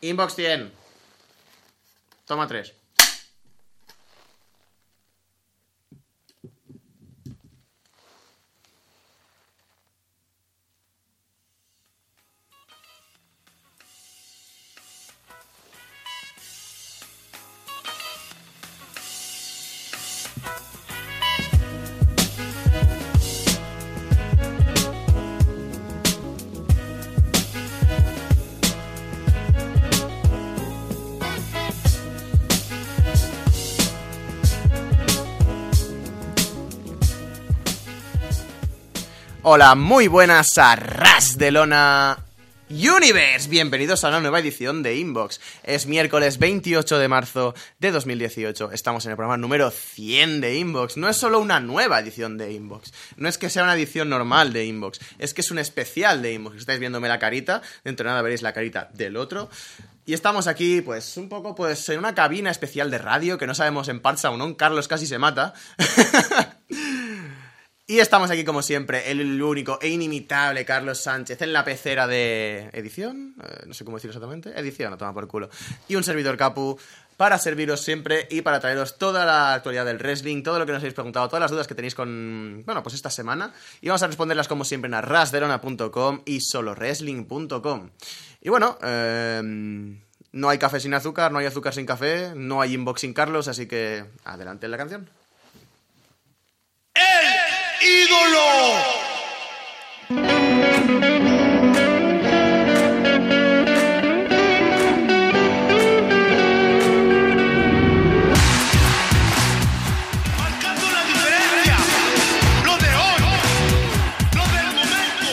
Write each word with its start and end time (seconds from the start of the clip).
Inbox 0.00 0.36
100. 0.36 0.70
Toma 2.26 2.46
3. 2.46 2.72
Hola, 39.50 39.74
muy 39.74 40.08
buenas 40.08 40.58
a 40.58 40.76
Ras 40.76 41.38
de 41.38 41.50
Lona 41.50 42.18
Universe. 42.68 43.48
Bienvenidos 43.48 44.04
a 44.04 44.08
una 44.08 44.20
nueva 44.20 44.40
edición 44.40 44.82
de 44.82 44.96
Inbox. 44.98 45.40
Es 45.62 45.86
miércoles 45.86 46.38
28 46.38 46.98
de 46.98 47.08
marzo 47.08 47.54
de 47.78 47.90
2018. 47.90 48.72
Estamos 48.72 49.06
en 49.06 49.12
el 49.12 49.16
programa 49.16 49.38
número 49.38 49.70
100 49.70 50.42
de 50.42 50.58
Inbox. 50.58 50.98
No 50.98 51.08
es 51.08 51.16
solo 51.16 51.40
una 51.40 51.60
nueva 51.60 51.98
edición 51.98 52.36
de 52.36 52.52
Inbox. 52.52 52.92
No 53.16 53.26
es 53.26 53.38
que 53.38 53.48
sea 53.48 53.62
una 53.62 53.72
edición 53.72 54.10
normal 54.10 54.52
de 54.52 54.66
Inbox. 54.66 55.00
Es 55.18 55.32
que 55.32 55.40
es 55.40 55.50
un 55.50 55.58
especial 55.58 56.20
de 56.20 56.34
Inbox. 56.34 56.58
Estáis 56.58 56.78
viéndome 56.78 57.08
la 57.08 57.18
carita. 57.18 57.62
Dentro 57.84 58.04
de 58.04 58.10
nada 58.10 58.20
veréis 58.20 58.42
la 58.42 58.52
carita 58.52 58.90
del 58.92 59.16
otro. 59.16 59.48
Y 60.04 60.12
estamos 60.12 60.46
aquí, 60.46 60.82
pues, 60.82 61.16
un 61.16 61.30
poco, 61.30 61.54
pues, 61.54 61.88
en 61.88 62.00
una 62.00 62.14
cabina 62.14 62.50
especial 62.50 62.90
de 62.90 62.98
radio 62.98 63.38
que 63.38 63.46
no 63.46 63.54
sabemos 63.54 63.88
en 63.88 64.00
parts 64.00 64.24
no. 64.24 64.56
Carlos 64.58 64.88
casi 64.88 65.06
se 65.06 65.16
mata. 65.16 65.54
Y 67.90 68.00
estamos 68.00 68.30
aquí 68.30 68.44
como 68.44 68.60
siempre, 68.60 69.10
el 69.10 69.42
único 69.42 69.78
e 69.80 69.88
inimitable 69.88 70.66
Carlos 70.66 71.00
Sánchez 71.00 71.40
en 71.40 71.54
la 71.54 71.64
pecera 71.64 72.06
de 72.06 72.68
edición, 72.74 73.34
eh, 73.42 73.64
no 73.66 73.72
sé 73.72 73.82
cómo 73.86 73.96
decirlo 73.96 74.12
exactamente, 74.12 74.50
edición, 74.60 74.92
a 74.92 74.98
tomar 74.98 75.14
por 75.14 75.26
culo. 75.26 75.48
Y 75.88 75.96
un 75.96 76.04
servidor 76.04 76.36
Capu 76.36 76.78
para 77.16 77.38
serviros 77.38 77.80
siempre 77.80 78.28
y 78.30 78.42
para 78.42 78.60
traeros 78.60 78.98
toda 78.98 79.24
la 79.24 79.54
actualidad 79.54 79.86
del 79.86 79.96
wrestling, 79.96 80.42
todo 80.42 80.58
lo 80.58 80.66
que 80.66 80.72
nos 80.72 80.82
habéis 80.82 80.92
preguntado, 80.92 81.28
todas 81.28 81.40
las 81.40 81.50
dudas 81.50 81.66
que 81.66 81.74
tenéis 81.74 81.94
con, 81.94 82.62
bueno, 82.66 82.82
pues 82.82 82.94
esta 82.94 83.08
semana. 83.08 83.54
Y 83.80 83.88
vamos 83.88 84.02
a 84.02 84.06
responderlas 84.06 84.48
como 84.48 84.66
siempre 84.66 84.90
en 84.94 85.02
rasderona.com 85.02 86.20
y 86.26 86.42
solowrestling.com. 86.42 87.90
Y 88.42 88.50
bueno, 88.50 88.76
eh, 88.82 89.40
no 90.32 90.48
hay 90.50 90.58
café 90.58 90.78
sin 90.78 90.92
azúcar, 90.92 91.32
no 91.32 91.38
hay 91.38 91.46
azúcar 91.46 91.72
sin 91.72 91.86
café, 91.86 92.34
no 92.36 92.60
hay 92.60 92.74
inbox 92.74 93.00
sin 93.00 93.14
Carlos, 93.14 93.48
así 93.48 93.66
que 93.66 94.04
adelante 94.24 94.66
en 94.66 94.72
la 94.72 94.76
canción. 94.76 95.08
Ídolo. 97.80 98.98
Marcando 110.38 110.86
la 110.90 111.04
diferencia. 111.04 111.76
Lo 112.64 112.76
de 112.76 112.88
hoy. 112.88 113.20
Lo 114.34 114.44
del 114.56 114.66
momento. 114.74 115.28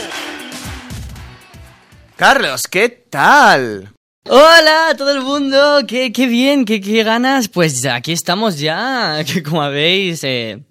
Carlos, 2.15 2.63
¿qué 2.69 2.89
tal? 2.89 3.91
Hola 4.27 4.89
a 4.89 4.95
todo 4.95 5.11
el 5.11 5.21
mundo, 5.21 5.81
qué, 5.87 6.11
qué 6.11 6.25
bien, 6.25 6.65
qué, 6.65 6.81
qué 6.81 7.03
ganas. 7.03 7.47
Pues 7.47 7.85
aquí 7.85 8.11
estamos 8.11 8.59
ya, 8.59 9.23
que 9.33 9.43
como 9.43 9.67
veis, 9.69 10.23
eh, 10.23 10.63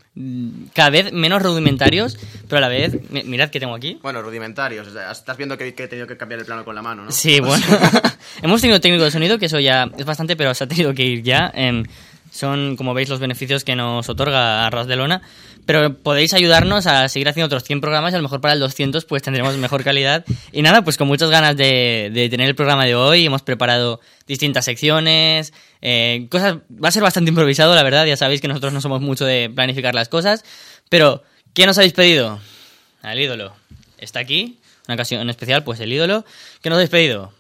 cada 0.73 0.91
vez 0.91 1.13
menos 1.13 1.43
rudimentarios, 1.43 2.17
pero 2.49 2.59
a 2.59 2.61
la 2.61 2.69
vez, 2.69 3.11
mi- 3.11 3.25
mirad 3.25 3.51
que 3.51 3.59
tengo 3.59 3.75
aquí. 3.75 3.99
Bueno, 4.03 4.23
rudimentarios. 4.23 4.87
o 4.87 4.93
sea, 4.93 5.11
Estás 5.11 5.37
viendo 5.37 5.59
que, 5.59 5.75
que 5.75 5.85
he 5.85 5.89
tenido 5.89 6.07
que 6.07 6.17
cambiar 6.17 6.41
el 6.41 6.47
plano 6.47 6.65
con 6.65 6.75
la 6.75 6.83
mano, 6.83 7.05
¿no? 7.05 7.11
Sí, 7.13 7.41
bueno. 7.41 7.65
Hemos 8.43 8.61
tenido 8.61 8.81
técnico 8.81 9.05
de 9.05 9.11
sonido, 9.11 9.39
que 9.39 9.47
eso 9.47 9.59
ya 9.59 9.91
es 9.99 10.05
bastante, 10.05 10.37
pero 10.37 10.55
se 10.55 10.65
ha 10.65 10.69
tenido 10.69 10.95
que 10.95 11.05
ir 11.05 11.23
ya. 11.23 11.51
Em, 11.55 11.85
son, 12.31 12.77
como 12.77 12.95
veis, 12.95 13.09
los 13.09 13.21
beneficios 13.21 13.65
que 13.65 13.77
nos 13.77 14.09
otorga 14.09 14.67
Arras 14.67 14.87
de 14.87 14.97
Lona. 14.97 15.23
Pero 15.67 15.97
podéis 15.99 16.35
ayudarnos 16.35 16.87
a 16.87 17.09
seguir 17.09 17.29
haciendo 17.29 17.47
otros 17.47 17.65
100 17.65 17.81
programas 17.81 18.13
y 18.13 18.17
a 18.17 18.19
lo 18.19 18.23
mejor 18.23 18.41
para 18.41 18.55
el 18.55 18.61
200 18.61 19.05
pues 19.05 19.23
tendremos 19.23 19.57
mejor 19.57 19.83
calidad. 19.83 20.25
Y 20.53 20.63
nada, 20.63 20.83
pues 20.83 20.97
con 20.97 21.09
muchas 21.09 21.31
ganas 21.31 21.57
de, 21.57 22.11
de 22.13 22.29
tener 22.29 22.49
el 22.49 22.55
programa 22.55 22.85
de 22.85 22.95
hoy. 22.95 23.25
Hemos 23.25 23.43
preparado 23.43 24.01
distintas 24.27 24.65
secciones, 24.65 25.53
eh, 25.81 26.27
cosas... 26.31 26.57
Va 26.83 26.89
a 26.89 26.93
ser 26.93 27.03
bastante 27.03 27.31
improvisado, 27.31 27.75
la 27.75 27.83
verdad. 27.83 28.07
Ya 28.07 28.17
sabéis 28.17 28.41
que 28.41 28.49
nosotros 28.49 28.73
no 28.73 28.81
somos 28.81 29.01
mucho 29.01 29.25
de 29.25 29.51
planificar 29.55 29.95
las 29.95 30.09
cosas. 30.09 30.45
Pero, 30.89 31.23
¿qué 31.53 31.67
nos 31.67 31.79
habéis 31.79 31.93
pedido? 31.93 32.41
Al 33.03 33.21
ídolo. 33.21 33.55
Está 33.99 34.21
aquí, 34.21 34.59
una 34.87 34.95
ocasión 34.95 35.29
especial, 35.31 35.63
pues 35.63 35.81
el 35.81 35.93
ídolo. 35.93 36.25
¿Qué 36.63 36.71
nos 36.71 36.77
habéis 36.77 36.91
pedido? 36.91 37.33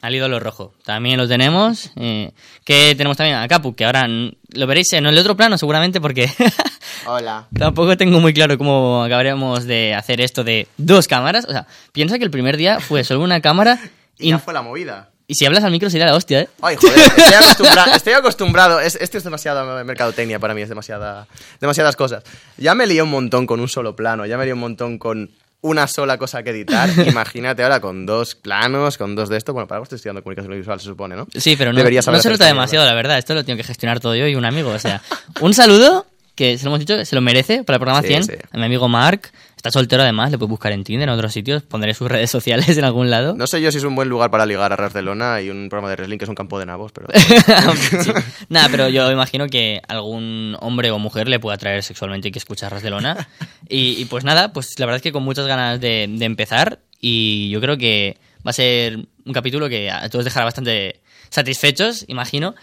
Al 0.00 0.14
ídolo 0.14 0.40
rojo. 0.40 0.74
También 0.84 1.18
lo 1.18 1.28
tenemos. 1.28 1.90
Eh, 1.96 2.32
que 2.64 2.94
tenemos 2.94 3.16
también 3.18 3.36
a 3.36 3.48
Capu, 3.48 3.74
que 3.74 3.84
ahora 3.84 4.06
lo 4.08 4.66
veréis 4.66 4.92
en 4.94 5.06
el 5.06 5.18
otro 5.18 5.36
plano 5.36 5.58
seguramente 5.58 6.00
porque 6.00 6.30
Hola. 7.06 7.46
tampoco 7.56 7.96
tengo 7.96 8.20
muy 8.20 8.32
claro 8.34 8.58
cómo 8.58 9.02
acabaremos 9.02 9.64
de 9.64 9.94
hacer 9.94 10.20
esto 10.20 10.44
de 10.44 10.66
dos 10.76 11.08
cámaras. 11.08 11.44
O 11.46 11.50
sea, 11.50 11.66
piensa 11.92 12.18
que 12.18 12.24
el 12.24 12.30
primer 12.30 12.56
día 12.56 12.80
fue 12.80 13.04
solo 13.04 13.20
una 13.20 13.40
cámara 13.40 13.78
Y 14.18 14.28
y, 14.28 14.30
ya 14.30 14.38
fue 14.38 14.52
la 14.52 14.62
movida. 14.62 15.10
y 15.26 15.34
si 15.34 15.46
hablas 15.46 15.64
al 15.64 15.70
micro 15.70 15.90
sería 15.90 16.06
la 16.06 16.14
hostia, 16.14 16.40
¿eh? 16.40 16.48
Ay, 16.62 16.76
joder, 16.76 16.98
estoy 17.16 17.34
acostumbrado. 17.34 17.94
Estoy 17.94 18.12
acostumbrado. 18.14 18.80
Es, 18.80 18.96
esto 18.96 19.18
es 19.18 19.24
demasiada 19.24 19.84
mercadotecnia 19.84 20.38
para 20.38 20.54
mí, 20.54 20.62
es 20.62 20.68
demasiada, 20.68 21.26
demasiadas 21.60 21.96
cosas. 21.96 22.24
Ya 22.56 22.74
me 22.74 22.86
lié 22.86 23.02
un 23.02 23.10
montón 23.10 23.46
con 23.46 23.60
un 23.60 23.68
solo 23.68 23.96
plano, 23.96 24.26
ya 24.26 24.36
me 24.36 24.44
lié 24.44 24.52
un 24.52 24.60
montón 24.60 24.98
con 24.98 25.30
una 25.62 25.86
sola 25.86 26.18
cosa 26.18 26.42
que 26.42 26.50
editar. 26.50 26.88
Imagínate 27.06 27.62
ahora 27.62 27.80
con 27.80 28.06
dos 28.06 28.34
planos, 28.34 28.96
con 28.98 29.14
dos 29.14 29.28
de 29.28 29.36
esto. 29.36 29.52
Bueno, 29.52 29.66
para 29.66 29.76
algo 29.76 29.84
estoy 29.84 29.96
estudiando 29.96 30.22
comunicación 30.22 30.56
visual, 30.56 30.80
se 30.80 30.86
supone, 30.86 31.16
¿no? 31.16 31.26
Sí, 31.34 31.56
pero 31.56 31.72
no, 31.72 31.78
Deberías 31.78 32.04
saber 32.04 32.18
no 32.18 32.22
se 32.22 32.30
nota 32.30 32.46
demasiado, 32.46 32.86
la 32.86 32.94
verdad. 32.94 33.18
Esto 33.18 33.34
lo 33.34 33.44
tengo 33.44 33.56
que 33.56 33.64
gestionar 33.64 34.00
todo 34.00 34.14
yo 34.14 34.26
y 34.26 34.34
un 34.34 34.44
amigo. 34.44 34.70
O 34.70 34.78
sea, 34.78 35.02
un 35.40 35.54
saludo 35.54 36.06
que 36.34 36.56
se 36.58 36.64
lo 36.64 36.70
hemos 36.70 36.80
dicho 36.80 37.04
se 37.04 37.14
lo 37.14 37.20
merece 37.20 37.64
para 37.64 37.76
el 37.76 37.80
programa 37.80 38.02
Sí, 38.02 38.08
100. 38.08 38.22
sí. 38.24 38.32
A 38.52 38.56
mi 38.58 38.64
amigo 38.64 38.88
Mark. 38.88 39.30
Está 39.56 39.70
soltero 39.70 40.02
además, 40.02 40.30
le 40.30 40.38
puedes 40.38 40.48
buscar 40.48 40.72
en 40.72 40.84
Tinder, 40.84 41.06
en 41.06 41.14
otros 41.14 41.34
sitios. 41.34 41.62
Pondré 41.62 41.92
sus 41.92 42.08
redes 42.10 42.30
sociales 42.30 42.66
en 42.78 42.84
algún 42.84 43.10
lado. 43.10 43.34
No 43.34 43.46
sé 43.46 43.60
yo 43.60 43.70
si 43.70 43.76
es 43.76 43.84
un 43.84 43.94
buen 43.94 44.08
lugar 44.08 44.30
para 44.30 44.46
ligar 44.46 44.72
a 44.72 44.76
Barcelona 44.76 45.42
y 45.42 45.50
un 45.50 45.68
programa 45.68 45.90
de 45.90 45.96
wrestling 45.96 46.16
que 46.16 46.24
es 46.24 46.28
un 46.30 46.34
campo 46.34 46.58
de 46.58 46.64
nabos, 46.64 46.92
pero... 46.92 47.08
Sí. 48.02 48.10
Nada, 48.48 48.68
pero 48.70 48.88
yo 48.88 49.12
imagino 49.12 49.48
que 49.48 49.82
algún 49.86 50.56
hombre 50.60 50.90
o 50.90 50.98
mujer 50.98 51.28
le 51.28 51.40
pueda 51.40 51.56
atraer 51.56 51.82
sexualmente 51.82 52.28
y 52.28 52.32
que 52.32 52.38
escucha 52.38 52.70
Ras 52.70 52.82
de 52.82 52.88
Lona. 52.88 53.28
Y, 53.68 54.00
y 54.00 54.06
pues 54.06 54.24
nada, 54.24 54.52
pues 54.54 54.78
la 54.78 54.86
verdad 54.86 54.96
es 54.96 55.02
que 55.02 55.12
con 55.12 55.22
muchas 55.24 55.46
ganas 55.46 55.78
de, 55.80 56.06
de 56.10 56.24
empezar 56.24 56.80
y 57.00 57.50
yo 57.50 57.60
creo 57.60 57.76
que 57.76 58.16
va 58.44 58.50
a 58.50 58.54
ser 58.54 58.96
un 59.26 59.32
capítulo 59.34 59.68
que 59.68 59.90
a 59.90 60.08
todos 60.08 60.24
dejará 60.24 60.44
bastante 60.46 61.00
satisfechos, 61.28 62.04
imagino. 62.08 62.54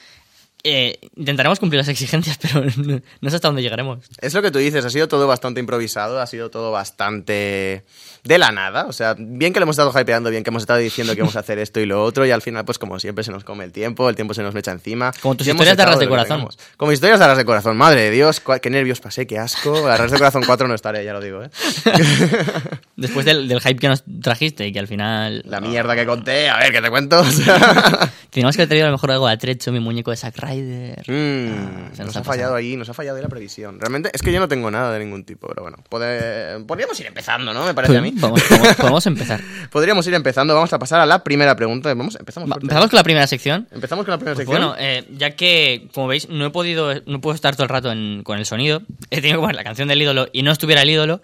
Eh, 0.70 1.00
intentaremos 1.16 1.60
cumplir 1.62 1.78
las 1.78 1.88
exigencias, 1.88 2.38
pero 2.42 2.66
no, 2.76 3.00
no 3.22 3.30
sé 3.30 3.36
hasta 3.38 3.48
dónde 3.48 3.62
llegaremos. 3.62 4.00
Es 4.20 4.34
lo 4.34 4.42
que 4.42 4.52
tú 4.52 4.60
dices, 4.60 4.84
ha 4.84 4.90
sido 4.90 5.08
todo 5.08 5.26
bastante 5.26 5.62
improvisado, 5.62 6.20
ha 6.20 6.28
sido 6.28 6.50
todo 6.50 6.72
bastante 6.72 7.86
de 8.26 8.38
la 8.38 8.52
nada. 8.52 8.86
O 8.88 8.92
sea, 8.92 9.16
bien 9.18 9.54
que 9.54 9.62
lo 9.62 9.64
hemos 9.64 9.76
estado 9.76 9.98
hypeando, 9.98 10.30
bien 10.30 10.44
que 10.44 10.50
hemos 10.50 10.64
estado 10.64 10.80
diciendo 10.80 11.16
que 11.16 11.22
vamos 11.22 11.38
a 11.38 11.40
hacer 11.40 11.58
esto 11.60 11.80
y 11.80 11.86
lo 11.86 12.04
otro, 12.04 12.26
y 12.26 12.32
al 12.32 12.42
final, 12.42 12.66
pues 12.66 12.78
como 12.80 13.00
siempre, 13.00 13.24
se 13.24 13.32
nos 13.32 13.46
come 13.46 13.64
el 13.64 13.72
tiempo, 13.72 14.10
el 14.10 14.16
tiempo 14.16 14.34
se 14.34 14.44
nos 14.44 14.54
echa 14.56 14.74
encima. 14.74 15.14
Como 15.22 15.36
tus 15.36 15.48
historias 15.48 15.78
de 15.78 15.84
arras 15.84 16.00
de 16.00 16.10
corazón. 16.10 16.48
Como 16.76 16.92
historias 16.92 17.20
de 17.20 17.26
arras 17.26 17.38
de 17.38 17.46
corazón, 17.46 17.78
madre 17.78 18.02
de 18.02 18.12
Dios, 18.12 18.42
qué 18.62 18.70
nervios 18.70 19.00
pasé, 19.00 19.26
qué 19.26 19.40
asco. 19.40 19.88
Arras 19.88 20.12
de 20.12 20.18
corazón 20.18 20.44
4 20.46 20.68
no 20.68 20.76
estaré, 20.76 21.06
ya 21.06 21.14
lo 21.14 21.22
digo, 21.22 21.44
¿eh? 21.44 21.50
Después 22.98 23.26
del, 23.26 23.48
del 23.48 23.62
hype 23.62 23.80
que 23.80 23.88
nos 23.88 24.04
trajiste 24.22 24.68
y 24.68 24.74
que 24.74 24.80
al 24.80 24.88
final... 24.88 25.44
La 25.46 25.62
mierda 25.62 25.96
que 25.96 26.06
conté, 26.06 26.50
a 26.50 26.58
ver, 26.58 26.74
¿qué 26.74 26.82
te 26.82 26.90
cuento? 26.90 27.22
O 27.22 27.26
sea, 27.26 28.12
Teníamos 28.30 28.56
que 28.56 28.64
haber 28.64 28.70
traído 28.70 28.86
a 28.88 28.90
lo 28.90 28.98
mejor 28.98 29.12
algo 29.12 29.28
de 29.28 29.34
atrecho, 29.34 29.72
mi 29.72 29.80
muñeco 29.80 30.12
de 30.12 30.18
Zack 30.18 30.36
Mm, 30.62 31.94
se 31.96 32.04
nos, 32.04 32.08
nos 32.08 32.16
ha 32.18 32.20
ha 32.20 32.24
fallado 32.24 32.56
ahí, 32.56 32.76
nos 32.76 32.90
ha 32.90 32.94
fallado 32.94 33.18
ahí 33.18 33.24
la 33.24 33.30
previsión. 33.30 33.80
Realmente 33.80 34.10
es 34.14 34.22
que 34.22 34.32
yo 34.32 34.40
no 34.40 34.48
tengo 34.48 34.70
nada 34.72 34.92
de 34.94 35.00
ningún 35.04 35.24
tipo, 35.24 35.48
pero 35.48 35.62
bueno, 35.64 35.78
podríamos 35.90 37.00
ir 37.00 37.06
empezando, 37.08 37.54
¿no? 37.54 37.66
Me 37.66 37.74
parece 37.74 37.98
a 37.98 38.02
mí. 38.02 38.12
Podemos 38.78 39.06
empezar. 39.08 39.42
Podríamos 39.72 40.06
ir 40.08 40.14
empezando, 40.14 40.54
vamos 40.56 40.72
a 40.74 40.80
pasar 40.80 41.00
a 41.00 41.06
la 41.06 41.24
primera 41.24 41.56
pregunta. 41.56 41.90
Vamos, 41.94 42.16
empezamos, 42.20 42.50
Va. 42.50 42.58
Empezamos 42.62 42.90
con 42.90 42.98
la 42.98 43.04
primera 43.04 43.28
sección. 43.28 43.68
Empezamos 43.72 44.06
con 44.06 44.12
la 44.12 44.18
primera 44.18 44.36
Pues 44.36 44.48
sección. 44.48 44.68
bueno, 44.68 44.76
eh, 44.80 45.06
ya 45.18 45.32
que, 45.36 45.88
como 45.94 46.08
veis, 46.08 46.30
no 46.30 46.46
he 46.46 46.50
podido, 46.50 46.94
no 47.06 47.22
puedo 47.22 47.36
estar 47.36 47.56
todo 47.56 47.64
el 47.64 47.70
rato 47.70 47.92
en- 47.92 48.24
con 48.24 48.38
el 48.38 48.46
sonido, 48.46 48.82
he 49.10 49.22
tenido 49.22 49.38
que 49.40 49.42
poner 49.42 49.56
la 49.56 49.64
canción 49.64 49.88
del 49.88 50.02
ídolo 50.02 50.28
y 50.34 50.44
no 50.44 50.52
estuviera 50.52 50.82
el 50.82 50.90
ídolo. 50.90 51.22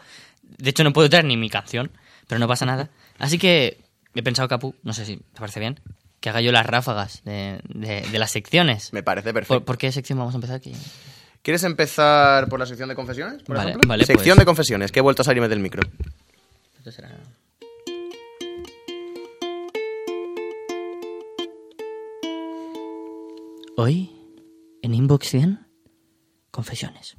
De 0.57 0.69
hecho, 0.69 0.83
no 0.83 0.93
puedo 0.93 1.09
traer 1.09 1.25
ni 1.25 1.35
mi 1.37 1.49
canción, 1.49 1.91
pero 2.27 2.39
no 2.39 2.47
pasa 2.47 2.65
nada. 2.65 2.89
Así 3.19 3.37
que 3.37 3.79
he 4.15 4.23
pensado, 4.23 4.47
Capu, 4.47 4.75
no 4.83 4.93
sé 4.93 5.05
si 5.05 5.17
te 5.17 5.39
parece 5.39 5.59
bien, 5.59 5.79
que 6.23 6.29
haga 6.29 6.39
yo 6.39 6.53
las 6.53 6.65
ráfagas 6.65 7.21
de, 7.25 7.59
de- 7.67 7.99
de 8.09 8.17
las 8.17 8.31
secciones. 8.31 8.93
Me 8.93 9.03
parece 9.03 9.33
perfecto. 9.33 9.55
¿Por, 9.55 9.65
por 9.65 9.77
qué 9.77 9.91
sección 9.91 10.17
vamos 10.17 10.33
a 10.33 10.37
empezar 10.37 10.55
aquí? 10.55 10.71
¿Quieres 11.41 11.65
empezar 11.65 12.47
por 12.47 12.59
la 12.61 12.65
sección 12.65 12.87
de 12.87 12.95
confesiones? 12.95 13.43
Por 13.43 13.57
Vale, 13.57 13.71
ejemplo? 13.71 13.89
vale, 13.89 14.05
sección 14.05 14.35
pues. 14.37 14.41
de 14.43 14.45
confesiones, 14.45 14.91
que 14.93 14.99
he 14.99 15.01
vuelto 15.01 15.23
a 15.23 15.25
salirme 15.25 15.49
del 15.49 15.59
micro. 15.59 15.81
Esto 16.77 16.91
será- 16.93 17.09
Hoy, 23.75 24.11
en 24.81 24.93
Inbox 24.93 25.29
100, 25.29 25.67
confesiones. 26.51 27.17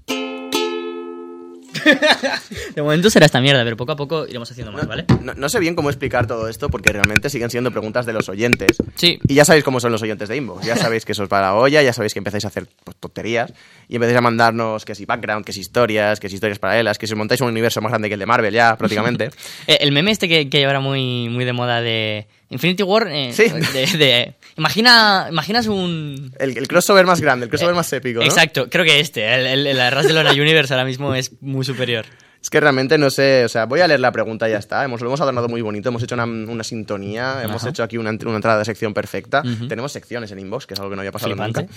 De 2.75 2.83
momento 2.83 3.11
será 3.11 3.27
esta 3.27 3.41
mierda, 3.41 3.63
pero 3.65 3.77
poco 3.77 3.93
a 3.93 3.97
poco 3.97 4.27
iremos 4.27 4.51
haciendo 4.51 4.73
más, 4.73 4.87
¿vale? 4.87 5.05
No, 5.23 5.35
no 5.35 5.49
sé 5.49 5.59
bien 5.61 5.75
cómo 5.75 5.91
explicar 5.91 6.27
todo 6.27 6.49
esto 6.49 6.69
porque 6.69 6.93
realmente 6.93 7.31
siguen 7.31 7.51
siendo 7.51 7.71
preguntas 7.71 8.07
de 8.07 8.13
los 8.13 8.29
oyentes. 8.29 8.77
Sí. 8.95 9.19
Y 9.29 9.35
ya 9.35 9.45
sabéis 9.45 9.65
cómo 9.65 9.81
son 9.81 9.93
los 9.93 10.03
oyentes 10.03 10.29
de 10.29 10.37
Inbox. 10.37 10.65
Ya 10.67 10.77
sabéis 10.77 11.05
que 11.05 11.13
eso 11.13 11.23
es 11.25 11.29
para 11.29 11.49
la 11.49 11.55
olla, 11.55 11.83
ya 11.83 11.93
sabéis 11.93 12.13
que 12.15 12.19
empezáis 12.21 12.45
a 12.45 12.49
hacer 12.49 12.67
pues, 12.85 12.97
tonterías 12.99 13.53
y 13.89 13.97
empezáis 13.97 14.19
a 14.19 14.21
mandarnos 14.21 14.85
que 14.85 14.95
si 14.95 15.05
background, 15.07 15.45
que 15.45 15.53
si 15.53 15.61
historias, 15.61 16.21
que 16.21 16.29
si 16.29 16.35
historias 16.37 16.59
paralelas, 16.59 16.99
que 16.99 17.07
si 17.07 17.15
montáis 17.15 17.41
un 17.41 17.49
universo 17.49 17.81
más 17.81 17.91
grande 17.91 18.09
que 18.09 18.15
el 18.15 18.21
de 18.21 18.27
Marvel 18.27 18.53
ya, 18.55 18.77
prácticamente. 18.77 19.31
Eh, 19.67 19.79
El 19.81 19.93
meme 19.93 20.11
este 20.11 20.29
que, 20.29 20.49
que 20.51 20.65
ahora 20.67 20.81
muy, 20.81 21.29
muy 21.29 21.45
de 21.45 21.53
moda 21.53 21.81
de 21.81 22.27
Infinity 22.51 22.83
War. 22.83 23.09
eh, 23.11 23.33
Sí. 23.33 23.45
de- 23.49 23.99
de- 23.99 24.35
imagina, 24.57 25.27
imaginas 25.31 25.67
un. 25.67 26.33
El, 26.39 26.57
el 26.57 26.69
crossover 26.69 27.07
más 27.07 27.21
grande, 27.21 27.45
el 27.45 27.51
crossover 27.51 27.75
más 27.75 27.93
épico, 27.93 28.21
¿no? 28.21 28.25
Eh, 28.25 28.29
Exacto, 28.29 28.69
creo 28.71 28.85
que 28.85 29.01
este, 29.01 29.35
el, 29.35 29.47
el, 29.47 29.67
el 29.67 29.81
Arras 29.81 30.07
de 30.07 30.13
Lona 30.13 30.33
Universe 30.33 30.73
ahora 30.73 30.85
mismo 30.85 31.15
es 31.15 31.33
muy 31.41 31.65
superior. 31.65 32.07
Es 32.41 32.51
que 32.51 32.61
realmente 32.61 32.99
no 32.99 33.09
sé, 33.09 33.43
o 33.47 33.49
sea, 33.49 33.65
voy 33.65 33.81
a 33.81 33.89
leer 33.89 34.01
la 34.01 34.13
pregunta 34.13 34.47
y 34.47 34.53
ya 34.53 34.59
está. 34.59 34.85
Hemos, 34.85 35.01
lo 35.01 35.07
hemos 35.07 35.21
adornado 35.23 35.49
muy 35.49 35.63
bonito, 35.63 35.89
hemos 35.89 36.03
hecho 36.03 36.15
una, 36.15 36.25
una 36.25 36.63
sintonía, 36.63 37.43
hemos 37.43 37.63
Ajá. 37.63 37.71
hecho 37.71 37.83
aquí 37.83 37.97
una, 37.97 38.11
una 38.11 38.37
entrada 38.37 38.59
de 38.59 38.67
sección 38.67 38.93
perfecta. 38.93 39.43
Tenemos 39.67 39.93
secciones 39.93 40.31
en 40.31 40.41
inbox, 40.41 40.67
que 40.67 40.75
es 40.75 40.81
algo 40.81 40.91
que 40.91 40.97
no 40.97 41.01
había 41.01 41.11
pasado 41.11 41.33
Flipante, 41.33 41.63
nunca. 41.63 41.75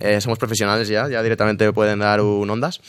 Eh, 0.00 0.20
somos 0.20 0.36
profesionales 0.36 0.88
ya, 0.88 1.08
ya 1.08 1.22
directamente 1.22 1.72
pueden 1.72 2.00
dar 2.00 2.20
un 2.20 2.50
ondas. 2.50 2.80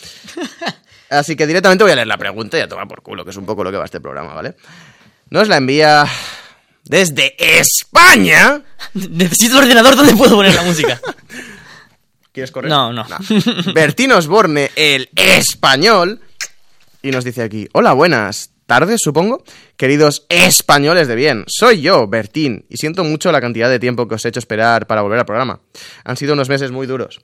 Así 1.12 1.36
que 1.36 1.46
directamente 1.46 1.84
voy 1.84 1.92
a 1.94 1.98
leer 1.98 2.08
la 2.08 2.18
pregunta 2.18 2.58
y 2.58 2.62
a 2.62 2.68
tomar 2.68 2.88
por 2.88 3.04
culo, 3.04 3.24
que 3.24 3.30
es 3.30 3.38
un 3.38 3.46
poco 3.46 3.64
lo 3.64 3.70
que 3.70 3.78
va 3.78 3.86
este 3.86 4.00
programa, 4.02 4.34
¿vale? 4.34 4.56
Nos 5.30 5.48
la 5.48 5.58
envía 5.58 6.06
desde 6.86 7.36
España. 7.60 8.62
Necesito 8.94 9.58
un 9.58 9.64
ordenador 9.64 9.96
donde 9.96 10.16
puedo 10.16 10.36
poner 10.36 10.54
la 10.56 10.64
música. 10.64 11.00
¿Quieres 12.32 12.52
correr? 12.52 12.70
No, 12.70 12.94
no. 12.94 13.06
Bertín 13.74 14.12
Osborne, 14.12 14.70
el 14.76 15.10
español. 15.16 16.22
Y 17.02 17.12
nos 17.12 17.24
dice 17.24 17.42
aquí, 17.44 17.68
hola, 17.74 17.94
buenas 17.94 18.52
tardes, 18.66 19.00
supongo. 19.04 19.44
Queridos 19.78 20.26
españoles 20.30 21.08
de 21.08 21.16
bien, 21.16 21.46
soy 21.48 21.82
yo, 21.82 22.08
Bertín, 22.08 22.66
y 22.70 22.78
siento 22.78 23.04
mucho 23.04 23.32
la 23.32 23.42
cantidad 23.42 23.70
de 23.70 23.80
tiempo 23.80 24.08
que 24.08 24.16
os 24.16 24.26
he 24.26 24.30
hecho 24.30 24.40
esperar 24.40 24.86
para 24.86 25.02
volver 25.02 25.20
al 25.20 25.26
programa. 25.26 25.62
Han 26.04 26.18
sido 26.18 26.34
unos 26.34 26.50
meses 26.50 26.70
muy 26.72 26.86
duros. 26.86 27.20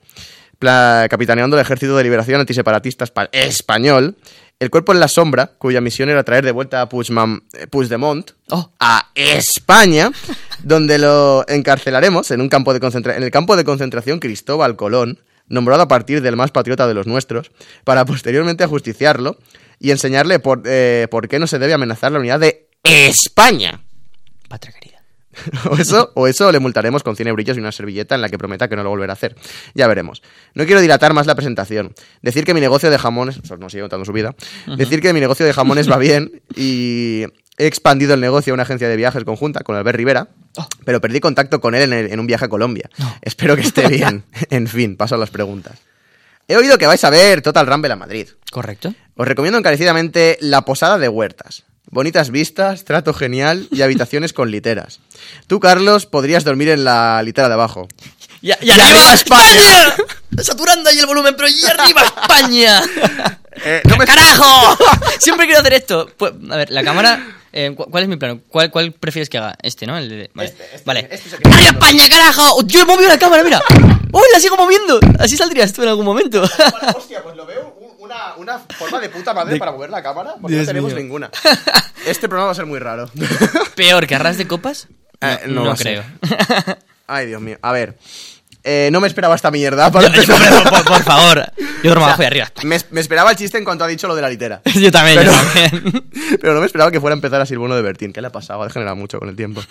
Pla- 0.58 1.06
capitaneando 1.10 1.56
el 1.56 1.62
Ejército 1.62 1.94
de 1.96 2.02
Liberación 2.02 2.40
Antiseparatista 2.40 3.04
Espa- 3.04 3.28
Español, 3.30 4.16
el 4.58 4.70
cuerpo 4.70 4.92
en 4.92 5.00
la 5.00 5.08
sombra, 5.08 5.52
cuya 5.58 5.80
misión 5.80 6.08
era 6.08 6.24
traer 6.24 6.44
de 6.44 6.52
vuelta 6.52 6.80
a 6.80 6.88
Puigdemont, 6.88 7.42
eh, 7.54 7.66
Puigdemont 7.66 8.30
Oh. 8.50 8.72
a 8.80 9.10
España, 9.14 10.10
donde 10.62 10.98
lo 10.98 11.44
encarcelaremos 11.48 12.30
en, 12.30 12.40
un 12.40 12.48
campo 12.48 12.72
de 12.72 12.86
en 13.16 13.22
el 13.22 13.30
campo 13.30 13.56
de 13.56 13.64
concentración 13.64 14.18
Cristóbal 14.18 14.76
Colón, 14.76 15.20
nombrado 15.48 15.82
a 15.82 15.88
partir 15.88 16.22
del 16.22 16.36
más 16.36 16.50
patriota 16.50 16.86
de 16.86 16.94
los 16.94 17.06
nuestros, 17.06 17.50
para 17.84 18.04
posteriormente 18.04 18.64
ajusticiarlo 18.64 19.36
y 19.78 19.90
enseñarle 19.90 20.38
por, 20.38 20.62
eh, 20.64 21.06
por 21.10 21.28
qué 21.28 21.38
no 21.38 21.46
se 21.46 21.58
debe 21.58 21.74
amenazar 21.74 22.12
la 22.12 22.18
unidad 22.18 22.40
de 22.40 22.68
España. 22.82 23.82
Patria 24.48 24.72
querida. 24.72 24.95
O 25.70 25.76
eso, 25.76 26.10
o 26.14 26.26
eso 26.26 26.50
le 26.52 26.58
multaremos 26.58 27.02
con 27.02 27.16
100 27.16 27.34
brillos 27.34 27.56
y 27.56 27.60
una 27.60 27.72
servilleta 27.72 28.14
en 28.14 28.22
la 28.22 28.28
que 28.28 28.38
prometa 28.38 28.68
que 28.68 28.76
no 28.76 28.82
lo 28.82 28.90
volverá 28.90 29.12
a 29.12 29.14
hacer. 29.14 29.36
Ya 29.74 29.86
veremos. 29.86 30.22
No 30.54 30.64
quiero 30.66 30.80
dilatar 30.80 31.12
más 31.14 31.26
la 31.26 31.34
presentación. 31.34 31.94
Decir 32.22 32.44
que 32.44 32.54
mi 32.54 32.60
negocio 32.60 32.90
de 32.90 32.98
jamones... 32.98 33.40
No 33.58 33.68
sigue 33.70 33.82
contando 33.82 34.04
su 34.04 34.12
vida. 34.12 34.34
Decir 34.76 35.00
que 35.00 35.12
mi 35.12 35.20
negocio 35.20 35.44
de 35.46 35.52
jamones 35.52 35.90
va 35.90 35.98
bien 35.98 36.42
y 36.54 37.24
he 37.58 37.66
expandido 37.66 38.14
el 38.14 38.20
negocio 38.20 38.52
a 38.52 38.54
una 38.54 38.64
agencia 38.64 38.88
de 38.88 38.96
viajes 38.96 39.24
conjunta 39.24 39.60
con 39.60 39.76
Albert 39.76 39.96
Rivera, 39.96 40.28
pero 40.84 41.00
perdí 41.00 41.20
contacto 41.20 41.60
con 41.60 41.74
él 41.74 41.82
en, 41.82 41.92
el- 41.92 42.12
en 42.12 42.20
un 42.20 42.26
viaje 42.26 42.44
a 42.44 42.48
Colombia. 42.48 42.88
Espero 43.22 43.56
que 43.56 43.62
esté 43.62 43.88
bien. 43.88 44.24
en 44.50 44.66
fin, 44.66 44.96
paso 44.96 45.14
a 45.14 45.18
las 45.18 45.30
preguntas. 45.30 45.78
He 46.48 46.56
oído 46.56 46.78
que 46.78 46.86
vais 46.86 47.02
a 47.02 47.10
ver 47.10 47.42
Total 47.42 47.66
Rumble 47.66 47.92
a 47.92 47.96
Madrid. 47.96 48.28
¿Correcto? 48.52 48.94
Os 49.16 49.26
recomiendo 49.26 49.58
encarecidamente 49.58 50.38
la 50.40 50.62
Posada 50.64 50.96
de 50.98 51.08
Huertas. 51.08 51.64
Bonitas 51.90 52.30
vistas, 52.30 52.84
trato 52.84 53.14
genial 53.14 53.68
y 53.70 53.82
habitaciones 53.82 54.32
con 54.32 54.50
literas. 54.50 55.00
Tú, 55.46 55.60
Carlos, 55.60 56.06
podrías 56.06 56.44
dormir 56.44 56.68
en 56.68 56.84
la 56.84 57.22
litera 57.22 57.48
de 57.48 57.54
abajo. 57.54 57.86
¡Y, 58.42 58.48
y 58.48 58.70
arriba 58.70 59.14
España! 59.14 59.94
Saturando 60.42 60.90
ahí 60.90 60.98
el 60.98 61.06
volumen, 61.06 61.34
pero 61.36 61.48
¡y 61.48 61.64
arriba 61.64 62.02
España! 62.04 62.82
Eh, 63.64 63.80
no 63.88 63.96
me- 63.96 64.04
¡Carajo! 64.04 64.76
Siempre 65.18 65.46
quiero 65.46 65.62
hacer 65.62 65.72
esto. 65.72 66.10
Pues, 66.18 66.30
a 66.50 66.56
ver, 66.56 66.70
la 66.70 66.84
cámara... 66.84 67.26
eh, 67.54 67.72
¿cu- 67.74 67.86
¿Cuál 67.90 68.02
es 68.02 68.08
mi 68.10 68.16
plano? 68.16 68.40
¿Cuál, 68.50 68.70
¿Cuál 68.70 68.92
prefieres 68.92 69.30
que 69.30 69.38
haga? 69.38 69.56
Este, 69.62 69.86
¿no? 69.86 69.96
El 69.96 70.10
de... 70.10 70.30
Vale. 70.34 70.50
Este, 70.50 70.64
este, 70.64 70.82
vale. 70.84 71.08
este 71.10 71.28
es 71.30 71.34
¡Arriba 71.42 71.68
España, 71.70 72.06
carajo! 72.10 72.62
¡Yo 72.66 72.80
he 72.80 72.84
movido 72.84 73.08
la 73.08 73.18
cámara, 73.18 73.42
mira! 73.42 73.62
¡Uy, 74.12 74.22
la 74.30 74.40
sigo 74.40 74.58
moviendo! 74.58 75.00
Así 75.18 75.38
saldrías 75.38 75.72
tú 75.72 75.82
en 75.84 75.88
algún 75.88 76.04
momento. 76.04 76.42
Hostia, 76.94 77.22
pues 77.22 77.34
lo 77.34 77.46
veo 77.46 77.74
una, 78.06 78.34
una 78.36 78.58
forma 78.58 79.00
de 79.00 79.08
puta 79.10 79.34
madre 79.34 79.58
para 79.58 79.72
mover 79.72 79.90
la 79.90 80.02
cámara, 80.02 80.34
porque 80.40 80.54
Dios 80.54 80.66
no 80.66 80.70
tenemos 80.70 80.92
mío. 80.92 81.02
ninguna. 81.02 81.30
Este 82.06 82.28
programa 82.28 82.46
va 82.46 82.52
a 82.52 82.54
ser 82.54 82.66
muy 82.66 82.78
raro. 82.78 83.10
¿Peor 83.74 84.06
que 84.06 84.14
arras 84.14 84.38
de 84.38 84.46
copas? 84.46 84.86
Eh, 85.20 85.40
no 85.48 85.64
no 85.64 85.74
creo. 85.74 86.04
Ay, 87.08 87.26
Dios 87.26 87.40
mío. 87.42 87.58
A 87.62 87.72
ver. 87.72 87.96
Eh, 88.68 88.88
no 88.90 89.00
me 89.00 89.06
esperaba 89.06 89.36
esta 89.36 89.52
mierda 89.52 89.92
para 89.92 90.08
empezar. 90.08 90.36
por, 90.68 90.84
por 90.84 91.02
favor. 91.04 91.44
Yo 91.84 91.94
y 92.18 92.24
arriba. 92.24 92.50
Me, 92.64 92.78
me 92.90 93.00
esperaba 93.00 93.30
el 93.30 93.36
chiste 93.36 93.58
en 93.58 93.64
cuanto 93.64 93.84
ha 93.84 93.86
dicho 93.86 94.08
lo 94.08 94.16
de 94.16 94.22
la 94.22 94.28
litera. 94.28 94.60
Yo 94.74 94.90
también, 94.90 95.18
Pero- 95.18 95.30
yo 95.30 95.38
también. 95.38 96.04
Pero 96.40 96.54
no 96.54 96.60
me 96.60 96.66
esperaba 96.66 96.90
que 96.90 97.00
fuera 97.00 97.14
a 97.14 97.16
empezar 97.18 97.40
así 97.40 97.52
el 97.52 97.60
bono 97.60 97.76
de 97.76 97.82
Bertín. 97.82 98.12
¿Qué 98.12 98.20
le 98.20 98.26
ha 98.26 98.32
pasado? 98.32 98.62
Ha 98.62 98.66
degenerado 98.66 98.96
mucho 98.96 99.20
con 99.20 99.28
el 99.28 99.36
tiempo. 99.36 99.62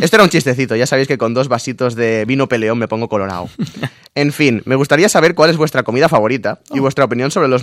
Esto 0.00 0.16
era 0.16 0.22
un 0.22 0.30
chistecito. 0.30 0.76
Ya 0.76 0.86
sabéis 0.86 1.08
que 1.08 1.18
con 1.18 1.34
dos 1.34 1.48
vasitos 1.48 1.96
de 1.96 2.24
vino 2.26 2.48
peleón 2.48 2.78
me 2.78 2.86
pongo 2.86 3.08
colorado. 3.08 3.48
En 4.14 4.32
fin, 4.32 4.62
me 4.66 4.76
gustaría 4.76 5.08
saber 5.08 5.34
cuál 5.34 5.50
es 5.50 5.56
vuestra 5.56 5.82
comida 5.82 6.08
favorita 6.08 6.60
y 6.72 6.78
vuestra 6.78 7.04
opinión 7.04 7.32
sobre, 7.32 7.48
los 7.48 7.62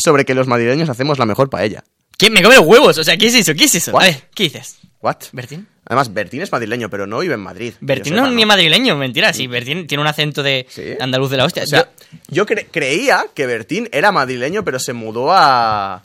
sobre 0.00 0.24
que 0.24 0.34
los 0.34 0.46
madrileños 0.46 0.88
hacemos 0.88 1.18
la 1.18 1.26
mejor 1.26 1.50
paella. 1.50 1.82
¿Quién 2.18 2.32
me 2.34 2.42
come 2.42 2.56
los 2.56 2.66
huevos? 2.66 2.98
O 2.98 3.04
sea, 3.04 3.16
¿qué 3.16 3.26
es 3.28 3.34
eso? 3.34 3.54
¿Qué 3.54 3.64
es 3.64 3.74
eso? 3.76 3.92
What? 3.92 4.02
A 4.02 4.06
ver, 4.06 4.22
¿qué 4.34 4.42
dices? 4.44 4.78
¿What? 5.00 5.16
¿Bertín? 5.32 5.66
Además, 5.86 6.12
Bertín 6.12 6.42
es 6.42 6.50
madrileño, 6.52 6.90
pero 6.90 7.06
no 7.06 7.20
vive 7.20 7.34
en 7.34 7.40
Madrid. 7.40 7.72
Bertín 7.80 8.16
no 8.16 8.26
es 8.26 8.32
ni 8.32 8.44
madrileño, 8.44 8.96
mentira. 8.96 9.32
Sí, 9.32 9.46
Bertín 9.46 9.86
tiene 9.86 10.02
un 10.02 10.08
acento 10.08 10.42
de 10.42 10.66
¿Sí? 10.68 10.82
andaluz 11.00 11.30
de 11.30 11.36
la 11.38 11.44
hostia. 11.44 11.62
O 11.62 11.66
sea, 11.66 11.88
Yo- 12.28 12.44
yo 12.44 12.46
cre- 12.46 12.66
creía 12.70 13.24
que 13.34 13.46
Bertín 13.46 13.88
era 13.92 14.10
madrileño, 14.12 14.64
pero 14.64 14.78
se 14.78 14.92
mudó 14.92 15.28
a. 15.32 16.02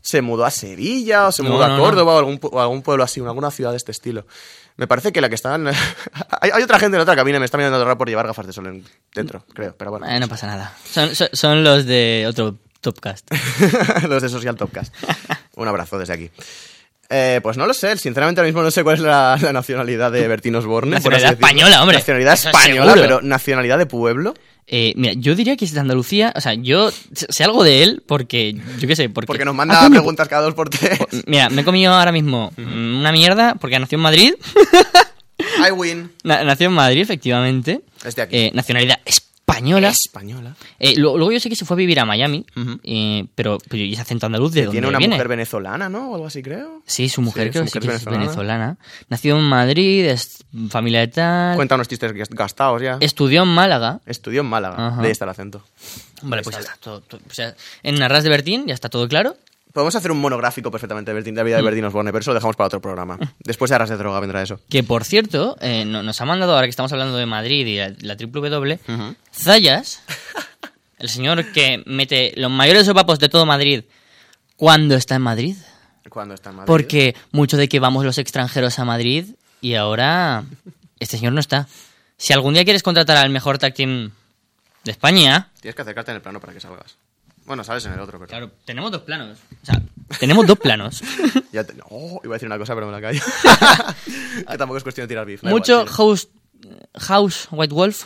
Se 0.00 0.20
mudó 0.22 0.44
a 0.44 0.50
Sevilla, 0.50 1.28
o 1.28 1.32
se 1.32 1.42
mudó 1.44 1.58
no, 1.58 1.64
a 1.64 1.68
no. 1.68 1.78
Córdoba, 1.78 2.14
o 2.14 2.18
algún, 2.18 2.40
o 2.42 2.60
algún 2.60 2.82
pueblo 2.82 3.04
así, 3.04 3.20
alguna 3.20 3.52
ciudad 3.52 3.70
de 3.70 3.76
este 3.76 3.92
estilo. 3.92 4.26
Me 4.76 4.88
parece 4.88 5.12
que 5.12 5.20
la 5.20 5.28
que 5.28 5.36
están. 5.36 5.68
hay, 6.40 6.50
hay 6.52 6.62
otra 6.62 6.80
gente 6.80 6.96
en 6.96 7.02
otra 7.02 7.14
cabina, 7.14 7.38
me 7.38 7.44
está 7.44 7.58
mirando 7.58 7.78
raro 7.84 7.96
por 7.98 8.08
llevar 8.08 8.26
gafas 8.26 8.46
de 8.46 8.52
sol 8.52 8.66
en- 8.66 8.84
dentro, 9.14 9.44
creo, 9.54 9.76
pero 9.78 9.90
bueno. 9.92 10.08
Eh, 10.08 10.18
no 10.18 10.26
pasa 10.26 10.46
nada. 10.48 10.74
Son, 10.90 11.14
son, 11.14 11.28
son 11.32 11.62
los 11.62 11.84
de 11.86 12.24
otro 12.26 12.56
Topcast. 12.82 13.26
Los 14.08 14.22
de 14.22 14.28
Social 14.28 14.56
Topcast. 14.56 14.94
Un 15.56 15.68
abrazo 15.68 15.98
desde 15.98 16.12
aquí. 16.12 16.30
Eh, 17.14 17.40
pues 17.42 17.56
no 17.58 17.66
lo 17.66 17.74
sé, 17.74 17.96
sinceramente 17.98 18.40
ahora 18.40 18.48
mismo 18.48 18.62
no 18.62 18.70
sé 18.70 18.82
cuál 18.84 18.96
es 18.96 19.02
la, 19.02 19.38
la 19.40 19.52
nacionalidad 19.52 20.10
de 20.12 20.26
Bertín 20.28 20.54
Osborne. 20.56 20.92
Nacionalidad 20.92 21.32
española, 21.32 21.80
hombre. 21.82 21.98
Nacionalidad 21.98 22.34
Eso 22.34 22.48
española, 22.48 22.92
seguro. 22.92 23.02
pero 23.02 23.20
nacionalidad 23.22 23.78
de 23.78 23.86
pueblo. 23.86 24.34
Eh, 24.66 24.94
mira, 24.96 25.12
yo 25.14 25.34
diría 25.34 25.56
que 25.56 25.64
es 25.66 25.72
de 25.72 25.80
Andalucía. 25.80 26.32
O 26.36 26.40
sea, 26.40 26.54
yo 26.54 26.90
sé 26.90 27.44
algo 27.44 27.64
de 27.64 27.82
él 27.82 28.02
porque. 28.06 28.56
Yo 28.78 28.88
qué 28.88 28.96
sé, 28.96 29.10
porque. 29.10 29.26
Porque 29.26 29.44
nos 29.44 29.52
Ah, 29.52 29.56
manda 29.56 29.78
coño, 29.80 29.90
preguntas 29.90 30.28
cada 30.28 30.42
dos 30.42 30.54
por 30.54 30.70
tres. 30.70 30.98
Mira, 31.26 31.50
me 31.50 31.60
he 31.62 31.64
comido 31.64 31.92
ahora 31.92 32.12
mismo 32.12 32.50
una 32.56 33.12
mierda 33.12 33.56
porque 33.60 33.78
nació 33.78 33.96
en 33.96 34.02
Madrid. 34.02 34.34
I 35.68 35.70
win. 35.72 36.10
Na- 36.24 36.44
nació 36.44 36.68
en 36.68 36.72
Madrid, 36.74 37.02
efectivamente. 37.02 37.80
Es 38.04 38.14
de 38.16 38.22
aquí. 38.22 38.36
Eh, 38.36 38.50
nacionalidad 38.54 39.00
española. 39.04 39.31
Española. 39.56 40.54
Eh, 40.78 40.94
lo- 40.96 41.16
luego 41.16 41.32
yo 41.32 41.40
sé 41.40 41.48
que 41.48 41.56
se 41.56 41.64
fue 41.64 41.74
a 41.74 41.78
vivir 41.78 41.98
a 42.00 42.04
Miami, 42.04 42.44
eh, 42.84 43.26
pero, 43.34 43.58
pero 43.68 43.82
¿y 43.82 43.92
ese 43.92 44.02
acento 44.02 44.26
andaluz 44.26 44.52
de 44.52 44.62
dónde 44.62 44.72
Tiene 44.76 44.88
una 44.88 44.98
viene? 44.98 45.14
mujer 45.16 45.28
venezolana, 45.28 45.88
¿no? 45.88 46.10
O 46.10 46.14
algo 46.14 46.26
así, 46.26 46.42
creo. 46.42 46.82
Sí, 46.86 47.08
su 47.08 47.22
mujer 47.22 47.44
Sí, 47.48 47.50
creo 47.52 47.64
su 47.64 47.70
sí 47.72 47.78
mujer 47.78 47.90
que 47.90 47.96
es 47.96 48.02
es 48.02 48.04
venezolana. 48.06 48.66
venezolana. 48.66 48.78
Nació 49.08 49.36
en 49.38 49.44
Madrid, 49.44 50.04
es 50.06 50.44
familia 50.70 51.00
de 51.00 51.08
tal. 51.08 51.56
Cuenta 51.56 51.74
unos 51.74 51.88
chistes 51.88 52.12
gastados 52.30 52.80
ya. 52.82 52.98
Estudió 53.00 53.42
en 53.42 53.48
Málaga. 53.48 54.00
Estudió 54.06 54.40
en 54.40 54.46
Málaga. 54.46 54.96
De 55.00 55.06
ahí 55.06 55.12
está 55.12 55.24
el 55.24 55.30
acento. 55.30 55.62
Vale, 56.22 56.42
pues 56.42 56.54
ya 56.56 56.60
está 56.60 56.76
todo, 56.80 57.00
todo- 57.00 57.20
o 57.28 57.34
sea, 57.34 57.54
en 57.82 58.00
Arras 58.02 58.22
de 58.24 58.30
Bertín 58.30 58.66
ya 58.66 58.74
está 58.74 58.88
todo 58.88 59.08
claro. 59.08 59.36
Podemos 59.72 59.94
hacer 59.96 60.10
un 60.12 60.20
monográfico 60.20 60.70
perfectamente 60.70 61.10
de, 61.10 61.14
Bertín, 61.14 61.34
de 61.34 61.40
la 61.40 61.44
vida 61.44 61.56
de 61.56 61.62
Bertín 61.62 61.84
Osborne, 61.84 62.12
pero 62.12 62.20
eso 62.20 62.30
lo 62.30 62.34
dejamos 62.34 62.56
para 62.56 62.66
otro 62.66 62.80
programa. 62.80 63.18
Después 63.40 63.70
de 63.70 63.74
Arras 63.76 63.88
de 63.88 63.96
Droga 63.96 64.20
vendrá 64.20 64.42
eso. 64.42 64.60
Que 64.68 64.82
por 64.82 65.04
cierto, 65.04 65.56
eh, 65.60 65.84
no- 65.86 66.02
nos 66.02 66.20
ha 66.20 66.24
mandado, 66.26 66.54
ahora 66.54 66.66
que 66.66 66.70
estamos 66.70 66.92
hablando 66.92 67.16
de 67.16 67.24
Madrid 67.26 67.66
y 67.66 67.76
la, 67.78 67.92
la 68.00 68.16
triple 68.16 68.50
W, 68.50 68.78
Zayas, 69.32 70.02
el 70.98 71.08
señor 71.08 71.52
que 71.52 71.82
mete 71.86 72.32
los 72.36 72.50
mayores 72.50 72.86
sopapos 72.86 73.18
de 73.18 73.28
todo 73.28 73.46
Madrid 73.46 73.84
cuando 74.56 74.94
está 74.94 75.14
en 75.16 75.22
Madrid. 75.22 75.56
Cuando 76.08 76.34
está 76.34 76.50
en 76.50 76.56
Madrid. 76.56 76.66
Porque 76.66 77.14
mucho 77.30 77.56
de 77.56 77.68
que 77.68 77.80
vamos 77.80 78.04
los 78.04 78.18
extranjeros 78.18 78.78
a 78.78 78.84
Madrid 78.84 79.26
y 79.62 79.74
ahora 79.74 80.44
este 81.00 81.16
señor 81.16 81.32
no 81.32 81.40
está. 81.40 81.66
Si 82.18 82.32
algún 82.34 82.54
día 82.54 82.64
quieres 82.64 82.82
contratar 82.82 83.16
al 83.16 83.30
mejor 83.30 83.58
tag 83.58 83.72
team 83.74 84.10
de 84.84 84.90
España, 84.90 85.50
Tienes 85.60 85.74
que 85.74 85.82
acercarte 85.82 86.10
en 86.10 86.16
el 86.16 86.22
plano 86.22 86.40
para 86.40 86.52
que 86.52 86.60
salgas. 86.60 86.96
Bueno, 87.52 87.64
sales 87.64 87.84
en 87.84 87.92
el 87.92 88.00
otro, 88.00 88.18
pero... 88.18 88.28
claro, 88.28 88.50
tenemos 88.64 88.90
dos 88.90 89.02
planos. 89.02 89.36
O 89.62 89.66
sea, 89.66 89.82
tenemos 90.18 90.46
dos 90.46 90.58
planos. 90.58 91.02
Ya 91.52 91.64
te- 91.64 91.74
Oh, 91.90 92.18
iba 92.24 92.32
a 92.34 92.36
decir 92.36 92.46
una 92.46 92.56
cosa, 92.56 92.74
pero 92.74 92.86
me 92.86 92.92
la 92.92 93.00
callo. 93.02 93.20
tampoco 94.56 94.78
es 94.78 94.82
cuestión 94.82 95.04
de 95.04 95.08
tirar 95.08 95.26
beef. 95.26 95.42
Mucho 95.42 95.82
igual. 95.82 95.88
House, 95.90 96.28
House 96.96 97.48
White 97.50 97.74
Wolf. 97.74 98.04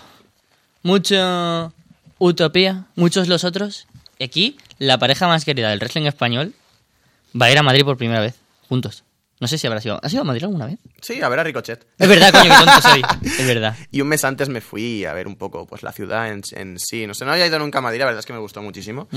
mucho 0.83 1.73
utopía, 2.19 2.87
muchos 2.97 3.29
los 3.29 3.45
otros. 3.45 3.87
Y 4.19 4.25
aquí, 4.25 4.57
la 4.79 4.99
pareja 4.99 5.29
más 5.29 5.45
querida 5.45 5.71
del 5.71 5.79
wrestling 5.79 6.07
español 6.07 6.55
va 7.41 7.47
a 7.47 7.51
ir 7.53 7.59
a 7.59 7.63
Madrid 7.63 7.85
por 7.85 7.97
primera 7.97 8.19
vez, 8.21 8.35
juntos. 8.69 9.05
No 9.39 9.47
sé 9.49 9.59
si 9.59 9.67
habrá 9.67 9.81
sido. 9.83 10.01
¿Has 10.03 10.13
ido 10.13 10.23
a 10.23 10.25
Madrid 10.25 10.45
alguna 10.45 10.65
vez? 10.67 10.79
Sí, 11.03 11.21
a 11.21 11.29
ver 11.29 11.39
a 11.41 11.45
Ricochet. 11.45 11.87
Es 11.99 12.09
verdad, 12.09 12.33
coño, 12.33 12.45
qué 12.51 12.65
tonto 12.65 12.81
soy. 12.81 13.03
Es 13.39 13.47
verdad. 13.47 13.77
Y 13.91 14.01
un 14.01 14.09
mes 14.09 14.25
antes 14.25 14.49
me 14.49 14.63
fui 14.63 15.05
a 15.05 15.13
ver 15.13 15.27
un 15.29 15.37
poco 15.37 15.67
pues 15.67 15.83
la 15.83 15.93
ciudad 15.93 16.31
en, 16.33 16.41
en 16.53 16.79
sí. 16.79 17.07
No 17.07 17.13
sé, 17.13 17.27
no 17.27 17.33
había 17.33 17.47
ido 17.47 17.59
nunca 17.59 17.79
a 17.79 17.83
Madrid, 17.83 17.99
la 17.99 18.07
verdad 18.07 18.21
es 18.21 18.27
que 18.27 18.33
me 18.33 18.39
gustó 18.39 18.63
muchísimo. 18.63 19.09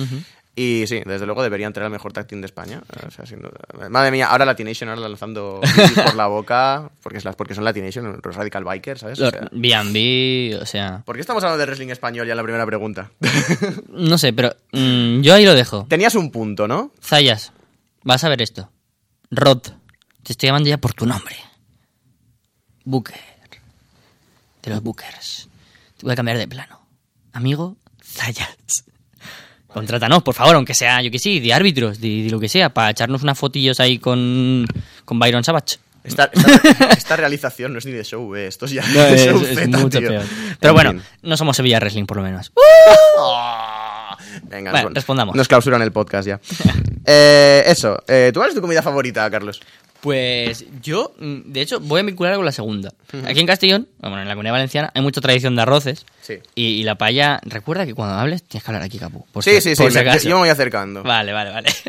Y 0.55 0.83
sí, 0.87 1.01
desde 1.05 1.25
luego 1.25 1.41
deberían 1.41 1.71
tener 1.71 1.85
el 1.85 1.91
mejor 1.93 2.11
tag 2.11 2.27
team 2.27 2.41
de 2.41 2.47
España. 2.47 2.81
O 3.07 3.11
sea, 3.11 3.25
sin 3.25 3.39
duda. 3.39 3.89
Madre 3.89 4.11
mía, 4.11 4.27
ahora 4.27 4.43
Latination, 4.43 4.89
ahora 4.89 5.07
lanzando 5.07 5.61
por 6.03 6.15
la 6.15 6.27
boca, 6.27 6.89
porque, 7.01 7.19
es 7.19 7.23
la- 7.23 7.31
porque 7.31 7.55
son 7.55 7.63
Latination, 7.63 8.19
los 8.21 8.35
Radical 8.35 8.65
Bikers, 8.65 8.99
¿sabes? 8.99 9.21
O 9.21 9.29
sea, 9.29 9.47
B&B, 9.53 10.57
o 10.61 10.65
sea... 10.65 11.01
¿Por 11.05 11.15
qué 11.15 11.21
estamos 11.21 11.41
hablando 11.43 11.59
de 11.59 11.65
wrestling 11.65 11.89
español 11.91 12.27
ya 12.27 12.35
la 12.35 12.43
primera 12.43 12.65
pregunta? 12.65 13.09
No 13.89 14.17
sé, 14.17 14.33
pero 14.33 14.53
mm, 14.73 15.21
yo 15.21 15.33
ahí 15.33 15.45
lo 15.45 15.53
dejo. 15.53 15.85
Tenías 15.87 16.15
un 16.15 16.29
punto, 16.31 16.67
¿no? 16.67 16.91
Zayas, 17.01 17.53
vas 18.03 18.23
a 18.25 18.29
ver 18.29 18.41
esto. 18.41 18.69
Rod, 19.31 19.61
te 20.29 20.33
estoy 20.33 20.45
llamando 20.49 20.69
ya 20.69 20.77
por 20.77 20.93
tu 20.93 21.07
nombre. 21.07 21.35
Booker. 22.85 23.19
De 24.61 24.69
los 24.69 24.83
Bookers. 24.83 25.49
Te 25.97 26.03
voy 26.05 26.13
a 26.13 26.15
cambiar 26.15 26.37
de 26.37 26.47
plano. 26.47 26.79
Amigo 27.33 27.77
Zayas. 28.03 28.55
Contrátanos, 29.67 30.21
por 30.21 30.35
favor, 30.35 30.55
aunque 30.55 30.75
sea, 30.75 31.01
yo 31.01 31.09
que 31.09 31.17
sí, 31.17 31.39
de 31.39 31.51
árbitros, 31.51 31.99
de, 31.99 32.23
de 32.25 32.29
lo 32.29 32.39
que 32.39 32.47
sea, 32.47 32.69
para 32.71 32.91
echarnos 32.91 33.23
unas 33.23 33.39
fotillos 33.39 33.79
ahí 33.79 33.97
con, 33.97 34.67
con 35.03 35.17
Byron 35.17 35.43
Savage. 35.43 35.77
Esta, 36.03 36.29
esta- 36.31 36.89
esta 36.97 37.15
realización 37.15 37.73
no 37.73 37.79
es 37.79 37.85
ni 37.87 37.91
de 37.91 38.03
show, 38.03 38.35
eh. 38.35 38.45
esto 38.47 38.65
es 38.65 38.71
ya 38.71 38.83
No, 38.87 38.99
de 39.03 39.15
es, 39.15 39.25
show 39.25 39.43
es 39.43 39.55
Z, 39.57 39.77
mucho 39.79 39.97
tío. 39.99 40.09
peor. 40.09 40.25
Pero 40.59 40.73
bueno, 40.73 41.01
no 41.23 41.37
somos 41.37 41.57
Sevilla 41.57 41.79
Wrestling, 41.79 42.05
por 42.05 42.17
lo 42.17 42.23
menos. 42.23 42.51
Ah, 43.19 44.15
Venga, 44.43 44.69
Bueno, 44.71 44.89
nos- 44.89 44.93
respondamos. 44.95 45.35
Nos 45.35 45.47
clausuran 45.47 45.81
el 45.81 45.91
podcast 45.91 46.27
ya. 46.27 46.39
Eh, 47.05 47.63
eso, 47.65 48.03
eh, 48.07 48.29
¿tú 48.31 48.39
cuál 48.39 48.49
es 48.49 48.55
tu 48.55 48.61
comida 48.61 48.83
favorita, 48.83 49.27
Carlos? 49.31 49.59
Pues 50.01 50.65
yo, 50.81 51.13
mm, 51.19 51.51
de 51.51 51.61
hecho, 51.61 51.79
voy 51.81 51.99
a 51.99 52.03
vincular 52.03 52.35
con 52.35 52.45
la 52.45 52.51
segunda. 52.53 52.91
Aquí 53.25 53.39
en 53.41 53.45
Castellón, 53.47 53.87
bueno, 53.99 54.21
en 54.21 54.27
la 54.27 54.33
comunidad 54.33 54.53
valenciana, 54.53 54.91
hay 54.93 55.01
mucha 55.01 55.19
tradición 55.19 55.55
de 55.55 55.61
arroces. 55.63 56.05
Sí. 56.21 56.35
Y, 56.55 56.63
y 56.79 56.83
la 56.83 56.95
paella, 56.95 57.39
recuerda 57.43 57.85
que 57.85 57.93
cuando 57.93 58.15
hables 58.15 58.43
tienes 58.43 58.63
que 58.63 58.71
hablar 58.71 58.83
aquí, 58.83 58.97
Capu. 58.97 59.25
por 59.31 59.43
Sí, 59.43 59.55
si- 59.55 59.61
sí, 59.61 59.75
sí, 59.75 59.83
por 59.83 59.91
si 59.91 59.97
me- 59.99 60.19
yo 60.19 60.35
me 60.35 60.41
voy 60.41 60.49
acercando. 60.49 61.03
Vale, 61.03 61.33
vale, 61.33 61.51
vale. 61.51 61.69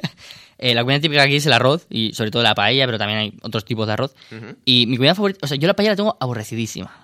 Eh, 0.63 0.75
la 0.75 0.83
comida 0.83 1.01
típica 1.01 1.23
aquí 1.23 1.37
es 1.37 1.47
el 1.47 1.55
arroz 1.55 1.87
y 1.89 2.13
sobre 2.13 2.31
todo 2.31 2.43
la 2.43 2.55
paella, 2.55 2.85
pero 2.85 2.99
también 2.99 3.19
hay 3.19 3.33
otros 3.41 3.65
tipos 3.65 3.87
de 3.87 3.95
arroz. 3.95 4.15
Y 4.67 4.87
mi 4.89 4.99
comida 4.99 5.15
favorita, 5.15 5.39
o 5.43 5.47
sea, 5.47 5.57
yo 5.57 5.67
la 5.67 5.73
paella 5.73 5.93
la 5.93 5.97
tengo 5.97 6.19
aborrecidísima. 6.21 6.95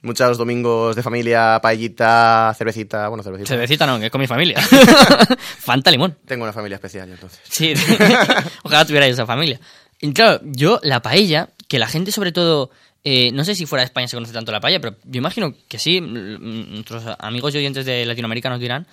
Muchos 0.00 0.38
domingos 0.38 0.96
de 0.96 1.02
familia, 1.02 1.60
paellita, 1.62 2.54
cervecita, 2.56 3.08
bueno, 3.08 3.22
cervecita. 3.22 3.48
Cervecita 3.48 3.86
no, 3.86 4.00
que 4.00 4.06
es 4.06 4.10
con 4.10 4.22
mi 4.22 4.26
familia. 4.26 4.58
Fanta 5.58 5.90
limón. 5.90 6.16
Tengo 6.24 6.44
una 6.44 6.52
familia 6.54 6.76
especial, 6.76 7.10
entonces. 7.10 7.40
Sí, 7.48 7.74
ojalá 8.64 8.86
tuviera 8.86 9.06
yo 9.06 9.12
esa 9.12 9.26
familia. 9.26 9.60
Y 10.02 10.12
claro, 10.12 10.40
yo 10.42 10.80
la 10.82 11.00
paella, 11.00 11.48
que 11.68 11.78
la 11.78 11.86
gente 11.86 12.10
sobre 12.10 12.32
todo, 12.32 12.70
eh, 13.04 13.30
no 13.32 13.44
sé 13.44 13.54
si 13.54 13.66
fuera 13.66 13.82
de 13.82 13.86
España 13.86 14.08
se 14.08 14.16
conoce 14.16 14.32
tanto 14.32 14.50
la 14.52 14.60
paella, 14.60 14.80
pero 14.80 14.96
yo 15.04 15.18
imagino 15.18 15.54
que 15.68 15.78
sí, 15.78 16.00
nuestros 16.00 17.04
amigos 17.20 17.54
y 17.54 17.58
oyentes 17.58 17.86
de 17.86 18.04
Latinoamérica 18.04 18.50
nos 18.50 18.58
dirán, 18.58 18.86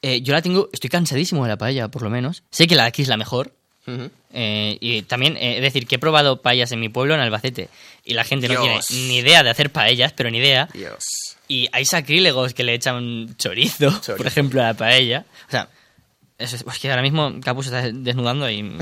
eh, 0.00 0.22
yo 0.22 0.32
la 0.32 0.40
tengo, 0.40 0.70
estoy 0.72 0.88
cansadísimo 0.88 1.42
de 1.44 1.50
la 1.50 1.58
paella, 1.58 1.88
por 1.88 2.00
lo 2.02 2.08
menos. 2.08 2.42
Sé 2.50 2.66
que 2.66 2.74
la 2.74 2.84
de 2.84 2.88
aquí 2.88 3.02
es 3.02 3.08
la 3.08 3.18
mejor. 3.18 3.52
Eh, 4.32 4.78
y 4.80 5.02
también, 5.02 5.36
es 5.36 5.60
decir, 5.60 5.86
que 5.86 5.94
he 5.94 5.98
probado 5.98 6.42
paellas 6.42 6.72
en 6.72 6.80
mi 6.80 6.88
pueblo, 6.88 7.14
en 7.14 7.20
Albacete, 7.20 7.68
y 8.04 8.14
la 8.14 8.24
gente 8.24 8.48
no 8.48 8.60
tiene 8.60 8.80
ni 8.90 9.18
idea 9.18 9.42
de 9.42 9.50
hacer 9.50 9.70
paellas, 9.70 10.12
pero 10.12 10.30
ni 10.30 10.38
idea. 10.38 10.68
Dios. 10.72 11.04
Y 11.48 11.68
hay 11.70 11.84
sacrílegos 11.84 12.54
que 12.54 12.64
le 12.64 12.74
echan 12.74 13.36
chorizo, 13.36 13.90
Chorizo. 14.00 14.16
por 14.16 14.26
ejemplo, 14.26 14.60
a 14.62 14.68
la 14.68 14.74
paella. 14.74 15.24
O 15.46 15.50
sea, 15.50 15.68
eso 16.38 16.56
es, 16.56 16.64
que 16.78 16.90
ahora 16.90 17.02
mismo 17.02 17.32
Capu 17.42 17.62
se 17.62 17.68
está 17.74 17.90
desnudando 17.92 18.48
y 18.50 18.62
me, 18.62 18.78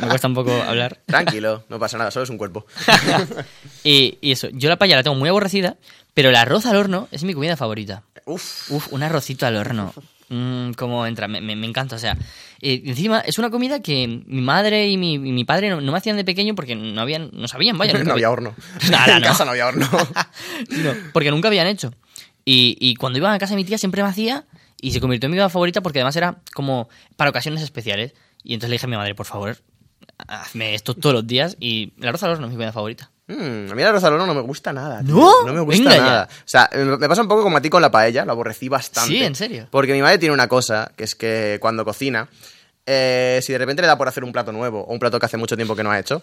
me 0.00 0.08
cuesta 0.08 0.28
un 0.28 0.34
poco 0.34 0.52
hablar. 0.62 1.00
Tranquilo, 1.06 1.64
no 1.68 1.78
pasa 1.78 1.98
nada, 1.98 2.10
solo 2.10 2.24
es 2.24 2.30
un 2.30 2.38
cuerpo. 2.38 2.66
y, 3.84 4.18
y 4.20 4.32
eso, 4.32 4.48
yo 4.52 4.68
la 4.68 4.76
paella 4.76 4.96
la 4.96 5.02
tengo 5.02 5.16
muy 5.16 5.28
aborrecida, 5.28 5.76
pero 6.14 6.30
el 6.30 6.36
arroz 6.36 6.66
al 6.66 6.76
horno 6.76 7.08
es 7.10 7.24
mi 7.24 7.34
comida 7.34 7.56
favorita. 7.56 8.02
Uf. 8.26 8.70
Uf, 8.70 8.92
un 8.92 9.02
arrocito 9.02 9.46
al 9.46 9.56
horno. 9.56 9.92
Mm, 10.30 10.72
cómo 10.72 11.06
entra, 11.06 11.28
me, 11.28 11.40
me- 11.42 11.54
me 11.56 11.66
encanta. 11.66 11.96
O 11.96 11.98
sea, 11.98 12.16
eh, 12.62 12.82
encima 12.86 13.20
es 13.20 13.38
una 13.38 13.50
comida 13.50 13.80
que 13.82 14.22
mi 14.26 14.40
madre 14.40 14.88
y 14.88 14.96
mi, 14.96 15.14
y 15.14 15.18
mi 15.18 15.44
padre 15.44 15.68
no, 15.68 15.82
no 15.82 15.92
me 15.92 15.98
hacían 15.98 16.16
de 16.16 16.24
pequeño 16.24 16.54
porque 16.54 16.74
no 16.74 17.00
habían, 17.02 17.28
no 17.34 17.46
sabían, 17.48 17.76
vaya. 17.76 17.92
no 18.04 18.12
había 18.12 18.30
horno. 18.30 18.54
Nada, 18.90 19.16
en 19.16 19.22
no. 19.22 19.28
casa 19.28 19.44
no 19.44 19.50
había 19.50 19.66
horno. 19.66 19.86
No, 20.70 20.92
porque 21.12 21.30
nunca 21.30 21.48
habían 21.48 21.66
hecho. 21.66 21.92
Y, 22.46 22.76
y 22.80 22.94
cuando 22.96 23.18
iban 23.18 23.34
a 23.34 23.38
casa 23.38 23.52
de 23.52 23.56
mi 23.56 23.64
tía 23.64 23.76
siempre 23.78 24.02
me 24.02 24.08
hacía 24.08 24.44
y 24.86 24.92
se 24.92 25.00
convirtió 25.00 25.26
en 25.26 25.32
mi 25.32 25.36
comida 25.38 25.48
favorita 25.48 25.80
porque 25.80 25.98
además 26.00 26.16
era 26.16 26.36
como 26.54 26.88
para 27.16 27.30
ocasiones 27.30 27.62
especiales. 27.62 28.12
Y 28.42 28.52
entonces 28.54 28.70
le 28.70 28.74
dije 28.74 28.86
a 28.86 28.88
mi 28.90 28.96
madre, 28.96 29.14
por 29.14 29.24
favor, 29.26 29.56
hazme 30.28 30.74
esto 30.74 30.94
todos 30.94 31.14
los 31.14 31.26
días 31.26 31.56
y 31.58 31.92
el 32.00 32.08
arroz 32.08 32.22
al 32.22 32.32
horno 32.32 32.46
es 32.46 32.50
mi 32.50 32.56
comida 32.56 32.72
favorita. 32.72 33.10
Mm, 33.26 33.70
a 33.70 33.74
mí 33.74 33.80
el 33.82 33.88
arroz 33.88 34.04
al 34.04 34.12
horno 34.12 34.26
no 34.26 34.34
me 34.34 34.42
gusta 34.42 34.72
nada. 34.72 35.02
tío. 35.02 35.14
¿No? 35.14 35.44
No 35.46 35.52
me 35.54 35.60
gusta 35.60 35.82
Venga 35.82 35.96
ya. 35.96 36.02
nada. 36.02 36.28
O 36.30 36.42
sea, 36.44 36.68
eh, 36.72 36.84
me 36.84 37.08
pasa 37.08 37.22
un 37.22 37.28
poco 37.28 37.42
como 37.42 37.56
a 37.56 37.62
ti 37.62 37.70
con 37.70 37.80
la 37.80 37.90
paella, 37.90 38.24
lo 38.26 38.32
aborrecí 38.32 38.68
bastante. 38.68 39.08
Sí, 39.14 39.24
¿en 39.24 39.34
serio? 39.34 39.66
Porque 39.70 39.94
mi 39.94 40.02
madre 40.02 40.18
tiene 40.18 40.34
una 40.34 40.48
cosa, 40.48 40.92
que 40.96 41.04
es 41.04 41.14
que 41.14 41.56
cuando 41.60 41.84
cocina, 41.86 42.28
eh, 42.84 43.40
si 43.42 43.52
de 43.52 43.58
repente 43.58 43.80
le 43.80 43.88
da 43.88 43.96
por 43.96 44.08
hacer 44.08 44.24
un 44.24 44.32
plato 44.32 44.52
nuevo 44.52 44.82
o 44.82 44.92
un 44.92 44.98
plato 44.98 45.18
que 45.18 45.24
hace 45.24 45.38
mucho 45.38 45.56
tiempo 45.56 45.74
que 45.74 45.82
no 45.82 45.90
ha 45.90 45.98
hecho, 45.98 46.20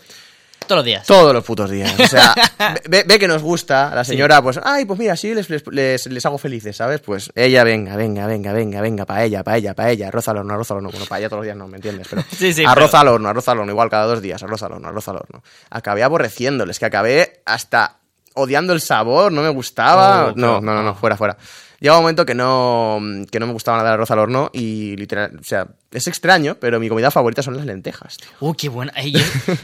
Todos 0.72 0.78
los 0.80 0.86
días. 0.86 1.06
todos 1.08 1.34
los 1.34 1.44
putos 1.44 1.70
días. 1.70 1.94
O 2.00 2.08
sea, 2.08 2.34
ve, 2.90 3.04
ve 3.06 3.20
que 3.20 3.28
nos 3.28 3.42
gusta, 3.42 3.92
la 3.94 4.04
señora, 4.04 4.42
pues, 4.42 4.60
ay, 4.64 4.86
pues 4.86 4.98
mira, 4.98 5.16
sí, 5.18 5.34
les, 5.34 5.50
les, 5.50 6.06
les- 6.08 6.26
hago 6.26 6.38
felices, 6.38 6.78
¿sabes? 6.78 7.02
Pues 7.02 7.32
ella, 7.36 7.64
venga, 7.64 7.96
venga, 7.96 8.26
venga, 8.26 8.54
venga, 8.54 8.80
venga, 8.82 9.06
paella, 9.06 9.44
paella, 9.44 9.74
paella, 9.74 10.08
arroz 10.08 10.28
al 10.30 10.38
horno, 10.38 10.54
arroz 10.54 10.72
al 10.72 10.78
horno. 10.78 10.90
Bueno, 10.92 11.06
paella 11.08 11.28
todos 11.28 11.40
los 11.40 11.46
días 11.46 11.58
no, 11.58 11.68
¿me 11.68 11.76
entiendes? 11.78 12.08
Pero 12.10 12.24
Sí, 12.38 12.54
sí, 12.54 12.64
arroz 12.66 12.92
pero- 12.92 13.02
al 13.02 13.08
horno, 13.10 13.30
arroz 13.30 13.48
al 13.50 13.60
horno, 13.60 13.72
igual 13.72 13.90
cada 13.90 14.06
dos 14.06 14.22
días, 14.22 14.42
arroz 14.44 14.64
al 14.64 14.72
horno, 14.74 14.88
arroz 14.88 15.08
al 15.10 15.18
horno. 15.18 15.44
Acabé 15.70 16.04
aborreciéndoles, 16.04 16.80
que 16.80 16.86
acabé 16.86 17.42
hasta 17.46 17.98
odiando 18.36 18.72
el 18.74 18.80
sabor, 18.82 19.32
no 19.32 19.42
me 19.42 19.50
gustaba. 19.50 20.28
Oh, 20.28 20.34
no, 20.36 20.62
no, 20.62 20.74
no, 20.74 20.84
no, 20.84 20.96
fuera, 20.96 21.18
fuera. 21.18 21.36
Llega 21.82 21.96
un 21.98 22.04
momento 22.04 22.26
que 22.26 22.36
no, 22.36 23.00
que 23.32 23.40
no 23.40 23.48
me 23.48 23.54
gustaba 23.54 23.78
nada 23.78 23.90
el 23.90 23.94
arroz 23.96 24.12
al 24.12 24.20
horno 24.20 24.50
y 24.54 24.96
literal, 24.96 25.38
o 25.42 25.44
sea, 25.44 25.68
es 25.92 26.08
extraño, 26.08 26.56
pero 26.60 26.80
mi 26.80 26.88
comida 26.90 27.12
favorita 27.12 27.42
son 27.44 27.58
las 27.58 27.66
lentejas, 27.66 28.18
tío. 28.18 28.30
Uh, 28.40 28.54
qué 28.54 28.70
buena. 28.70 28.94
Yo 29.04 29.20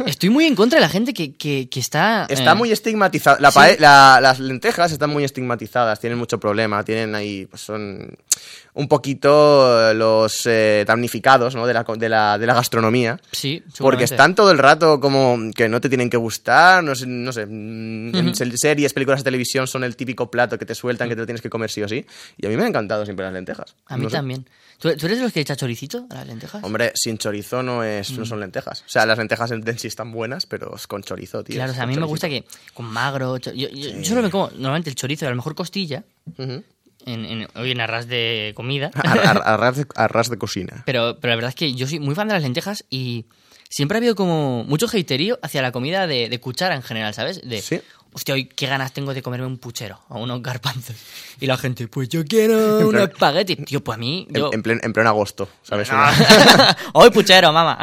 estoy 0.06 0.30
muy 0.30 0.46
en 0.46 0.56
contra 0.56 0.78
de 0.78 0.82
la 0.82 0.90
gente 0.90 1.14
que, 1.14 1.36
que, 1.36 1.70
que 1.70 1.80
está... 1.80 2.26
Está 2.30 2.52
eh, 2.52 2.56
muy 2.56 2.72
estigmatizada. 2.72 3.38
La 3.40 3.52
sí. 3.52 3.60
la- 3.80 4.20
las 4.22 4.40
lentejas 4.40 4.92
están 4.92 5.10
muy 5.10 5.24
estigmatizadas, 5.24 6.00
tienen 6.00 6.18
mucho 6.20 6.40
problema, 6.40 6.84
tienen 6.84 7.16
ahí, 7.16 7.46
pues 7.46 7.62
son 7.62 8.16
un 8.74 8.88
poquito 8.88 9.90
eh, 9.90 9.94
los 9.96 10.42
eh, 10.46 10.84
damnificados 10.86 11.56
¿no? 11.56 11.66
de, 11.66 11.74
la, 11.74 11.84
de, 11.84 12.10
la, 12.10 12.38
de 12.38 12.46
la 12.46 12.54
gastronomía. 12.54 13.20
Sí, 13.32 13.64
Porque 13.80 14.04
están 14.04 14.36
todo 14.36 14.52
el 14.52 14.58
rato 14.60 15.00
como 15.00 15.38
que 15.56 15.68
no 15.70 15.82
te 15.82 15.90
tienen 15.90 16.10
que 16.10 16.18
gustar, 16.18 16.84
no 16.84 16.94
sé, 16.94 17.08
no 17.08 17.32
sé 17.32 17.46
mm, 17.46 18.16
en 18.16 18.36
se- 18.36 18.58
series, 18.58 18.94
películas 18.94 19.22
de 19.22 19.24
televisión 19.24 19.66
son 19.68 19.84
el 19.84 19.96
típico 19.96 20.30
plato 20.30 20.58
que 20.60 20.66
te 20.66 20.76
sueltan, 20.76 21.10
que 21.10 21.16
te 21.16 21.22
lo 21.22 21.26
tienes 21.26 21.42
que 21.42 21.50
comer 21.50 21.72
sí 21.72 21.82
o 21.84 21.88
sí. 21.88 22.06
Y 22.38 22.46
a 22.46 22.50
mí 22.50 22.56
me 22.56 22.64
han 22.64 22.70
encantado 22.70 23.06
siempre 23.06 23.26
las 23.26 23.34
lentejas. 23.34 23.76
A 23.88 23.98
mí 23.98 24.04
No 24.04 24.10
sé. 24.10 24.18
¿Tú, 24.80 24.96
tú 24.96 25.06
eres 25.08 25.18
de 25.18 25.24
los 25.24 25.34
que 25.34 25.40
echa 25.40 25.56
choricito 25.56 26.06
a 26.10 26.16
las 26.16 26.28
lentejas? 26.28 26.64
Hombre, 26.64 26.92
sin 26.96 27.18
chorizo 27.18 27.64
no, 27.64 27.84
es, 27.84 28.12
Mm. 28.12 28.18
no 28.20 28.26
son 28.26 28.40
lentejas. 28.40 28.82
O 28.86 28.90
sea, 28.90 29.06
las 29.06 29.18
lentejas 29.18 29.50
en 29.52 29.68
en 29.68 29.80
sí 29.80 29.88
están 29.88 30.12
buenas, 30.12 30.46
pero 30.46 30.76
es 30.76 30.86
con 30.88 31.02
chorizo, 31.04 31.44
tío. 31.44 31.56
Claro, 31.56 31.72
o 31.72 31.76
sea, 31.76 31.84
a 31.84 31.88
mí 31.88 31.96
me 31.96 32.06
gusta 32.06 32.30
que 32.30 32.46
con 32.74 32.86
magro... 32.86 33.38
Yo, 33.38 33.52
yo- 33.54 33.70
yo 33.70 34.06
solo 34.06 34.22
me 34.22 34.30
como 34.30 34.50
normalmente 34.52 34.90
el 34.90 34.96
chorizo 34.96 35.26
a 35.26 35.30
lo 35.32 35.36
mejor 35.36 35.56
costilla, 35.56 36.04
Ujú. 36.38 36.64
en, 37.06 37.26
en, 37.26 37.48
hoy 37.56 37.72
en 37.72 37.82
arras 37.82 38.08
de 38.08 38.52
comida. 38.56 38.92
Ar- 38.96 39.20
ar- 39.28 39.42
arras, 39.46 39.78
de, 39.78 39.86
arras 39.96 40.30
de 40.30 40.38
cocina. 40.38 40.84
Pero, 40.86 41.18
pero 41.20 41.32
la 41.32 41.36
verdad 41.38 41.50
es 41.50 41.56
que 41.56 41.74
yo 41.74 41.88
soy 41.88 42.00
muy 42.00 42.14
fan 42.14 42.28
de 42.28 42.36
las 42.36 42.44
lentejas 42.44 42.86
y 42.90 43.26
siempre 43.70 43.96
ha 43.98 44.00
habido 44.00 44.16
como 44.16 44.64
mucho 44.64 44.86
haterío 44.88 45.40
hacia 45.42 45.62
la 45.62 45.72
comida 45.72 46.06
de, 46.08 46.30
de 46.30 46.40
cuchara 46.40 46.76
en 46.76 46.84
general, 46.84 47.14
¿sabes? 47.14 47.42
De, 47.42 47.62
Sí. 47.62 47.82
Hostia, 48.18 48.34
hoy 48.34 48.46
qué 48.46 48.66
ganas 48.66 48.92
tengo 48.94 49.14
de 49.14 49.22
comerme 49.22 49.46
un 49.46 49.60
puchero 49.60 50.00
o 50.10 50.20
unos 50.20 50.42
garbanzos. 50.42 50.96
Y 51.40 51.46
la 51.46 51.56
gente, 51.56 51.88
pues 51.88 52.10
yo 52.10 52.26
quiero 52.26 52.80
un 52.90 52.98
espagueti. 52.98 53.56
Tío, 53.58 53.84
pues 53.84 53.96
a 53.96 54.00
mí... 54.00 54.26
En, 54.30 54.36
Yo... 54.36 54.50
en 54.52 54.64
plen- 54.64 54.80
en 54.84 54.92
pleno 54.92 55.10
agosto, 55.10 55.48
¿sabes? 55.62 55.88
Hoy 56.94 57.12
puchero, 57.12 57.54
mamá. 57.54 57.78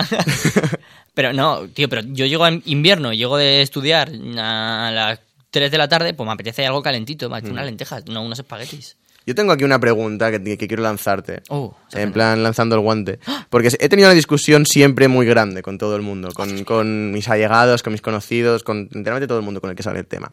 pero 1.14 1.32
no, 1.32 1.68
tío, 1.68 1.88
pero 1.88 2.02
yo 2.04 2.26
llego 2.26 2.46
en 2.48 2.62
invierno, 2.66 3.12
llego 3.12 3.36
de 3.36 3.62
estudiar 3.62 4.10
a 4.36 4.90
las 4.92 5.20
3 5.50 5.70
de 5.70 5.78
la 5.78 5.88
tarde, 5.88 6.14
pues 6.14 6.26
me 6.26 6.32
apetece 6.32 6.66
algo 6.66 6.82
calentito, 6.82 7.30
me 7.30 7.36
hace 7.38 7.46
Mm. 7.48 7.52
unas 7.52 7.64
lentejas, 7.66 8.04
no 8.06 8.22
unos 8.22 8.38
espaguetis. 8.40 8.96
Yo 9.26 9.35
tengo 9.35 9.52
aquí 9.52 9.64
una 9.64 9.78
pregunta 9.78 10.31
que, 10.31 10.59
que 10.59 10.69
quiero 10.69 10.83
lanzarte. 10.83 11.43
Oh, 11.49 11.75
en 11.93 12.12
plan, 12.12 12.43
lanzando 12.43 12.75
el 12.75 12.83
guante. 12.83 13.19
Porque 13.49 13.69
he 13.81 13.88
tenido 13.88 14.09
una 14.09 14.14
discusión 14.14 14.66
siempre 14.66 15.09
muy 15.09 15.25
grande 15.26 15.62
con 15.62 15.78
todo 15.78 15.97
el 15.97 16.02
mundo. 16.02 16.28
Con, 16.35 16.64
con 16.64 17.11
mis 17.11 17.28
allegados, 17.28 17.83
con 17.83 17.93
mis 17.93 18.02
conocidos, 18.02 18.62
con 18.62 18.88
enteramente 18.93 19.26
todo 19.26 19.38
el 19.38 19.45
mundo 19.45 19.61
con 19.61 19.71
el 19.71 19.76
que 19.76 19.83
sale 19.83 20.00
el 20.00 20.07
tema. 20.07 20.31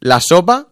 ¿La 0.00 0.20
sopa 0.20 0.66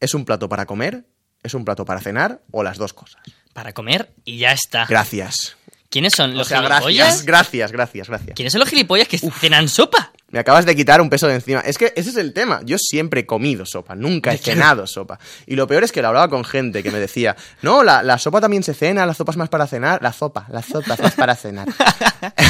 es 0.00 0.14
un 0.14 0.24
plato 0.24 0.48
para 0.48 0.66
comer, 0.66 1.04
es 1.42 1.54
un 1.54 1.64
plato 1.64 1.84
para 1.84 2.00
cenar 2.00 2.40
o 2.50 2.62
las 2.64 2.76
dos 2.78 2.92
cosas? 2.92 3.22
Para 3.52 3.72
comer 3.72 4.10
y 4.24 4.38
ya 4.38 4.50
está. 4.52 4.86
Gracias. 4.86 5.56
¿Quiénes 5.90 6.12
son 6.14 6.32
O 6.32 6.38
los 6.38 6.48
sea, 6.48 6.58
gilipollas? 6.60 7.24
gracias, 7.24 7.70
gracias, 7.70 7.70
gracias, 7.70 8.08
gracias. 8.08 8.34
¿Quiénes 8.34 8.52
son 8.52 8.58
los 8.58 8.68
gilipollas 8.68 9.06
que 9.06 9.18
cenan 9.18 9.68
sopa? 9.68 10.10
Me 10.28 10.40
acabas 10.40 10.66
de 10.66 10.74
quitar 10.74 11.00
un 11.00 11.10
peso 11.10 11.28
de 11.28 11.34
encima. 11.34 11.60
Es 11.60 11.78
que 11.78 11.92
ese 11.94 12.10
es 12.10 12.16
el 12.16 12.32
tema. 12.32 12.60
Yo 12.64 12.76
siempre 12.78 13.20
he 13.20 13.26
comido 13.26 13.64
sopa, 13.66 13.94
nunca 13.94 14.32
he 14.32 14.38
cenado 14.38 14.86
sopa. 14.86 15.18
Y 15.46 15.54
lo 15.54 15.66
peor 15.68 15.84
es 15.84 15.92
que 15.92 16.02
lo 16.02 16.08
hablaba 16.08 16.28
con 16.28 16.44
gente 16.44 16.82
que 16.82 16.90
me 16.90 16.98
decía, 16.98 17.36
no, 17.62 17.84
la, 17.84 18.02
la 18.02 18.18
sopa 18.18 18.40
también 18.40 18.62
se 18.64 18.74
cena, 18.74 19.06
la 19.06 19.14
sopa 19.14 19.30
es 19.32 19.36
más 19.36 19.48
para 19.48 19.66
cenar. 19.68 20.02
La 20.02 20.12
sopa, 20.12 20.46
la 20.50 20.62
sopa 20.62 20.94
es 20.94 21.00
más 21.00 21.14
para 21.14 21.36
cenar. 21.36 21.68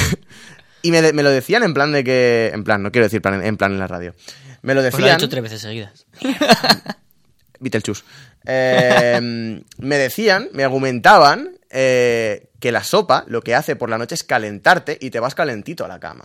y 0.83 0.91
me, 0.91 1.13
lo 1.13 1.31
decían 1.31 1.63
en 1.63 1.75
plan 1.75 1.93
de 1.93 2.05
que... 2.05 2.51
En 2.55 2.65
plan, 2.65 2.83
no 2.83 2.91
quiero 2.91 3.05
decir 3.07 3.21
plan- 3.21 3.45
en 3.45 3.57
plan 3.59 3.73
en 3.73 3.79
la 3.79 3.87
radio. 3.87 4.15
Me 4.63 4.73
lo 4.75 4.81
Pues 4.81 4.93
lo 4.95 4.99
decían... 4.99 5.17
hecho 5.19 5.29
tres 5.29 5.43
veces 5.43 5.61
seguidas. 5.61 6.07
Beetlejuice. 7.61 8.03
Eh, 8.47 9.61
me 9.79 9.99
decían, 9.99 10.49
me 10.53 10.65
argumentaban 10.65 11.59
eh, 11.71 12.49
que 12.61 12.73
la 12.73 12.83
sopa 12.85 13.25
lo 13.27 13.43
que 13.43 13.55
hace 13.55 13.77
por 13.77 13.89
la 13.91 13.99
noche 13.99 14.15
es 14.15 14.25
calentarte 14.25 14.97
y 15.01 15.11
te 15.11 15.21
vas 15.21 15.35
calentito 15.35 15.85
a 15.85 15.89
la 15.89 15.99
cama. 16.01 16.25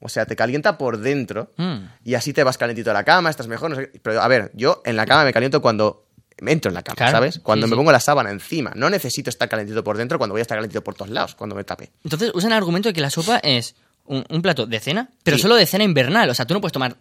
O 0.00 0.08
sea, 0.08 0.26
te 0.26 0.36
calienta 0.36 0.76
por 0.78 0.98
dentro 0.98 1.52
Mm. 1.56 1.76
y 2.04 2.14
así 2.14 2.32
te 2.32 2.44
vas 2.44 2.58
calentito 2.58 2.90
a 2.90 2.94
la 2.94 3.04
cama, 3.04 3.30
estás 3.30 3.46
mejor. 3.48 3.70
no 3.70 3.76
sé 3.76 3.90
qué. 3.90 4.00
Pero 4.00 4.20
a 4.22 4.28
ver, 4.28 4.50
yo 4.54 4.82
en 4.84 4.96
la 4.96 5.06
cama 5.06 5.24
me 5.24 5.32
caliento 5.32 5.60
cuando 5.62 6.04
me 6.40 6.52
entro 6.52 6.68
en 6.70 6.74
la 6.74 6.82
cama, 6.82 6.96
Claro, 6.96 7.12
¿sabes? 7.12 7.38
Cuando 7.38 7.66
sí, 7.66 7.70
me 7.70 7.74
sí. 7.74 7.78
pongo 7.78 7.92
la 7.92 8.00
sábana 8.00 8.30
encima. 8.30 8.72
No 8.76 8.90
necesito 8.90 9.30
estar 9.30 9.48
calentito 9.48 9.82
por 9.82 9.96
dentro 9.96 10.18
cuando 10.18 10.34
voy 10.34 10.40
a 10.40 10.42
estar 10.42 10.58
calentito 10.58 10.84
por 10.84 10.94
todos 10.94 11.10
lados, 11.10 11.34
cuando 11.34 11.56
me 11.56 11.64
tape. 11.64 11.92
Entonces 12.04 12.30
usan 12.34 12.50
el 12.52 12.58
argumento 12.58 12.88
de 12.90 12.92
que 12.92 13.00
la 13.00 13.08
sopa 13.10 13.38
es 13.38 13.74
un, 14.04 14.24
un 14.28 14.42
plato 14.42 14.66
de 14.66 14.78
cena, 14.78 15.08
pero 15.22 15.36
Sí. 15.38 15.42
solo 15.44 15.56
de 15.56 15.64
cena 15.66 15.84
invernal. 15.84 16.28
O 16.28 16.34
sea, 16.34 16.44
tú 16.46 16.52
no 16.52 16.60
puedes 16.60 16.74
tomar. 16.74 16.96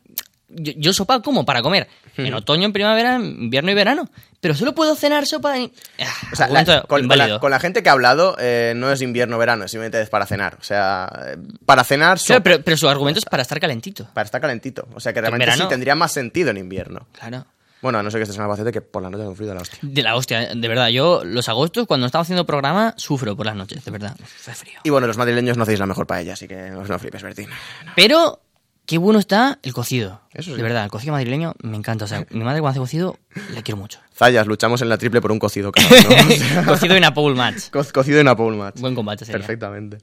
Yo, 0.47 0.73
yo 0.77 0.93
sopa 0.93 1.21
como 1.21 1.45
para 1.45 1.61
comer. 1.61 1.87
En 2.17 2.33
otoño, 2.33 2.65
en 2.65 2.71
primavera, 2.73 3.15
en 3.15 3.25
invierno 3.25 3.71
y 3.71 3.73
verano. 3.73 4.09
Pero 4.39 4.53
solo 4.53 4.73
puedo 4.75 4.95
cenar 4.95 5.25
sopa 5.25 5.57
en. 5.57 5.71
Ah, 5.99 6.05
O 6.31 6.35
sea, 6.35 6.47
la- 6.47 6.63
con, 6.83 7.07
con 7.07 7.17
la, 7.17 7.39
con 7.39 7.51
la 7.51 7.59
gente 7.59 7.81
que 7.83 7.89
ha 7.89 7.93
hablado, 7.93 8.35
eh, 8.39 8.73
no 8.75 8.91
es 8.91 9.01
invierno-verano, 9.01 9.67
simplemente 9.67 10.01
es 10.01 10.09
para 10.09 10.25
cenar. 10.25 10.57
O 10.61 10.63
sea, 10.63 11.11
eh, 11.27 11.37
para 11.65 11.83
cenar, 11.83 12.17
Claro, 12.19 12.37
sopa, 12.37 12.43
pero, 12.43 12.61
pero 12.63 12.77
su 12.77 12.87
argumento 12.87 13.19
es 13.19 13.25
para 13.25 13.41
estar 13.41 13.59
calentito. 13.59 14.07
para 14.13 14.25
estar 14.25 14.39
calentito. 14.39 14.87
O 14.93 14.99
sea, 14.99 15.11
que 15.13 15.19
En 15.19 15.23
realmente 15.23 15.45
verano- 15.47 15.63
sí 15.63 15.69
tendría 15.69 15.95
más 15.95 16.11
sentido 16.11 16.51
en 16.51 16.57
invierno. 16.57 17.07
Claro. 17.11 17.45
Bueno, 17.81 17.99
a 17.99 18.03
no 18.03 18.09
ser 18.09 18.19
que 18.19 18.23
estés 18.23 18.37
en 18.37 18.43
Albacete, 18.43 18.71
que 18.71 18.81
por 18.81 19.03
la 19.03 19.09
noche 19.11 19.25
hace 19.25 19.35
frío 19.35 19.49
de 19.49 19.55
la 19.55 19.61
hostia. 19.61 19.79
De 19.81 20.01
la 20.01 20.15
hostia, 20.15 20.55
de 20.55 20.67
verdad. 20.67 20.87
Yo, 20.87 21.23
los 21.23 21.49
agostos, 21.49 21.85
cuando 21.85 22.05
estaba 22.07 22.21
haciendo 22.23 22.43
programa, 22.45 22.95
sufro 22.97 23.35
por 23.35 23.45
las 23.45 23.55
noches, 23.55 23.83
de 23.85 23.91
verdad. 23.91 24.15
Hace 24.23 24.53
frío. 24.55 24.79
Y 24.83 24.89
bueno, 24.89 25.05
los 25.05 25.17
madrileños 25.17 25.55
no 25.57 25.63
hacéis 25.63 25.79
la 25.79 25.85
mejor 25.85 26.07
paella, 26.07 26.33
así 26.33 26.47
que 26.47 26.55
no, 26.69 26.83
no 26.83 26.97
flipes, 26.99 27.21
Bertín. 27.21 27.47
Pero, 27.95 28.39
qué 28.85 28.97
bueno 28.97 29.19
está 29.19 29.59
el 29.63 29.73
cocido. 29.73 30.21
Eso 30.33 30.51
sí. 30.51 30.57
De 30.57 30.63
verdad, 30.63 30.83
el 30.85 30.91
cocido 30.91 31.13
madrileño 31.13 31.53
me 31.63 31.77
encanta. 31.77 32.05
O 32.05 32.07
sea, 32.07 32.25
mi 32.31 32.43
madre 32.43 32.61
cuando 32.61 32.71
hace 32.71 32.79
cocido, 32.79 33.17
le 33.53 33.63
quiero 33.63 33.77
mucho. 33.77 33.99
Zayas, 34.15 34.47
luchamos 34.47 34.81
en 34.81 34.89
la 34.89 34.97
triple 34.97 35.21
por 35.21 35.31
un 35.31 35.39
cocido 35.39 35.71
cada 35.73 35.87
uno. 35.89 35.99
O 36.29 36.31
sea, 36.35 36.65
cocido 36.67 36.95
en 36.95 37.03
a 37.03 37.13
pole 37.13 37.35
match. 37.35 37.69
co- 37.71 37.83
cocido 37.93 38.19
en 38.19 38.27
Apple 38.27 38.51
Match. 38.51 38.79
Buen 38.79 38.95
combate 38.95 39.25
sería. 39.25 39.39
Perfectamente. 39.39 39.97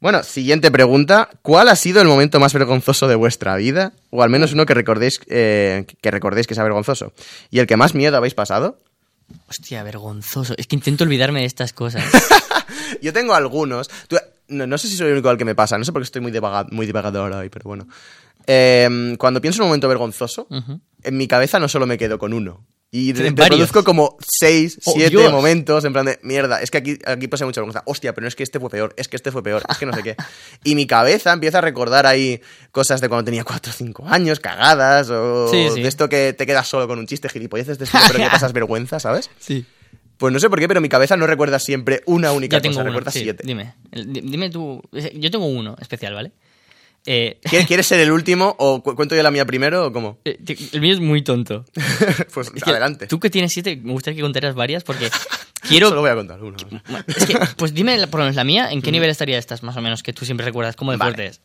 Bueno, 0.00 0.22
siguiente 0.24 0.70
pregunta. 0.72 1.28
¿Cuál 1.42 1.68
ha 1.68 1.76
sido 1.76 2.02
el 2.02 2.08
momento 2.08 2.40
más 2.40 2.52
vergonzoso 2.52 3.06
de 3.06 3.14
vuestra 3.14 3.54
vida? 3.56 3.92
O 4.10 4.22
al 4.24 4.30
menos 4.30 4.52
uno 4.52 4.66
que 4.66 4.74
recordéis, 4.74 5.20
eh, 5.28 5.86
que 6.00 6.10
recordéis 6.10 6.48
que 6.48 6.54
sea 6.56 6.64
vergonzoso. 6.64 7.12
¿Y 7.50 7.60
el 7.60 7.68
que 7.68 7.76
más 7.76 7.94
miedo 7.94 8.16
habéis 8.16 8.34
pasado? 8.34 8.78
Hostia, 9.48 9.82
vergonzoso. 9.84 10.54
Es 10.58 10.66
que 10.66 10.74
intento 10.74 11.04
olvidarme 11.04 11.40
de 11.40 11.46
estas 11.46 11.72
cosas. 11.72 12.02
Yo 13.00 13.12
tengo 13.12 13.34
algunos. 13.34 13.88
Tú- 14.08 14.16
no, 14.52 14.66
no 14.66 14.78
sé 14.78 14.88
si 14.88 14.96
soy 14.96 15.08
el 15.08 15.14
único 15.14 15.28
al 15.30 15.38
que 15.38 15.44
me 15.44 15.54
pasa. 15.54 15.76
No 15.78 15.84
sé 15.84 15.92
por 15.92 16.02
qué 16.02 16.04
estoy 16.04 16.22
muy, 16.22 16.30
divaga- 16.32 16.66
muy 16.70 16.86
divagador 16.86 17.32
hoy, 17.32 17.48
pero 17.48 17.64
bueno. 17.64 17.88
Eh, 18.46 19.14
cuando 19.18 19.40
pienso 19.40 19.58
en 19.58 19.62
un 19.64 19.68
momento 19.68 19.88
vergonzoso, 19.88 20.46
en 21.02 21.16
mi 21.16 21.26
cabeza 21.28 21.58
no 21.58 21.68
solo 21.68 21.86
me 21.86 21.98
quedo 21.98 22.18
con 22.18 22.32
uno. 22.32 22.64
Y 22.94 23.14
reproduzco 23.14 23.84
como 23.84 24.18
seis, 24.20 24.78
Oh, 24.84 24.92
siete 24.94 25.16
Dios. 25.16 25.32
momentos 25.32 25.82
en 25.86 25.94
plan 25.94 26.04
de 26.04 26.18
mierda. 26.22 26.60
Es 26.60 26.70
que 26.70 26.76
aquí, 26.76 26.98
aquí 27.06 27.26
pasa 27.26 27.46
mucha 27.46 27.62
vergüenza. 27.62 27.82
Hostia, 27.86 28.12
pero 28.14 28.24
no 28.24 28.28
es 28.28 28.36
que 28.36 28.42
este 28.42 28.60
fue 28.60 28.68
peor, 28.68 28.92
es 28.98 29.08
que 29.08 29.16
este 29.16 29.32
fue 29.32 29.42
peor, 29.42 29.62
es 29.70 29.78
que 29.78 29.86
no 29.86 29.94
sé 29.94 30.02
qué. 30.02 30.14
Y 30.64 30.74
mi 30.74 30.86
cabeza 30.86 31.32
empieza 31.32 31.58
a 31.58 31.60
recordar 31.62 32.04
ahí 32.04 32.42
cosas 32.70 33.00
de 33.00 33.08
cuando 33.08 33.24
tenía 33.24 33.44
cuatro 33.44 33.72
o 33.72 33.74
cinco 33.74 34.04
años, 34.06 34.40
cagadas, 34.40 35.08
o 35.08 35.48
Sí, 35.48 35.68
sí. 35.74 35.80
de 35.80 35.88
esto 35.88 36.10
que 36.10 36.34
te 36.34 36.44
quedas 36.44 36.68
solo 36.68 36.86
con 36.86 36.98
un 36.98 37.06
chiste 37.06 37.30
gilipolleces 37.30 37.78
de 37.78 37.86
pero 38.08 38.18
que 38.18 38.26
pasas 38.30 38.52
vergüenza, 38.52 39.00
¿sabes? 39.00 39.30
Sí. 39.40 39.64
Pues 40.22 40.32
no 40.32 40.38
sé 40.38 40.48
por 40.48 40.60
qué, 40.60 40.68
pero 40.68 40.80
mi 40.80 40.88
cabeza 40.88 41.16
no 41.16 41.26
recuerda 41.26 41.58
siempre 41.58 42.00
una 42.06 42.30
única 42.30 42.60
tengo 42.60 42.74
cosa, 42.74 42.82
uno. 42.82 42.90
recuerda 42.90 43.10
sí, 43.10 43.22
siete. 43.22 43.42
Dime. 43.44 43.74
Dime 43.90 44.50
tú. 44.50 44.80
Yo 45.14 45.32
tengo 45.32 45.46
uno 45.46 45.74
especial, 45.80 46.14
¿vale? 46.14 46.30
Eh, 47.06 47.40
¿Quieres 47.66 47.88
ser 47.88 47.98
el 47.98 48.12
último 48.12 48.54
o 48.60 48.84
cu- 48.84 48.94
cuento 48.94 49.16
yo 49.16 49.22
la 49.24 49.32
mía 49.32 49.44
primero 49.44 49.86
o 49.86 49.92
cómo? 49.92 50.20
eh, 50.24 50.38
el 50.74 50.80
mío 50.80 50.92
es 50.94 51.00
muy 51.00 51.22
tonto. 51.22 51.64
pues 52.32 52.52
Es 52.54 52.62
que 52.62 52.70
adelante. 52.70 53.08
Tú 53.08 53.18
que 53.18 53.30
tienes 53.30 53.50
siete, 53.52 53.76
me 53.82 53.90
gustaría 53.90 54.14
que 54.18 54.22
contaras 54.22 54.54
varias 54.54 54.84
porque 54.84 55.10
quiero. 55.68 55.88
Solo 55.88 56.02
voy 56.02 56.10
a 56.10 56.14
contar 56.14 56.40
uno. 56.40 56.56
Es 57.08 57.26
que, 57.26 57.36
pues 57.56 57.74
dime, 57.74 58.06
por 58.06 58.20
lo 58.20 58.26
menos 58.26 58.36
la 58.36 58.44
mía, 58.44 58.70
¿en 58.70 58.80
qué 58.80 58.92
nivel 58.92 59.10
estaría 59.10 59.38
estas, 59.38 59.64
más 59.64 59.76
o 59.76 59.80
menos, 59.82 60.04
que 60.04 60.12
tú 60.12 60.24
siempre 60.24 60.46
recuerdas 60.46 60.76
cómo 60.76 60.92
de 60.92 60.98
Vale. 60.98 61.14
fuerte 61.16 61.26
es? 61.26 61.40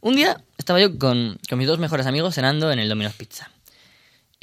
Un 0.00 0.16
día 0.16 0.42
estaba 0.56 0.80
yo 0.80 0.98
con, 0.98 1.38
con 1.50 1.58
mis 1.58 1.68
dos 1.68 1.78
mejores 1.78 2.06
amigos 2.06 2.34
cenando 2.34 2.72
en 2.72 2.78
el 2.78 2.88
Domino's 2.88 3.12
Pizza. 3.12 3.50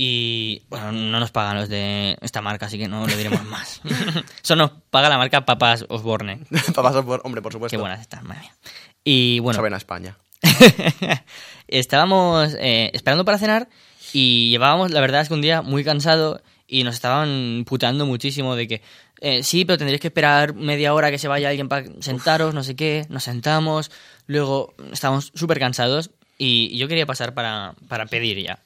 Y, 0.02 0.62
bueno, 0.70 0.94
no 0.94 1.20
nos 1.20 1.30
pagan 1.30 1.58
los 1.58 1.68
de 1.68 2.18
esta 2.22 2.42
marca, 2.42 2.68
así 2.68 2.78
que 2.78 2.88
no 2.88 3.06
le 3.06 3.18
diremos 3.18 3.44
más. 3.50 3.82
Eso 4.42 4.56
nos 4.56 4.72
paga 4.90 5.10
la 5.10 5.18
marca 5.18 5.46
Papas 5.46 5.86
Osborne. 5.90 6.40
Papá 6.74 7.04
por, 7.04 7.20
hombre, 7.26 7.42
por 7.42 7.52
supuesto. 7.52 7.76
Qué 7.76 7.82
buenas 7.82 8.00
están, 8.00 8.26
madre 8.26 8.44
mía. 8.44 8.54
Y 9.04 9.40
bueno, 9.40 9.58
Saben 9.58 9.74
a 9.74 9.78
España. 9.78 10.16
estábamos 11.68 12.56
eh, 12.62 12.92
esperando 12.94 13.26
para 13.26 13.38
cenar 13.40 13.68
y 14.14 14.52
llevábamos, 14.52 14.92
la 14.92 15.02
verdad 15.02 15.20
es 15.20 15.28
que 15.28 15.34
un 15.34 15.42
día 15.42 15.62
muy 15.62 15.84
cansado 15.84 16.42
y 16.66 16.86
nos 16.86 16.96
estaban 16.96 17.66
puteando 17.68 18.06
muchísimo 18.06 18.56
de 18.56 18.70
que 18.70 18.82
eh, 19.20 19.44
sí, 19.44 19.66
pero 19.66 19.78
tendréis 19.78 20.00
que 20.00 20.08
esperar 20.08 20.54
media 20.54 20.94
hora 20.94 21.12
que 21.12 21.18
se 21.18 21.28
vaya 21.28 21.50
alguien 21.50 21.68
para 21.68 21.86
sentaros, 22.00 22.54
no 22.54 22.64
sé 22.64 22.78
qué, 22.78 23.06
nos 23.10 23.26
sentamos, 23.26 23.92
luego 24.28 24.74
estábamos 24.94 25.34
súper 25.36 25.60
cansados 25.60 26.12
y 26.38 26.78
yo 26.78 26.88
quería 26.88 27.06
pasar 27.06 27.34
para, 27.34 27.76
para 27.90 28.06
pedir 28.06 28.42
ya. 28.42 28.60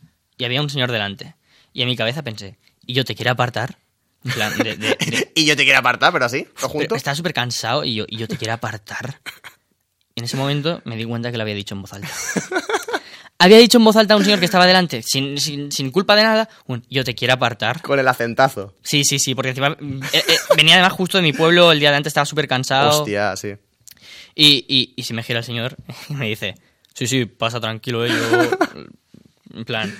Y 0.43 0.45
había 0.45 0.61
un 0.61 0.69
señor 0.69 0.91
delante. 0.91 1.35
Y 1.71 1.83
en 1.83 1.87
mi 1.87 1.95
cabeza 1.95 2.21
pensé, 2.21 2.57
¿y 2.85 2.93
yo 2.93 3.05
te 3.05 3.15
quiero 3.15 3.31
apartar? 3.31 3.77
En 4.25 4.31
plan, 4.33 4.57
de- 4.57 4.75
de- 4.75 4.97
de, 4.97 5.31
y 5.35 5.45
yo 5.45 5.55
te 5.55 5.63
quiero 5.63 5.79
apartar, 5.79 6.11
pero 6.11 6.25
así, 6.25 6.43
todo 6.43 6.53
pero 6.55 6.67
junto. 6.69 6.95
estaba 6.95 7.15
súper 7.15 7.33
cansado 7.33 7.85
y 7.85 7.95
yo, 7.95 8.03
y 8.09 8.17
yo 8.17 8.27
te 8.27 8.35
quiero 8.35 8.53
apartar. 8.53 9.21
Y 10.15 10.19
en 10.19 10.25
ese 10.25 10.35
momento 10.35 10.81
me 10.83 10.97
di 10.97 11.05
cuenta 11.05 11.31
que 11.31 11.37
lo 11.37 11.43
había 11.43 11.55
dicho 11.55 11.75
en 11.75 11.81
voz 11.81 11.93
alta. 11.93 12.09
Había 13.39 13.57
dicho 13.57 13.77
en 13.77 13.85
voz 13.85 13.95
alta 13.95 14.15
a 14.15 14.17
un 14.17 14.25
señor 14.25 14.39
que 14.39 14.45
estaba 14.45 14.67
delante, 14.67 15.01
sin, 15.01 15.37
sin, 15.39 15.71
sin 15.71 15.91
culpa 15.91 16.17
de 16.17 16.23
nada, 16.23 16.49
un 16.67 16.85
yo 16.89 17.05
te 17.05 17.15
quiero 17.15 17.35
apartar. 17.35 17.81
Con 17.81 17.99
el 17.99 18.07
acentazo. 18.09 18.75
Sí, 18.83 19.05
sí, 19.05 19.17
sí, 19.17 19.33
porque 19.33 19.49
encima 19.51 19.77
eh, 20.11 20.23
eh, 20.27 20.35
venía 20.57 20.73
además 20.75 20.91
justo 20.91 21.17
de 21.17 21.21
mi 21.23 21.31
pueblo, 21.31 21.71
el 21.71 21.79
día 21.79 21.91
de 21.91 21.95
antes 21.97 22.11
estaba 22.11 22.25
súper 22.25 22.49
cansado. 22.49 22.99
Hostia, 22.99 23.37
sí. 23.37 23.53
Y, 24.35 24.65
y, 24.67 24.93
y 24.97 25.03
se 25.03 25.13
me 25.13 25.23
gira 25.23 25.39
el 25.39 25.45
señor 25.45 25.77
y 26.09 26.15
me 26.15 26.27
dice, 26.27 26.55
sí, 26.93 27.07
sí, 27.07 27.23
pasa 27.27 27.61
tranquilo, 27.61 28.05
eh, 28.05 28.09
yo... 28.09 28.51
En 29.55 29.65
plan, 29.65 29.95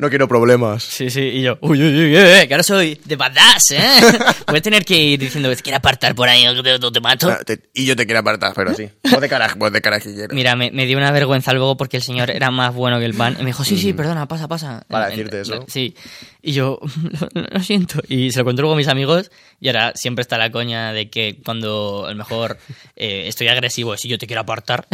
No 0.00 0.08
quiero 0.08 0.26
problemas. 0.26 0.82
sí, 0.82 1.10
sí, 1.10 1.20
y 1.20 1.42
yo, 1.42 1.58
uy, 1.60 1.80
uy, 1.82 2.04
uy, 2.06 2.16
eh, 2.16 2.46
que 2.48 2.54
ahora 2.54 2.62
soy 2.62 2.98
de 3.04 3.16
badass, 3.16 3.70
¿eh? 3.72 3.80
Voy 4.48 4.58
a 4.58 4.62
tener 4.62 4.84
que 4.84 4.96
ir 4.98 5.18
diciendo, 5.20 5.50
¿quiere 5.62 5.76
apartar 5.76 6.14
por 6.14 6.28
ahí 6.28 6.46
o 6.48 6.54
que 6.54 6.62
te, 6.78 6.78
te 6.90 7.00
mato? 7.00 7.30
Te- 7.44 7.60
y 7.74 7.84
yo 7.84 7.94
te 7.94 8.06
quiero 8.06 8.20
apartar, 8.20 8.52
pero 8.54 8.74
sí. 8.74 8.88
Voz 9.10 9.20
de 9.20 9.28
carajo, 9.28 9.58
voz 9.58 9.72
de 9.72 9.80
carajillero. 9.82 10.34
Mira, 10.34 10.56
me, 10.56 10.70
me 10.70 10.86
dio 10.86 10.96
una 10.96 11.10
vergüenza 11.12 11.52
luego 11.52 11.76
porque 11.76 11.98
el 11.98 12.02
señor 12.02 12.30
era 12.30 12.50
más 12.50 12.74
bueno 12.74 12.98
que 12.98 13.04
el 13.04 13.14
pan. 13.14 13.34
Y 13.38 13.40
me 13.42 13.46
dijo, 13.46 13.62
sí, 13.62 13.76
sí, 13.78 13.92
perdona, 13.92 14.26
pasa, 14.26 14.48
pasa. 14.48 14.84
Para 14.88 15.06
En- 15.06 15.12
en- 15.12 15.16
decirte 15.26 15.40
eso. 15.42 15.64
Sí. 15.68 15.94
Y 16.42 16.52
yo, 16.52 16.78
lo, 17.34 17.42
lo 17.42 17.60
siento. 17.60 18.00
Y 18.08 18.32
se 18.32 18.38
lo 18.38 18.44
conté 18.46 18.62
luego 18.62 18.74
a 18.74 18.78
mis 18.78 18.88
amigos. 18.88 19.30
Y 19.60 19.68
ahora 19.68 19.92
siempre 19.94 20.22
está 20.22 20.38
la 20.38 20.50
coña 20.50 20.92
de 20.94 21.10
que 21.10 21.38
cuando 21.44 22.06
a 22.06 22.10
lo 22.10 22.16
mejor 22.16 22.56
eh, 22.96 23.24
estoy 23.26 23.48
agresivo, 23.48 23.94
si 23.98 24.08
yo 24.08 24.16
te 24.16 24.26
quiero 24.26 24.40
apartar. 24.40 24.86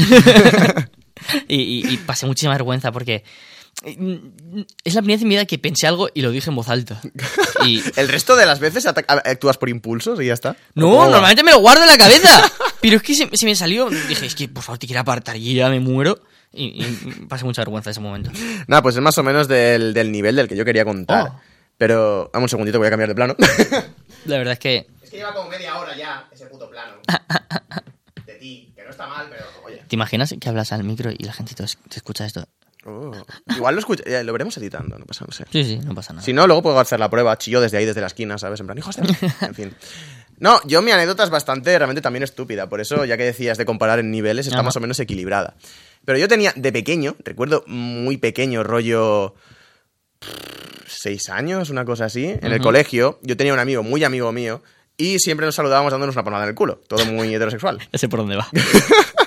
y, 1.48 1.56
y- 1.60 1.94
y 1.94 1.96
pasé 1.98 2.26
muchísima 2.26 2.52
vergüenza 2.52 2.92
porque 2.92 3.22
mm, 3.22 3.55
es 3.84 4.94
la 4.94 5.02
primera 5.02 5.16
vez 5.16 5.22
en 5.22 5.28
mi 5.28 5.34
vida 5.34 5.44
que 5.44 5.58
pensé 5.58 5.86
algo 5.86 6.08
y 6.12 6.22
lo 6.22 6.30
dije 6.30 6.50
en 6.50 6.56
voz 6.56 6.68
alta. 6.68 7.00
Y, 7.64 7.82
El 7.96 8.08
resto 8.08 8.36
de 8.36 8.46
las 8.46 8.60
veces 8.60 8.86
actúas 8.86 9.58
por 9.58 9.68
impulsos 9.68 10.20
y 10.20 10.26
ya 10.26 10.34
está. 10.34 10.56
no, 10.74 11.04
normalmente 11.04 11.42
me 11.42 11.50
lo 11.50 11.58
guardo 11.58 11.82
en 11.82 11.88
la 11.88 11.98
cabeza. 11.98 12.28
Pero 12.80 12.96
es 12.98 13.02
que 13.02 13.14
se, 13.14 13.28
se 13.32 13.46
me 13.46 13.56
salió. 13.56 13.88
Dije, 13.90 14.26
es 14.26 14.34
que 14.36 14.48
por 14.48 14.62
favor 14.62 14.78
te 14.78 14.86
quiero 14.86 15.00
apartar 15.00 15.36
y 15.36 15.54
ya 15.54 15.68
me 15.68 15.80
muero. 15.80 16.20
Y, 16.52 16.84
y 16.84 17.26
pasé 17.28 17.44
mucha 17.44 17.62
vergüenza 17.62 17.90
ese 17.90 18.00
momento. 18.00 18.30
Nada, 18.68 18.82
pues 18.82 18.94
es 18.94 19.00
más 19.00 19.18
o 19.18 19.22
menos 19.22 19.48
del, 19.48 19.94
del 19.94 20.12
nivel 20.12 20.36
del 20.36 20.46
que 20.48 20.54
yo 20.54 20.64
quería 20.64 20.84
contar. 20.84 21.28
Oh. 21.28 21.40
Pero, 21.76 22.30
vamos 22.32 22.44
un 22.44 22.48
segundito, 22.50 22.78
voy 22.78 22.86
a 22.86 22.90
cambiar 22.90 23.08
de 23.08 23.14
plano. 23.14 23.34
La 24.26 24.38
verdad 24.38 24.52
es 24.52 24.58
que. 24.58 24.86
es 25.02 25.10
que 25.10 25.16
lleva 25.16 25.34
como 25.34 25.48
media 25.50 25.76
hora 25.78 25.96
ya 25.96 26.28
ese 26.30 26.46
puto 26.46 26.70
plano. 26.70 26.98
De 28.24 28.34
ti, 28.34 28.72
que 28.76 28.82
no 28.84 28.90
está 28.90 29.06
mal, 29.08 29.26
pero 29.28 29.44
oye. 29.64 29.82
¿Te 29.88 29.96
imaginas 29.96 30.34
que 30.38 30.48
hablas 30.48 30.72
al 30.72 30.84
micro 30.84 31.10
y 31.10 31.24
la 31.24 31.32
gente 31.32 31.54
te, 31.54 31.64
te 31.64 31.96
escucha 31.96 32.24
esto? 32.24 32.46
Oh. 32.87 33.11
Igual 33.57 33.75
lo, 33.75 33.81
escucha, 33.81 34.22
lo 34.22 34.33
veremos 34.33 34.57
editando, 34.59 34.96
no 34.99 35.05
pasa, 35.05 35.25
no 35.27 35.33
sé. 35.33 35.44
Sí, 35.51 35.64
sí, 35.64 35.79
no 35.79 35.94
pasa 35.94 36.12
nada. 36.12 36.25
Si 36.25 36.33
no, 36.33 36.46
luego 36.46 36.62
puedo 36.62 36.79
hacer 36.79 37.01
la 37.01 37.11
prueba, 37.11 37.37
chillo 37.37 37.61
desde 37.61 37.79
ahí, 37.79 37.85
desde 37.85 38.01
la 38.01 38.07
esquina, 38.07 38.38
¿sabes? 38.38 38.61
En 38.61 38.66
plan, 38.66 38.79
hijos 38.79 38.96
de... 38.96 39.03
En 39.40 39.55
fin. 39.55 39.75
No, 40.38 40.61
yo 40.66 40.83
mi 40.83 40.90
anécdota 40.92 41.25
es 41.25 41.31
bastante, 41.31 41.77
realmente 41.79 42.03
también 42.03 42.22
estúpida. 42.22 42.68
Por 42.68 42.81
eso, 42.81 43.05
ya 43.05 43.16
que 43.16 43.25
decías 43.25 43.59
de 43.59 43.64
comparar 43.64 43.99
en 43.99 44.11
niveles, 44.11 44.46
está 44.46 44.59
Ajá. 44.59 44.64
más 44.64 44.77
o 44.77 44.81
menos 44.81 45.01
equilibrada. 45.01 45.57
Pero 46.05 46.18
yo 46.18 46.29
tenía, 46.29 46.53
de 46.55 46.72
pequeño, 46.72 47.16
recuerdo 47.25 47.64
muy 47.66 48.16
pequeño, 48.18 48.62
rollo... 48.62 49.35
Seis 50.87 51.29
años, 51.31 51.70
una 51.70 51.85
cosa 51.85 52.05
así. 52.07 52.25
En 52.27 52.44
el 52.53 52.55
Ujú. 52.55 52.64
colegio, 52.64 53.18
yo 53.22 53.37
tenía 53.37 53.53
un 53.53 53.59
amigo, 53.59 53.83
muy 53.83 54.05
amigo 54.05 54.31
mío, 54.33 54.62
y 54.96 55.18
siempre 55.18 55.44
nos 55.46 55.55
saludábamos 55.55 55.90
dándonos 55.92 56.14
una 56.14 56.22
palmada 56.25 56.44
en 56.44 56.51
el 56.51 56.55
culo. 56.55 56.81
Todo 56.88 57.05
muy 57.07 57.35
heterosexual. 57.35 57.81
Sé 57.92 58.09
por 58.09 58.20
dónde 58.20 58.37
va. 58.37 58.46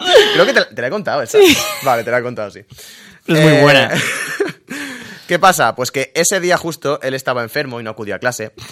Creo 0.34 0.46
que 0.46 0.52
te, 0.52 0.64
te 0.74 0.80
la 0.82 0.88
he 0.88 0.90
contado 0.90 1.22
esa. 1.22 1.38
Vale, 1.82 2.04
te 2.04 2.10
la 2.10 2.18
he 2.18 2.22
contado, 2.22 2.50
sí. 2.50 2.60
Es 2.60 2.68
muy 3.26 3.38
Eh, 3.38 3.62
buena. 3.62 3.90
¿Qué 5.28 5.38
pasa? 5.38 5.74
Pues 5.76 5.92
que 5.92 6.10
ese 6.14 6.40
día 6.40 6.56
justo 6.56 7.00
él 7.02 7.14
estaba 7.14 7.42
enfermo 7.42 7.80
y 7.80 7.84
no 7.84 7.90
acudía 7.90 8.16
a 8.16 8.18
clase. 8.18 8.52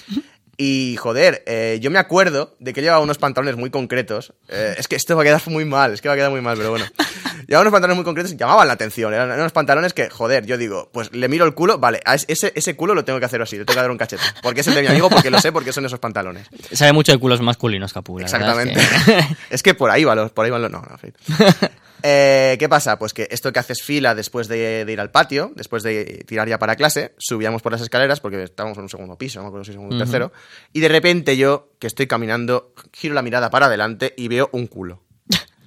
Y 0.60 0.96
joder, 0.96 1.44
eh, 1.46 1.78
yo 1.80 1.88
me 1.92 2.00
acuerdo 2.00 2.56
de 2.58 2.72
que 2.72 2.82
llevaba 2.82 3.00
unos 3.00 3.16
pantalones 3.16 3.56
muy 3.56 3.70
concretos. 3.70 4.32
Eh, 4.48 4.74
es 4.76 4.88
que 4.88 4.96
esto 4.96 5.14
va 5.14 5.22
a 5.22 5.24
quedar 5.24 5.40
muy 5.46 5.64
mal, 5.64 5.92
es 5.94 6.00
que 6.02 6.08
va 6.08 6.14
a 6.14 6.16
quedar 6.16 6.32
muy 6.32 6.40
mal, 6.40 6.56
pero 6.56 6.70
bueno. 6.70 6.84
Llevaba 7.46 7.62
unos 7.62 7.72
pantalones 7.72 7.96
muy 7.96 8.04
concretos 8.04 8.32
y 8.32 8.36
llamaban 8.36 8.66
la 8.66 8.74
atención. 8.74 9.14
Eran, 9.14 9.28
eran 9.28 9.38
unos 9.40 9.52
pantalones 9.52 9.94
que, 9.94 10.10
joder, 10.10 10.44
yo 10.44 10.58
digo, 10.58 10.90
pues 10.92 11.12
le 11.14 11.28
miro 11.28 11.44
el 11.46 11.54
culo, 11.54 11.78
vale, 11.78 12.00
a 12.04 12.14
es- 12.16 12.24
ese, 12.28 12.52
ese 12.56 12.74
culo 12.76 12.94
lo 12.94 13.04
tengo 13.04 13.20
que 13.20 13.24
hacer 13.26 13.40
así, 13.40 13.56
le 13.56 13.64
tengo 13.64 13.76
que 13.76 13.80
dar 13.82 13.90
un 13.92 13.96
cachete. 13.98 14.22
Porque 14.42 14.60
es 14.62 14.66
el 14.66 14.74
de 14.74 14.82
mi 14.82 14.88
amigo, 14.88 15.08
porque 15.08 15.30
lo 15.30 15.40
sé, 15.40 15.52
porque 15.52 15.72
son 15.72 15.86
esos 15.86 16.00
pantalones. 16.00 16.48
Sabe 16.72 16.92
mucho 16.92 17.12
de 17.12 17.18
culos 17.18 17.40
masculinos, 17.40 17.92
Capu. 17.92 18.18
la 18.18 18.26
verdad 18.26 18.60
es 18.60 18.66
Exactamente. 18.66 19.26
que- 19.28 19.36
Es 19.54 19.62
que 19.62 19.74
por 19.74 19.90
ahí 19.90 20.02
va, 20.04 20.14
los- 20.16 20.32
por 20.32 20.44
ahí 20.44 20.50
van 20.50 20.60
los... 20.62 20.70
No, 20.72 20.82
no, 20.82 20.88
en 20.90 20.98
fin. 20.98 21.14
Eh, 22.02 22.56
¿Qué 22.58 22.68
pasa? 22.68 22.98
Pues 22.98 23.12
que 23.12 23.28
esto 23.30 23.52
que 23.52 23.58
haces 23.58 23.82
fila 23.82 24.14
después 24.14 24.48
de, 24.48 24.84
de 24.84 24.92
ir 24.92 25.00
al 25.00 25.10
patio, 25.10 25.52
después 25.56 25.82
de 25.82 26.24
tirar 26.26 26.48
ya 26.48 26.58
para 26.58 26.76
clase, 26.76 27.14
subíamos 27.18 27.62
por 27.62 27.72
las 27.72 27.80
escaleras 27.80 28.20
porque 28.20 28.42
estábamos 28.42 28.78
en 28.78 28.84
un 28.84 28.88
segundo 28.88 29.18
piso, 29.18 29.38
no 29.38 29.44
me 29.44 29.48
acuerdo 29.48 29.64
si 29.64 29.72
es 29.72 29.76
un 29.76 29.98
tercero, 29.98 30.32
y 30.72 30.80
de 30.80 30.88
repente 30.88 31.36
yo, 31.36 31.70
que 31.78 31.86
estoy 31.86 32.06
caminando, 32.06 32.72
giro 32.92 33.14
la 33.14 33.22
mirada 33.22 33.50
para 33.50 33.66
adelante 33.66 34.14
y 34.16 34.28
veo 34.28 34.48
un 34.52 34.66
culo. 34.66 35.02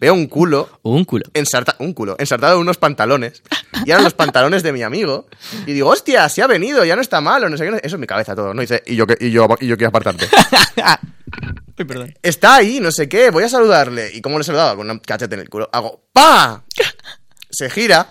Veo 0.01 0.13
un 0.15 0.25
culo 0.27 0.79
Un 0.81 1.05
culo. 1.05 1.25
ensarta- 1.35 1.75
un 1.79 1.93
culo, 1.93 2.15
ensartado 2.19 2.55
en 2.55 2.61
unos 2.61 2.77
pantalones. 2.77 3.43
Y 3.85 3.91
eran 3.91 4.03
los 4.03 4.15
pantalones 4.15 4.63
de 4.63 4.73
mi 4.73 4.81
amigo. 4.81 5.27
Y 5.67 5.73
digo, 5.73 5.89
hostia, 5.89 6.27
se 6.27 6.41
ha 6.41 6.47
venido, 6.47 6.83
ya 6.83 6.95
no 6.95 7.01
está 7.03 7.21
malo, 7.21 7.47
no 7.49 7.55
sé 7.55 7.65
qué. 7.69 7.77
Eso 7.83 7.95
es 7.95 7.99
mi 7.99 8.07
cabeza 8.07 8.35
todo, 8.35 8.51
¿no? 8.53 8.61
Y 8.63 8.65
dice, 8.65 8.81
y 8.87 8.95
yo, 8.95 9.05
y 9.19 9.29
yo, 9.29 9.47
y 9.59 9.67
yo 9.67 9.77
quiero 9.77 9.89
apartarte. 9.89 10.27
Uy, 11.77 11.85
perdón. 11.85 12.13
Está 12.23 12.55
ahí, 12.55 12.79
no 12.79 12.91
sé 12.91 13.07
qué, 13.07 13.29
voy 13.29 13.43
a 13.43 13.49
saludarle. 13.49 14.11
¿Y 14.13 14.21
cómo 14.21 14.37
le 14.39 14.43
saludaba? 14.43 14.75
Con 14.75 14.89
un 14.89 14.99
cachete 14.99 15.35
en 15.35 15.41
el 15.41 15.49
culo. 15.49 15.69
Hago, 15.71 16.03
¡pa! 16.11 16.63
Se 17.51 17.69
gira 17.69 18.09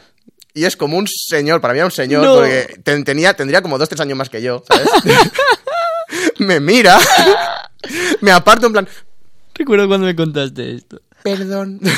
y 0.55 0.65
es 0.67 0.77
como 0.77 0.97
un 0.97 1.07
señor, 1.09 1.61
para 1.61 1.73
mí 1.75 1.79
era 1.81 1.87
un 1.87 1.93
señor, 1.93 2.25
No. 2.25 2.35
porque 2.37 2.81
ten- 2.85 3.05
tenía, 3.05 3.35
tendría 3.35 3.63
como 3.63 3.79
dos, 3.79 3.89
tres 3.89 4.01
años 4.01 4.17
más 4.19 4.29
que 4.29 4.43
yo, 4.43 4.63
¿sabes? 4.69 4.89
me 6.39 6.61
mira, 6.61 6.99
me 8.21 8.31
aparto 8.33 8.67
en 8.67 8.73
plan, 8.73 8.89
Recuerdo 9.55 9.89
cuando 9.89 10.07
me 10.07 10.17
contaste 10.17 10.75
esto. 10.75 11.01
Perdón. 11.23 11.81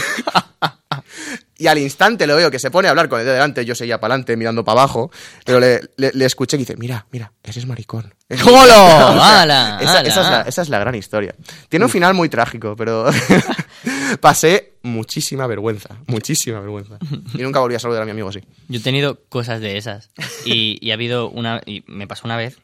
y 1.58 1.66
al 1.68 1.78
instante 1.78 2.26
lo 2.26 2.36
veo 2.36 2.50
que 2.50 2.58
se 2.58 2.70
pone 2.70 2.88
a 2.88 2.90
hablar 2.90 3.08
con 3.08 3.20
el 3.20 3.26
de 3.26 3.32
delante, 3.32 3.64
yo 3.64 3.74
seguía 3.74 4.00
para 4.00 4.14
adelante 4.14 4.36
mirando 4.36 4.64
para 4.64 4.80
abajo, 4.80 5.10
pero 5.44 5.60
le, 5.60 5.80
le- 5.96 6.12
le 6.12 6.24
escuché 6.24 6.56
que 6.56 6.62
dice, 6.64 6.76
mira, 6.76 7.06
mira, 7.12 7.32
eres 7.42 7.66
maricón. 7.66 8.12
¡Hola! 8.46 9.08
O 9.10 9.12
sea, 9.14 9.42
¡Hala! 9.42 9.78
esa, 9.80 10.00
esa 10.00 10.20
es 10.22 10.26
la, 10.30 10.40
esa 10.42 10.62
es 10.62 10.68
la 10.68 10.78
gran 10.78 10.94
historia. 10.94 11.34
Tiene 11.68 11.84
un 11.84 11.90
final 11.90 12.14
muy 12.14 12.28
trágico, 12.28 12.74
pero 12.76 13.06
pasé 14.20 14.72
muchísima 14.82 15.46
vergüenza, 15.46 15.96
muchísima 16.06 16.60
vergüenza. 16.60 16.98
Y 17.34 17.42
nunca 17.42 17.60
volví 17.60 17.74
a 17.74 17.78
saludar 17.78 18.02
a 18.02 18.04
mi 18.04 18.10
amigo 18.10 18.28
así. 18.28 18.40
Yo 18.68 18.80
he 18.80 18.82
tenido 18.82 19.20
cosas 19.28 19.60
de 19.60 19.76
esas. 19.76 20.10
Y, 20.44 20.78
y 20.84 20.90
ha 20.90 20.94
habido 20.94 21.28
una. 21.30 21.60
Y 21.66 21.84
me 21.86 22.06
pasó 22.06 22.22
una 22.24 22.36
vez 22.36 22.58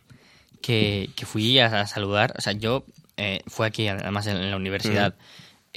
que, 0.60 1.10
que 1.16 1.26
fui 1.26 1.58
a, 1.58 1.66
a 1.82 1.86
saludar. 1.86 2.34
O 2.36 2.40
sea, 2.40 2.52
yo. 2.52 2.84
Eh, 3.20 3.40
fue 3.48 3.66
aquí, 3.66 3.88
además, 3.88 4.26
en, 4.28 4.36
en 4.36 4.50
la 4.50 4.56
universidad. 4.56 5.14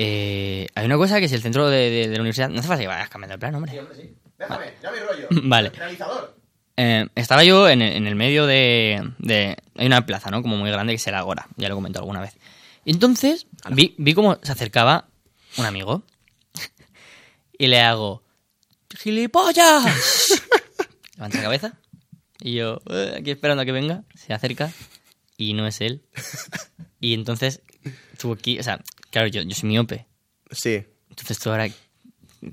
Eh, 0.04 0.68
hay 0.74 0.86
una 0.86 0.98
cosa 0.98 1.20
que 1.20 1.26
es 1.26 1.32
el 1.32 1.42
centro 1.44 1.70
de, 1.70 1.90
de- 1.92 2.08
de 2.08 2.16
la 2.16 2.22
universidad. 2.22 2.50
No 2.50 2.60
hace 2.60 2.68
falta 2.68 2.82
que 2.82 2.88
vayas 2.88 3.10
cambiando 3.10 3.36
el 3.36 3.40
plan, 3.40 3.54
hombre. 3.54 3.80
Déjame, 4.40 4.74
ya 4.82 4.92
mi 4.92 4.98
rollo. 5.00 5.28
Vale. 5.48 5.70
Realizador. 5.70 6.36
Eh, 6.78 7.08
estaba 7.14 7.44
yo 7.44 7.70
en, 7.70 7.82
el- 7.84 7.94
en 7.98 8.08
el 8.08 8.16
medio 8.16 8.48
de, 8.48 9.12
de- 9.20 9.58
Hay 9.76 9.86
una 9.86 10.06
plaza, 10.08 10.32
¿no? 10.32 10.42
Como 10.42 10.58
muy 10.58 10.72
grande 10.72 10.94
que 10.94 10.96
es 10.98 11.06
el 11.08 11.14
Agora. 11.14 11.48
Ya 11.56 11.68
lo 11.68 11.76
he 11.76 11.78
comentado 11.78 12.02
alguna 12.04 12.22
vez. 12.22 12.36
Y 12.84 12.92
entonces 12.92 13.46
vi, 13.70 13.94
vi 14.00 14.16
cómo 14.16 14.40
se 14.42 14.52
acercaba 14.52 15.08
un 15.58 15.66
amigo. 15.66 16.02
Y 17.60 17.68
le 17.68 17.80
hago... 17.82 18.24
¡Gilipollas! 18.98 19.86
Levanta 21.16 21.38
la 21.38 21.44
cabeza. 21.44 21.74
Y 22.40 22.56
yo, 22.56 22.80
"Eh, 22.90 23.14
aquí 23.20 23.30
esperando 23.30 23.62
a 23.62 23.66
que 23.66 23.72
venga. 23.72 24.04
Se 24.16 24.34
acerca. 24.34 24.72
Y 25.38 25.54
no 25.54 25.68
es 25.68 25.80
él. 25.82 26.02
Y 27.00 27.14
entonces 27.14 27.62
tuvo 28.20 28.34
aquí... 28.34 28.58
O 28.60 28.64
sea, 28.64 28.82
claro, 29.12 29.28
yo, 29.28 29.42
yo 29.44 29.56
soy 29.56 29.70
miope. 29.70 30.08
Sí. 30.52 30.84
Entonces 31.10 31.38
tú 31.40 31.50
ahora, 31.52 31.68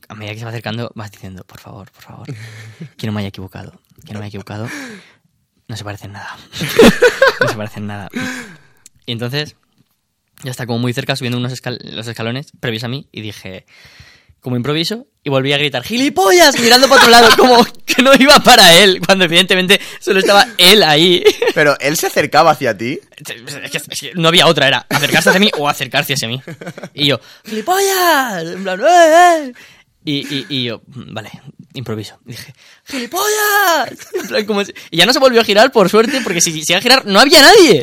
a 0.09 0.15
medida 0.15 0.33
que 0.35 0.39
se 0.41 0.45
va 0.45 0.51
acercando, 0.51 0.93
vas 0.95 1.11
diciendo, 1.11 1.45
por 1.45 1.61
favor, 1.61 1.91
por 1.91 2.03
favor, 2.03 2.27
que 2.97 3.07
no 3.07 3.13
me 3.13 3.21
haya 3.21 3.29
equivocado, 3.29 3.81
que 4.05 4.13
no 4.13 4.19
me 4.19 4.27
haya 4.27 4.29
equivocado. 4.29 4.69
No 5.69 5.77
se 5.77 5.85
parecen 5.85 6.13
nada. 6.13 6.37
no 7.41 7.49
se 7.49 7.55
parecen 7.57 7.87
nada. 7.87 8.09
Y 9.07 9.13
entonces, 9.13 9.57
ya 10.45 10.51
está 10.51 10.67
como 10.67 10.79
muy 10.79 10.93
cerca 10.93 11.15
subiendo 11.17 11.39
unos 11.39 11.53
escal- 11.53 11.79
los 11.83 12.07
escalones 12.07 12.53
previos 12.61 12.85
a 12.85 12.89
mí 12.89 13.09
y 13.13 13.21
dije, 13.21 13.67
como 14.41 14.57
improviso, 14.57 15.07
y 15.25 15.31
volví 15.31 15.53
a 15.53 15.59
gritar, 15.59 15.83
¡gilipollas! 15.83 16.59
Mirando 16.61 16.89
para 16.89 17.01
otro 17.03 17.11
lado, 17.11 17.29
como 17.37 17.65
que 17.85 18.03
no 18.03 18.13
iba 18.15 18.39
para 18.41 18.73
él, 18.79 19.01
cuando 19.05 19.25
evidentemente 19.25 19.81
solo 20.01 20.21
estaba 20.21 20.47
él 20.57 20.83
ahí. 20.83 21.23
Pero 21.55 21.77
él 21.81 21.97
se 21.97 22.07
acercaba 22.07 22.53
hacia 22.53 22.77
ti. 22.77 22.99
Es 23.17 23.71
que, 23.71 23.79
es 23.79 24.01
que 24.01 24.13
no 24.15 24.29
había 24.29 24.47
otra, 24.47 24.69
era 24.69 24.87
acercarse 24.89 25.29
hacia 25.31 25.41
mí 25.41 25.51
o 25.59 25.69
acercarse 25.69 26.15
hacia 26.15 26.29
mí. 26.29 26.41
Y 26.95 27.09
yo, 27.09 27.21
¡gilipollas! 27.45 28.45
En 28.45 28.63
plan, 28.63 28.81
¡eh, 28.81 28.85
eh! 29.49 29.53
Y, 30.05 30.35
y, 30.35 30.47
y 30.49 30.65
yo, 30.65 30.81
"Mm, 30.87 31.13
vale, 31.13 31.31
improviso. 31.75 32.19
Y 32.25 32.31
dije, 32.31 32.55
¡gilipollas! 32.87 33.91
En 34.15 34.29
plan, 34.29 34.45
como 34.47 34.65
si- 34.65 34.73
Y 34.91 34.97
ya 34.97 35.05
no 35.05 35.13
se 35.13 35.19
volvió 35.19 35.41
a 35.41 35.45
girar, 35.45 35.71
por 35.73 35.91
suerte, 35.91 36.21
porque 36.23 36.41
si 36.41 36.53
se 36.65 36.73
iba 36.73 36.79
a 36.79 36.83
girar, 36.83 37.05
no 37.05 37.21
había 37.21 37.43
nadie. 37.43 37.83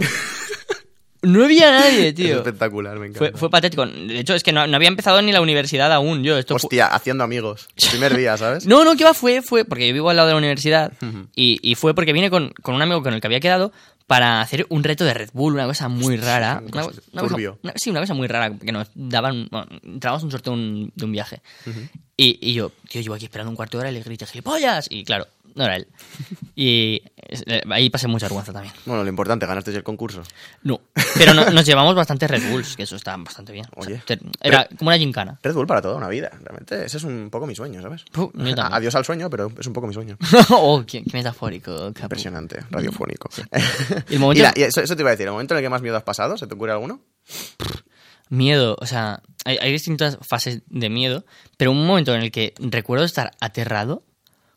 No 1.25 1.43
había 1.45 1.71
nadie, 1.71 2.07
Es 2.09 2.15
tío. 2.15 2.37
espectacular, 2.37 2.93
me 2.99 3.09
Fue, 3.11 3.27
encanta. 3.27 3.37
fue 3.39 3.49
patético. 3.49 3.85
De 3.85 4.19
hecho, 4.19 4.33
es 4.35 4.43
que 4.43 4.51
no, 4.51 4.65
no 4.67 4.75
había 4.75 4.87
empezado 4.87 5.21
ni 5.21 5.31
la 5.31 5.41
universidad 5.41 5.91
aún. 5.91 6.23
Yo, 6.23 6.37
esto 6.37 6.55
Hostia, 6.55 6.87
haciendo 6.87 7.23
amigos. 7.23 7.67
Primer 7.91 8.15
día, 8.15 8.37
¿sabes? 8.37 8.65
no, 8.67 8.83
no, 8.85 8.95
que 8.95 9.03
va, 9.03 9.13
fue, 9.13 9.41
fue, 9.41 9.65
porque 9.65 9.87
yo 9.87 9.93
vivo 9.93 10.09
al 10.09 10.15
lado 10.15 10.27
de 10.27 10.33
la 10.33 10.37
universidad 10.39 10.93
y, 11.35 11.59
y 11.61 11.75
fue 11.75 11.93
porque 11.93 12.13
vine 12.13 12.29
con, 12.29 12.53
con 12.61 12.75
un 12.75 12.81
amigo 12.81 13.01
con 13.03 13.13
el 13.13 13.21
que 13.21 13.27
había 13.27 13.39
quedado 13.39 13.71
para 14.07 14.39
hacer 14.41 14.67
un 14.69 14.83
reto 14.83 15.03
de 15.03 15.15
Red 15.15 15.29
Bull, 15.33 15.53
una 15.55 15.65
cosa 15.65 15.87
muy 15.89 16.15
rara. 16.17 16.61
un 16.63 16.71
Una, 16.71 16.83
cosa 16.83 17.01
una 17.11 17.21
cosa- 17.23 17.31
turbio. 17.33 17.59
una- 17.63 17.73
sí, 17.75 17.89
una 17.89 18.01
cosa 18.01 18.13
muy 18.13 18.27
rara, 18.27 18.55
que 18.55 18.71
nos 18.71 18.87
daban, 18.93 19.47
bueno, 19.49 19.65
entrábamos 19.83 20.23
un 20.23 20.29
sorteo 20.31 20.53
de 20.53 20.59
un, 20.59 20.91
de 20.95 21.05
un 21.05 21.11
viaje. 21.11 21.41
y, 22.15 22.37
y 22.39 22.53
yo, 22.53 22.71
tío, 22.87 23.01
llevo 23.01 23.15
aquí 23.15 23.25
esperando 23.25 23.49
un 23.49 23.55
cuarto 23.55 23.77
de 23.77 23.81
hora 23.81 23.91
y 23.91 23.95
le 23.95 24.01
grité, 24.03 24.27
gilipollas, 24.27 24.85
y 24.91 25.03
claro, 25.05 25.25
no 25.55 25.63
era 25.65 25.77
él. 25.77 25.87
Y 26.55 27.01
es- 27.14 27.14
ahí 27.71 27.89
pasé 27.89 28.07
mucha 28.07 28.25
vergüenza 28.25 28.53
también. 28.53 28.73
Bueno, 28.85 29.03
lo 29.03 29.09
importante, 29.09 29.45
ganaste 29.45 29.71
el 29.71 29.83
concurso. 29.83 30.23
No, 30.63 30.81
pero 31.17 31.33
no- 31.33 31.49
nos 31.49 31.65
llevamos 31.65 31.95
bastante 31.95 32.27
Red 32.27 32.49
Bulls, 32.51 32.75
que 32.75 32.83
eso 32.83 32.95
está 32.95 33.15
bastante 33.17 33.51
bien. 33.53 33.65
O 33.75 33.83
sea, 33.83 34.01
Oye. 34.07 34.19
era 34.41 34.67
como 34.77 34.89
una 34.89 34.97
gincana. 34.97 35.39
Red 35.43 35.53
Bull 35.53 35.67
para 35.67 35.81
toda 35.81 35.95
una 35.95 36.07
vida, 36.07 36.29
realmente. 36.41 36.85
Ese 36.85 36.97
es 36.97 37.03
un 37.03 37.29
poco 37.31 37.47
mi 37.47 37.55
sueño, 37.55 37.81
¿sabes? 37.81 38.03
Puh. 38.11 38.31
Adiós 38.57 38.95
al 38.95 39.05
sueño, 39.05 39.29
pero 39.29 39.51
es 39.59 39.67
un 39.67 39.73
poco 39.73 39.87
mi 39.87 39.93
sueño. 39.93 40.17
oh, 40.51 40.83
qué, 40.85 41.03
qué 41.03 41.17
metafórico, 41.17 41.87
capu. 41.93 42.01
Impresionante, 42.03 42.59
radiofónico. 42.69 43.29
Y 44.09 44.13
el 44.15 44.19
momento- 44.19 44.43
Mira, 44.43 44.53
y 44.55 44.63
eso, 44.63 44.81
eso 44.81 44.95
te 44.95 45.01
iba 45.01 45.09
a 45.09 45.13
decir, 45.13 45.25
el 45.27 45.31
momento 45.33 45.53
en 45.53 45.59
el 45.59 45.63
que 45.63 45.69
más 45.69 45.81
miedo 45.81 45.97
has 45.97 46.03
pasado, 46.03 46.37
¿se 46.37 46.47
te 46.47 46.53
ocurre 46.53 46.71
alguno? 46.71 47.01
Miedo, 48.29 48.75
o 48.79 48.85
sea, 48.85 49.21
hay, 49.45 49.57
hay 49.61 49.71
distintas 49.71 50.17
fases 50.21 50.61
de 50.67 50.89
miedo, 50.89 51.25
pero 51.57 51.71
un 51.71 51.85
momento 51.85 52.13
en 52.15 52.21
el 52.21 52.31
que 52.31 52.53
recuerdo 52.59 53.05
estar 53.05 53.31
aterrado 53.39 54.03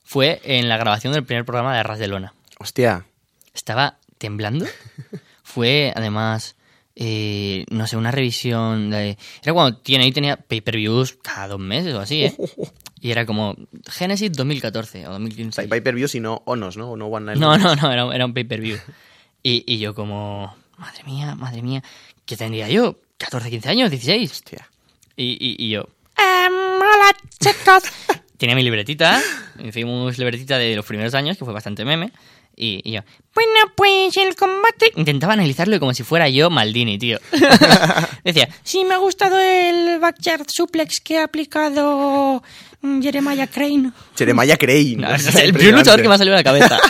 fue 0.04 0.40
en 0.44 0.68
la 0.70 0.78
grabación 0.78 1.12
del 1.12 1.24
primer 1.24 1.44
programa 1.44 1.74
de 1.74 1.80
Arras 1.80 1.98
de 1.98 2.08
Lona. 2.08 2.32
Hostia. 2.58 3.06
Estaba 3.54 3.98
temblando. 4.18 4.66
Fue, 5.42 5.92
además, 5.96 6.56
eh, 6.94 7.64
no 7.70 7.86
sé, 7.86 7.96
una 7.96 8.10
revisión 8.10 8.90
de... 8.90 9.16
Era 9.42 9.52
cuando 9.52 9.78
tiene, 9.78 10.04
ahí 10.04 10.12
tenía 10.12 10.36
pay-per-views 10.36 11.18
cada 11.22 11.48
dos 11.48 11.60
meses 11.60 11.94
o 11.94 12.00
así, 12.00 12.24
¿eh? 12.24 12.36
Y 13.00 13.12
era 13.12 13.24
como 13.26 13.54
Genesis 13.86 14.32
2014 14.32 15.06
o 15.06 15.12
2015. 15.12 15.68
Pay 15.68 15.80
per 15.82 15.94
view, 15.94 16.08
sino 16.08 16.42
Onos, 16.46 16.76
¿no? 16.76 16.90
O 16.90 16.96
no 16.96 17.06
One 17.06 17.26
Night. 17.26 17.38
No, 17.38 17.56
no, 17.56 17.76
no, 17.76 17.92
era, 17.92 18.12
era 18.12 18.26
un 18.26 18.34
pay-per-view. 18.34 18.76
Y, 19.40 19.62
y 19.72 19.78
yo 19.78 19.94
como, 19.94 20.52
madre 20.76 21.04
mía, 21.04 21.36
madre 21.36 21.62
mía, 21.62 21.84
¿qué 22.26 22.36
tendría 22.36 22.68
yo? 22.68 22.98
¿14, 23.20 23.50
15 23.50 23.68
años? 23.68 23.92
¿16? 23.92 24.30
Hostia. 24.32 24.68
Y, 25.14 25.38
y, 25.40 25.64
y 25.64 25.70
yo, 25.70 25.88
"Em, 26.16 26.52
hola 26.52 27.16
chicos. 27.38 27.84
Tenía 28.36 28.56
mi 28.56 28.64
libretita, 28.64 29.20
hicimos 29.62 30.18
libretita 30.18 30.58
de 30.58 30.74
los 30.74 30.84
primeros 30.84 31.14
años, 31.14 31.36
que 31.38 31.44
fue 31.44 31.54
bastante 31.54 31.84
meme. 31.84 32.10
Y, 32.60 32.80
y 32.82 32.92
yo, 32.94 33.02
bueno, 33.34 33.52
pues 33.76 34.16
el 34.16 34.34
combate. 34.34 34.90
Intentaba 34.96 35.34
analizarlo 35.34 35.78
como 35.78 35.94
si 35.94 36.02
fuera 36.02 36.28
yo 36.28 36.50
Maldini, 36.50 36.98
tío. 36.98 37.20
Decía, 38.24 38.48
sí, 38.64 38.84
me 38.84 38.94
ha 38.94 38.98
gustado 38.98 39.38
el 39.38 40.00
backyard 40.00 40.44
suplex 40.48 41.00
que 41.00 41.18
ha 41.18 41.24
aplicado 41.24 42.42
mm, 42.80 43.00
Jeremiah 43.00 43.46
Crane. 43.46 43.92
Jeremiah 44.16 44.56
Crane. 44.56 44.96
No, 44.96 45.10
es 45.14 45.34
el 45.36 45.52
primer 45.54 45.74
luchador 45.74 46.02
que 46.02 46.08
me 46.08 46.14
ha 46.14 46.18
salido 46.18 46.34
a 46.34 46.38
la 46.38 46.44
cabeza. 46.44 46.78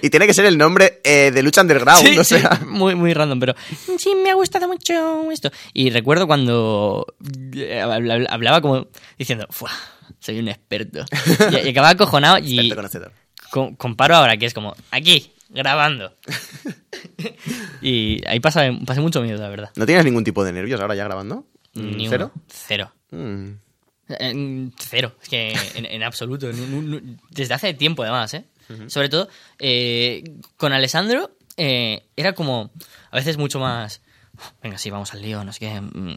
Y 0.00 0.08
tiene 0.08 0.26
que 0.26 0.32
ser 0.32 0.46
el 0.46 0.56
nombre 0.56 1.00
eh, 1.04 1.30
de 1.30 1.42
lucha 1.42 1.60
underground, 1.60 2.06
Sí, 2.06 2.16
o 2.16 2.24
sí, 2.24 2.38
sea. 2.38 2.58
muy, 2.66 2.94
muy 2.94 3.12
random, 3.12 3.38
pero 3.40 3.54
sí, 3.98 4.14
me 4.14 4.30
ha 4.30 4.34
gustado 4.34 4.66
mucho 4.66 5.30
esto. 5.30 5.50
Y 5.74 5.90
recuerdo 5.90 6.26
cuando 6.26 7.04
eh, 7.54 7.78
habla- 7.80 8.24
hablaba 8.30 8.62
como 8.62 8.86
diciendo, 9.18 9.46
"Fua, 9.50 9.70
soy 10.20 10.38
un 10.38 10.48
experto. 10.48 11.04
Y, 11.52 11.66
y 11.66 11.70
acababa 11.70 11.90
acojonado 11.90 12.38
y 12.38 12.54
Experto 12.54 12.76
conocedor. 12.76 13.12
Co- 13.50 13.74
comparo 13.76 14.16
ahora 14.16 14.36
que 14.36 14.46
es 14.46 14.54
como, 14.54 14.74
aquí, 14.90 15.32
grabando. 15.50 16.14
y 17.82 18.22
ahí 18.26 18.40
pasa, 18.40 18.62
pasé 18.86 19.00
mucho 19.00 19.22
miedo, 19.22 19.40
la 19.40 19.48
verdad. 19.48 19.70
¿No 19.76 19.86
tienes 19.86 20.04
ningún 20.04 20.24
tipo 20.24 20.44
de 20.44 20.52
nervios 20.52 20.80
ahora 20.80 20.94
ya 20.94 21.04
grabando? 21.04 21.44
Ni 21.74 22.08
¿Cero? 22.08 22.32
uno. 22.34 22.42
Cero. 22.48 22.92
Mm. 23.10 23.50
Cero, 24.78 25.14
es 25.22 25.28
que 25.28 25.52
en, 25.74 25.84
en 25.84 26.02
absoluto. 26.02 26.48
Desde 27.30 27.54
hace 27.54 27.74
tiempo, 27.74 28.02
además, 28.02 28.32
¿eh? 28.34 28.44
Sobre 28.88 29.08
todo, 29.08 29.28
eh, 29.58 30.22
con 30.58 30.72
Alessandro 30.72 31.30
eh, 31.56 32.04
era 32.16 32.34
como 32.34 32.70
a 33.10 33.16
veces 33.16 33.36
mucho 33.38 33.58
más. 33.60 34.00
Venga, 34.62 34.78
sí, 34.78 34.90
vamos 34.90 35.12
al 35.14 35.22
lío, 35.22 35.42
no 35.44 35.52
sé 35.52 35.58
qué. 35.60 35.80
mm, 35.80 36.16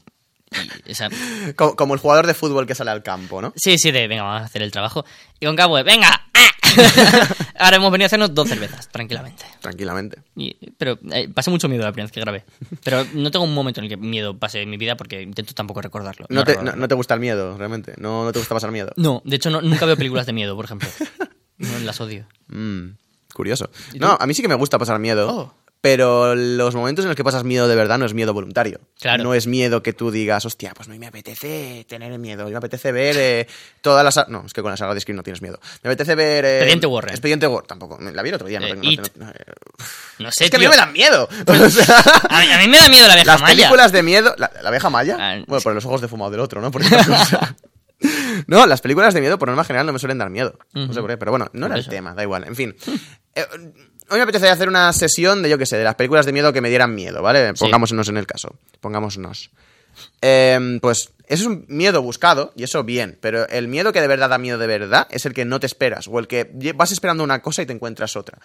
y, 0.85 0.91
o 0.91 0.95
sea, 0.95 1.09
Como, 1.55 1.75
como 1.77 1.93
el 1.93 1.99
jugador 2.01 2.27
de 2.27 2.33
fútbol 2.33 2.67
que 2.67 2.75
sale 2.75 2.91
al 2.91 3.03
campo, 3.03 3.41
¿no? 3.41 3.53
sí, 3.55 3.77
sí, 3.77 3.91
de 3.91 4.07
venga, 4.07 4.23
vamos 4.23 4.41
a 4.41 4.45
hacer 4.45 4.61
el 4.61 4.71
trabajo. 4.71 5.05
Y 5.39 5.45
con 5.45 5.55
Cabo, 5.55 5.81
venga, 5.83 6.09
¡ah! 6.33 6.51
ahora 7.59 7.77
hemos 7.77 7.91
venido 7.91 8.05
a 8.05 8.07
hacernos 8.07 8.33
dos 8.33 8.47
cervezas, 8.49 8.87
tranquilamente. 8.89 9.43
Tranquilamente. 9.59 10.19
Y- 10.35 10.55
pero 10.77 10.97
eh, 11.11 11.29
pasé 11.33 11.49
mucho 11.49 11.67
miedo 11.69 11.83
la 11.83 11.91
primera 11.91 12.05
vez 12.05 12.11
que 12.11 12.19
grabé. 12.21 12.45
Pero 12.83 13.05
no 13.13 13.31
tengo 13.31 13.45
un 13.45 13.53
momento 13.53 13.79
en 13.79 13.85
el 13.85 13.89
que 13.89 13.97
miedo 13.97 14.37
pase 14.37 14.61
en 14.61 14.69
mi 14.69 14.77
vida 14.77 14.95
porque 14.97 15.21
intento 15.21 15.53
tampoco 15.53 15.81
recordarlo. 15.81 16.25
No 16.29 16.43
te, 16.43 16.51
no, 16.53 16.57
recordarlo. 16.57 16.81
no 16.81 16.87
te 16.87 16.95
gusta 16.95 17.13
el 17.13 17.19
miedo, 17.19 17.57
realmente. 17.57 17.93
No, 17.97 18.23
no 18.25 18.31
te 18.31 18.39
gusta 18.39 18.55
pasar 18.55 18.71
miedo. 18.71 18.91
No, 18.97 19.21
de 19.25 19.35
hecho 19.35 19.49
no- 19.49 19.61
nunca 19.61 19.85
veo 19.85 19.97
películas 19.97 20.25
de 20.25 20.33
miedo, 20.33 20.55
por 20.55 20.65
ejemplo. 20.65 20.89
No, 21.57 21.77
las 21.81 22.01
odio. 22.01 22.25
Mm, 22.47 22.93
curioso. 23.35 23.69
¿Y 23.93 23.99
No, 23.99 24.17
a 24.19 24.25
mí 24.25 24.33
sí 24.33 24.41
que 24.41 24.47
me 24.47 24.55
gusta 24.55 24.79
pasar 24.79 24.97
miedo. 24.97 25.29
Oh. 25.29 25.53
Pero 25.81 26.35
los 26.35 26.75
momentos 26.75 27.03
en 27.05 27.09
los 27.09 27.15
que 27.15 27.23
pasas 27.23 27.43
miedo 27.43 27.67
de 27.67 27.75
verdad 27.75 27.97
no 27.97 28.05
es 28.05 28.13
miedo 28.13 28.33
voluntario. 28.35 28.79
Claro. 28.99 29.23
No 29.23 29.33
es 29.33 29.47
miedo 29.47 29.81
que 29.81 29.93
tú 29.93 30.11
digas, 30.11 30.45
hostia, 30.45 30.73
pues 30.75 30.87
no 30.87 30.95
me 30.95 31.07
apetece 31.07 31.85
tener 31.89 32.17
miedo. 32.19 32.47
Me 32.47 32.55
apetece 32.55 32.91
ver 32.91 33.15
eh, 33.17 33.47
todas 33.81 34.03
las... 34.03 34.27
No, 34.29 34.43
es 34.45 34.53
que 34.53 34.61
con 34.61 34.69
la 34.69 34.77
saga 34.77 34.93
de 34.93 35.01
Scream 35.01 35.17
no 35.17 35.23
tienes 35.23 35.41
miedo. 35.41 35.59
Me 35.81 35.89
apetece 35.89 36.13
ver... 36.13 36.45
eh, 36.45 36.57
Expediente 36.57 36.85
Warren. 36.85 37.09
Expediente 37.09 37.47
Warren, 37.47 37.67
tampoco. 37.67 37.97
La 37.99 38.21
vi 38.21 38.29
el 38.29 38.35
otro 38.35 38.47
día. 38.47 38.59
No, 38.59 38.67
Eh, 38.67 38.75
tengo- 38.79 39.01
no 40.19 40.31
sé, 40.31 40.45
es 40.45 40.51
que 40.51 40.57
a 40.57 40.59
mí 40.59 40.67
me 40.67 40.75
dan 40.75 40.93
miedo. 40.93 41.27
O 41.47 41.69
sea, 41.71 41.97
A 42.29 42.39
mí, 42.41 42.51
a 42.51 42.57
mí 42.59 42.67
me 42.67 42.77
da 42.77 42.87
miedo 42.87 43.07
la 43.07 43.15
las 43.23 43.41
maya. 43.41 43.55
películas 43.55 43.91
de 43.91 44.03
miedo... 44.03 44.35
¿La, 44.37 44.51
la 44.61 44.69
abeja 44.69 44.91
maya? 44.91 45.17
Ah, 45.19 45.43
bueno, 45.47 45.59
sí. 45.61 45.63
por 45.63 45.73
los 45.73 45.85
ojos 45.85 46.01
de 46.01 46.07
fumado 46.07 46.29
del 46.29 46.41
otro, 46.41 46.61
¿no? 46.61 46.69
Porque. 46.69 46.89
No, 48.47 48.65
las 48.65 48.81
películas 48.81 49.13
de 49.13 49.21
miedo 49.21 49.37
por 49.37 49.47
norma 49.47 49.63
general 49.63 49.85
no 49.85 49.93
me 49.93 49.99
suelen 49.99 50.17
dar 50.17 50.29
miedo. 50.31 50.57
No 50.73 50.91
sé 50.91 51.01
por 51.01 51.09
qué, 51.11 51.17
pero 51.17 51.31
bueno, 51.31 51.49
no 51.53 51.67
Por 51.67 51.77
era 51.77 51.79
el 51.79 51.87
tema, 51.87 52.15
da 52.15 52.23
igual. 52.23 52.45
En 52.45 52.55
fin. 52.55 52.75
Hoy 54.11 54.17
me 54.17 54.23
apetece 54.23 54.49
hacer 54.49 54.67
una 54.67 54.91
sesión 54.91 55.41
de, 55.41 55.49
yo 55.49 55.57
qué 55.57 55.65
sé, 55.65 55.77
de 55.77 55.85
las 55.85 55.95
películas 55.95 56.25
de 56.25 56.33
miedo 56.33 56.51
que 56.51 56.59
me 56.59 56.67
dieran 56.67 56.93
miedo, 56.93 57.21
¿vale? 57.21 57.53
Sí. 57.55 57.63
Pongámonos 57.63 58.09
en 58.09 58.17
el 58.17 58.27
caso. 58.27 58.53
Pongámonos. 58.81 59.49
Eh, 60.21 60.79
pues 60.81 61.11
eso 61.31 61.43
es 61.43 61.47
un 61.47 61.65
miedo 61.67 62.01
buscado, 62.01 62.51
y 62.55 62.63
eso 62.63 62.83
bien, 62.83 63.17
pero 63.21 63.47
el 63.47 63.67
miedo 63.67 63.91
que 63.91 64.01
de 64.01 64.07
verdad 64.07 64.29
da 64.29 64.37
miedo 64.37 64.57
de 64.57 64.67
verdad 64.67 65.07
es 65.11 65.25
el 65.25 65.33
que 65.33 65.45
no 65.45 65.59
te 65.59 65.65
esperas, 65.65 66.07
o 66.07 66.19
el 66.19 66.27
que 66.27 66.51
vas 66.75 66.91
esperando 66.91 67.23
una 67.23 67.41
cosa 67.41 67.61
y 67.61 67.65
te 67.65 67.73
encuentras 67.73 68.15
otra. 68.15 68.39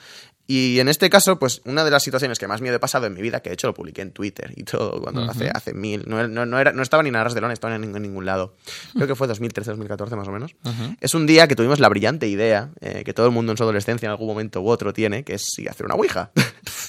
Y 0.47 0.79
en 0.79 0.89
este 0.89 1.11
caso, 1.11 1.39
pues 1.39 1.63
una 1.65 1.85
de 1.85 1.91
las 1.91 2.03
situaciones 2.03 2.39
que 2.39 2.47
más 2.47 2.61
miedo 2.61 2.77
he 2.77 2.79
pasado 2.79 3.07
en 3.07 3.15
mi 3.15 3.21
vida, 3.23 3.41
que 3.41 3.51
de 3.51 3.55
hecho 3.55 3.67
lo 3.67 3.75
publiqué 3.75 4.03
en 4.03 4.13
Twitter 4.13 4.53
y 4.57 4.63
todo, 4.63 5.01
cuando 5.03 5.23
hace, 5.29 5.51
hace 5.53 5.75
mil, 5.75 6.05
no, 6.07 6.27
no, 6.29 6.47
no 6.47 6.59
era, 6.59 6.73
no 6.73 6.83
estaba 6.83 7.03
ni 7.03 7.09
en 7.09 7.17
Arras 7.17 7.35
de 7.35 7.41
Lona, 7.41 7.53
estaba 7.53 7.75
en 7.75 7.81
ningún, 7.81 7.97
en 7.97 8.03
ningún 8.03 8.25
lado. 8.25 8.55
Creo 8.95 9.07
que 9.07 9.15
fue 9.15 9.27
2013, 9.27 9.71
2014 9.71 10.15
más 10.17 10.29
o 10.29 10.33
menos. 10.33 10.55
Es 11.01 11.15
un 11.15 11.27
día 11.27 11.49
que 11.49 11.57
tuvimos 11.57 11.81
la 11.81 11.89
brillante 11.89 12.29
idea, 12.29 12.71
eh, 12.81 13.03
que 13.05 13.13
todo 13.13 13.27
el 13.27 13.33
mundo 13.33 13.53
en 13.53 13.59
su 13.59 13.65
adolescencia 13.65 14.07
en 14.07 14.11
algún 14.13 14.29
momento 14.29 14.61
u 14.63 14.69
otro 14.69 14.93
tiene, 14.93 15.25
que 15.25 15.35
es 15.35 15.43
sí, 15.55 15.67
hacer 15.67 15.87
una 15.87 15.97
Ouija. 15.97 16.31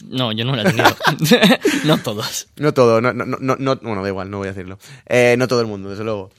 No, 0.05 0.31
yo 0.31 0.45
no 0.45 0.55
la 0.55 0.61
he 0.61 0.65
tenido. 0.65 0.95
no 1.85 1.97
todos. 1.97 2.47
No 2.57 2.73
todo, 2.73 3.01
no, 3.01 3.13
no, 3.13 3.25
no, 3.25 3.55
no- 3.57 3.75
bueno, 3.77 4.03
da 4.03 4.09
igual, 4.09 4.29
no 4.29 4.37
voy 4.37 4.47
a 4.47 4.51
decirlo. 4.51 4.77
Eh, 5.07 5.35
no 5.37 5.47
todo 5.47 5.61
el 5.61 5.67
mundo, 5.67 5.86
desde 5.89 6.03
luego. 6.03 6.29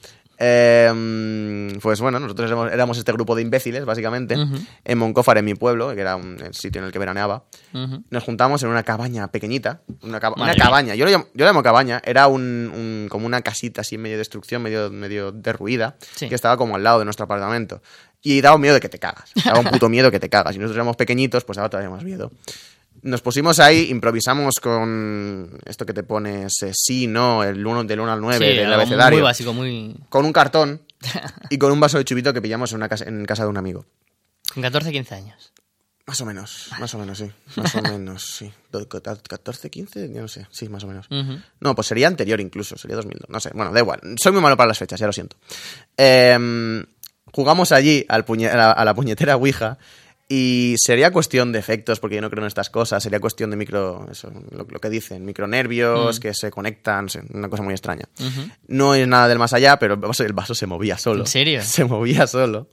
Eh, 0.41 1.77
pues 1.81 1.99
bueno, 1.99 2.19
nosotros 2.19 2.47
éramos, 2.49 2.71
éramos 2.71 2.97
este 2.97 3.11
grupo 3.11 3.35
de 3.35 3.41
imbéciles, 3.41 3.83
básicamente, 3.85 4.35
en 4.85 4.97
Moncófar, 4.97 5.37
en 5.37 5.45
mi 5.45 5.53
pueblo, 5.55 5.93
que 5.93 6.01
era 6.01 6.15
un- 6.15 6.37
el 6.41 6.53
sitio 6.53 6.79
en 6.79 6.85
el 6.85 6.91
que 6.93 6.99
veraneaba. 6.99 7.43
Nos 8.09 8.23
juntamos 8.23 8.63
en 8.63 8.69
una 8.69 8.83
cabaña 8.83 9.27
pequeñita, 9.29 9.81
una, 10.01 10.19
caba- 10.19 10.35
cabaña, 10.55 10.95
yo 10.95 11.05
lo, 11.05 11.11
llamo, 11.11 11.25
yo 11.33 11.45
lo 11.45 11.49
llamo 11.51 11.63
cabaña, 11.63 12.01
era 12.05 12.27
un, 12.27 12.41
un- 12.73 13.07
como 13.09 13.25
una 13.25 13.41
casita 13.41 13.81
así 13.81 13.97
medio 13.97 14.13
de 14.15 14.19
destrucción, 14.19 14.61
medio, 14.61 14.89
medio 14.91 15.31
derruida, 15.33 15.97
Sí. 16.15 16.29
que 16.29 16.35
estaba 16.35 16.55
como 16.57 16.75
al 16.77 16.83
lado 16.83 16.99
de 16.99 17.05
nuestro 17.05 17.25
apartamento. 17.25 17.81
Y 18.21 18.41
daba 18.41 18.55
un 18.55 18.61
miedo 18.61 18.73
de 18.75 18.81
que 18.81 18.89
te 18.89 18.99
cagas, 18.99 19.31
daba 19.45 19.59
un 19.59 19.65
puto 19.65 19.87
miedo 19.89 20.11
que 20.11 20.19
te 20.19 20.29
cagas. 20.29 20.55
Y 20.55 20.59
nosotros 20.59 20.75
éramos 20.77 20.95
pequeñitos, 20.97 21.43
pues 21.45 21.55
daba 21.57 21.69
todavía 21.69 21.89
más 21.89 22.03
miedo. 22.03 22.31
Nos 23.01 23.21
pusimos 23.21 23.59
ahí, 23.59 23.89
improvisamos 23.89 24.55
con 24.61 25.57
esto 25.65 25.85
que 25.85 25.93
te 25.93 26.03
pones 26.03 26.61
eh, 26.63 26.71
sí, 26.73 27.07
no, 27.07 27.43
el 27.43 27.65
1 27.65 27.83
del 27.85 27.99
1 27.99 28.11
al 28.11 28.21
9 28.21 28.37
Sí, 28.51 28.57
del 28.57 28.73
abecedario. 28.73 29.19
muy 29.19 29.23
básico, 29.23 29.53
muy... 29.53 29.95
Con 30.09 30.25
un 30.25 30.33
cartón 30.33 30.81
y 31.49 31.57
con 31.57 31.71
un 31.71 31.79
vaso 31.79 31.97
de 31.97 32.05
chubito 32.05 32.33
que 32.33 32.41
pillamos 32.41 32.71
en, 32.71 32.77
una 32.77 32.89
casa, 32.89 33.05
en 33.05 33.25
casa 33.25 33.43
de 33.43 33.49
un 33.49 33.57
amigo. 33.57 33.85
Con 34.53 34.63
14, 34.63 34.91
15 34.91 35.15
años. 35.15 35.53
Más 36.05 36.19
o 36.21 36.25
menos, 36.25 36.69
más 36.79 36.91
o 36.95 36.97
menos, 36.97 37.19
sí. 37.19 37.31
Más 37.55 37.75
o 37.75 37.81
menos, 37.83 38.25
sí. 38.37 38.51
Do- 38.71 38.89
¿14, 38.89 39.69
15? 39.69 40.11
Ya 40.11 40.21
no 40.21 40.27
sé, 40.27 40.47
sí, 40.49 40.67
más 40.67 40.83
o 40.83 40.87
menos. 40.87 41.07
No, 41.59 41.75
pues 41.75 41.85
sería 41.87 42.07
anterior 42.07 42.41
incluso, 42.41 42.77
sería 42.79 42.95
2002. 42.95 43.29
No 43.29 43.39
sé, 43.39 43.51
bueno, 43.53 43.71
da 43.71 43.79
igual. 43.79 43.99
Soy 44.19 44.31
muy 44.31 44.41
malo 44.41 44.57
para 44.57 44.69
las 44.69 44.79
fechas, 44.79 44.99
ya 44.99 45.05
lo 45.05 45.13
siento. 45.13 45.37
Em, 45.97 46.83
jugamos 47.31 47.71
allí 47.71 48.05
al 48.09 48.25
puñe- 48.25 48.49
a 48.51 48.83
la 48.83 48.93
puñetera 48.95 49.35
Ouija 49.35 49.77
y 50.31 50.75
sería 50.77 51.11
cuestión 51.11 51.51
de 51.51 51.57
efectos, 51.57 51.99
porque 51.99 52.15
yo 52.17 52.21
no 52.21 52.29
creo 52.29 52.43
en 52.43 52.47
estas 52.47 52.69
cosas, 52.69 53.01
sería 53.01 53.19
cuestión 53.19 53.49
de 53.49 53.57
micro, 53.57 54.07
eso, 54.11 54.31
lo, 54.51 54.63
lo 54.69 54.79
que 54.79 54.89
dicen, 54.89 55.25
micronervios 55.25 56.19
que 56.19 56.33
se 56.35 56.51
conectan, 56.51 57.07
una 57.33 57.49
cosa 57.49 57.63
muy 57.63 57.73
extraña. 57.73 58.05
No 58.67 58.93
es 58.93 59.07
nada 59.07 59.27
del 59.27 59.39
más 59.39 59.53
allá, 59.53 59.79
pero 59.79 59.95
el 59.95 59.99
vaso, 59.99 60.23
el 60.23 60.33
vaso 60.33 60.53
se 60.53 60.67
movía 60.67 60.97
solo. 60.99 61.21
¿En 61.21 61.27
serio? 61.27 61.61
Se 61.63 61.83
movía 61.83 62.27
solo. 62.27 62.69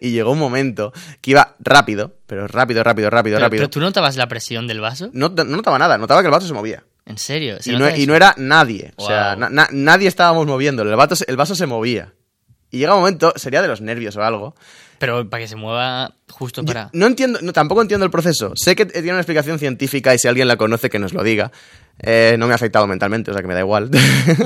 Y 0.00 0.10
llegó 0.10 0.32
un 0.32 0.38
momento 0.38 0.92
que 1.22 1.30
iba 1.30 1.56
rápido, 1.60 2.16
pero 2.26 2.46
rápido, 2.46 2.82
rápido, 2.84 3.08
rápido, 3.08 3.36
Pero, 3.36 3.46
rápido. 3.46 3.60
pero 3.62 3.70
tú 3.70 3.80
notabas 3.80 4.16
la 4.16 4.28
presión 4.28 4.66
del 4.66 4.80
vaso. 4.80 5.08
No, 5.14 5.30
no 5.30 5.44
notaba 5.44 5.78
nada, 5.78 5.96
notaba 5.96 6.20
que 6.20 6.26
el 6.26 6.32
vaso 6.32 6.46
se 6.46 6.52
movía. 6.54 6.84
¿En 7.06 7.16
serio? 7.16 7.56
¿Se 7.60 7.70
Y 7.70 7.72
no, 7.74 7.78
nota 7.86 7.96
y 7.96 8.06
no 8.06 8.14
era 8.14 8.34
nadie. 8.36 8.92
O 8.96 9.06
sea, 9.06 9.30
Wow. 9.30 9.40
na- 9.40 9.48
na- 9.50 9.68
nadie 9.72 10.06
estábamos 10.06 10.46
moviéndolo. 10.46 10.90
El, 10.90 10.96
vato 10.96 11.16
se- 11.16 11.24
el 11.28 11.36
vaso 11.36 11.54
se 11.54 11.66
movía. 11.66 12.12
Y 12.72 12.78
llega 12.78 12.94
un 12.94 13.00
momento, 13.00 13.32
sería 13.36 13.62
de 13.62 13.68
los 13.68 13.80
nervios 13.80 14.14
o 14.16 14.22
algo. 14.22 14.54
Pero 15.00 15.30
para 15.30 15.42
que 15.42 15.48
se 15.48 15.56
mueva 15.56 16.14
justo 16.28 16.60
Yo 16.60 16.66
para... 16.66 16.90
no 16.92 17.06
entiendo, 17.06 17.38
no, 17.40 17.54
tampoco 17.54 17.80
entiendo 17.80 18.04
el 18.04 18.10
proceso. 18.12 18.52
Sé 18.54 18.76
que 18.76 18.84
tiene 18.84 19.12
una 19.12 19.20
explicación 19.20 19.58
científica 19.58 20.14
y 20.14 20.18
si 20.18 20.28
alguien 20.28 20.46
la 20.46 20.58
conoce 20.58 20.90
que 20.90 20.98
nos 20.98 21.14
lo 21.14 21.22
diga. 21.22 21.50
Eh, 22.00 22.36
no 22.38 22.46
me 22.46 22.52
ha 22.52 22.56
afectado 22.56 22.86
mentalmente, 22.86 23.30
o 23.30 23.34
sea 23.34 23.40
que 23.40 23.48
me 23.48 23.54
da 23.54 23.60
igual. 23.60 23.90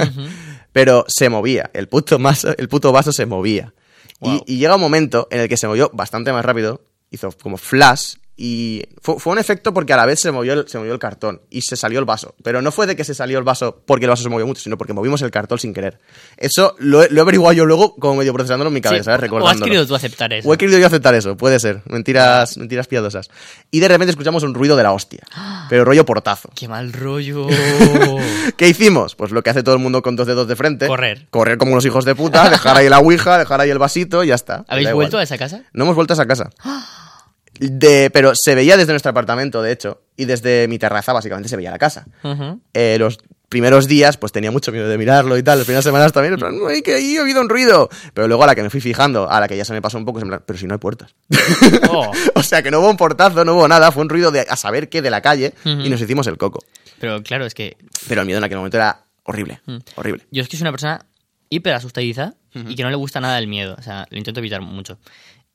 Pero 0.72 1.04
se 1.08 1.28
movía. 1.28 1.70
El 1.74 1.88
puto, 1.88 2.20
maso- 2.20 2.54
el 2.56 2.68
puto 2.68 2.92
vaso 2.92 3.10
se 3.12 3.26
movía. 3.26 3.74
Y, 4.20 4.58
llega 4.58 4.76
un 4.76 4.80
momento 4.80 5.26
en 5.32 5.40
el 5.40 5.48
que 5.48 5.56
se 5.56 5.66
movió 5.66 5.90
bastante 5.92 6.32
más 6.32 6.44
rápido. 6.44 6.82
Hizo 7.10 7.32
como 7.42 7.56
flash. 7.56 8.14
Y 8.36 8.82
fue, 9.00 9.20
fue 9.20 9.32
un 9.32 9.38
efecto 9.38 9.72
porque 9.72 9.92
a 9.92 9.96
la 9.96 10.06
vez 10.06 10.18
se 10.18 10.32
movió, 10.32 10.54
el, 10.54 10.68
se 10.68 10.76
movió 10.76 10.92
el 10.92 10.98
cartón 10.98 11.40
y 11.50 11.60
se 11.62 11.76
salió 11.76 12.00
el 12.00 12.04
vaso. 12.04 12.34
Pero 12.42 12.62
no 12.62 12.72
fue 12.72 12.86
de 12.88 12.96
que 12.96 13.04
se 13.04 13.14
salió 13.14 13.38
el 13.38 13.44
vaso 13.44 13.82
porque 13.86 14.06
el 14.06 14.10
vaso 14.10 14.24
se 14.24 14.28
movió 14.28 14.44
mucho, 14.44 14.60
sino 14.60 14.76
porque 14.76 14.92
movimos 14.92 15.22
el 15.22 15.30
cartón 15.30 15.60
sin 15.60 15.72
querer. 15.72 16.00
Eso 16.36 16.74
lo, 16.80 17.04
he- 17.04 17.10
lo 17.10 17.18
he 17.18 17.22
averiguado 17.22 17.52
yo 17.52 17.64
luego 17.64 17.94
como 17.94 18.16
medio 18.16 18.32
procesándolo 18.32 18.68
en 18.68 18.74
mi 18.74 18.80
cabeza, 18.80 19.14
Sí, 19.16 19.20
¿sabes? 19.28 19.30
o 19.30 19.46
has 19.48 19.60
querido 19.60 19.86
tú 19.86 19.94
aceptar 19.94 20.32
eso. 20.32 20.48
O 20.48 20.52
he 20.54 20.58
querido 20.58 20.80
yo 20.80 20.86
aceptar 20.88 21.14
eso, 21.14 21.36
puede 21.36 21.60
ser. 21.60 21.82
Mentiras, 21.86 22.56
mentiras 22.56 22.88
piadosas. 22.88 23.30
Y 23.70 23.78
de 23.78 23.86
repente 23.86 24.10
escuchamos 24.10 24.42
un 24.42 24.52
ruido 24.52 24.74
de 24.76 24.82
la 24.82 24.90
hostia. 24.92 25.20
Pero 25.68 25.84
rollo 25.84 26.04
portazo. 26.04 26.50
¡Qué 26.56 26.66
mal 26.66 26.92
rollo! 26.92 27.46
¿Qué 28.56 28.68
hicimos? 28.68 29.14
Pues 29.14 29.30
lo 29.30 29.42
que 29.42 29.50
hace 29.50 29.62
todo 29.62 29.76
el 29.76 29.80
mundo 29.80 30.02
con 30.02 30.16
dos 30.16 30.26
dedos 30.26 30.48
de 30.48 30.56
frente. 30.56 30.88
Correr. 30.88 31.26
Correr 31.30 31.56
como 31.56 31.70
unos 31.72 31.84
hijos 31.86 32.04
de 32.04 32.14
puta, 32.16 32.50
dejar 32.50 32.76
ahí 32.76 32.88
la 32.88 32.98
ouija, 32.98 33.38
dejar 33.38 33.60
ahí 33.60 33.70
el 33.70 33.78
vasito 33.78 34.24
y 34.24 34.28
ya 34.28 34.34
está. 34.34 34.64
¿Habéis 34.68 34.92
vuelto 34.92 35.18
a 35.18 35.22
esa 35.22 35.38
casa? 35.38 35.62
No 35.72 35.84
hemos 35.84 35.94
vuelto 35.94 36.14
a 36.14 36.16
esa 36.16 36.26
casa. 36.26 36.50
De, 37.70 38.10
pero 38.12 38.32
se 38.34 38.54
veía 38.54 38.76
desde 38.76 38.92
nuestro 38.92 39.10
apartamento, 39.10 39.62
de 39.62 39.72
hecho, 39.72 40.02
y 40.16 40.24
desde 40.24 40.66
mi 40.68 40.78
terraza 40.78 41.12
básicamente 41.12 41.48
se 41.48 41.56
veía 41.56 41.70
la 41.70 41.78
casa. 41.78 42.06
Eh, 42.72 42.96
los 42.98 43.18
primeros 43.48 43.86
días, 43.86 44.16
pues 44.16 44.32
tenía 44.32 44.50
mucho 44.50 44.72
miedo 44.72 44.88
de 44.88 44.98
mirarlo 44.98 45.38
y 45.38 45.42
tal. 45.42 45.58
Las 45.58 45.66
primeras 45.66 45.84
semanas 45.84 46.12
también, 46.12 46.34
en 46.34 46.40
plan, 46.40 46.54
"Ay, 46.68 46.82
que 46.82 46.94
ahí 46.94 47.16
ha 47.16 47.20
habido 47.20 47.40
un 47.40 47.48
ruido. 47.48 47.88
Pero 48.12 48.26
luego 48.26 48.42
a 48.42 48.46
la 48.48 48.54
que 48.56 48.62
me 48.62 48.70
fui 48.70 48.80
fijando, 48.80 49.30
a 49.30 49.38
la 49.40 49.46
que 49.46 49.56
ya 49.56 49.64
se 49.64 49.72
me 49.72 49.80
pasó 49.80 49.96
un 49.96 50.04
poco, 50.04 50.18
es 50.18 50.22
en 50.22 50.28
plan, 50.28 50.42
pero 50.44 50.58
si 50.58 50.66
no 50.66 50.74
hay 50.74 50.78
puertas. 50.80 51.14
Oh. 51.88 52.10
o 52.34 52.42
sea, 52.42 52.62
que 52.62 52.70
no 52.72 52.80
hubo 52.80 52.90
un 52.90 52.96
portazo, 52.96 53.44
no 53.44 53.54
hubo 53.54 53.68
nada, 53.68 53.92
fue 53.92 54.02
un 54.02 54.08
ruido 54.08 54.30
de 54.32 54.40
a 54.40 54.56
saber 54.56 54.88
qué 54.88 55.02
de 55.02 55.10
la 55.10 55.20
calle 55.20 55.54
y 55.64 55.88
nos 55.88 56.00
hicimos 56.00 56.26
el 56.26 56.36
coco. 56.36 56.64
Pero 56.98 57.22
claro, 57.22 57.46
es 57.46 57.54
que 57.54 57.76
Pero 58.08 58.22
el 58.22 58.26
miedo 58.26 58.38
en 58.38 58.44
aquel 58.44 58.56
momento 58.58 58.76
era 58.76 59.04
horrible, 59.24 59.60
Mm. 59.66 59.76
horrible. 59.96 60.24
yo 60.32 60.42
es 60.42 60.48
que 60.48 60.56
soy 60.56 60.64
una 60.64 60.72
persona 60.72 61.04
hiper 61.50 61.74
asustadiza 61.74 62.34
y 62.54 62.74
que 62.74 62.82
no 62.82 62.90
le 62.90 62.96
gusta 62.96 63.20
nada 63.20 63.38
el 63.38 63.46
miedo. 63.46 63.76
O 63.78 63.82
sea, 63.82 64.06
lo 64.10 64.18
intento 64.18 64.40
evitar 64.40 64.60
mucho. 64.60 64.98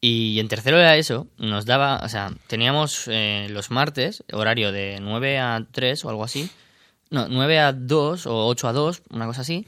Y 0.02 0.40
en 0.40 0.48
tercero 0.48 0.78
era 0.80 0.96
eso, 0.96 1.28
nos 1.38 1.66
daba, 1.66 2.00
o 2.04 2.10
sea, 2.10 2.32
teníamos 2.48 3.04
eh, 3.08 3.48
los 3.50 3.70
martes, 3.70 4.24
horario 4.32 4.72
de 4.72 5.00
9 5.02 5.40
a 5.40 5.66
3 5.72 6.06
o 6.06 6.10
algo 6.10 6.24
así. 6.24 6.50
No, 7.10 7.28
9 7.28 7.60
a 7.60 7.74
2 7.74 8.26
o 8.28 8.48
8 8.48 8.68
a 8.70 8.74
2, 8.74 9.02
una 9.10 9.26
cosa 9.26 9.42
así. 9.42 9.66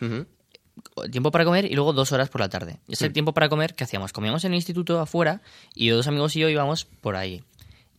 Tiempo 1.11 1.31
para 1.31 1.43
comer 1.45 1.65
y 1.65 1.75
luego 1.75 1.93
dos 1.93 2.11
horas 2.11 2.29
por 2.29 2.39
la 2.41 2.49
tarde. 2.49 2.79
Y 2.87 2.93
ese 2.93 3.09
tiempo 3.09 3.33
para 3.33 3.49
comer, 3.49 3.73
¿qué 3.75 3.83
hacíamos? 3.83 4.13
Comíamos 4.13 4.43
en 4.45 4.51
el 4.53 4.55
instituto 4.55 4.99
afuera 4.99 5.41
y 5.75 5.89
dos 5.89 6.07
amigos 6.07 6.35
y 6.35 6.39
yo 6.39 6.49
íbamos 6.49 6.85
por 6.85 7.15
ahí. 7.15 7.43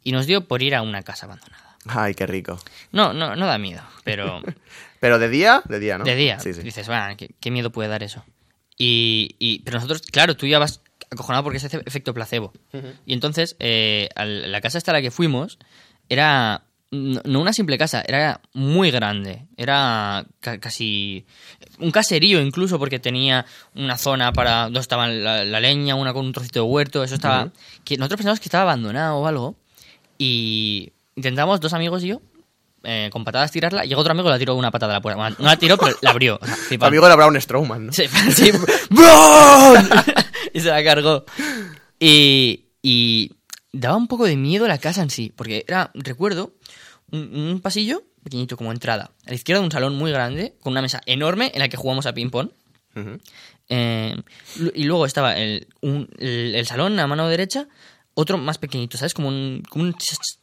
Y 0.03 0.13
nos 0.13 0.27
dio 0.27 0.47
por 0.49 0.63
ir 0.63 0.75
a 0.75 0.83
una 0.83 1.03
casa 1.03 1.27
abandonada. 1.27 1.77
Ay, 1.87 2.15
qué 2.15 2.27
rico. 2.27 2.59
No, 2.93 3.13
no, 3.13 3.37
no 3.37 3.47
da 3.47 3.59
miedo, 3.59 3.83
pero 4.05 4.41
Pero 5.01 5.19
de 5.19 5.29
día, 5.29 5.63
de 5.69 5.81
día, 5.81 5.99
¿no? 5.99 6.05
de 6.05 6.15
día 6.15 6.39
Sí, 6.41 6.55
sí. 6.55 6.63
dices, 6.63 6.87
bueno, 6.87 7.15
¿qué, 7.17 7.31
qué 7.41 7.51
miedo 7.51 7.71
puede 7.71 7.89
dar 7.89 8.03
eso? 8.03 8.25
Y, 8.79 9.35
y- 9.39 9.61
pero 9.61 9.77
nosotros, 9.77 10.03
claro, 10.03 10.37
tú 10.37 10.47
ya 10.47 10.59
vas 10.59 10.81
acojonado 11.13 11.45
porque 11.45 11.59
es 11.59 11.65
ese 11.65 11.81
efecto 11.87 12.13
placebo. 12.15 12.53
Y 13.07 13.13
entonces, 13.15 13.57
eh, 13.59 14.09
la 14.17 14.61
casa 14.61 14.79
esta 14.79 14.91
a 14.91 14.95
la 14.95 15.03
que 15.03 15.11
fuimos 15.11 15.59
era 16.09 16.63
no, 16.91 17.41
una 17.41 17.53
simple 17.55 17.79
casa, 17.79 18.03
era 18.07 18.41
muy 18.53 18.91
grande. 18.91 19.47
Era 19.57 20.27
ca- 20.41 20.59
casi 20.59 21.25
un 21.79 21.91
caserío 21.91 22.41
incluso 22.41 22.79
porque 22.79 22.99
tenía 22.99 23.47
una 23.75 23.97
zona 23.97 24.33
para 24.33 24.65
donde 24.65 24.81
estaba 24.81 25.09
la, 25.09 25.43
la 25.45 25.61
leña, 25.61 25.95
una 25.95 26.13
con 26.13 26.27
un 26.27 26.33
trocito 26.33 26.61
de 26.61 26.67
huerto. 26.71 27.03
Eso 27.03 27.15
estaba... 27.15 27.51
que 27.85 27.97
nosotros 27.97 28.19
pensamos 28.19 28.41
que 28.41 28.45
estaba 28.45 28.65
abandonado 28.65 29.17
o 29.17 29.27
algo 29.27 29.57
y 30.19 30.93
intentamos, 31.17 31.61
dos 31.61 31.73
amigos 31.73 32.05
y 32.05 32.09
yo, 32.09 32.21
eh, 32.85 33.09
con 33.13 33.25
patadas 33.25 33.51
tirarla. 33.53 33.85
Llegó 33.85 34.01
otro 34.03 34.13
amigo 34.13 34.29
y 34.29 34.33
la 34.33 34.39
tiró 34.39 34.55
una 34.55 34.71
patada 34.71 34.93
a 34.93 34.97
la 34.97 35.01
puerta. 35.01 35.17
Bueno, 35.19 35.37
no 35.39 35.47
la 35.47 35.57
tiró, 35.57 35.79
pero 35.79 35.97
la 36.03 36.11
abrió. 36.11 36.39
O 36.43 36.47
sea, 36.47 36.57
amigo 36.89 37.07
era 37.07 37.17
Braun 37.17 37.41
Strowman, 37.41 37.87
¿no? 37.87 37.93
Sí, 37.95 38.05
sí. 38.35 38.51
¡Bron! 38.91 39.89
y 40.55 40.61
se 40.61 40.69
la 40.69 40.83
cargó. 40.85 41.25
Y, 41.99 42.67
y 42.83 43.33
daba 43.73 43.97
un 43.97 44.09
poco 44.09 44.25
de 44.27 44.37
miedo 44.37 44.67
la 44.67 44.79
casa 44.79 45.03
en 45.03 45.11
sí, 45.11 45.33
porque 45.35 45.65
era, 45.67 45.91
recuerdo, 45.95 46.55
un, 47.11 47.35
un 47.35 47.61
pasillo 47.61 48.03
pequeñito 48.25 48.57
como 48.57 48.71
entrada. 48.73 49.13
A 49.27 49.31
la 49.31 49.35
izquierda 49.35 49.63
un 49.63 49.71
salón 49.71 49.97
muy 49.97 50.11
grande, 50.13 50.55
con 50.61 50.73
una 50.73 50.83
mesa 50.83 51.01
enorme 51.07 51.51
en 51.55 51.61
la 51.61 51.69
que 51.69 51.77
jugamos 51.77 52.07
a 52.07 52.15
ping-pong. 52.15 52.51
Eh, 53.69 54.15
y 54.75 54.85
luego 54.85 55.07
estaba 55.07 55.37
el, 55.39 55.67
un- 55.81 56.09
el, 56.19 56.55
el 56.55 56.67
salón 56.67 56.99
a 57.01 57.07
mano 57.07 57.29
derecha, 57.29 57.69
otro 58.15 58.37
más 58.39 58.59
pequeñito, 58.59 58.99
¿sabes? 58.99 59.15
Como 59.15 59.29
un, 59.29 59.63
como 59.69 59.85
un 59.85 59.97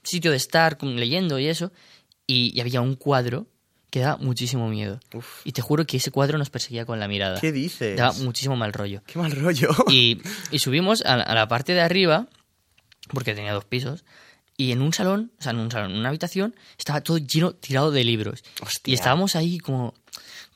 sitio 0.03 0.31
de 0.31 0.37
estar 0.37 0.77
como 0.77 0.93
leyendo 0.93 1.37
y 1.39 1.47
eso. 1.47 1.71
Y, 2.25 2.51
y 2.55 2.61
había 2.61 2.81
un 2.81 2.95
cuadro 2.95 3.47
que 3.89 3.99
daba 4.01 4.17
muchísimo 4.17 4.69
miedo. 4.69 4.99
Uf. 5.13 5.41
Y 5.45 5.51
te 5.51 5.61
juro 5.61 5.85
que 5.85 5.97
ese 5.97 6.11
cuadro 6.11 6.37
nos 6.37 6.49
perseguía 6.49 6.85
con 6.85 6.99
la 6.99 7.07
mirada. 7.07 7.39
¿Qué 7.39 7.51
dices? 7.51 7.97
Daba 7.97 8.13
muchísimo 8.13 8.55
mal 8.55 8.71
rollo. 8.73 9.01
Qué 9.07 9.17
mal 9.19 9.31
rollo. 9.31 9.69
Y, 9.89 10.21
y 10.51 10.59
subimos 10.59 11.01
a, 11.03 11.17
la- 11.17 11.23
a 11.23 11.33
la 11.35 11.47
parte 11.47 11.73
de 11.73 11.81
arriba, 11.81 12.27
porque 13.09 13.33
tenía 13.35 13.53
dos 13.53 13.65
pisos, 13.65 14.05
y 14.57 14.71
en 14.73 14.81
un 14.81 14.93
salón, 14.93 15.31
o 15.39 15.41
sea, 15.41 15.51
en 15.53 15.59
un 15.59 15.71
salón, 15.71 15.91
en 15.91 15.97
una 15.97 16.09
habitación, 16.09 16.53
estaba 16.77 17.01
todo 17.01 17.17
lleno, 17.17 17.53
tirado 17.53 17.91
de 17.91 18.03
libros. 18.03 18.43
Hostia. 18.61 18.91
Y 18.91 18.93
estábamos 18.95 19.35
ahí 19.37 19.57
como 19.57 19.93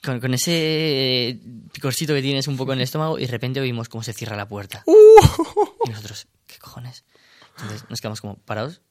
con, 0.04 0.20
con 0.20 0.34
ese 0.34 1.40
picorcito 1.72 2.14
que 2.14 2.22
tienes 2.22 2.48
un 2.50 2.58
poco 2.58 2.74
en 2.74 2.80
el 2.80 2.84
estómago 2.84 3.18
y 3.18 3.22
de 3.26 3.32
repente 3.32 3.62
oímos 3.62 3.88
cómo 3.88 4.04
se 4.04 4.12
cierra 4.14 4.36
la 4.36 4.48
puerta. 4.48 4.84
Uh. 4.86 4.94
Y 5.86 5.90
nosotros, 5.92 6.28
¿qué 6.48 6.58
cojones? 6.60 7.06
Entonces 7.58 7.86
nos 7.90 8.02
quedamos 8.02 8.20
como 8.20 8.36
parados, 8.36 8.82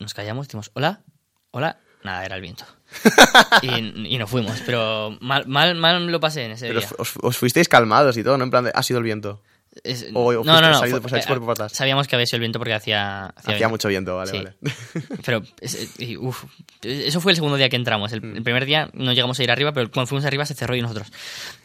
nos 0.00 0.12
callamos, 0.12 0.48
decimos, 0.48 0.70
hola, 0.74 1.04
hola, 1.52 1.78
nada, 2.04 2.24
era 2.24 2.36
el 2.36 2.42
viento. 2.42 2.64
Y, 3.62 4.14
y 4.14 4.18
nos 4.18 4.28
fuimos, 4.28 4.60
pero 4.66 5.16
mal, 5.20 5.46
mal, 5.46 5.74
mal 5.76 6.06
lo 6.06 6.20
pasé 6.20 6.44
en 6.44 6.52
ese 6.52 6.66
Pero 6.68 6.80
día. 6.80 6.88
os, 6.98 7.14
os 7.22 7.38
fuisteis 7.38 7.68
calmados 7.68 8.16
y 8.18 8.22
todo, 8.24 8.36
¿no? 8.36 8.44
En 8.44 8.50
plan 8.50 8.64
de, 8.64 8.72
ha 8.74 8.82
sido 8.82 8.98
el 8.98 9.04
viento. 9.04 9.40
Es- 9.84 10.06
O- 10.12 10.32
no, 10.32 10.42
no, 10.44 10.60
no. 10.60 10.78
salido- 10.78 11.00
fue- 11.00 11.10
pues, 11.10 11.24
eh, 11.24 11.28
por 11.28 11.46
patas. 11.46 11.72
sabíamos 11.72 12.06
que 12.06 12.14
había 12.14 12.26
sido 12.26 12.36
el 12.36 12.40
viento 12.40 12.58
porque 12.58 12.74
hacía... 12.74 13.26
Hacía 13.28 13.54
viento. 13.54 13.68
mucho 13.70 13.88
viento, 13.88 14.16
vale, 14.16 14.30
Sí. 14.30 14.36
vale. 14.36 14.54
Pero, 15.24 15.42
es- 15.60 15.98
y, 15.98 16.16
uf, 16.18 16.44
eso 16.82 17.20
fue 17.22 17.32
el 17.32 17.36
segundo 17.36 17.56
día 17.56 17.68
que 17.70 17.76
entramos. 17.76 18.12
El, 18.12 18.20
Mm. 18.22 18.36
el 18.36 18.42
primer 18.42 18.66
día 18.66 18.90
no 18.92 19.12
llegamos 19.12 19.38
a 19.38 19.42
ir 19.42 19.50
arriba, 19.50 19.72
pero 19.72 19.90
cuando 19.90 20.06
fuimos 20.08 20.24
arriba 20.26 20.44
se 20.44 20.54
cerró 20.54 20.76
y 20.76 20.82
nosotros... 20.82 21.08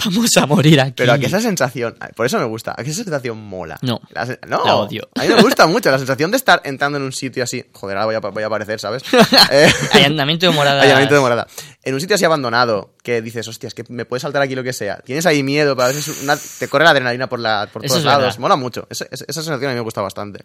Vamos 0.05 0.35
a 0.37 0.45
morir 0.45 0.79
aquí. 0.79 0.93
Pero 0.95 1.13
a 1.13 1.17
que 1.19 1.25
esa 1.25 1.41
sensación, 1.41 1.97
por 2.15 2.25
eso 2.25 2.39
me 2.39 2.45
gusta, 2.45 2.71
a 2.77 2.83
que 2.83 2.89
esa 2.91 3.03
sensación 3.03 3.37
mola. 3.45 3.77
No. 3.81 3.99
La 4.11 4.25
no, 4.47 4.63
La 4.65 4.75
odio. 4.77 5.09
A 5.15 5.21
mí 5.23 5.27
me 5.27 5.41
gusta 5.41 5.67
mucho 5.67 5.91
la 5.91 5.97
sensación 5.97 6.31
de 6.31 6.37
estar 6.37 6.61
entrando 6.63 6.97
en 6.97 7.03
un 7.03 7.11
sitio 7.11 7.43
así. 7.43 7.65
Joder, 7.73 7.97
ahora 7.97 8.05
voy 8.05 8.15
a, 8.15 8.19
voy 8.31 8.43
a 8.43 8.47
aparecer, 8.47 8.79
¿sabes? 8.79 9.03
Eh, 9.51 9.67
Allanamiento 9.93 10.45
de 10.47 10.53
morada. 10.53 10.81
Allanamiento 10.81 11.15
de 11.15 11.21
morada. 11.21 11.47
En 11.83 11.93
un 11.93 11.99
sitio 12.01 12.15
así 12.15 12.25
abandonado, 12.25 12.95
que 13.07 13.21
dices, 13.21 13.47
hostia, 13.47 13.67
es 13.67 13.73
que 13.73 13.85
me 13.87 14.03
puede 14.03 14.19
saltar 14.19 14.41
aquí 14.41 14.53
lo 14.53 14.63
que 14.65 14.73
sea. 14.73 14.97
Tienes 14.97 15.25
ahí 15.25 15.41
miedo, 15.41 15.77
pero 15.77 15.85
a 15.85 15.87
veces 15.93 16.23
una- 16.23 16.35
te 16.37 16.67
corre 16.67 16.83
la 16.83 16.89
adrenalina 16.89 17.29
por, 17.29 17.39
la, 17.39 17.69
por 17.71 17.81
todos 17.81 18.03
lados. 18.03 18.21
verdad. 18.25 18.39
Mola 18.39 18.57
mucho. 18.57 18.85
Esa, 18.89 19.05
sensación 19.15 19.53
a 19.53 19.57
mí 19.57 19.65
me 19.75 19.79
gusta 19.79 20.01
bastante. 20.01 20.43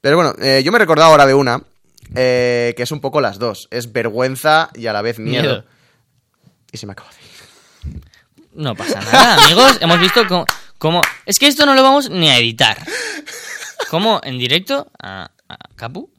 Pero 0.00 0.16
bueno, 0.16 0.32
eh, 0.40 0.62
yo 0.64 0.72
me 0.72 0.76
he 0.76 0.78
recordado 0.78 1.10
ahora 1.10 1.26
de 1.26 1.34
una, 1.34 1.62
eh, 2.14 2.72
que 2.78 2.82
es 2.82 2.90
un 2.92 3.02
poco 3.02 3.20
las 3.20 3.38
dos. 3.38 3.68
Es 3.70 3.92
vergüenza 3.92 4.70
y 4.74 4.86
a 4.86 4.94
la 4.94 5.02
vez 5.02 5.18
miedo. 5.18 5.42
Miedo. 5.42 5.64
Y 6.72 6.78
se 6.78 6.86
me 6.86 6.92
acaba 6.92 7.10
de 7.10 7.90
ir. 7.90 8.00
No 8.54 8.74
pasa 8.74 8.98
nada, 9.02 9.44
amigos. 9.44 9.76
Hemos 9.82 10.00
visto 10.00 10.26
cómo, 10.28 10.46
cómo- 10.78 11.02
Es 11.26 11.38
que 11.38 11.46
esto 11.46 11.66
no 11.66 11.74
lo 11.74 11.82
vamos 11.82 12.08
ni 12.08 12.30
a 12.30 12.38
editar. 12.38 12.78
Como 13.90 14.18
en 14.24 14.38
directo 14.38 14.90
a, 14.98 15.30
a 15.46 15.56
Capu 15.76 16.10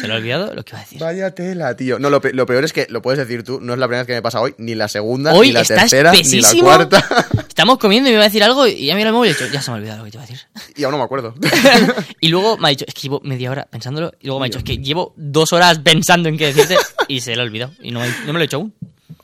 se 0.00 0.06
le 0.08 0.14
ha 0.14 0.16
olvidado 0.16 0.54
lo 0.54 0.62
que 0.64 0.70
iba 0.70 0.78
a 0.78 0.82
decir. 0.82 0.98
Vaya 1.00 1.34
tela, 1.34 1.76
tío. 1.76 1.98
No, 1.98 2.08
lo, 2.10 2.20
pe- 2.20 2.32
lo 2.32 2.46
peor 2.46 2.64
es 2.64 2.72
que 2.72 2.86
lo 2.88 3.02
puedes 3.02 3.18
decir 3.18 3.42
tú. 3.44 3.60
No 3.60 3.72
es 3.72 3.78
la 3.78 3.86
primera 3.86 4.02
vez 4.02 4.06
que 4.06 4.14
me 4.14 4.22
pasa 4.22 4.40
hoy, 4.40 4.54
ni 4.58 4.74
la 4.74 4.88
segunda, 4.88 5.32
Hoy 5.34 5.48
ni 5.48 5.52
la 5.52 5.64
tercera, 5.64 6.12
ni 6.12 6.40
la 6.40 6.52
cuarta. 6.60 7.04
Estamos 7.48 7.78
comiendo 7.78 8.08
y 8.08 8.12
me 8.12 8.16
iba 8.16 8.22
a 8.24 8.28
decir 8.28 8.42
algo 8.42 8.66
y 8.66 8.86
ya 8.86 8.94
mira 8.94 9.08
el 9.10 9.14
móvil 9.14 9.30
y 9.30 9.34
he 9.34 9.36
dicho, 9.36 9.52
ya 9.52 9.60
se 9.60 9.70
me 9.70 9.76
ha 9.76 9.78
olvidado 9.80 9.98
lo 9.98 10.04
que 10.04 10.10
te 10.12 10.16
iba 10.16 10.24
a 10.24 10.26
decir. 10.26 10.40
y 10.76 10.84
aún 10.84 10.92
no 10.92 10.98
me 10.98 11.04
acuerdo. 11.04 11.34
y 12.20 12.28
luego 12.28 12.56
me 12.56 12.68
ha 12.68 12.70
dicho, 12.70 12.84
es 12.88 12.94
que 12.94 13.00
llevo 13.02 13.20
media 13.24 13.50
hora 13.50 13.66
pensándolo. 13.70 14.12
Y 14.20 14.26
luego 14.26 14.40
me 14.40 14.46
ha 14.46 14.48
dicho, 14.48 14.58
es 14.58 14.64
que 14.64 14.78
llevo 14.78 15.12
dos 15.16 15.52
horas 15.52 15.78
pensando 15.80 16.28
en 16.28 16.38
qué 16.38 16.46
decirte. 16.52 16.76
Y 17.08 17.20
se 17.20 17.34
le 17.36 17.42
ha 17.42 17.44
olvidado. 17.44 17.72
Y 17.82 17.90
no, 17.90 18.00
me- 18.00 18.08
no 18.26 18.32
me 18.32 18.34
lo 18.34 18.40
he 18.40 18.44
hecho 18.44 18.56
aún. 18.56 18.74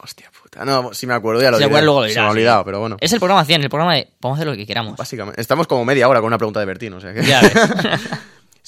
Hostia 0.01 0.31
puta. 0.43 0.65
No, 0.65 0.93
si 0.95 1.07
me 1.07 1.15
acuerdo 1.15 1.43
ya 1.43 1.51
lo 1.51 1.59
Si 1.59 1.65
diré. 1.65 1.83
luego 1.83 2.01
lo 2.01 2.05
Se 2.07 2.11
dirás, 2.11 2.23
me 2.25 2.27
ha 2.29 2.31
sí. 2.33 2.37
olvidado, 2.37 2.65
pero 2.65 2.81
bueno. 2.81 2.97
Es 3.01 3.13
el 3.13 3.19
programa 3.19 3.45
100, 3.45 3.63
el 3.63 3.69
programa 3.71 3.95
de 3.95 4.09
podemos 4.21 4.39
hacer 4.39 4.47
lo 4.49 4.57
que 4.57 4.67
queramos. 4.67 4.97
Básicamente. 4.97 5.41
Estamos 5.41 5.67
como 5.67 5.85
media 5.85 6.09
hora 6.09 6.21
con 6.21 6.29
una 6.29 6.39
pregunta 6.39 6.61
de 6.61 6.67
Bertín, 6.67 6.93
o 6.95 7.01
sea 7.01 7.13
que... 7.15 7.25
Ya 7.25 7.41
ves. 7.41 7.53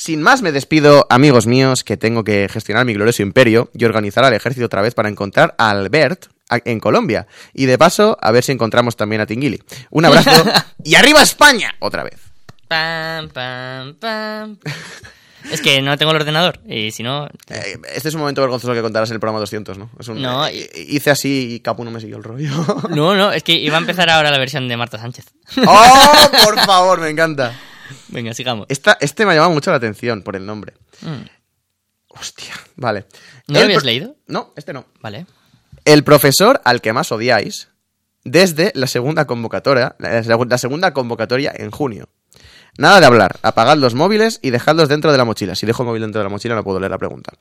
Sin 0.01 0.23
más 0.23 0.41
me 0.41 0.51
despido, 0.51 1.07
amigos 1.11 1.47
míos, 1.47 1.85
que 1.85 1.99
tengo 1.99 2.25
que 2.25 2.49
gestionar 2.51 2.87
mi 2.87 2.95
glorioso 2.95 3.21
imperio 3.21 3.71
y 3.75 3.85
organizar 3.85 4.25
al 4.25 4.33
ejército 4.33 4.65
otra 4.65 4.81
vez 4.81 4.95
para 4.95 5.11
encontrar 5.11 5.55
a 5.59 5.69
Albert 5.69 6.29
en 6.65 6.81
Colombia. 6.81 7.27
Y 7.53 7.67
de 7.67 7.77
paso, 7.77 8.17
a 8.19 8.31
ver 8.33 8.43
si 8.43 8.51
encontramos 8.53 8.97
también 8.97 9.21
a 9.21 9.27
Tinguili. 9.27 9.63
Un 9.91 10.07
abrazo 10.07 10.31
y 10.85 10.95
arriba 10.95 11.21
España, 11.21 11.75
otra 11.81 12.03
vez. 12.03 12.19
Pam, 12.67 13.29
pam, 13.29 13.95
pam. 13.97 14.57
Es 15.53 15.61
que 15.61 15.83
no 15.83 15.99
tengo 15.99 16.13
el 16.13 16.17
ordenador. 16.17 16.61
Y 16.67 16.93
si 16.93 17.03
no. 17.03 17.27
Eh, 17.51 17.77
este 17.95 18.09
es 18.09 18.15
un 18.15 18.21
momento 18.21 18.41
vergonzoso 18.41 18.73
que 18.73 18.81
contarás 18.81 19.11
en 19.11 19.15
el 19.17 19.21
programa 19.21 19.41
200, 19.41 19.77
¿no? 19.77 19.91
Es 20.01 20.09
un- 20.09 20.23
No, 20.23 20.47
eh, 20.47 20.71
hice 20.89 21.11
así 21.11 21.57
y 21.57 21.61
Capu 21.61 21.85
no 21.85 21.91
me 21.91 22.01
siguió 22.01 22.17
el 22.17 22.25
rollo. 22.25 22.51
No, 22.89 23.15
no, 23.15 23.33
es 23.33 23.43
que 23.43 23.53
iba 23.53 23.77
a 23.77 23.81
empezar 23.83 24.09
ahora 24.09 24.31
la 24.31 24.39
versión 24.39 24.67
de 24.67 24.79
Marta 24.79 24.99
Sánchez. 24.99 25.27
¡Oh, 25.67 26.31
por 26.47 26.59
favor, 26.61 27.01
me 27.03 27.11
encanta! 27.11 27.53
Venga, 28.09 28.35
sigamos. 28.35 28.67
Esta, 28.69 28.97
este 29.01 29.25
me 29.27 29.33
ha 29.33 29.35
llamado 29.37 29.53
mucho 29.53 29.71
la 29.71 29.77
atención 29.79 30.23
por 30.23 30.37
el 30.37 30.47
nombre. 30.47 30.75
Mm, 31.03 31.23
Hostia, 32.09 32.55
vale. 32.77 33.07
¿No 33.47 33.55
lo 33.55 33.59
El 33.61 33.65
habías 33.67 33.83
pro- 33.83 33.87
leído? 33.87 34.17
No, 34.27 34.53
este 34.57 34.73
no. 34.73 34.87
Vale. 35.01 35.27
El 35.85 36.03
profesor 36.05 36.61
al 36.65 36.81
que 36.81 36.93
más 36.93 37.13
odiáis 37.13 37.69
desde 38.25 38.73
la 38.75 38.87
segunda 38.87 39.27
convocatoria, 39.27 39.95
la, 39.99 40.21
la 40.23 40.59
segunda 40.59 40.93
convocatoria 40.93 41.53
en 41.55 41.71
junio. 41.71 42.09
Nada 42.79 43.01
de 43.01 43.07
hablar, 43.07 43.39
apagad 43.43 43.77
los 43.79 43.95
móviles 43.95 44.39
y 44.43 44.51
dejadlos 44.51 44.89
dentro 44.89 45.11
de 45.13 45.19
la 45.19 45.25
mochila. 45.25 45.55
Si 45.55 45.67
dejo 45.67 45.83
el 45.83 45.87
móvil 45.89 46.03
dentro 46.03 46.21
de 46.21 46.25
la 46.25 46.31
mochila 46.31 46.55
no 46.55 46.65
puedo 46.65 46.81
leer 46.81 46.91
la 46.91 46.99
pregunta. 46.99 47.33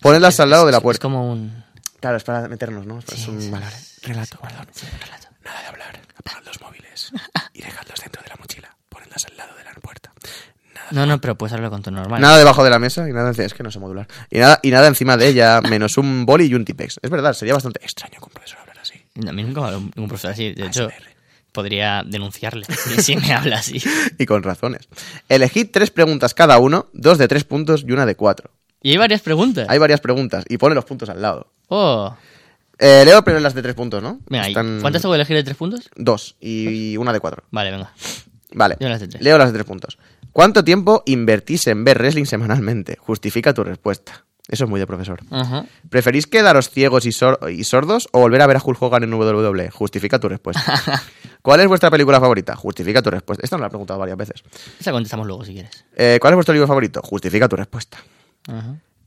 Ponedlas 0.00 0.38
al 0.40 0.50
lado 0.50 0.66
de 0.66 0.72
la 0.72 0.78
Es 0.78 0.82
puerta. 0.82 1.02
como 1.02 1.30
un. 1.32 1.64
Claro, 2.00 2.16
es 2.18 2.24
para 2.24 2.46
meternos, 2.48 2.86
¿no? 2.86 2.98
Es, 2.98 3.04
Sí, 3.06 3.30
un 3.30 3.40
sí, 3.40 3.50
vale, 3.50 3.66
relato, 4.02 4.38
sí, 4.40 4.42
perdón. 4.42 4.66
relato. 5.00 5.28
Nada 5.44 5.60
de 5.62 5.66
hablar, 5.68 6.00
apagad 6.16 6.42
los 6.44 6.60
móviles 6.60 7.10
y 7.52 7.62
dejadlos 7.62 8.00
dentro 8.00 8.22
de 8.22 8.28
la 8.28 8.36
mochila. 8.36 8.76
Ponedlas 8.88 9.24
al 9.26 9.36
lado 9.36 9.56
de 9.56 9.64
la 9.64 9.72
puerta. 9.74 10.12
Nada, 10.73 10.73
No, 10.90 11.06
no, 11.06 11.20
pero 11.20 11.36
puedes 11.36 11.52
hablarlo 11.52 11.70
con 11.70 11.82
tu 11.82 11.90
normal. 11.90 12.20
nada 12.20 12.38
debajo 12.38 12.64
de 12.64 12.70
la 12.70 12.78
mesa 12.78 13.08
y 13.08 13.12
nada 13.12 13.28
encima. 13.28 13.46
Es 13.46 13.54
que 13.54 13.62
no 13.62 13.70
sé 13.70 13.78
modular. 13.78 14.06
Y 14.30 14.38
nada, 14.38 14.60
y 14.62 14.70
nada 14.70 14.88
encima 14.88 15.16
de 15.16 15.28
ella, 15.28 15.60
menos 15.60 15.98
un 15.98 16.26
boli 16.26 16.46
y 16.46 16.54
un 16.54 16.64
tipex. 16.64 16.98
Es 17.02 17.10
verdad, 17.10 17.32
sería 17.32 17.54
bastante 17.54 17.80
extraño 17.82 18.18
que 18.18 18.24
un 18.24 18.32
profesor 18.32 18.58
hablar 18.60 18.78
así. 18.80 19.00
A 19.26 19.32
mí 19.32 19.42
nunca 19.42 19.60
me 19.60 19.66
ha 19.66 19.68
hablado 19.68 19.90
ningún 19.94 20.08
profesor 20.08 20.32
así. 20.32 20.52
De 20.52 20.66
hecho, 20.66 20.86
ASMR. 20.86 21.04
podría 21.52 22.02
denunciarle 22.04 22.66
si, 22.98 23.16
me 23.16 23.32
habla 23.32 23.58
así. 23.58 23.82
Y 24.18 24.26
con 24.26 24.42
razones. 24.42 24.88
Elegid 25.28 25.68
tres 25.72 25.90
preguntas 25.90 26.34
cada 26.34 26.58
uno, 26.58 26.88
dos 26.92 27.18
de 27.18 27.28
tres 27.28 27.44
puntos 27.44 27.84
y 27.86 27.92
una 27.92 28.06
de 28.06 28.14
cuatro. 28.16 28.50
Y 28.82 28.90
hay 28.90 28.96
varias 28.98 29.22
preguntas. 29.22 29.66
Hay 29.68 29.78
varias 29.78 30.00
preguntas 30.00 30.44
y 30.48 30.58
pone 30.58 30.74
los 30.74 30.84
puntos 30.84 31.08
al 31.08 31.22
lado. 31.22 31.46
Oh. 31.68 32.14
Eh, 32.78 33.02
leo 33.04 33.22
primero 33.24 33.40
las 33.40 33.54
de 33.54 33.62
tres 33.62 33.74
puntos, 33.74 34.02
¿no? 34.02 34.20
Venga, 34.28 34.46
¿y 34.46 34.50
Están 34.50 34.80
¿cuántas 34.80 35.00
tengo 35.00 35.12
que 35.12 35.16
elegir 35.16 35.36
de 35.36 35.44
tres 35.44 35.56
puntos? 35.56 35.88
Dos 35.96 36.36
y 36.40 36.96
una 36.96 37.12
de 37.12 37.20
cuatro. 37.20 37.44
Vale, 37.50 37.70
venga. 37.70 37.92
Vale. 38.54 38.76
Yo 38.80 38.88
las 38.88 39.00
de 39.00 39.08
tres. 39.08 39.22
Leo 39.22 39.36
las 39.38 39.48
de 39.48 39.54
tres 39.54 39.66
puntos. 39.66 39.98
¿Cuánto 40.34 40.62
tiempo 40.64 41.02
invertís 41.06 41.66
en 41.68 41.84
ver 41.84 41.96
wrestling 41.98 42.26
semanalmente? 42.26 42.96
Justifica 43.00 43.54
tu 43.54 43.64
respuesta. 43.64 44.24
Eso 44.46 44.64
es 44.64 44.70
muy 44.70 44.78
de 44.78 44.86
profesor. 44.86 45.20
¿Preferís 45.88 46.26
quedaros 46.26 46.68
ciegos 46.68 47.06
y, 47.06 47.12
sor- 47.12 47.38
y 47.50 47.64
sordos 47.64 48.08
o 48.12 48.20
volver 48.20 48.42
a 48.42 48.46
ver 48.46 48.58
a 48.58 48.62
Hulk 48.62 48.82
Hogan 48.82 49.02
en 49.04 49.14
WWE? 49.14 49.70
Justifica 49.70 50.18
tu 50.18 50.28
respuesta. 50.28 50.82
¿Cuál 51.40 51.60
es 51.60 51.66
vuestra 51.68 51.90
película 51.90 52.20
favorita? 52.20 52.54
Justifica 52.56 53.00
tu 53.00 53.08
respuesta. 53.10 53.42
Esta 53.42 53.56
nos 53.56 53.62
la 53.62 53.66
he 53.68 53.70
preguntado 53.70 53.98
varias 54.00 54.18
veces. 54.18 54.42
Esa 54.78 54.92
contestamos 54.92 55.26
luego 55.26 55.44
si 55.46 55.54
quieres. 55.54 55.84
Eh, 55.96 56.18
¿Cuál 56.20 56.32
es 56.32 56.36
vuestro 56.36 56.52
libro 56.52 56.66
favorito? 56.66 57.00
Justifica 57.02 57.48
tu 57.48 57.56
respuesta. 57.56 57.96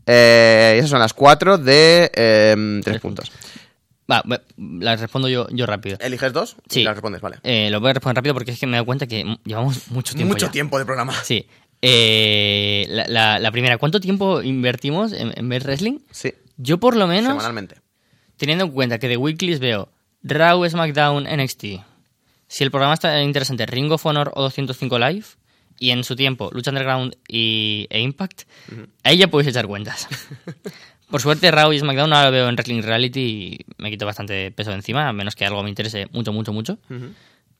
Eh, 0.05 0.75
esas 0.77 0.89
son 0.89 0.99
las 0.99 1.13
cuatro 1.13 1.57
de 1.57 2.09
eh, 2.15 2.81
tres 2.83 2.99
puntos. 3.01 3.31
Va, 4.11 4.23
las 4.57 4.99
respondo 5.01 5.27
yo, 5.29 5.47
yo 5.51 5.65
rápido. 5.65 5.97
¿Eliges 5.99 6.33
dos? 6.33 6.55
Sí. 6.69 6.81
Y 6.81 6.83
las 6.83 6.95
respondes, 6.95 7.21
vale. 7.21 7.37
Eh, 7.43 7.69
lo 7.71 7.79
voy 7.79 7.89
a 7.91 7.93
responder 7.93 8.17
rápido 8.17 8.33
porque 8.33 8.51
es 8.51 8.59
que 8.59 8.65
me 8.67 8.73
he 8.73 8.75
dado 8.77 8.85
cuenta 8.85 9.07
que 9.07 9.37
llevamos 9.45 9.89
mucho 9.91 10.13
tiempo. 10.15 10.33
Mucho 10.33 10.45
ya. 10.47 10.51
tiempo 10.51 10.79
de 10.79 10.85
programa. 10.85 11.13
Sí. 11.23 11.47
Eh, 11.81 12.85
la, 12.89 13.05
la- 13.07 13.39
la 13.39 13.51
primera, 13.51 13.77
¿cuánto 13.77 13.99
tiempo 13.99 14.41
invertimos 14.41 15.13
en, 15.13 15.33
en 15.37 15.49
ver 15.49 15.63
wrestling? 15.63 15.99
Sí, 16.11 16.33
Yo 16.57 16.79
por 16.79 16.95
lo 16.95 17.05
menos, 17.07 17.31
semanalmente. 17.33 17.75
teniendo 18.37 18.65
en 18.65 18.71
cuenta 18.71 18.97
que 18.99 19.07
de 19.07 19.17
weeklies 19.17 19.59
veo 19.59 19.89
Raw, 20.23 20.67
SmackDown, 20.67 21.25
NXT. 21.25 21.65
Si 22.47 22.63
el 22.63 22.71
programa 22.71 22.93
está 22.95 23.21
interesante, 23.21 23.65
Ring 23.65 23.91
of 23.91 24.05
Honor 24.05 24.31
o 24.35 24.41
205 24.43 24.97
Live. 24.99 25.25
Y 25.79 25.91
en 25.91 26.03
su 26.03 26.15
tiempo, 26.15 26.49
Lucha 26.53 26.71
Underground 26.71 27.15
y, 27.27 27.85
e 27.91 27.99
Impact. 28.01 28.43
Ahí 29.03 29.17
ya 29.19 29.27
podéis 29.27 29.49
echar 29.51 29.67
cuentas. 29.67 30.07
Por 31.09 31.21
suerte, 31.21 31.49
Raw 31.51 31.71
y 31.71 31.79
SmackDown 31.79 32.11
ahora 32.13 32.25
lo 32.25 32.31
veo 32.31 32.49
en 32.49 32.55
Wrestling 32.55 32.81
Reality 32.81 33.19
y 33.21 33.65
me 33.77 33.89
quito 33.89 34.05
bastante 34.05 34.51
peso 34.51 34.71
de 34.71 34.77
encima, 34.77 35.07
a 35.07 35.13
menos 35.13 35.35
que 35.35 35.45
algo 35.45 35.63
me 35.63 35.69
interese 35.69 36.07
mucho, 36.11 36.33
mucho, 36.33 36.51
mucho. 36.53 36.77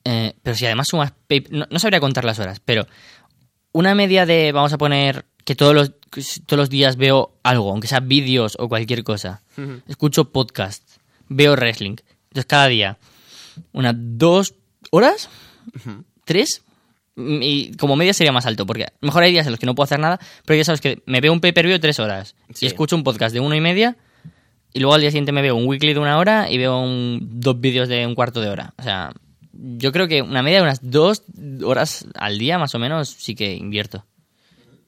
Eh, 0.04 0.34
pero 0.42 0.56
si 0.56 0.66
además 0.66 0.88
sumas... 0.88 1.12
pay- 1.26 1.46
No, 1.50 1.66
no 1.70 1.78
sabría 1.78 2.00
contar 2.00 2.24
las 2.24 2.38
horas, 2.38 2.60
pero 2.64 2.86
una 3.72 3.94
media 3.94 4.26
de, 4.26 4.52
vamos 4.52 4.72
a 4.72 4.78
poner, 4.78 5.24
que 5.44 5.54
todos 5.54 5.74
los, 5.74 5.92
todos 6.46 6.58
los 6.58 6.70
días 6.70 6.96
veo 6.96 7.38
algo, 7.42 7.70
aunque 7.70 7.88
sea 7.88 8.00
vídeos 8.00 8.56
o 8.58 8.68
cualquier 8.68 9.02
cosa. 9.02 9.42
Escucho 9.86 10.30
podcast, 10.30 10.82
veo 11.28 11.52
wrestling. 11.54 11.96
Entonces 12.28 12.46
cada 12.46 12.66
día, 12.68 12.98
unas 13.72 13.94
dos 13.96 14.54
horas, 14.90 15.30
tres, 16.24 16.62
y 17.42 17.72
como 17.76 17.96
media 17.96 18.12
sería 18.14 18.32
más 18.32 18.46
alto, 18.46 18.64
porque 18.66 18.84
a 18.84 18.92
lo 19.00 19.06
mejor 19.06 19.22
hay 19.24 19.32
días 19.32 19.46
en 19.46 19.52
los 19.52 19.58
que 19.60 19.66
no 19.66 19.74
puedo 19.74 19.84
hacer 19.84 19.98
nada, 19.98 20.18
pero 20.44 20.56
ya 20.56 20.64
sabes 20.64 20.80
que 20.80 21.02
me 21.06 21.20
veo 21.20 21.32
un 21.32 21.40
pay-per-view 21.40 21.74
de 21.74 21.78
tres 21.80 21.98
horas 21.98 22.36
Sí. 22.54 22.64
y 22.64 22.68
escucho 22.68 22.94
un 22.96 23.02
podcast 23.04 23.32
de 23.34 23.40
una 23.40 23.56
y 23.56 23.60
media 23.60 23.96
y 24.72 24.80
luego 24.80 24.94
al 24.94 25.00
día 25.00 25.10
siguiente 25.10 25.32
me 25.32 25.42
veo 25.42 25.56
un 25.56 25.66
weekly 25.66 25.94
de 25.94 25.98
una 26.00 26.18
hora 26.18 26.50
y 26.50 26.58
veo 26.58 26.78
un- 26.80 27.20
dos 27.40 27.60
vídeos 27.60 27.88
de 27.88 28.06
un 28.06 28.14
cuarto 28.14 28.40
de 28.40 28.48
hora. 28.50 28.74
O 28.78 28.82
sea, 28.82 29.12
yo 29.52 29.90
creo 29.92 30.06
que 30.06 30.22
una 30.22 30.42
media 30.42 30.58
de 30.58 30.62
unas 30.64 30.78
dos 30.82 31.22
horas 31.64 32.06
al 32.14 32.38
día 32.38 32.58
más 32.58 32.74
o 32.74 32.78
menos 32.78 33.08
sí 33.08 33.34
que 33.34 33.54
invierto. 33.54 34.04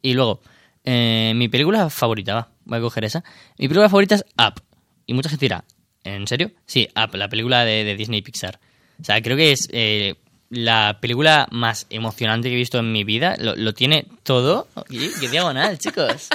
Y 0.02 0.14
luego, 0.14 0.40
eh, 0.84 1.32
mi 1.34 1.48
película 1.48 1.90
favorita, 1.90 2.34
va, 2.34 2.48
voy 2.64 2.78
a 2.78 2.80
coger 2.82 3.04
esa. 3.04 3.24
Mi 3.58 3.66
película 3.68 3.88
favorita 3.88 4.14
es 4.14 4.24
Up. 4.38 4.62
Y 5.06 5.14
mucha 5.14 5.28
gente 5.28 5.46
dirá, 5.46 5.64
¿en 6.04 6.26
serio? 6.28 6.52
Sí, 6.66 6.88
Up, 6.94 7.16
la 7.16 7.28
película 7.28 7.64
de, 7.64 7.82
de 7.84 7.96
Disney 7.96 8.22
Pixar. 8.22 8.60
O 9.00 9.04
sea, 9.04 9.20
creo 9.22 9.36
que 9.36 9.50
es 9.52 9.68
eh, 9.72 10.14
la 10.50 10.98
película 11.00 11.46
más 11.52 11.86
emocionante 11.90 12.48
que 12.48 12.54
he 12.54 12.58
visto 12.58 12.78
en 12.78 12.92
mi 12.92 13.04
vida. 13.04 13.36
Lo, 13.38 13.54
lo 13.56 13.72
tiene 13.72 14.06
todo. 14.24 14.66
Y 14.88 15.08
qué 15.20 15.28
diagonal, 15.28 15.78
chicos. 15.78 16.28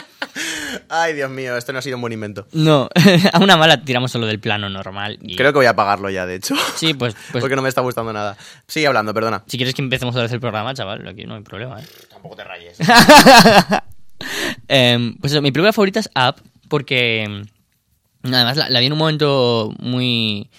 Ay, 0.89 1.13
Dios 1.13 1.29
mío, 1.29 1.55
esto 1.55 1.73
no 1.73 1.79
ha 1.79 1.81
sido 1.81 1.97
un 1.97 2.01
buen 2.01 2.13
invento. 2.13 2.47
No, 2.53 2.89
a 3.33 3.39
una 3.39 3.57
mala 3.57 3.81
tiramos 3.83 4.11
solo 4.11 4.25
del 4.25 4.39
plano 4.39 4.69
normal. 4.69 5.19
Y... 5.21 5.35
Creo 5.35 5.51
que 5.51 5.59
voy 5.59 5.65
a 5.65 5.71
apagarlo 5.71 6.09
ya, 6.09 6.25
de 6.25 6.35
hecho. 6.35 6.55
Sí, 6.75 6.93
pues, 6.93 7.15
pues 7.31 7.41
porque 7.41 7.55
no 7.55 7.61
me 7.61 7.69
está 7.69 7.81
gustando 7.81 8.13
nada. 8.13 8.37
Sigue 8.67 8.87
hablando, 8.87 9.13
perdona. 9.13 9.43
si 9.47 9.57
quieres 9.57 9.75
que 9.75 9.81
empecemos 9.81 10.15
a 10.15 10.21
vez 10.21 10.31
el 10.31 10.39
programa, 10.39 10.73
chaval, 10.73 11.07
aquí 11.07 11.25
no 11.25 11.35
hay 11.35 11.41
problema, 11.41 11.81
¿eh? 11.81 11.85
Tampoco 12.09 12.37
te 12.37 12.43
rayes. 12.43 12.77
Em, 14.69 15.17
pues 15.17 15.33
eso, 15.33 15.41
mi 15.41 15.51
película 15.51 15.73
favorita 15.73 15.99
es 15.99 16.09
Up, 16.15 16.41
porque 16.69 17.23
em, 17.23 17.45
además 18.23 18.55
la, 18.55 18.69
la 18.69 18.79
vi 18.79 18.85
en 18.85 18.93
un 18.93 18.97
momento 18.97 19.73
muy 19.79 20.49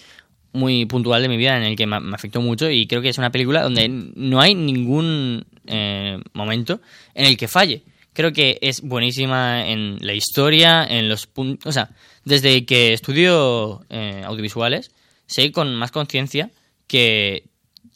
muy 0.57 0.87
puntual 0.87 1.23
de 1.23 1.29
mi 1.29 1.37
vida 1.37 1.57
en 1.57 1.63
el 1.63 1.77
que 1.77 1.87
me, 1.87 1.97
afectó 2.15 2.41
mucho 2.41 2.71
y 2.71 2.87
creo 2.87 3.03
que 3.03 3.11
es 3.11 3.19
una 3.19 3.31
película 3.31 3.63
donde 3.63 3.89
no 3.89 4.41
hay 4.41 4.55
ningún 4.55 5.47
eh, 5.67 6.19
momento 6.33 6.81
en 7.15 7.27
el 7.27 7.37
que 7.37 7.49
falle. 7.49 7.83
Creo 8.13 8.33
que 8.33 8.59
es 8.63 8.81
buenísima 8.81 9.69
en 9.69 9.99
la 10.01 10.15
historia, 10.15 10.85
en 10.85 11.09
los 11.09 11.27
puntos... 11.27 11.69
O 11.69 11.73
sea, 11.73 11.91
desde 12.25 12.65
que 12.65 12.93
estudio 12.93 13.85
eh, 13.89 14.23
audiovisuales, 14.25 14.91
sé 15.27 15.53
con 15.53 15.75
más 15.75 15.93
conciencia 15.93 16.51
que, 16.87 17.45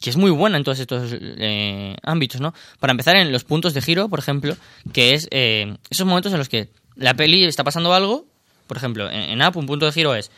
es 0.03 0.17
muy 0.17 0.31
buena 0.31 0.57
en 0.57 0.63
todos 0.63 0.79
estos 0.79 1.11
eh, 1.19 1.95
ámbitos, 2.01 2.39
¿no? 2.39 2.53
Para 2.79 2.91
empezar, 2.91 3.15
en 3.15 3.31
los 3.31 3.43
puntos 3.43 3.73
de 3.73 3.81
giro, 3.81 4.09
por 4.09 4.19
ejemplo, 4.19 4.55
que 4.93 5.13
es 5.13 5.27
eh, 5.31 5.75
esos 5.89 6.07
momentos 6.07 6.31
en 6.31 6.39
los 6.39 6.49
que 6.49 6.69
la 6.95 7.13
peli 7.13 7.43
está 7.43 7.63
pasando 7.63 7.93
algo, 7.93 8.25
por 8.67 8.77
ejemplo, 8.77 9.09
en, 9.09 9.21
en 9.21 9.41
Up 9.41 9.57
un 9.57 9.65
punto 9.65 9.85
de 9.85 9.91
giro 9.91 10.15
es, 10.15 10.31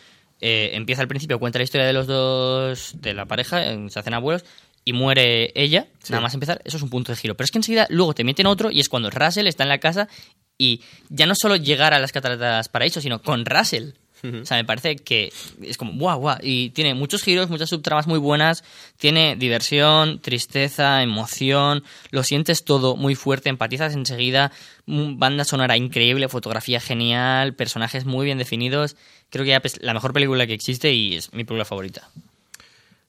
eh, 0.45 0.75
empieza 0.75 1.01
al 1.01 1.07
principio, 1.07 1.39
cuenta 1.39 1.57
la 1.57 1.63
historia 1.63 1.87
de 1.87 1.93
los 1.93 2.05
dos, 2.05 2.95
de 2.99 3.13
la 3.13 3.25
pareja, 3.25 3.63
se 3.87 3.97
hacen 3.97 4.13
abuelos, 4.13 4.43
y 4.83 4.91
muere 4.91 5.53
ella, 5.55 5.87
nada 6.09 6.21
más 6.21 6.33
empezar, 6.33 6.61
eso 6.65 6.75
es 6.75 6.83
un 6.83 6.89
punto 6.89 7.13
de 7.13 7.15
giro. 7.15 7.35
Pero 7.35 7.45
es 7.45 7.51
que 7.51 7.59
enseguida 7.59 7.87
luego 7.89 8.13
te 8.13 8.25
meten 8.25 8.45
otro 8.45 8.69
y 8.69 8.81
es 8.81 8.89
cuando 8.89 9.09
Russell 9.09 9.47
está 9.47 9.63
en 9.63 9.69
la 9.69 9.77
casa 9.77 10.09
y 10.57 10.81
ya 11.07 11.25
no 11.27 11.33
solo 11.33 11.55
llegar 11.55 11.93
a 11.93 11.99
las 11.99 12.11
cataratas 12.11 12.67
paraíso, 12.67 12.99
sino 12.99 13.21
con 13.21 13.45
Russell. 13.45 13.91
O 14.23 14.45
sea, 14.45 14.55
me 14.55 14.63
parece 14.63 14.95
que 14.95 15.33
es 15.61 15.77
como 15.77 15.93
guau, 15.93 16.17
guau. 16.19 16.37
Y 16.41 16.69
tiene 16.69 16.93
muchos 16.93 17.23
giros, 17.23 17.49
muchas 17.49 17.69
subtramas 17.69 18.07
muy 18.07 18.19
buenas. 18.19 18.63
Tiene 18.97 19.35
diversión, 19.35 20.19
tristeza, 20.19 21.03
emoción. 21.03 21.83
Lo 22.09 22.23
sientes 22.23 22.63
todo 22.63 22.95
muy 22.95 23.15
fuerte, 23.15 23.49
empatizas 23.49 23.93
enseguida. 23.95 24.53
mm, 24.85 25.19
Banda 25.19 25.43
sonora 25.43 25.75
increíble, 25.75 26.29
fotografía 26.29 26.79
genial, 26.79 27.53
personajes 27.53 28.05
muy 28.05 28.23
bien 28.25 28.37
definidos. 28.37 28.95
Creo 29.29 29.43
que 29.43 29.51
ya 29.51 29.61
es 29.61 29.81
la 29.81 29.93
mejor 29.93 30.13
película 30.13 30.47
que 30.47 30.53
existe 30.53 30.93
y 30.93 31.15
es 31.15 31.33
mi 31.33 31.43
película 31.43 31.65
favorita. 31.65 32.07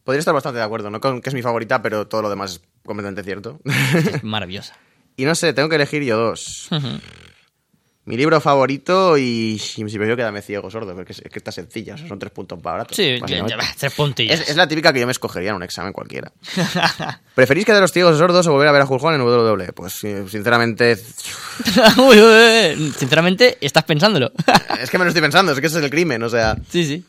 Podría 0.03 0.19
estar 0.19 0.35
bastante 0.35 0.59
de 0.59 0.65
acuerdo, 0.65 0.91
no 0.91 1.01
con 1.01 1.23
que 1.23 1.31
es 1.31 1.35
mi 1.35 1.43
favorita, 1.43 1.81
pero 1.81 2.09
todo 2.09 2.23
lo 2.23 2.29
demás 2.31 2.55
es 2.55 2.61
completamente 2.85 3.23
cierto. 3.23 3.61
Es 3.65 4.23
maravillosa. 4.25 4.75
y 5.17 5.25
no 5.27 5.35
sé, 5.37 5.53
tengo 5.53 5.69
que 5.69 5.77
elegir 5.77 6.03
yo 6.03 6.17
dos. 6.17 6.69
Mi 8.07 8.17
libro 8.19 8.39
favorito 8.41 9.17
y, 9.17 9.55
y 9.55 9.59
si 9.59 9.83
prefiero 9.83 10.17
quedarme 10.17 10.43
ciego 10.43 10.71
sordo, 10.71 10.95
porque 10.95 11.13
es, 11.13 11.21
es 11.21 11.31
que 11.31 11.39
está 11.39 11.51
sencilla, 11.51 11.97
son 11.97 12.19
tres 12.19 12.33
puntos 12.33 12.61
baratos. 12.61 12.95
Sí, 12.97 13.19
ya, 13.27 13.47
ya 13.47 13.57
tres 13.79 13.95
puntillas. 13.95 14.41
Es, 14.41 14.51
es 14.51 14.57
la 14.57 14.69
típica 14.69 14.93
que 14.93 15.01
yo 15.01 15.07
me 15.07 15.13
escogería 15.13 15.51
en 15.51 15.57
un 15.57 15.63
examen 15.63 15.93
cualquiera. 15.93 16.31
¿Preferís 17.35 17.65
quedaros 17.65 17.93
ciegos 17.93 18.17
o 18.17 18.19
sordos 18.19 18.47
o 18.47 18.53
volver 18.53 18.69
a 18.69 18.73
ver 18.73 18.83
a 18.83 18.85
Hogan 18.85 19.15
en 19.15 19.23
WWE? 19.23 19.73
Pues 19.73 19.95
sí, 19.95 20.13
sinceramente, 20.29 20.99
Uy, 21.99 22.21
uy, 22.21 22.77
uy. 22.77 22.93
Sinceramente, 22.97 23.59
estás 23.61 23.85
pensándolo. 23.85 24.33
es 24.81 24.91
que 24.91 24.99
me 24.99 25.05
lo 25.05 25.09
estoy 25.09 25.23
pensando, 25.23 25.53
es 25.53 25.61
que 25.61 25.67
ese 25.67 25.79
es 25.79 25.85
el 25.85 25.91
crimen, 25.91 26.23
o 26.23 26.29
sea, 26.29 26.57
sí, 26.69 26.85
sí. 26.85 27.05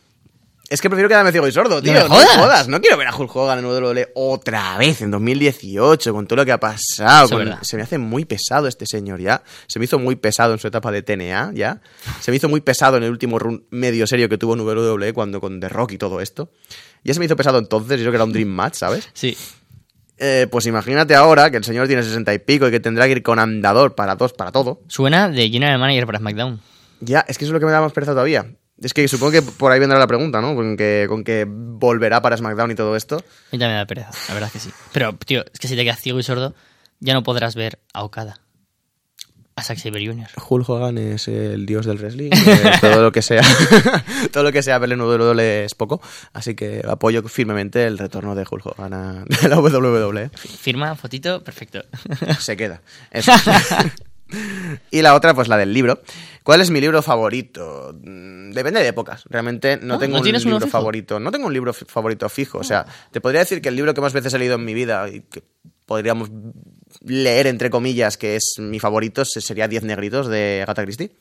Es 0.70 0.82
que 0.82 0.90
prefiero 0.90 1.08
quedarme 1.10 1.32
ciego 1.32 1.48
y 1.48 1.52
sordo, 1.52 1.82
tío. 1.82 1.94
No, 1.94 2.08
jodas. 2.10 2.68
no 2.68 2.82
quiero 2.82 2.98
ver 2.98 3.08
a 3.08 3.16
Hulk 3.16 3.36
Hogan 3.36 3.60
en 3.60 3.66
WWE 3.66 4.10
otra 4.16 4.78
vez 4.78 5.02
en 5.02 5.12
2018 5.12 6.14
con 6.14 6.28
todo 6.28 6.38
lo 6.38 6.46
que 6.46 6.52
ha 6.52 6.60
pasado. 6.60 7.30
Con- 7.30 7.64
se 7.64 7.78
me 7.78 7.84
hace 7.84 7.98
muy 7.98 8.26
pesado 8.26 8.68
este 8.68 8.86
señor 8.86 9.20
ya. 9.22 9.44
Se 9.68 9.80
me 9.80 9.86
hizo 9.86 10.00
muy 10.00 10.16
pesado 10.16 10.54
en 10.54 10.60
su 10.60 10.68
etapa 10.68 10.92
de 10.92 11.02
TNA 11.04 11.52
ya. 11.54 11.82
Se 12.20 12.32
me 12.32 12.38
hizo 12.38 12.50
muy 12.50 12.62
pesado 12.62 12.98
en 12.98 13.04
el 13.04 13.12
último 13.12 13.38
run 13.40 13.66
medio 13.70 14.08
serio 14.08 14.28
que 14.30 14.38
tuvo 14.38 14.54
en 14.56 14.62
WWE 14.62 15.14
cuando 15.14 15.40
con 15.40 15.60
The 15.60 15.70
Rock 15.70 15.94
y 15.94 15.98
todo 15.98 16.20
esto. 16.22 16.52
Ya 17.04 17.14
se 17.14 17.20
me 17.20 17.26
hizo 17.28 17.36
pesado 17.36 17.60
entonces, 17.60 18.00
y 18.02 18.04
yo 18.04 18.10
que 18.10 18.16
era 18.16 18.24
un 18.24 18.34
Dream 18.34 18.50
Match, 18.50 18.76
¿sabes? 18.76 19.08
Sí. 19.14 19.38
Eh, 20.18 20.48
pues 20.50 20.66
imagínate 20.66 21.14
ahora 21.14 21.52
que 21.52 21.58
el 21.58 21.64
señor 21.64 21.88
tiene 21.88 22.02
sesenta 22.02 22.34
y 22.34 22.40
pico 22.40 22.68
y 22.68 22.72
que 22.72 22.80
tendrá 22.80 23.06
que 23.06 23.12
ir 23.12 23.22
con 23.24 23.38
andador 23.38 23.96
para 23.96 24.16
dos, 24.16 24.34
para 24.34 24.52
todo. 24.52 24.82
Suena 24.88 25.30
de 25.30 25.50
General 25.50 25.78
Manager 25.78 26.06
para 26.06 26.20
SmackDown. 26.20 26.62
Ya, 27.02 27.20
es 27.28 27.38
que 27.38 27.44
eso 27.44 27.52
es 27.52 27.54
lo 27.54 27.60
que 27.60 27.66
me 27.66 27.72
da 27.74 27.82
más 27.82 27.92
pereza 27.92 28.14
todavía. 28.14 28.48
Es 28.82 28.94
que 28.94 29.08
supongo 29.08 29.32
que 29.32 29.42
por 29.42 29.72
ahí 29.72 29.80
vendrá 29.80 29.98
la 29.98 30.08
pregunta, 30.08 30.42
¿no? 30.42 30.54
Con 30.54 30.76
que, 30.76 31.06
con 31.08 31.24
que 31.24 31.46
volverá 31.48 32.22
para 32.22 32.36
SmackDown 32.36 32.72
y 32.72 32.76
todo 32.76 32.96
esto. 32.96 33.18
A 33.18 33.20
mí 33.52 33.58
también 33.58 33.72
me 33.72 33.78
da 33.78 33.86
pereza, 33.86 34.12
la 34.28 34.34
verdad 34.34 34.48
es 34.48 34.54
que 34.54 34.60
sí. 34.60 34.76
Pero, 34.92 35.14
tío, 35.14 35.46
es 35.52 35.60
que 35.60 35.68
si 35.68 35.76
te 35.76 35.84
quedas 35.84 36.02
ciego 36.02 36.20
y 36.20 36.24
sordo, 36.24 36.54
ya 37.00 37.14
no 37.14 37.24
podrás 37.24 37.56
ver 37.56 37.80
a 37.94 38.04
Okada. 38.04 38.40
A 39.58 39.64
Zack 39.64 39.78
Sabre 39.78 40.06
Jr. 40.06 40.28
Hulk 40.50 40.68
Hogan 40.68 40.98
es 40.98 41.30
el 41.30 41.66
dios 41.66 41.86
del 41.86 41.98
wrestling. 41.98 42.30
eh, 42.34 42.72
todo 42.82 43.02
lo 43.02 43.14
que 43.14 43.22
sea, 43.22 43.42
todo 44.34 44.44
lo 44.44 44.52
que 44.52 44.62
sea 44.62 44.78
verle 44.80 44.96
en 44.96 45.02
WWE 45.02 45.64
es 45.64 45.76
poco. 45.76 46.02
Así 46.34 46.56
que 46.56 46.84
apoyo 46.86 47.24
firmemente 47.24 47.88
el 47.88 47.98
retorno 47.98 48.36
de 48.36 48.46
Hulk 48.50 48.66
Hogan 48.66 48.94
a 48.94 49.24
de 49.24 49.48
la 49.48 49.58
WWE. 49.58 50.30
Firma, 50.36 50.96
fotito, 50.96 51.42
perfecto. 51.42 51.86
Se 52.38 52.58
queda. 52.58 52.82
Eso. 53.12 53.32
y 54.92 55.02
la 55.02 55.16
otra, 55.16 55.34
pues 55.34 55.48
la 55.48 55.56
del 55.56 55.74
libro. 55.74 56.02
¿Cuál 56.46 56.62
es 56.62 56.70
mi 56.70 56.80
libro 56.80 57.02
favorito? 57.02 57.92
Mm, 58.02 58.52
Depende 58.52 58.80
de 58.82 58.88
épocas. 58.90 59.24
Realmente 59.30 59.78
no 59.82 59.96
Ah, 59.96 60.00
tengo 60.00 60.14
¿no 60.18 60.22
un 60.22 60.26
libro 60.32 60.60
fijo? 60.60 60.70
favorito. 60.70 61.20
No 61.20 61.32
tengo 61.32 61.48
un 61.48 61.54
libro 61.54 61.74
favorito 61.74 62.30
fijo. 62.30 62.60
O 62.60 62.64
sea, 62.64 62.86
te 63.12 63.20
podría 63.20 63.40
decir 63.42 63.62
que 63.62 63.70
el 63.70 63.76
libro 63.76 63.94
que 63.96 64.00
más 64.02 64.14
veces 64.14 64.32
he 64.34 64.38
leído 64.40 64.54
en 64.56 64.64
mi 64.64 64.74
vida 64.76 65.10
y 65.10 65.22
que 65.22 65.44
podríamos 65.88 66.30
leer, 67.02 67.48
entre 67.48 67.70
comillas, 67.72 68.16
que 68.18 68.36
es 68.36 68.54
mi 68.60 68.80
favorito, 68.80 69.26
se- 69.26 69.42
sería 69.42 69.68
Diez 69.68 69.84
Negritos 69.84 70.28
de 70.28 70.62
Agatha 70.64 70.84
Christie. 70.84 71.12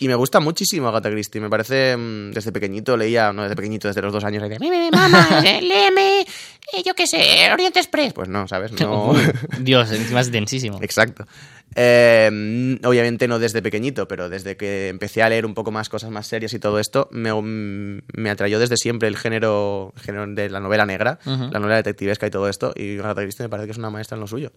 Y 0.00 0.06
me 0.08 0.14
gusta 0.14 0.38
muchísimo 0.40 0.88
Agatha 0.88 1.10
Christie. 1.10 1.40
Me 1.40 1.48
parece, 1.50 1.96
mm, 1.96 2.30
desde 2.32 2.52
pequeñito 2.52 2.96
leía, 2.96 3.32
no 3.32 3.42
desde 3.42 3.56
pequeñito, 3.56 3.88
desde 3.88 4.02
los 4.02 4.12
dos 4.12 4.22
años, 4.24 4.42
leía, 4.42 4.58
"Mimi, 4.60 4.90
mamá, 4.92 5.26
eh, 5.44 5.60
léeme, 5.62 6.20
eh, 6.20 6.82
yo 6.84 6.94
qué 6.94 7.06
sé, 7.06 7.50
Oriente 7.52 7.80
Express. 7.80 8.12
Pues 8.12 8.28
no, 8.28 8.46
¿sabes? 8.46 8.70
No. 8.80 9.14
Dios, 9.60 9.90
encima 9.92 10.20
es 10.20 10.30
densísimo. 10.30 10.78
Exacto. 10.82 11.26
Eh, 11.74 12.30
mm, 12.32 12.86
obviamente 12.86 13.28
no 13.28 13.38
desde 13.38 13.62
pequeñito, 13.62 14.08
pero 14.08 14.28
desde 14.28 14.56
que 14.56 14.88
empecé 14.88 15.22
a 15.22 15.28
leer 15.28 15.46
un 15.46 15.54
poco 15.54 15.70
más 15.70 15.88
cosas 15.88 16.10
más 16.10 16.26
serias 16.26 16.52
y 16.54 16.58
todo 16.58 16.78
esto, 16.78 17.08
me, 17.12 17.32
mm, 17.32 18.02
me 18.14 18.30
atrayó 18.30 18.58
desde 18.58 18.76
siempre 18.76 19.08
el 19.08 19.16
género, 19.16 19.92
el 19.96 20.02
género 20.02 20.26
de 20.26 20.50
la 20.50 20.60
novela 20.60 20.86
negra, 20.86 21.18
la 21.24 21.58
novela 21.58 21.76
detectivesca 21.76 22.26
y 22.26 22.30
todo 22.30 22.48
esto, 22.48 22.72
y 22.74 22.98
Agatha 22.98 23.22
Christie 23.22 23.44
me 23.44 23.48
parece 23.48 23.66
que 23.66 23.72
es 23.72 23.78
una 23.78 23.90
maestra 23.90 24.16
en 24.16 24.20
lo 24.20 24.26
suyo. 24.26 24.52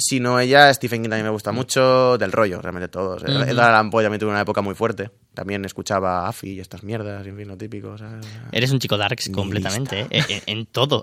Si 0.00 0.18
no 0.18 0.40
ella, 0.40 0.72
Stephen 0.74 1.02
King 1.02 1.10
también 1.10 1.26
me 1.26 1.30
gusta 1.30 1.52
mucho, 1.52 2.16
del 2.18 2.32
rollo, 2.32 2.60
realmente 2.60 2.88
todos. 2.88 3.22
Ujú. 3.22 3.30
Edgar 3.32 3.70
Allan 3.70 3.90
Poe 3.90 4.02
también 4.02 4.18
tuve 4.20 4.30
una 4.30 4.40
época 4.40 4.62
muy 4.62 4.74
fuerte. 4.74 5.10
También 5.34 5.64
escuchaba 5.64 6.26
Afi 6.26 6.54
y 6.54 6.60
estas 6.60 6.82
mierdas, 6.82 7.24
y 7.24 7.28
en 7.28 7.36
fin, 7.36 7.46
lo 7.48 7.56
típico. 7.56 7.96
¿sabes? 7.96 8.26
Eres 8.50 8.72
un 8.72 8.78
chico 8.80 8.96
darks 8.96 9.30
completamente, 9.30 10.06
¿eh? 10.10 10.24
En, 10.46 10.58
en 10.58 10.66
todo. 10.66 11.02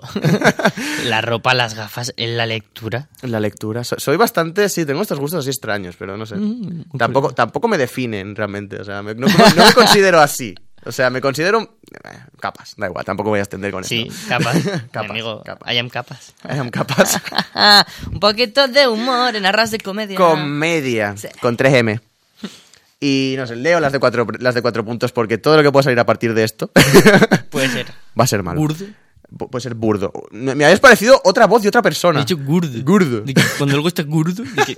la 1.04 1.20
ropa, 1.20 1.54
las 1.54 1.74
gafas, 1.74 2.12
en 2.16 2.36
la 2.36 2.46
lectura. 2.46 3.08
La 3.22 3.40
lectura. 3.40 3.84
So- 3.84 3.98
soy 3.98 4.16
bastante, 4.16 4.68
sí, 4.68 4.84
tengo 4.84 5.02
estos 5.02 5.18
gustos 5.18 5.40
así 5.40 5.50
extraños, 5.50 5.96
pero 5.98 6.16
no 6.16 6.26
sé. 6.26 6.36
Mm, 6.36 6.84
tampoco, 6.98 7.32
tampoco 7.32 7.68
me 7.68 7.78
definen 7.78 8.34
realmente. 8.36 8.80
O 8.80 8.84
sea, 8.84 9.02
no 9.02 9.14
me 9.26 9.72
considero 9.74 10.20
así. 10.20 10.54
O 10.88 10.92
sea, 10.92 11.10
me 11.10 11.20
considero 11.20 11.60
eh, 11.60 12.18
capas, 12.40 12.72
da 12.78 12.86
igual, 12.86 13.04
tampoco 13.04 13.28
voy 13.28 13.40
a 13.40 13.42
extender 13.42 13.70
con 13.70 13.84
Sí, 13.84 14.08
esto. 14.08 14.20
capas. 14.28 14.56
Capas, 14.90 15.02
Mi 15.04 15.10
amigo, 15.10 15.42
capas. 15.44 15.74
I 15.74 15.78
am 15.78 15.88
capas. 15.90 16.34
I 16.48 16.58
am 16.58 16.70
capas. 16.70 17.20
un 18.10 18.18
poquito 18.20 18.66
de 18.68 18.88
humor 18.88 19.36
en 19.36 19.44
arras 19.44 19.70
de 19.70 19.78
comedia. 19.78 20.16
Comedia, 20.16 21.14
Sí. 21.16 21.28
con 21.42 21.56
3M. 21.58 22.00
Y 23.00 23.34
no 23.36 23.46
sé, 23.46 23.54
leo 23.56 23.78
las 23.80 23.92
de 23.92 24.00
cuatro, 24.00 24.26
las 24.40 24.54
de 24.54 24.62
cuatro 24.62 24.84
puntos 24.84 25.12
porque 25.12 25.38
todo 25.38 25.56
lo 25.56 25.62
que 25.62 25.70
pueda 25.70 25.84
salir 25.84 26.00
a 26.00 26.06
partir 26.06 26.34
de 26.34 26.42
esto 26.42 26.68
Puede 27.50 27.68
ser. 27.68 27.86
va 28.18 28.24
a 28.24 28.26
ser 28.26 28.42
malo. 28.42 28.58
Gurdo. 28.58 28.86
Pu- 29.30 29.50
Puede 29.50 29.62
ser 29.62 29.74
burdo. 29.74 30.10
Me 30.32 30.54
me 30.54 30.64
habéis 30.64 30.80
parecido 30.80 31.20
otra 31.22 31.46
voz 31.46 31.60
de 31.62 31.68
otra 31.68 31.82
persona. 31.82 32.20
He 32.20 32.22
dicho 32.24 32.38
gurdo. 32.42 32.70
Gurdo. 32.82 33.20
De 33.20 33.34
que 33.34 33.42
cuando 33.58 33.76
algo 33.76 33.86
está 33.88 34.02
gurdo, 34.04 34.42
de 34.42 34.64
que 34.64 34.76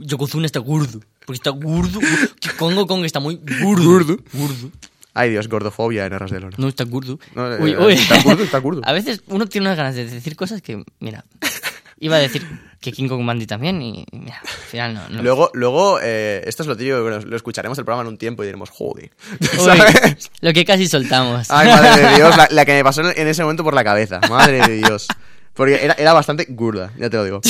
Yokozuna 0.00 0.44
está 0.46 0.58
gurdo. 0.58 0.98
Porque 1.24 1.36
está 1.36 1.50
gurdo. 1.50 2.00
Que 2.40 2.50
Congo 2.56 2.86
Kong 2.88 3.04
está 3.04 3.20
muy 3.20 3.36
gurdo. 3.62 3.84
Gurdo. 3.84 4.16
Gurdo. 4.32 4.70
Ay, 5.14 5.30
Dios, 5.30 5.48
gordofobia 5.48 6.06
en 6.06 6.12
Arras 6.12 6.30
de 6.30 6.40
Lona. 6.40 6.56
No, 6.58 6.68
está 6.68 6.84
gurdo. 6.84 7.18
No, 7.34 7.52
eh, 7.52 7.58
Uy, 7.60 7.72
eh, 7.72 7.76
uy. 7.78 7.92
está 7.94 8.22
gurdo, 8.22 8.44
está 8.44 8.58
gurdo. 8.58 8.82
A 8.84 8.92
veces 8.92 9.22
uno 9.26 9.46
tiene 9.46 9.66
unas 9.66 9.76
ganas 9.76 9.94
de 9.94 10.06
decir 10.06 10.36
cosas 10.36 10.62
que, 10.62 10.84
mira, 11.00 11.24
iba 11.98 12.16
a 12.16 12.18
decir 12.20 12.46
que 12.80 12.92
King 12.92 13.08
Kong 13.08 13.22
Mandy 13.22 13.46
también 13.46 13.82
y, 13.82 14.06
mira, 14.12 14.40
al 14.40 14.48
final 14.48 14.94
no. 14.94 15.08
no. 15.08 15.22
Luego, 15.22 15.50
luego 15.52 15.98
eh, 16.02 16.42
esto 16.46 16.62
es 16.62 16.66
lo 16.66 16.76
tío, 16.76 17.04
que 17.04 17.26
lo 17.26 17.36
escucharemos 17.36 17.76
el 17.78 17.84
programa 17.84 18.02
en 18.02 18.08
un 18.08 18.18
tiempo 18.18 18.42
y 18.42 18.46
diremos, 18.46 18.70
joder. 18.70 19.10
Lo 20.40 20.52
que 20.52 20.64
casi 20.64 20.86
soltamos. 20.86 21.50
Ay, 21.50 21.68
madre 21.68 22.02
de 22.02 22.14
Dios, 22.16 22.36
la, 22.36 22.48
la 22.50 22.64
que 22.64 22.72
me 22.72 22.84
pasó 22.84 23.02
en 23.02 23.28
ese 23.28 23.42
momento 23.42 23.64
por 23.64 23.74
la 23.74 23.84
cabeza. 23.84 24.20
Madre 24.30 24.66
de 24.66 24.76
Dios. 24.76 25.08
Porque 25.52 25.84
era, 25.84 25.94
era 25.94 26.12
bastante 26.14 26.46
gurda, 26.48 26.92
ya 26.96 27.10
te 27.10 27.16
lo 27.16 27.24
digo. 27.24 27.40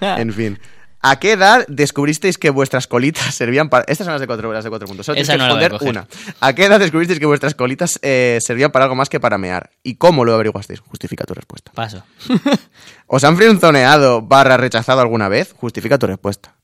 En 0.00 0.32
fin. 0.34 0.58
¿A 1.04 1.18
qué 1.18 1.32
edad 1.32 1.64
descubristeis 1.66 2.38
que 2.38 2.50
vuestras 2.50 2.86
colitas 2.86 3.34
servían 3.34 3.68
para...? 3.68 3.84
Estas 3.88 4.04
son 4.04 4.12
las 4.12 4.20
de 4.20 4.28
cuatro, 4.28 4.52
las 4.52 4.62
de 4.62 4.70
cuatro 4.70 4.86
puntos. 4.86 5.04
Solo 5.04 5.20
Esa 5.20 5.32
tienes 5.32 5.48
que 5.48 5.54
no 5.54 5.58
responder 5.68 5.90
una. 5.90 6.34
¿A 6.40 6.54
qué 6.54 6.66
edad 6.66 6.78
descubristeis 6.78 7.18
que 7.18 7.26
vuestras 7.26 7.54
colitas 7.54 7.98
eh, 8.02 8.38
servían 8.40 8.70
para 8.70 8.84
algo 8.84 8.94
más 8.94 9.08
que 9.08 9.18
para 9.18 9.36
mear? 9.36 9.70
¿Y 9.82 9.96
cómo 9.96 10.24
lo 10.24 10.32
averiguasteis? 10.32 10.80
Justifica 10.80 11.24
tu 11.24 11.34
respuesta. 11.34 11.72
Paso. 11.72 12.04
¿Os 13.08 13.24
han 13.24 13.36
friendzoneado 13.36 14.22
barra 14.22 14.56
rechazado 14.56 15.00
alguna 15.00 15.28
vez? 15.28 15.52
Justifica 15.56 15.98
tu 15.98 16.06
respuesta. 16.06 16.54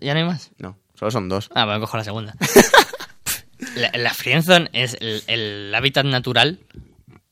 ¿Ya 0.00 0.12
no 0.12 0.20
hay 0.20 0.26
más? 0.26 0.50
No, 0.58 0.78
solo 0.94 1.10
son 1.10 1.28
dos. 1.28 1.50
Ah, 1.54 1.64
bueno, 1.64 1.80
cojo 1.80 1.96
la 1.96 2.04
segunda. 2.04 2.34
la, 3.74 3.90
la 3.94 4.14
friendzone 4.14 4.68
es 4.72 4.96
el, 5.00 5.24
el 5.26 5.74
hábitat 5.74 6.04
natural 6.04 6.60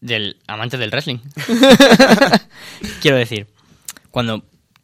del 0.01 0.39
amante 0.47 0.79
del 0.79 0.91
wrestling. 0.91 1.19
Quiero 3.03 3.19
decir, 3.19 3.47
cuando 4.11 4.43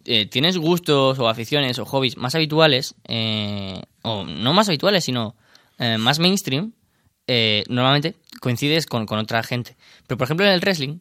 eh, 0.09 0.27
tienes 0.27 0.57
gustos 0.57 1.19
o 1.19 1.29
aficiones 1.29 1.81
o 1.81 1.85
hobbies 1.85 2.17
más 2.17 2.37
habituales, 2.37 2.95
eh, 3.09 3.83
o 4.03 4.25
no 4.25 4.53
más 4.55 4.69
habituales, 4.69 5.05
sino 5.05 5.35
eh, 5.79 5.99
más 5.99 6.21
mainstream, 6.21 6.73
normalmente 7.69 8.15
coincides 8.41 8.87
con, 8.87 9.05
con 9.05 9.19
otra 9.19 9.43
gente. 9.43 9.77
Pero, 10.07 10.17
por 10.17 10.27
ejemplo, 10.27 10.47
en 10.47 10.53
el 10.53 10.61
wrestling, 10.61 10.99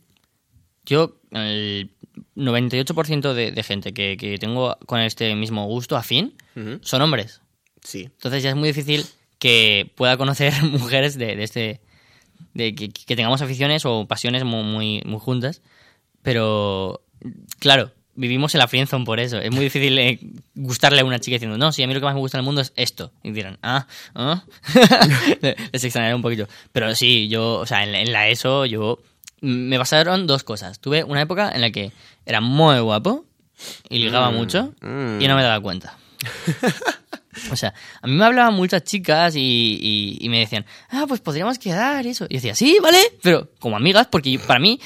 yo, 0.84 1.18
el 1.30 1.92
98% 2.36 3.34
de, 3.34 3.52
de 3.52 3.64
gente 3.64 3.94
que, 3.94 4.18
que 4.18 4.40
tengo 4.40 4.76
con 4.88 5.00
este 5.02 5.36
mismo 5.36 5.68
gusto 5.68 5.96
afín 5.96 6.36
son 6.82 7.02
hombres. 7.04 7.42
Sí. 7.84 8.06
Entonces 8.06 8.42
ya 8.42 8.50
es 8.50 8.56
muy 8.56 8.70
difícil 8.70 9.06
que 9.38 9.92
pueda 9.94 10.18
conocer 10.18 10.52
mujeres 10.64 11.16
de, 11.16 11.36
de 11.36 11.44
este. 11.44 11.82
de 12.56 12.74
que, 12.74 12.90
que 12.90 13.16
tengamos 13.16 13.44
aficiones 13.44 13.86
o 13.86 14.08
pasiones 14.08 14.44
muy, 14.44 14.64
muy, 14.64 15.02
muy 15.06 15.20
juntas. 15.20 15.62
Pero, 16.24 17.04
claro, 17.60 17.92
vivimos 18.16 18.56
en 18.56 18.60
la 18.60 18.68
friendzone 18.68 19.06
por 19.06 19.20
eso. 19.20 19.38
Es 19.40 19.52
muy 19.52 19.64
difícil 19.66 19.98
eh, 20.00 20.20
gustarle 20.56 21.02
a 21.02 21.06
una 21.06 21.20
chica 21.20 21.36
diciendo, 21.36 21.58
no, 21.58 21.72
sí, 21.72 21.84
a 21.84 21.88
mí 21.88 21.94
lo 21.94 22.00
que 22.00 22.06
más 22.06 22.14
me 22.16 22.20
gusta 22.22 22.38
en 22.38 22.40
el 22.42 22.46
mundo 22.46 22.62
es 22.62 22.74
esto. 22.76 23.12
Y 23.24 23.32
dirán, 23.32 23.58
ah, 23.62 23.88
ah. 24.16 24.44
Les 25.72 25.84
extrañaré 25.84 26.16
un 26.16 26.22
poquito. 26.22 26.48
Pero 26.72 26.94
sí, 26.96 27.28
yo, 27.28 27.56
o 27.56 27.66
sea, 27.66 27.84
en, 27.84 27.92
la- 27.92 28.02
en 28.02 28.12
la 28.12 28.30
ESO, 28.30 28.66
yo. 28.66 29.00
Me 29.42 29.78
pasaron 29.78 30.26
dos 30.28 30.44
cosas. 30.44 30.80
Tuve 30.80 31.04
una 31.04 31.22
época 31.22 31.52
en 31.54 31.62
la 31.62 31.70
que 31.70 31.92
era 32.26 32.42
muy 32.42 32.80
guapo 32.80 33.26
y 33.90 34.00
ligaba 34.00 34.32
Mm, 34.32 34.36
mucho 34.36 34.74
mm. 34.82 35.22
y 35.22 35.28
no 35.28 35.36
me 35.36 35.44
daba 35.44 35.60
cuenta. 35.62 35.98
O 37.52 37.56
sea, 37.58 37.74
a 38.02 38.08
mí 38.08 38.14
me 38.14 38.24
hablaban 38.24 38.54
muchas 38.54 38.84
chicas 38.86 39.36
y, 39.36 39.40
y- 39.42 40.18
y 40.22 40.30
me 40.30 40.40
decían, 40.40 40.66
ah, 40.90 41.04
pues 41.06 41.20
podríamos 41.20 41.60
quedar 41.60 42.06
y 42.06 42.10
eso. 42.12 42.26
Y 42.30 42.36
yo 42.36 42.38
decía, 42.38 42.56
sí, 42.56 42.78
vale, 42.82 42.98
pero 43.22 43.50
como 43.60 43.76
amigas, 43.76 44.08
porque 44.10 44.40
para 44.40 44.60
mí... 44.60 44.80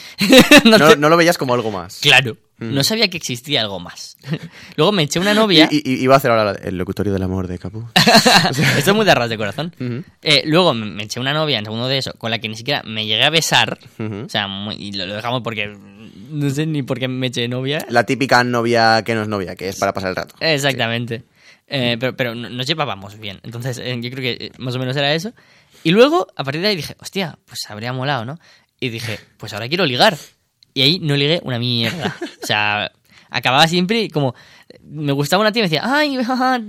no 0.66 0.78
No, 0.80 0.90
te- 0.90 0.98
no 0.98 1.10
lo 1.10 1.16
veías 1.18 1.38
como 1.38 1.54
algo 1.54 1.70
más. 1.70 2.00
Claro, 2.02 2.38
no 2.60 2.84
sabía 2.84 3.08
que 3.10 3.18
existía 3.18 3.62
algo 3.62 3.80
más. 3.80 4.18
Luego 4.76 4.92
me 4.92 5.04
eché 5.04 5.20
una 5.20 5.34
novia... 5.34 5.68
Y, 5.72 5.78
y- 5.78 5.94
y 5.96 6.04
iba 6.04 6.14
a 6.16 6.18
hacer 6.18 6.32
ahora 6.32 6.60
el 6.64 6.78
locutorio 6.78 7.14
del 7.14 7.24
amor 7.24 7.48
de 7.48 7.58
Capu. 7.60 7.86
Esto 8.78 8.92
es 8.92 8.96
muy 8.96 9.06
de 9.06 9.16
ras 9.16 9.30
de 9.30 9.38
corazón. 9.38 9.74
Ujú. 9.80 10.04
Eh, 10.22 10.44
luego 10.46 10.74
me 10.74 11.04
eché 11.04 11.20
una 11.20 11.34
novia 11.34 11.60
en 11.60 11.66
segundo 11.66 11.88
de 11.88 11.98
eso, 11.98 12.14
con 12.18 12.32
la 12.32 12.40
que 12.40 12.50
ni 12.50 12.56
siquiera 12.56 12.84
me 12.84 13.06
llegué 13.06 13.24
a 13.24 13.30
besar. 13.30 13.80
Ujú. 13.98 14.24
O 14.26 14.30
sea, 14.30 14.48
muy- 14.48 14.76
y 14.76 14.92
lo, 14.94 15.06
lo 15.06 15.16
dejamos 15.16 15.42
porque... 15.42 15.68
No 16.32 16.50
sé 16.50 16.66
ni 16.66 16.84
por 16.84 17.00
qué 17.00 17.08
me 17.08 17.28
eché 17.28 17.48
novia. 17.48 17.86
La 17.90 18.06
típica 18.06 18.44
novia 18.44 19.04
que 19.04 19.16
no 19.16 19.22
es 19.24 19.28
novia, 19.28 19.56
que 19.56 19.70
es 19.70 19.78
para 19.78 19.94
pasar 19.94 20.10
el 20.12 20.16
rato. 20.16 20.36
Exactamente. 20.40 21.24
Eh, 21.68 21.98
pero, 22.00 22.16
pero 22.16 22.36
no- 22.36 22.50
nos 22.50 22.66
llevábamos 22.68 23.20
bien. 23.20 23.40
Entonces, 23.44 23.78
eh, 23.78 23.98
yo 24.02 24.10
creo 24.12 24.22
que 24.38 24.46
eh, 24.46 24.52
más 24.58 24.76
o 24.76 24.80
menos 24.80 24.96
era 24.98 25.14
eso. 25.14 25.34
Y 25.84 25.92
luego, 25.92 26.28
a 26.36 26.44
partir 26.44 26.62
de 26.62 26.68
ahí 26.70 26.76
dije, 26.76 26.96
hostia, 27.00 27.38
pues 27.46 27.60
habría 27.70 27.94
molado, 27.94 28.26
¿no? 28.26 28.40
Y 28.80 28.90
dije, 28.90 29.20
pues 29.38 29.54
ahora 29.54 29.68
quiero 29.70 29.86
ligar. 29.86 30.18
Y 30.74 30.82
ahí 30.82 31.00
no 31.00 31.16
ligué 31.16 31.40
una 31.44 31.60
mierda. 31.60 32.16
O 32.44 32.46
sea, 32.46 32.92
acababa 33.30 33.68
siempre 33.68 34.10
como. 34.10 34.36
Me 34.84 35.12
gustaba 35.14 35.42
una 35.42 35.52
tía 35.52 35.62
y 35.62 35.64
me 35.64 35.70
decía, 35.70 35.82
ay, 35.84 36.16
jaja, 36.24 36.62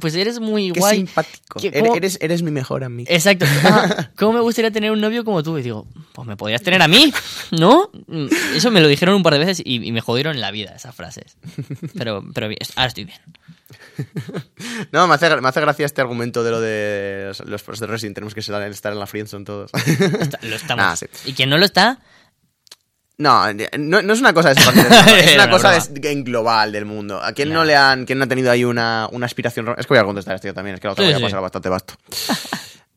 pues 0.00 0.14
eres 0.14 0.40
muy 0.40 0.72
Qué 0.72 0.80
guay. 0.80 0.96
simpático. 0.98 1.60
¿Qué- 1.60 1.68
Eres, 1.68 1.82
cómo- 1.82 1.94
eres, 1.96 2.18
eres 2.22 2.42
mi 2.42 2.50
mejor 2.50 2.82
amigo. 2.84 3.08
Exacto. 3.10 3.44
Ah, 3.64 4.10
¿Cómo 4.16 4.32
me 4.34 4.40
gustaría 4.40 4.70
tener 4.70 4.90
un 4.90 5.00
novio 5.00 5.22
como 5.24 5.42
tú? 5.42 5.56
Y 5.58 5.62
digo, 5.62 5.86
pues 6.14 6.26
me 6.26 6.36
podrías 6.36 6.62
tener 6.62 6.80
a 6.82 6.88
mí, 6.88 7.12
¿no? 7.50 7.90
Mm, 8.06 8.26
Eso 8.54 8.70
me 8.70 8.80
lo 8.80 8.88
dijeron 8.88 9.14
un 9.14 9.22
par 9.22 9.34
de 9.34 9.38
veces 9.40 9.60
y, 9.64 9.86
y 9.86 9.92
me 9.92 10.00
jodieron 10.00 10.40
la 10.40 10.50
vida 10.50 10.72
esas 10.76 10.94
frases. 10.94 11.36
Pero, 11.96 12.24
pero 12.34 12.48
bien, 12.48 12.58
ahora 12.76 12.88
estoy 12.88 13.04
bien. 13.04 13.18
No, 14.92 15.06
me 15.06 15.14
hace, 15.14 15.40
me 15.40 15.48
hace 15.48 15.60
gracia 15.60 15.86
este 15.86 16.00
argumento 16.00 16.42
de 16.44 16.50
lo 16.50 16.60
de 16.60 17.32
los, 17.46 17.80
de 17.80 17.86
Resident. 17.86 18.14
Tenemos 18.14 18.34
que 18.34 18.40
estar 18.40 18.92
en 18.92 18.98
la 18.98 19.06
friendzone 19.06 19.44
todos. 19.44 19.70
Lo 20.42 20.56
estamos. 20.56 20.98
Sí. 20.98 21.06
Y 21.26 21.32
quien 21.32 21.50
no 21.50 21.58
lo 21.58 21.64
está, 21.64 21.98
No, 23.18 23.50
no, 23.78 24.02
no 24.02 24.12
es 24.12 24.20
una 24.20 24.34
cosa 24.34 24.52
de 24.52 24.60
esa 24.60 24.72
parte 24.72 25.24
es 25.24 25.34
una 25.34 25.48
cosa 25.50 25.72
de- 25.72 26.12
en 26.12 26.22
global 26.24 26.70
del 26.72 26.84
mundo. 26.84 27.22
¿A 27.22 27.32
quién 27.32 27.50
no 27.50 27.64
le 27.64 27.74
han, 27.74 28.04
quién 28.04 28.18
no 28.18 28.24
ha 28.26 28.28
tenido 28.28 28.50
ahí 28.50 28.62
una, 28.64 29.08
una 29.10 29.24
aspiración? 29.26 29.68
Es 29.78 29.86
que 29.86 29.94
voy 29.94 29.98
a 29.98 30.04
contestar 30.04 30.34
esto 30.34 30.48
yo 30.48 30.54
también, 30.54 30.74
es 30.74 30.80
que 30.80 30.86
la 30.88 30.92
otra 30.92 31.02
Sí, 31.04 31.08
voy 31.08 31.14
a 31.14 31.18
sí. 31.18 31.22
pasar 31.24 31.40
bastante 31.40 31.68
vasto. 31.68 31.94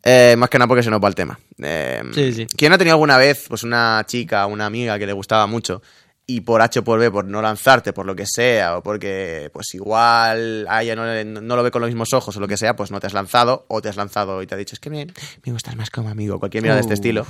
Eh, 0.02 0.36
más 0.38 0.50
que 0.50 0.58
nada 0.58 0.68
porque 0.70 0.82
se 0.82 0.90
nos 0.90 1.04
va 1.04 1.10
el 1.10 1.14
tema. 1.16 1.38
Eh, 1.62 2.02
Sí, 2.16 2.32
sí. 2.32 2.48
¿Quién 2.58 2.72
ha 2.72 2.78
tenido 2.78 2.94
alguna 2.96 3.18
vez 3.18 3.46
pues 3.50 3.64
una 3.64 4.02
chica, 4.08 4.46
una 4.46 4.66
amiga 4.66 4.98
que 4.98 5.06
le 5.06 5.12
gustaba 5.12 5.46
mucho 5.46 5.82
y 6.26 6.40
por 6.40 6.62
H 6.62 6.80
o 6.80 6.84
por 6.86 7.00
B, 7.02 7.12
por 7.12 7.26
no 7.26 7.42
lanzarte, 7.42 7.92
por 7.92 8.06
lo 8.06 8.16
que 8.16 8.26
sea, 8.26 8.78
o 8.78 8.82
porque 8.82 9.50
pues 9.52 9.74
igual 9.74 10.66
a 10.70 10.84
ella 10.84 10.96
no, 10.96 11.42
no 11.42 11.56
lo 11.58 11.64
ve 11.64 11.70
con 11.72 11.82
los 11.82 11.90
mismos 11.90 12.14
ojos 12.14 12.36
o 12.38 12.40
lo 12.40 12.48
que 12.48 12.56
sea, 12.56 12.78
pues 12.78 12.92
no 12.92 13.02
te 13.02 13.08
has 13.08 13.14
lanzado 13.14 13.66
o 13.68 13.82
te 13.82 13.90
has 13.90 13.98
lanzado 13.98 14.42
y 14.42 14.48
te 14.48 14.56
ha 14.56 14.58
dicho, 14.58 14.74
es 14.74 14.80
que 14.80 14.90
me, 14.90 15.06
me 15.46 15.52
gustas 15.52 15.76
más 15.76 15.90
como 15.90 16.08
amigo, 16.10 16.40
cualquier 16.40 16.64
mierda 16.64 16.76
de 16.78 16.82
este 16.82 16.94
Uh. 16.94 16.96
estilo. 16.96 17.26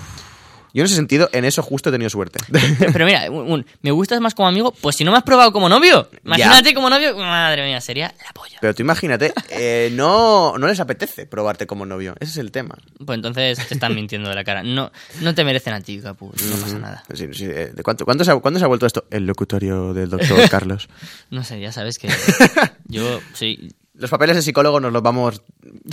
Yo 0.73 0.81
en 0.81 0.85
ese 0.85 0.95
sentido, 0.95 1.29
en 1.33 1.45
eso 1.45 1.61
justo 1.63 1.89
he 1.89 1.91
tenido 1.91 2.09
suerte. 2.09 2.39
Pero, 2.51 2.93
pero 2.93 3.05
mira, 3.05 3.29
un- 3.31 3.51
un, 3.51 3.65
me 3.81 3.91
gustas 3.91 4.19
más 4.21 4.35
como 4.35 4.47
amigo, 4.47 4.71
pues 4.81 4.95
si 4.95 5.03
no 5.03 5.11
me 5.11 5.17
has 5.17 5.23
probado 5.23 5.51
como 5.51 5.67
novio, 5.69 6.09
imagínate 6.23 6.73
como 6.73 6.89
novio, 6.89 7.17
madre 7.17 7.65
mía, 7.65 7.81
sería 7.81 8.13
la 8.25 8.31
polla. 8.33 8.57
Pero 8.61 8.75
tú 8.75 8.81
imagínate, 8.83 9.33
eh, 9.49 9.89
no, 9.93 10.57
no 10.57 10.67
les 10.67 10.79
apetece 10.79 11.25
probarte 11.25 11.65
como 11.67 11.85
novio. 11.85 12.15
Ese 12.19 12.31
es 12.31 12.37
el 12.37 12.51
tema. 12.51 12.77
Pues 13.05 13.15
entonces 13.15 13.57
te 13.67 13.73
están 13.73 13.95
mintiendo 13.95 14.29
de 14.29 14.35
la 14.35 14.43
cara. 14.43 14.61
No, 14.63 14.91
no 15.21 15.33
te 15.35 15.43
merecen 15.43 15.73
a 15.73 15.81
ti, 15.81 15.99
Capu, 15.99 16.27
no 16.27 16.55
pasa 16.61 16.79
nada. 16.79 17.03
Sí, 17.13 17.27
sí, 17.33 17.45
eh, 17.45 17.71
¿de 17.73 17.83
cuánto, 17.83 18.05
cuándo, 18.05 18.23
se 18.23 18.31
ha, 18.31 18.35
cuándo 18.35 18.59
se 18.59 18.65
ha 18.65 18.67
vuelto 18.67 18.85
esto? 18.85 19.05
El 19.09 19.25
locutorio 19.25 19.93
del 19.93 20.09
doctor 20.09 20.37
Carlos. 20.49 20.87
No 21.31 21.43
sé, 21.43 21.59
ya 21.59 21.71
sabes 21.71 21.97
que 21.99 22.09
yo 22.85 23.19
sí. 23.33 23.69
Los 23.95 24.09
papeles 24.09 24.35
de 24.37 24.41
psicólogo 24.41 24.79
nos 24.79 24.93
los 24.93 25.01
vamos 25.01 25.41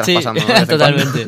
Sí, 0.05 0.14
traspasando. 0.14 0.43
cuando. 0.47 0.66
totalmente. 0.66 1.27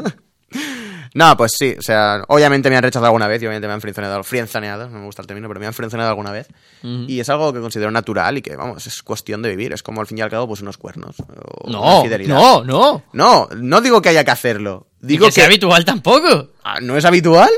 No, 1.18 1.36
pues 1.36 1.50
sí, 1.58 1.74
o 1.76 1.82
sea, 1.82 2.22
obviamente 2.28 2.70
me 2.70 2.76
han 2.76 2.82
rechazado 2.84 3.06
alguna 3.06 3.26
vez 3.26 3.42
y 3.42 3.46
obviamente 3.46 3.66
me 3.66 3.74
han 3.74 3.80
friendzoneado, 3.80 4.22
friendzoneado, 4.22 4.88
no 4.88 5.00
me 5.00 5.04
gusta 5.06 5.20
el 5.22 5.26
término, 5.26 5.48
pero 5.48 5.58
me 5.58 5.66
han 5.66 5.74
friendzoneado 5.74 6.10
alguna 6.10 6.30
vez. 6.30 6.46
Y 6.84 7.18
es 7.18 7.28
algo 7.28 7.52
que 7.52 7.58
considero 7.58 7.90
natural 7.90 8.38
y 8.38 8.42
que, 8.42 8.54
vamos, 8.54 8.86
es 8.86 9.02
cuestión 9.02 9.42
de 9.42 9.48
vivir. 9.48 9.72
Es 9.72 9.82
como 9.82 10.00
al 10.00 10.06
fin 10.06 10.18
y 10.18 10.20
al 10.20 10.30
cabo, 10.30 10.46
pues 10.46 10.60
unos 10.60 10.78
cuernos. 10.78 11.16
o 11.18 11.68
No, 11.68 12.62
no, 12.62 12.62
no. 12.62 13.02
No, 13.12 13.48
no 13.56 13.80
digo 13.80 14.00
que 14.00 14.10
haya 14.10 14.22
que 14.22 14.30
hacerlo. 14.30 14.86
Y 15.02 15.08
Digo 15.08 15.26
que 15.26 15.32
sea 15.32 15.46
habitual 15.46 15.84
tampoco. 15.84 16.50
Ah, 16.62 16.78
¿No 16.80 16.96
es 16.96 17.04
habitual? 17.04 17.50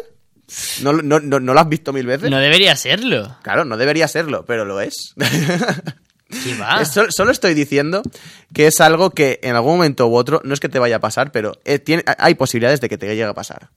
¿No, 0.80 0.94
no, 0.94 1.20
no, 1.20 1.38
no 1.38 1.52
lo 1.52 1.61
has 1.61 1.68
visto 1.68 1.92
mil 1.92 2.06
veces? 2.06 2.30
No 2.30 2.38
debería 2.38 2.74
serlo. 2.76 3.36
Claro, 3.42 3.66
no 3.66 3.76
debería 3.76 4.08
serlo, 4.08 4.46
pero 4.46 4.64
lo 4.64 4.80
es. 4.80 5.14
Solo 7.11 7.31
estoy 7.31 7.55
diciendo 7.55 8.03
que 8.53 8.66
es 8.66 8.81
algo 8.81 9.11
que 9.11 9.41
en 9.43 9.57
algún 9.57 9.72
momento 9.74 10.07
u 10.09 10.16
otro, 10.16 10.41
no 10.45 10.55
es 10.55 10.61
que 10.61 10.68
te 10.68 10.78
vaya 10.78 10.97
a 10.97 11.01
pasar, 11.01 11.33
pero 11.33 11.59
eh, 11.64 11.78
tiene, 11.78 12.05
hay 12.18 12.35
posibilidades 12.35 12.81
de 12.81 12.89
que 12.89 12.99
te 12.99 13.07
llegue 13.07 13.24
a 13.24 13.35
pasar. 13.35 13.68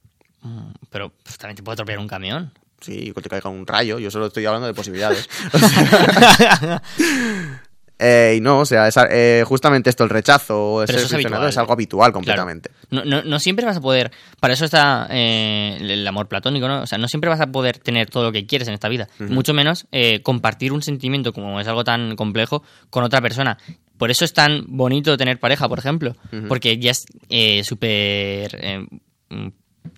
Mm, 0.42 0.72
Pero 0.90 1.12
pues, 1.22 1.38
también 1.38 1.56
te 1.56 1.62
puede 1.62 1.74
atropellar 1.74 1.98
un 2.00 2.08
camión. 2.08 2.52
Sí, 2.80 3.12
que 3.14 3.22
te 3.22 3.30
caiga 3.30 3.48
un 3.48 3.66
rayo, 3.66 3.98
yo 3.98 4.10
solo 4.10 4.26
estoy 4.26 4.44
hablando 4.44 4.66
de 4.66 4.74
posibilidades. 4.74 5.28
O 5.54 5.58
sea, 6.38 6.82
eh, 7.98 8.34
y 8.36 8.40
no, 8.40 8.60
o 8.60 8.64
sea, 8.66 8.88
es, 8.88 8.96
eh, 9.10 9.44
justamente 9.46 9.88
esto, 9.90 10.04
el 10.04 10.10
rechazo 10.10 10.82
es 10.82 10.90
friccionado 10.90 11.16
habitual. 11.36 11.48
es 11.48 11.58
algo 11.58 11.72
habitual 11.72 12.00
Claro. 12.10 12.12
completamente. 12.12 12.70
No, 12.90 13.04
no, 13.04 13.22
no 13.22 13.38
siempre 13.38 13.64
vas 13.64 13.76
a 13.76 13.80
poder. 13.80 14.10
Para 14.40 14.54
eso 14.54 14.64
está 14.64 15.06
eh, 15.10 15.78
el 15.80 16.06
amor 16.06 16.26
platónico, 16.28 16.66
¿no? 16.68 16.82
O 16.82 16.86
sea, 16.86 16.98
no 16.98 17.06
siempre 17.08 17.30
vas 17.30 17.40
a 17.40 17.46
poder 17.46 17.78
tener 17.78 18.10
todo 18.10 18.24
lo 18.24 18.32
que 18.32 18.46
quieres 18.46 18.66
en 18.68 18.74
esta 18.74 18.88
vida. 18.88 19.08
Mucho 19.20 19.54
menos 19.54 19.86
eh, 19.92 20.22
compartir 20.22 20.72
un 20.72 20.82
sentimiento 20.82 21.32
como 21.32 21.60
es 21.60 21.68
algo 21.68 21.84
tan 21.84 22.16
complejo 22.16 22.62
con 22.90 23.04
otra 23.04 23.20
persona. 23.20 23.58
Por 23.96 24.10
eso 24.10 24.24
es 24.24 24.32
tan 24.32 24.64
bonito 24.66 25.16
tener 25.16 25.38
pareja, 25.38 25.68
por 25.68 25.78
ejemplo. 25.78 26.16
Porque 26.48 26.78
ya 26.78 26.90
es 26.90 27.06
eh, 27.28 27.62
súper. 27.64 28.86
mm, 29.30 29.48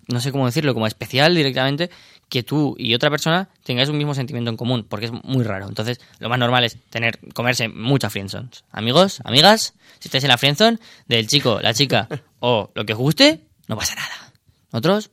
no 0.09 0.19
sé 0.19 0.31
cómo 0.31 0.45
decirlo, 0.45 0.73
como 0.73 0.87
especial 0.87 1.33
directamente, 1.35 1.89
que 2.29 2.43
tú 2.43 2.75
y 2.77 2.93
otra 2.93 3.09
persona 3.09 3.49
tengáis 3.63 3.89
un 3.89 3.97
mismo 3.97 4.13
sentimiento 4.13 4.49
en 4.49 4.57
común, 4.57 4.85
porque 4.87 5.05
es 5.05 5.11
muy 5.11 5.43
raro. 5.43 5.67
Entonces, 5.67 5.99
lo 6.19 6.27
más 6.29 6.37
normal 6.39 6.63
es 6.65 6.77
tener, 6.89 7.19
comerse 7.33 7.69
muchas 7.69 8.11
friendzones. 8.11 8.63
Amigos, 8.71 9.21
amigas, 9.23 9.73
si 9.99 10.07
estáis 10.09 10.23
en 10.25 10.29
la 10.29 10.37
friendzone 10.37 10.79
del 11.07 11.27
chico, 11.27 11.59
la 11.61 11.73
chica 11.73 12.07
o 12.39 12.71
lo 12.75 12.85
que 12.85 12.93
os 12.93 12.99
guste, 12.99 13.41
no 13.67 13.77
pasa 13.77 13.95
nada. 13.95 14.33
Nosotros 14.71 15.09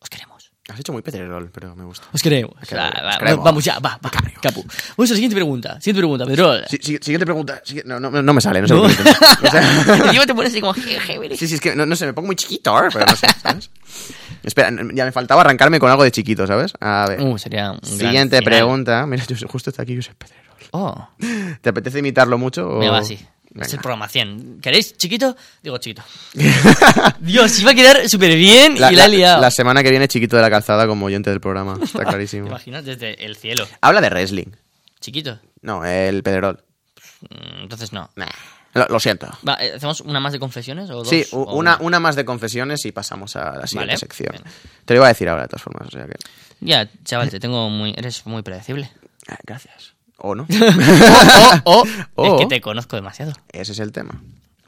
os 0.00 0.08
queremos. 0.08 0.28
Has 0.68 0.78
hecho 0.80 0.92
muy 0.92 1.00
Pedrerol, 1.00 1.50
pero 1.50 1.74
me 1.74 1.84
gusta. 1.84 2.06
Os 2.12 2.20
queremos. 2.20 2.52
queremos, 2.68 2.92
Va, 2.92 2.98
os 2.98 3.06
va, 3.14 3.18
queremos. 3.18 3.44
Vamos 3.44 3.64
ya, 3.64 3.78
va, 3.78 3.98
va. 4.04 4.10
Capu. 4.42 4.60
Vamos 4.62 5.10
a 5.10 5.14
la 5.14 5.16
siguiente 5.16 5.34
pregunta. 5.34 5.80
Siguiente 5.80 6.00
pregunta, 6.00 6.26
Pedro. 6.26 6.58
Sí, 6.68 6.78
sí, 6.82 6.98
siguiente 7.00 7.24
pregunta. 7.24 7.62
No, 7.86 7.98
no, 7.98 8.10
no 8.10 8.34
me 8.34 8.40
sale, 8.40 8.60
no 8.60 8.68
sé 8.68 8.74
No. 8.74 8.82
por 8.82 8.94
qué. 8.94 9.02
O 9.46 9.50
sea, 9.50 10.26
te 10.26 10.34
pones 10.34 10.52
así 10.52 10.60
como 10.60 10.74
sí, 10.74 11.46
sí, 11.48 11.54
es 11.54 11.60
que 11.60 11.74
no, 11.74 11.86
no 11.86 11.96
sé, 11.96 12.04
me 12.04 12.12
pongo 12.12 12.26
muy 12.26 12.36
chiquito, 12.36 12.74
pero 12.92 13.06
no 13.06 13.16
sé, 13.16 13.28
¿sabes? 13.42 13.70
Espera, 14.42 14.70
ya 14.94 15.04
me 15.04 15.12
faltaba 15.12 15.40
arrancarme 15.42 15.78
con 15.80 15.90
algo 15.90 16.04
de 16.04 16.10
chiquito, 16.10 16.46
¿sabes? 16.46 16.72
A 16.80 17.06
ver. 17.08 17.20
Uh, 17.20 17.38
sería 17.38 17.72
un 17.72 17.82
Siguiente 17.82 18.40
pregunta. 18.42 19.04
Mira, 19.06 19.24
yo- 19.26 19.48
justo 19.48 19.70
está 19.70 19.82
aquí 19.82 19.96
Josep 19.96 20.16
Pedrerol. 20.16 20.44
Oh, 20.72 21.08
¿Te 21.60 21.70
apetece 21.70 21.98
imitarlo 22.00 22.38
mucho? 22.38 22.68
O... 22.68 22.78
me 22.78 22.88
va 22.88 22.98
así. 22.98 23.18
Es 23.58 23.72
el 23.72 23.80
programa 23.80 24.08
100. 24.08 24.60
¿Queréis 24.60 24.96
chiquito? 24.96 25.34
Digo 25.62 25.78
chiquito. 25.78 26.02
Dios, 27.20 27.58
iba 27.60 27.70
a 27.72 27.74
quedar 27.74 28.08
súper 28.08 28.36
bien 28.36 28.78
La, 28.78 28.92
y 28.92 28.96
la, 28.96 29.06
he 29.06 29.08
liado. 29.08 29.40
la 29.40 29.50
semana 29.50 29.82
que 29.82 29.90
viene 29.90 30.06
chiquito 30.06 30.36
de 30.36 30.42
la 30.42 30.50
calzada 30.50 30.86
como 30.86 31.06
oyente 31.06 31.30
del 31.30 31.40
programa. 31.40 31.78
Está 31.82 31.98
¿Te 32.04 32.04
clarísimo. 32.04 32.46
imaginas? 32.46 32.84
Desde 32.84 33.24
el 33.24 33.36
cielo. 33.36 33.66
Habla 33.80 34.00
de 34.00 34.10
wrestling. 34.10 34.46
Chiquito. 35.00 35.38
No, 35.62 35.84
el 35.84 36.22
Pedrerol. 36.22 36.62
Mm, 37.22 37.62
Entonces 37.62 37.92
no. 37.92 38.10
Nah, 38.16 38.26
Lo, 38.78 38.86
lo 38.88 39.00
siento. 39.00 39.28
Va, 39.46 39.54
eh, 39.60 39.72
¿Hacemos 39.76 40.00
una 40.00 40.20
más 40.20 40.32
de 40.32 40.38
confesiones 40.38 40.88
o 40.90 40.94
dos? 40.94 41.08
Sí, 41.08 41.24
O 41.32 41.54
una, 41.56 41.76
una 41.80 42.00
más 42.00 42.16
de 42.16 42.24
confesiones 42.24 42.84
y 42.84 42.92
pasamos 42.92 43.36
a 43.36 43.56
la 43.58 43.66
siguiente 43.66 43.92
Vale, 43.92 43.98
sección. 43.98 44.30
bien. 44.32 44.44
Te 44.84 44.94
lo 44.94 44.98
iba 45.00 45.06
a 45.06 45.08
decir 45.08 45.28
ahora, 45.28 45.42
de 45.42 45.48
todas 45.48 45.62
formas. 45.62 45.88
O 45.88 45.90
sea 45.90 46.06
que... 46.06 46.14
Ya, 46.60 46.88
chaval, 47.04 47.30
te 47.30 47.38
tengo 47.40 47.68
muy... 47.70 47.94
Eres 47.96 48.24
muy 48.26 48.42
predecible. 48.42 48.90
Ah, 49.28 49.36
Gracias. 49.44 49.94
¿O 50.18 50.34
no? 50.34 50.46
O, 51.64 51.84
es 52.24 52.40
que 52.40 52.46
te 52.46 52.60
conozco 52.60 52.96
demasiado. 52.96 53.32
Ese 53.52 53.72
es 53.72 53.78
el 53.78 53.92
tema. 53.92 54.20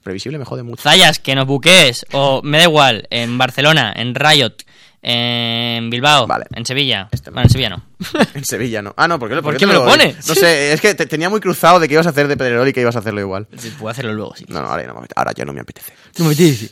Previsible 0.02 0.38
me 0.38 0.44
jode 0.44 0.62
mucho. 0.62 0.82
Zayas, 0.82 1.18
que 1.18 1.34
nos 1.34 1.46
buquees. 1.46 2.06
O 2.12 2.40
me 2.42 2.58
da 2.58 2.64
igual, 2.64 3.06
en 3.10 3.36
Barcelona, 3.36 3.92
en 3.94 4.14
Riot, 4.14 4.54
en 5.02 5.88
Bilbao, 5.90 6.26
Vale. 6.26 6.44
en 6.54 6.66
Sevilla. 6.66 7.08
Este- 7.10 7.30
bueno, 7.30 7.46
en 7.46 7.50
Sevilla 7.50 7.70
no. 7.70 7.82
En 8.34 8.44
Sevilla 8.44 8.82
no. 8.82 8.94
Ah, 8.96 9.08
no, 9.08 9.18
¿por 9.18 9.28
qué, 9.30 9.40
¿Por 9.42 9.56
qué 9.56 9.66
me 9.66 9.72
lo 9.72 9.84
pones? 9.84 10.26
No 10.28 10.34
sé, 10.34 10.72
es 10.72 10.80
que 10.80 10.94
te- 10.94 11.06
tenía 11.06 11.28
muy 11.30 11.40
cruzado 11.40 11.80
de 11.80 11.88
que 11.88 11.94
ibas 11.94 12.06
a 12.06 12.10
hacer 12.10 12.28
de 12.28 12.36
Pedrerol 12.36 12.68
y 12.68 12.72
que 12.72 12.80
ibas 12.80 12.96
a 12.96 12.98
hacerlo 13.00 13.20
igual. 13.20 13.46
Sí, 13.56 13.72
Puedo 13.78 13.90
hacerlo 13.90 14.12
luego, 14.12 14.34
sí. 14.36 14.44
No, 14.48 14.60
no, 14.60 14.68
ahora 14.68 14.82
ya, 14.82 14.88
no 14.88 14.94
me 14.94 15.00
apetece. 15.00 15.14
ahora 15.16 15.32
ya 15.34 15.44
no 15.44 15.52
me 15.52 15.60
apetece. 15.60 15.92
No 16.18 16.24
me 16.26 16.32
apetece. 16.34 16.70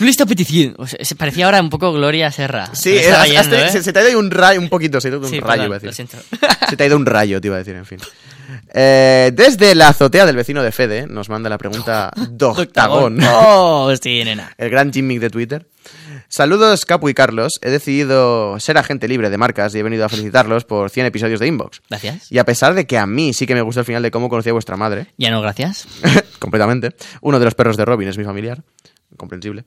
No 0.00 0.04
le 0.06 0.10
está 0.10 0.24
apeteciendo. 0.24 0.82
O 0.82 0.86
sea, 0.86 1.04
se 1.04 1.14
parecía 1.14 1.44
ahora 1.46 1.60
un 1.60 1.70
poco 1.70 1.92
Gloria 1.92 2.30
Serra. 2.32 2.68
Sí, 2.74 2.90
Me 2.90 2.96
eh, 3.04 3.12
has- 3.12 3.28
yendo, 3.28 3.56
¿eh? 3.56 3.70
se, 3.70 3.82
se 3.82 3.92
te 3.92 3.98
ha 4.00 4.08
ido 4.10 4.18
un 4.18 4.30
rayo, 4.30 4.60
un 4.60 4.68
poquito, 4.68 5.00
se 5.00 5.08
te 5.10 5.14
ha 5.14 5.18
ido 5.18 5.26
un 5.26 5.32
Sí, 5.32 5.40
rayo, 5.40 5.46
perdón, 5.62 5.66
iba 5.66 5.76
a 5.76 5.78
decir. 5.78 6.08
lo. 6.12 6.48
Se 6.70 6.76
te 6.76 6.84
ha 6.84 6.86
ido 6.86 6.96
un 6.96 7.06
rayo, 7.06 7.40
te 7.40 7.46
iba 7.48 7.56
a 7.56 7.58
decir, 7.58 7.74
en 7.76 7.86
fin. 7.86 7.98
Eh, 8.74 9.30
desde 9.34 9.74
la 9.74 9.88
azotea 9.88 10.24
del 10.26 10.36
vecino 10.36 10.62
de 10.62 10.72
Fede 10.72 11.06
nos 11.06 11.28
manda 11.28 11.48
la 11.50 11.58
pregunta 11.58 12.10
Doctagón, 12.30 13.18
Oh, 13.28 13.92
sí, 14.00 14.24
nena. 14.24 14.52
el 14.58 14.70
gran 14.70 14.92
gimmick 14.92 15.20
de 15.20 15.30
Twitter. 15.30 15.66
Saludos, 16.32 16.86
Capu 16.86 17.10
y 17.10 17.14
Carlos. 17.14 17.58
He 17.60 17.68
decidido 17.68 18.58
ser 18.58 18.78
agente 18.78 19.06
libre 19.06 19.28
de 19.28 19.36
marcas 19.36 19.74
y 19.74 19.80
he 19.80 19.82
venido 19.82 20.06
a 20.06 20.08
felicitarlos 20.08 20.64
por 20.64 20.88
100 20.88 21.04
episodios 21.04 21.38
de 21.40 21.46
Inbox. 21.46 21.82
Gracias. 21.90 22.32
Y 22.32 22.38
a 22.38 22.44
pesar 22.46 22.72
de 22.72 22.86
que 22.86 22.96
a 22.96 23.06
mí 23.06 23.34
sí 23.34 23.46
que 23.46 23.54
me 23.54 23.60
gustó 23.60 23.80
el 23.80 23.86
final 23.86 24.02
de 24.02 24.10
cómo 24.10 24.30
conocí 24.30 24.48
a 24.48 24.54
vuestra 24.54 24.78
madre, 24.78 25.08
Ya 25.18 25.30
no, 25.30 25.42
gracias. 25.42 25.86
completamente, 26.38 26.96
uno 27.20 27.38
de 27.38 27.44
los 27.44 27.54
perros 27.54 27.76
de 27.76 27.84
Robin 27.84 28.08
es 28.08 28.16
mi 28.16 28.24
familiar, 28.24 28.62
comprensible, 29.18 29.66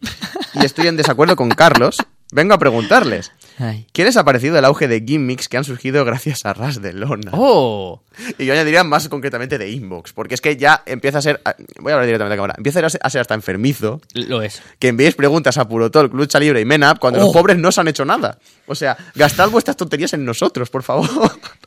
y 0.56 0.66
estoy 0.66 0.88
en 0.88 0.98
desacuerdo 0.98 1.36
con 1.36 1.50
Carlos, 1.50 1.98
vengo 2.32 2.56
a 2.56 2.58
preguntarles. 2.58 3.32
Ay. 3.58 3.88
¿Qué 3.94 4.04
les 4.04 4.18
ha 4.18 4.26
parecido 4.26 4.58
el 4.60 4.66
auge 4.66 4.88
de 4.88 5.02
gimmicks 5.06 5.48
que 5.48 5.56
han 5.58 5.64
surgido 5.64 6.04
gracias 6.04 6.46
a 6.46 6.54
Ras 6.54 6.82
de 6.82 6.92
Lona? 6.94 7.32
Oh. 7.34 8.02
Y 8.38 8.46
yo 8.46 8.54
añadiría 8.54 8.84
más 8.84 9.08
concretamente 9.08 9.58
de 9.58 9.70
Inbox, 9.72 10.14
porque 10.14 10.36
es 10.36 10.42
que 10.42 10.58
ya 10.58 10.84
empieza 10.86 11.20
a 11.20 11.22
ser. 11.22 11.42
Voy 11.80 11.92
a 11.92 11.96
hablar 11.96 12.06
directamente 12.06 12.26
a 12.26 12.30
la 12.30 12.36
cámara. 12.36 12.54
Empieza 12.58 12.80
a 12.86 13.10
ser, 13.10 13.22
hasta 13.22 13.34
enfermizo 13.34 14.02
Lo 14.14 14.42
es. 14.42 14.62
que 14.80 14.90
enviéis 14.90 15.16
preguntas 15.16 15.58
a 15.58 15.68
Purotol, 15.68 16.10
Lucha 16.14 16.40
Libre 16.40 16.60
y 16.62 16.66
Menap 16.66 17.00
cuando 17.00 17.20
los 17.20 17.30
Oh. 17.30 17.34
pobres 17.34 17.58
no 17.58 17.70
os 17.70 17.78
han 17.78 17.88
hecho 17.88 18.04
nada. 18.06 18.38
O 18.68 18.76
sea, 18.76 18.98
gastad 19.16 19.50
vuestras 19.50 19.78
tonterías 19.78 20.14
en 20.14 20.26
nosotros, 20.26 20.70
por 20.70 20.84
favor. 20.84 21.10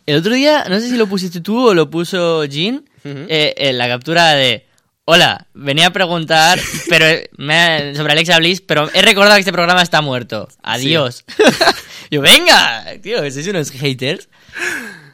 El 0.06 0.16
otro 0.18 0.32
día, 0.34 0.64
no 0.68 0.78
sé 0.80 0.88
si 0.90 0.96
lo 0.96 1.06
pusiste 1.06 1.40
tú 1.40 1.68
o 1.68 1.74
lo 1.74 1.88
puso 1.90 2.44
Jean, 2.44 2.84
eh, 3.04 3.54
en 3.56 3.78
la 3.78 3.88
captura 3.88 4.32
de... 4.34 4.67
Hola, 5.10 5.46
venía 5.54 5.86
a 5.86 5.90
preguntar 5.90 6.60
pero 6.90 7.06
me- 7.38 7.94
sobre 7.94 8.12
Alexa 8.12 8.36
Bliss, 8.36 8.60
pero 8.60 8.90
he 8.92 9.00
recordado 9.00 9.36
que 9.36 9.40
este 9.40 9.52
programa 9.54 9.80
está 9.80 10.02
muerto. 10.02 10.48
Adiós. 10.62 11.24
Yo, 12.10 12.20
venga, 12.20 12.84
tío, 13.02 13.18
sois 13.30 13.46
unos 13.48 13.70
haters. 13.70 14.28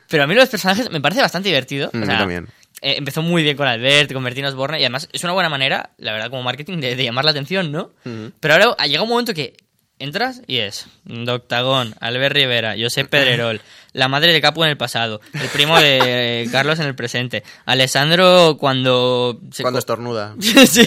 Pero 0.09 0.25
a 0.25 0.27
mí 0.27 0.35
los 0.35 0.49
personajes 0.49 0.91
me 0.91 1.01
parece 1.01 1.21
bastante 1.21 1.49
divertido. 1.49 1.91
Mm, 1.93 1.97
O 1.97 1.99
a 1.99 2.01
mí 2.01 2.07
sea, 2.07 2.19
también. 2.19 2.49
eh, 2.83 2.95
empezó 2.99 3.23
muy 3.23 3.45
bien 3.45 3.57
con 3.57 3.69
Albert, 3.69 4.13
con 4.13 4.25
Bertino 4.25 4.49
Osborne, 4.49 4.81
y 4.81 4.83
además 4.83 5.09
es 5.13 5.23
una 5.23 5.33
buena 5.33 5.49
manera, 5.49 5.91
la 5.99 6.13
verdad, 6.13 6.29
como 6.29 6.43
marketing, 6.43 6.79
de, 6.79 6.97
de 6.97 7.05
llamar 7.05 7.25
la 7.25 7.31
atención, 7.31 7.71
¿no? 7.71 7.93
Pero 8.41 8.55
ahora 8.55 8.75
ha 8.77 8.87
llegado 8.89 9.05
un 9.05 9.11
momento 9.11 9.33
que 9.33 9.57
entras 9.99 10.43
y 10.47 10.59
es 10.59 10.87
Doctagón, 11.05 11.95
Albert 12.01 12.35
Rivera, 12.35 12.75
Josep 12.79 13.09
Pedrerol, 13.09 13.61
la 13.93 14.09
madre 14.09 14.33
de 14.33 14.41
Capu 14.41 14.65
en 14.65 14.71
el 14.71 14.77
pasado, 14.77 15.21
el 15.33 15.49
primo 15.49 15.79
de 15.79 16.43
eh, 16.43 16.49
Carlos 16.51 16.79
en 16.81 16.87
el 16.87 16.95
presente, 16.95 17.43
Alessandro 17.65 18.57
cuando... 18.59 19.41
se 19.53 19.63
Cuando 19.63 19.79
estornuda. 19.79 20.35
sí, 20.41 20.87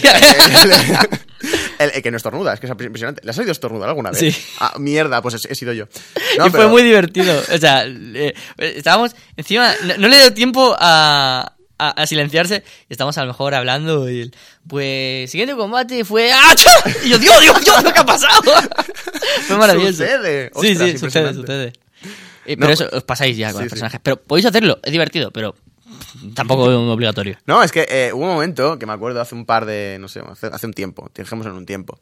el, 1.78 1.90
el 1.94 2.02
que 2.02 2.10
no 2.10 2.16
estornuda, 2.16 2.54
es 2.54 2.60
que 2.60 2.66
es 2.66 2.72
impresionante. 2.72 3.22
¿Le 3.24 3.30
has 3.30 3.38
oído 3.38 3.52
estornudar 3.52 3.88
alguna 3.88 4.10
vez? 4.10 4.20
Sí. 4.20 4.34
Ah, 4.60 4.74
mierda, 4.78 5.22
pues 5.22 5.44
he, 5.44 5.52
he 5.52 5.54
sido 5.54 5.72
yo. 5.72 5.86
y 6.46 6.50
fue 6.50 6.68
muy 6.68 6.82
divertido. 6.82 7.40
O 7.54 7.58
sea, 7.58 7.84
eh, 7.86 8.34
estábamos 8.58 9.16
encima, 9.36 9.72
no, 9.84 9.96
no 9.96 10.08
le 10.08 10.18
dio 10.18 10.34
tiempo 10.34 10.76
a, 10.78 11.54
a, 11.78 11.90
a 11.90 12.06
silenciarse 12.06 12.62
y 12.88 12.92
estamos 12.92 13.16
a 13.18 13.22
lo 13.22 13.28
mejor 13.28 13.54
hablando 13.54 14.10
y 14.10 14.30
pues 14.66 15.30
siguiente 15.30 15.54
combate 15.56 16.04
fue 16.04 16.32
¡Acha! 16.32 16.70
y 17.04 17.08
yo 17.10 17.18
Dios 17.18 17.40
Dios 17.40 17.64
Dios 17.64 17.76
qué 17.92 17.98
ha 18.00 18.04
pasado 18.06 18.42
fue 19.46 19.56
maravilloso 19.56 19.92
Sucede. 20.04 20.50
sí 20.60 20.70
Ostras, 20.72 20.90
sí 20.90 20.98
sucede 20.98 21.34
sucede 21.34 21.72
Eh, 22.46 22.56
No, 22.56 22.60
pero 22.60 22.72
eso 22.72 22.84
pues- 22.88 22.98
os 22.98 23.04
pasáis 23.04 23.36
ya 23.36 23.48
con 23.52 23.58
sí, 23.60 23.64
los 23.64 23.68
sí. 23.68 23.70
personajes 23.70 24.00
pero 24.02 24.16
podéis 24.20 24.46
hacerlo 24.46 24.78
es 24.82 24.92
divertido 24.92 25.30
pero 25.30 25.54
tampoco 26.34 26.70
es 26.70 26.76
obligatorio 26.76 27.36
No, 27.46 27.62
es 27.62 27.72
que 27.72 27.86
eh, 27.88 28.12
hubo 28.12 28.22
un 28.24 28.30
momento 28.34 28.78
que 28.78 28.86
me 28.86 28.92
acuerdo 28.92 29.20
hace 29.20 29.34
un 29.34 29.44
par 29.46 29.66
de, 29.66 29.98
no 30.00 30.08
sé, 30.08 30.20
hace, 30.20 30.46
hace 30.46 30.66
un 30.66 30.72
tiempo, 30.72 31.10
dejemos 31.14 31.46
en 31.46 31.52
un 31.52 31.66
tiempo. 31.66 31.98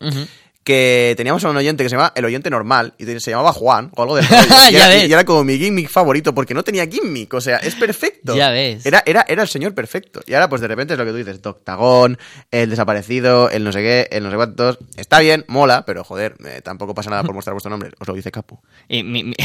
Que 0.67 1.15
teníamos 1.17 1.45
a 1.45 1.51
un 1.51 1.57
oyente 1.57 1.85
que 1.85 1.89
se 1.89 1.95
llamaba 1.95 2.13
el 2.17 2.25
oyente 2.25 2.51
normal 2.51 2.93
y 2.99 3.05
se 3.21 3.31
llamaba 3.31 3.53
Juan 3.53 3.89
o 3.95 4.03
algo 4.03 4.17
rollo. 4.21 4.27
y, 4.73 4.75
era, 4.75 4.97
y 5.07 5.13
era 5.13 5.25
como 5.25 5.45
mi 5.45 5.57
gimmick 5.59 5.89
favorito 5.89 6.35
porque 6.35 6.55
no 6.55 6.65
tenía 6.65 6.87
gimmick, 6.89 7.33
o 7.35 7.41
sea, 7.41 7.59
es 7.59 7.77
perfecto. 7.77 8.37
Ya 8.37 8.51
ves. 8.51 8.85
Era, 8.85 9.01
era, 9.07 9.25
era 9.29 9.43
el 9.43 9.49
señor 9.49 9.75
perfecto. 9.75 10.23
Y 10.27 10.35
ahora 10.35 10.49
pues 10.49 10.61
de 10.61 10.67
repente 10.67 10.95
es 10.95 10.99
lo 10.99 11.05
que 11.05 11.13
tú 11.13 11.19
dices, 11.19 11.41
Doctagón, 11.41 12.19
el 12.51 12.69
desaparecido, 12.69 13.49
el 13.49 13.63
no 13.63 13.71
sé 13.71 13.79
qué, 13.81 14.09
el 14.11 14.25
no 14.25 14.31
sé 14.31 14.37
cuántos. 14.37 14.79
Está 14.97 15.21
bien, 15.21 15.45
mola, 15.47 15.85
pero 15.87 16.03
joder, 16.03 16.35
eh, 16.45 16.61
tampoco 16.65 16.95
pasa 16.95 17.11
nada 17.11 17.23
por 17.23 17.33
mostrar 17.33 17.55
vuestro 17.55 17.71
nombre, 17.71 17.93
os 18.01 18.09
lo 18.09 18.15
dice 18.15 18.33
Capu. 18.33 18.59
Y 18.89 19.05
mi- 19.05 19.23
mi- 19.23 19.37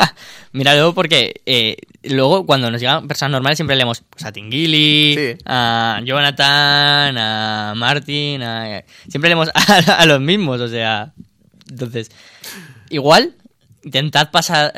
Míralo 0.52 0.94
porque 0.94 1.42
eh, 1.46 1.76
luego 2.04 2.46
cuando 2.46 2.70
nos 2.70 2.80
llegan 2.80 3.06
personas 3.06 3.32
normales 3.32 3.58
siempre 3.58 3.76
leemos 3.76 4.02
pues, 4.08 4.24
a 4.24 4.32
Tingili, 4.32 5.14
Sí. 5.14 5.38
a 5.44 6.00
Jonathan, 6.04 7.18
a 7.18 7.74
Martin, 7.76 8.42
a- 8.42 8.82
siempre 9.08 9.28
leemos 9.28 9.50
a, 9.54 9.94
a 9.98 10.06
los 10.06 10.20
mismos, 10.20 10.60
o 10.60 10.68
sea, 10.70 11.12
entonces 11.68 12.10
igual 12.88 13.34
intentad 13.82 14.30
pasar 14.30 14.72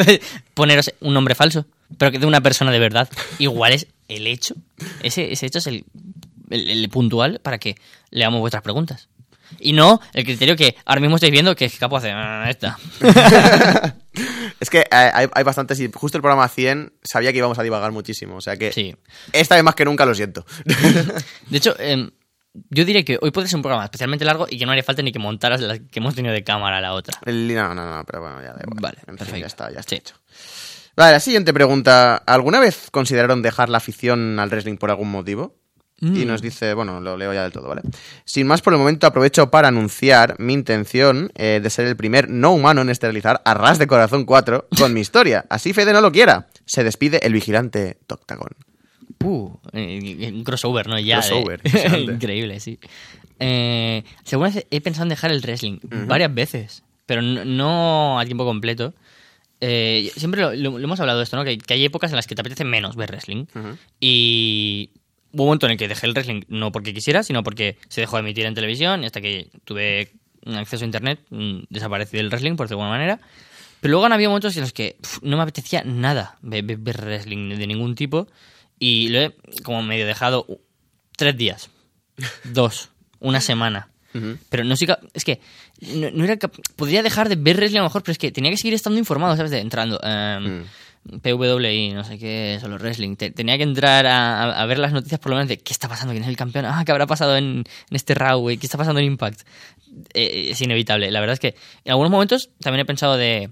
poneros 0.54 0.92
un 1.00 1.14
nombre 1.14 1.34
falso, 1.34 1.66
pero 1.98 2.10
que 2.12 2.18
de 2.18 2.26
una 2.26 2.40
persona 2.40 2.70
de 2.70 2.78
verdad. 2.78 3.08
Igual 3.38 3.72
es 3.72 3.86
el 4.08 4.26
hecho, 4.26 4.54
ese, 5.02 5.32
ese 5.32 5.46
hecho 5.46 5.58
es 5.58 5.66
el, 5.66 5.84
el- 6.50 6.68
el 6.70 6.88
puntual 6.88 7.40
para 7.42 7.58
que 7.58 7.76
leamos 8.10 8.40
vuestras 8.40 8.62
preguntas. 8.62 9.08
Y 9.60 9.72
no 9.72 10.00
el 10.14 10.24
criterio 10.24 10.56
que 10.56 10.74
ahora 10.84 11.00
mismo 11.00 11.16
estáis 11.16 11.30
viendo 11.32 11.54
que 11.54 11.66
es 11.66 11.78
capaz 11.78 12.02
de 12.02 12.10
"Ah, 12.12 12.46
esta. 12.48 12.78
Es 14.60 14.70
que 14.70 14.84
hay, 14.90 15.26
hay 15.32 15.42
bastantes 15.44 15.78
y 15.80 15.90
justo 15.92 16.16
el 16.18 16.22
programa 16.22 16.48
100 16.48 16.92
sabía 17.02 17.32
que 17.32 17.38
íbamos 17.38 17.58
a 17.58 17.62
divagar 17.64 17.90
muchísimo, 17.90 18.36
o 18.36 18.40
sea 18.40 18.56
que 18.56 18.72
Sí. 18.72 18.94
esta 19.32 19.56
vez 19.56 19.64
más 19.64 19.74
que 19.74 19.84
nunca 19.84 20.06
lo 20.06 20.14
siento. 20.14 20.46
De 21.50 21.58
hecho, 21.58 21.74
em, 21.80 22.10
yo 22.70 22.84
diré 22.84 23.04
que 23.04 23.18
hoy 23.20 23.30
puede 23.30 23.48
ser 23.48 23.56
un 23.56 23.62
programa 23.62 23.84
especialmente 23.84 24.24
largo 24.24 24.46
y 24.48 24.58
que 24.58 24.64
no 24.66 24.72
haría 24.72 24.84
falta 24.84 25.02
ni 25.02 25.12
que 25.12 25.18
montaras 25.18 25.60
la 25.60 25.78
que 25.78 25.98
hemos 25.98 26.14
tenido 26.14 26.32
de 26.32 26.44
cámara 26.44 26.78
a 26.78 26.80
la 26.80 26.92
otra. 26.94 27.18
No, 27.26 27.74
no, 27.74 27.96
no, 27.96 28.04
pero 28.04 28.20
bueno, 28.22 28.40
ya 28.40 28.52
da 28.52 28.60
igual. 28.62 28.80
Vale, 28.80 28.98
En 29.00 29.06
fin, 29.06 29.16
perfecto. 29.16 29.40
ya 29.40 29.46
está, 29.46 29.70
ya 29.72 29.80
está 29.80 29.90
Sí. 29.90 29.96
hecho. 29.96 30.14
Vale, 30.96 31.12
la 31.12 31.20
siguiente 31.20 31.52
pregunta. 31.52 32.16
¿Alguna 32.16 32.60
vez 32.60 32.88
consideraron 32.92 33.42
dejar 33.42 33.68
la 33.68 33.78
afición 33.78 34.38
al 34.38 34.48
wrestling 34.50 34.76
por 34.76 34.90
algún 34.90 35.10
motivo? 35.10 35.56
Mm. 36.00 36.16
Y 36.16 36.24
nos 36.24 36.42
dice, 36.42 36.74
bueno, 36.74 37.00
lo 37.00 37.16
leo 37.16 37.32
ya 37.32 37.42
del 37.42 37.52
todo, 37.52 37.68
¿vale? 37.68 37.82
Sin 38.24 38.46
más, 38.46 38.62
por 38.62 38.72
el 38.72 38.78
momento 38.78 39.06
aprovecho 39.06 39.50
para 39.50 39.68
anunciar 39.68 40.36
mi 40.38 40.52
intención 40.52 41.32
eh, 41.34 41.60
de 41.62 41.70
ser 41.70 41.86
el 41.86 41.96
primer 41.96 42.28
no 42.28 42.52
humano 42.52 42.82
en 42.82 42.90
esterilizar 42.90 43.40
a 43.44 43.54
Ras 43.54 43.78
de 43.78 43.86
Corazón 43.86 44.24
4 44.24 44.68
con 44.78 44.92
mi 44.92 45.00
historia. 45.00 45.44
Así 45.50 45.72
Fede 45.72 45.92
no 45.92 46.00
lo 46.00 46.12
quiera. 46.12 46.46
Se 46.66 46.84
despide 46.84 47.24
el 47.26 47.32
vigilante 47.32 47.98
Toctagón. 48.06 48.50
Puh, 49.24 49.58
eh, 49.72 50.30
un 50.32 50.44
crossover, 50.44 50.86
¿no? 50.88 50.98
Ya. 50.98 51.16
Crossover. 51.20 51.60
Increíble, 52.14 52.60
sí. 52.60 52.78
Eh, 53.40 54.04
según 54.24 54.50
he 54.70 54.80
pensado 54.80 55.04
en 55.04 55.08
dejar 55.08 55.32
el 55.32 55.40
wrestling 55.40 55.78
varias 56.06 56.32
veces, 56.34 56.84
pero 57.06 57.20
no, 57.22 57.44
no 57.44 58.20
a 58.20 58.24
tiempo 58.24 58.44
completo. 58.44 58.94
Eh, 59.60 60.10
siempre 60.16 60.40
lo, 60.42 60.54
lo- 60.54 60.78
lo 60.78 60.84
hemos 60.84 61.00
hablado 61.00 61.18
de 61.18 61.24
esto, 61.24 61.36
¿no? 61.36 61.44
Que, 61.44 61.56
que 61.58 61.74
hay 61.74 61.84
épocas 61.84 62.10
en 62.12 62.16
las 62.16 62.26
que 62.26 62.34
te 62.34 62.40
apetece 62.42 62.64
menos 62.64 62.96
ver 62.96 63.10
wrestling. 63.10 63.46
Y 64.00 64.90
hubo 65.32 65.42
un 65.44 65.48
momento 65.48 65.66
en 65.66 65.72
el 65.72 65.78
que 65.78 65.88
dejé 65.88 66.06
el 66.06 66.12
wrestling 66.12 66.42
no 66.48 66.70
porque 66.72 66.92
quisiera, 66.94 67.22
sino 67.22 67.42
porque 67.42 67.76
se 67.88 68.00
dejó 68.02 68.16
de 68.16 68.20
emitir 68.20 68.46
en 68.46 68.54
televisión 68.54 69.02
y 69.02 69.06
hasta 69.06 69.20
que 69.20 69.48
tuve 69.64 70.12
acceso 70.46 70.84
a 70.84 70.86
internet 70.86 71.20
mm, 71.30 71.60
desaparecí 71.70 72.16
del 72.16 72.28
wrestling, 72.28 72.56
por 72.56 72.68
de 72.68 72.74
alguna 72.74 72.90
manera. 72.90 73.20
Pero 73.80 73.92
luego 73.92 74.06
han 74.06 74.12
habido 74.12 74.30
momentos 74.30 74.54
en 74.56 74.62
los 74.62 74.72
que 74.72 74.96
no 75.22 75.36
me 75.36 75.42
apetecía 75.42 75.82
nada 75.84 76.36
ve- 76.42 76.62
ve- 76.62 76.76
ver, 76.78 77.00
wrestling 77.00 77.56
de 77.56 77.66
ningún 77.66 77.94
tipo 77.94 78.28
y 78.78 79.08
lo 79.08 79.20
he 79.20 79.34
como 79.62 79.82
medio 79.82 80.06
dejado 80.06 80.46
tres 81.16 81.36
días, 81.36 81.70
dos, 82.44 82.90
una 83.20 83.40
semana. 83.40 83.88
Pero 84.48 84.62
no 84.62 84.76
soy 84.76 84.86
cap- 84.86 85.02
es 85.12 85.24
que 85.24 85.40
no, 85.80 86.08
no 86.12 86.24
era 86.24 86.36
podría 86.76 87.02
dejar 87.02 87.28
de 87.28 87.34
ver 87.34 87.56
wrestling 87.56 87.78
a 87.78 87.82
lo 87.82 87.88
mejor, 87.88 88.02
pero 88.04 88.12
es 88.12 88.18
que 88.18 88.30
tenía 88.30 88.50
que 88.52 88.56
seguir 88.56 88.74
estando 88.74 88.96
informado, 88.98 89.36
¿sabes? 89.36 89.50
De, 89.50 89.58
entrando. 89.58 89.98
em, 90.04 90.64
PWI, 91.20 91.92
no 91.92 92.02
sé 92.04 92.16
qué, 92.18 92.58
solo 92.60 92.76
wrestling. 92.78 93.16
Te- 93.16 93.30
tenía 93.30 93.56
que 93.58 93.64
entrar 93.64 94.06
a, 94.06 94.42
a- 94.44 94.62
a 94.62 94.66
ver 94.66 94.78
las 94.78 94.92
noticias 94.92 95.18
por 95.20 95.30
lo 95.30 95.36
menos 95.36 95.48
de 95.48 95.58
qué 95.58 95.72
está 95.72 95.88
pasando, 95.88 96.12
quién 96.12 96.22
es 96.22 96.28
el 96.28 96.36
campeón, 96.36 96.64
ah, 96.64 96.82
qué 96.86 96.92
habrá 96.92 97.06
pasado 97.06 97.36
en, 97.36 97.44
en 97.58 97.64
este 97.96 98.14
Raw, 98.14 98.38
güey? 98.40 98.56
qué 98.56 98.66
está 98.66 98.78
pasando 98.78 99.00
en 99.00 99.06
Impact. 99.06 99.40
Eh, 100.14 100.48
es 100.50 100.60
inevitable. 100.62 101.10
La 101.10 101.20
verdad 101.20 101.34
es 101.34 101.40
que 101.40 101.56
en 101.84 101.90
algunos 101.90 102.10
momentos 102.10 102.50
también 102.60 102.80
he 102.80 102.84
pensado 102.86 103.16
de. 103.16 103.50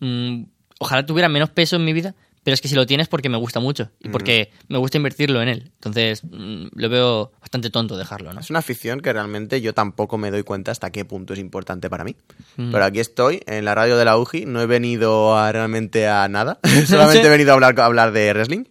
mm, 0.00 0.42
ojalá 0.80 1.06
tuviera 1.06 1.28
menos 1.28 1.50
peso 1.50 1.76
en 1.76 1.84
mi 1.84 1.92
vida, 1.92 2.14
pero 2.44 2.54
es 2.54 2.60
que 2.60 2.68
si 2.68 2.74
lo 2.76 2.86
tienes 2.86 3.08
porque 3.08 3.28
me 3.28 3.36
gusta 3.38 3.58
mucho 3.58 3.90
y 4.00 4.08
porque 4.10 4.50
me 4.68 4.78
gusta 4.78 4.96
invertirlo 4.98 5.42
en 5.42 5.48
él. 5.48 5.72
Entonces 5.74 6.22
mm, 6.22 6.66
lo 6.74 6.88
veo 6.88 7.32
bastante 7.40 7.70
tonto 7.70 7.96
dejarlo, 7.96 8.32
¿no? 8.32 8.40
Es 8.40 8.50
una 8.50 8.60
afición 8.60 9.00
que 9.00 9.12
realmente 9.12 9.60
yo 9.60 9.72
tampoco 9.74 10.18
me 10.18 10.30
doy 10.30 10.42
cuenta 10.44 10.70
hasta 10.70 10.90
qué 10.90 11.04
punto 11.04 11.32
es 11.32 11.40
importante 11.40 11.90
para 11.90 12.04
mí. 12.04 12.14
Pero 12.56 12.84
aquí 12.84 13.00
estoy, 13.00 13.42
en 13.46 13.64
la 13.64 13.74
radio 13.74 13.96
de 13.96 14.04
la 14.04 14.16
UJI, 14.16 14.44
no 14.46 14.60
he 14.60 14.66
venido 14.66 15.36
a- 15.36 15.50
realmente 15.50 16.06
a 16.06 16.28
nada, 16.28 16.58
solamente 16.86 17.26
he 17.26 17.30
venido 17.30 17.50
a 17.50 17.54
hablar, 17.54 17.80
a 17.80 17.84
hablar 17.86 18.12
de 18.12 18.32
wrestling. 18.32 18.64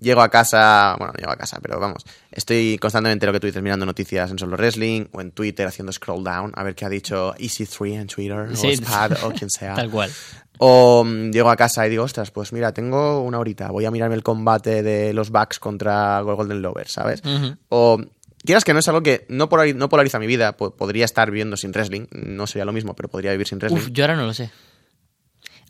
Llego 0.00 0.20
a 0.20 0.28
casa, 0.28 0.94
bueno, 0.98 1.12
no 1.12 1.18
llego 1.18 1.32
a 1.32 1.36
casa, 1.36 1.58
pero 1.60 1.80
vamos, 1.80 2.04
estoy 2.30 2.78
constantemente 2.78 3.26
lo 3.26 3.32
que 3.32 3.40
tú 3.40 3.46
dices, 3.48 3.62
mirando 3.62 3.84
noticias 3.84 4.30
en 4.30 4.38
Solo 4.38 4.56
Wrestling 4.56 5.06
o 5.12 5.20
en 5.20 5.32
Twitter 5.32 5.66
haciendo 5.66 5.92
scroll 5.92 6.22
down 6.22 6.52
a 6.54 6.62
ver 6.62 6.74
qué 6.76 6.84
ha 6.84 6.88
dicho 6.88 7.34
Easy3 7.34 8.00
en 8.02 8.06
Twitter 8.06 8.56
Sí. 8.56 8.68
o 8.68 8.70
Spad 8.72 9.12
o 9.24 9.30
quien 9.32 9.50
sea. 9.50 9.74
Tal 9.74 9.90
cual. 9.90 10.10
O 10.58 11.02
mm, 11.04 11.30
llego 11.32 11.50
a 11.50 11.56
casa 11.56 11.86
y 11.86 11.90
digo, 11.90 12.04
ostras, 12.04 12.30
pues 12.30 12.52
mira, 12.52 12.72
tengo 12.72 13.22
una 13.22 13.38
horita, 13.40 13.70
voy 13.70 13.86
a 13.86 13.90
mirarme 13.90 14.14
el 14.14 14.22
combate 14.22 14.82
de 14.84 15.12
los 15.12 15.30
Bucks 15.30 15.58
contra 15.58 16.20
Golden 16.20 16.62
Lovers, 16.62 16.92
¿sabes? 16.92 17.22
O 17.68 18.00
quieras 18.44 18.64
que 18.64 18.72
no 18.72 18.78
es 18.78 18.86
algo 18.88 19.02
que 19.02 19.26
no, 19.28 19.48
polari- 19.48 19.74
no 19.74 19.88
polariza 19.88 20.18
mi 20.20 20.26
vida, 20.28 20.56
po- 20.56 20.76
podría 20.76 21.04
estar 21.06 21.30
viviendo 21.30 21.56
sin 21.56 21.72
wrestling, 21.72 22.06
no 22.12 22.46
sería 22.46 22.64
lo 22.64 22.72
mismo, 22.72 22.94
pero 22.94 23.08
podría 23.08 23.32
vivir 23.32 23.48
sin 23.48 23.58
wrestling. 23.58 23.80
Uf, 23.80 23.88
yo 23.90 24.04
ahora 24.04 24.14
no 24.16 24.26
lo 24.26 24.32
sé. 24.34 24.50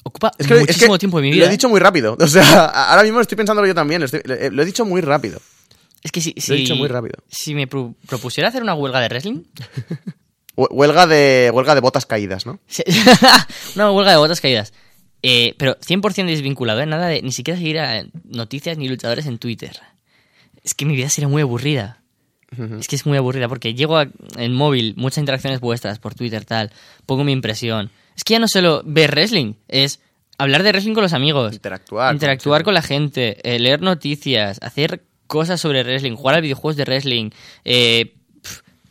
Ocupa 0.05 0.32
es 0.38 0.46
que, 0.46 0.55
es 0.55 0.61
que 0.61 0.66
muchísimo 0.72 0.99
tiempo 0.99 1.18
de 1.18 1.22
mi 1.22 1.30
vida. 1.32 1.40
Lo 1.40 1.44
he 1.44 1.49
¿eh? 1.49 1.51
dicho 1.53 1.68
muy 1.68 1.80
rápido, 1.80 2.16
o 2.20 2.26
sea, 2.26 2.64
ahora 2.66 3.03
mismo 3.03 3.20
estoy 3.20 3.36
pensándolo 3.36 3.66
yo 3.68 3.74
también, 3.74 4.01
lo, 4.01 4.07
estoy- 4.07 4.22
lo- 4.24 4.51
lo 4.51 4.62
he 4.62 4.66
dicho 4.66 4.84
muy 4.84 5.01
rápido. 5.01 5.40
Es 6.03 6.12
que 6.12 6.20
si, 6.20 6.32
Lo 6.49 6.55
he 6.55 6.59
dicho 6.59 6.76
muy 6.76 6.88
rápido. 6.88 7.14
Si 7.28 7.55
me 7.55 7.66
pro- 7.66 7.94
propusiera 8.07 8.49
hacer 8.49 8.62
una 8.62 8.74
huelga 8.74 9.01
de 9.01 9.09
wrestling, 9.09 9.42
Hue- 10.57 10.68
Huelga 10.70 11.07
de, 11.07 11.51
huelga 11.53 11.74
de 11.74 11.80
botas 11.80 12.07
caídas, 12.07 12.46
¿no? 12.46 12.59
una 13.74 13.90
huelga 13.92 14.12
de 14.12 14.16
botas 14.18 14.40
caídas. 14.40 14.72
Eh, 15.22 15.55
pero 15.59 15.76
100% 15.80 16.26
desvinculado, 16.26 16.80
¿eh? 16.80 16.86
Nada 16.86 17.09
de 17.09 17.22
ni 17.22 17.32
siquiera 17.32 17.59
seguir 17.59 17.78
a 17.80 18.05
noticias 18.24 18.78
ni 18.78 18.88
luchadores 18.88 19.26
en 19.26 19.38
Twitter. 19.38 19.78
Es 20.62 20.74
que 20.74 20.84
mi 20.84 20.94
vida 20.94 21.09
sería 21.09 21.28
muy 21.28 21.42
aburrida. 21.42 22.01
Es 22.80 22.88
que 22.88 22.96
es 22.96 23.05
muy 23.05 23.18
aburrida 23.18 23.49
porque 23.49 23.74
llego 23.74 23.99
a- 23.99 24.09
en 24.36 24.55
móvil, 24.55 24.94
muchas 24.96 25.18
interacciones 25.18 25.61
vuestras 25.61 25.99
por 25.99 26.14
Twitter, 26.14 26.44
tal, 26.44 26.72
pongo 27.07 27.24
mi 27.24 27.32
impresión. 27.32 27.90
Es 28.19 28.25
que 28.25 28.35
ya 28.35 28.41
no 28.41 28.49
solo 28.49 28.83
ver 28.85 29.12
wrestling, 29.12 29.55
es 29.69 30.01
hablar 30.39 30.64
de 30.64 30.71
wrestling 30.73 30.95
con 30.95 31.05
los 31.05 31.12
amigos. 31.12 31.55
Interactuar. 31.55 32.12
Interactuar 32.12 32.64
con 32.64 32.75
la 32.75 32.83
gente, 32.83 33.39
eh, 33.45 33.61
leer 33.61 33.81
noticias, 33.81 34.59
hacer 34.61 35.05
cosas 35.29 35.61
sobre 35.61 35.85
wrestling, 35.85 36.16
jugar 36.16 36.35
a 36.35 36.41
videojuegos 36.41 36.75
de 36.77 36.85
wrestling. 36.85 37.31
eh, 37.64 38.14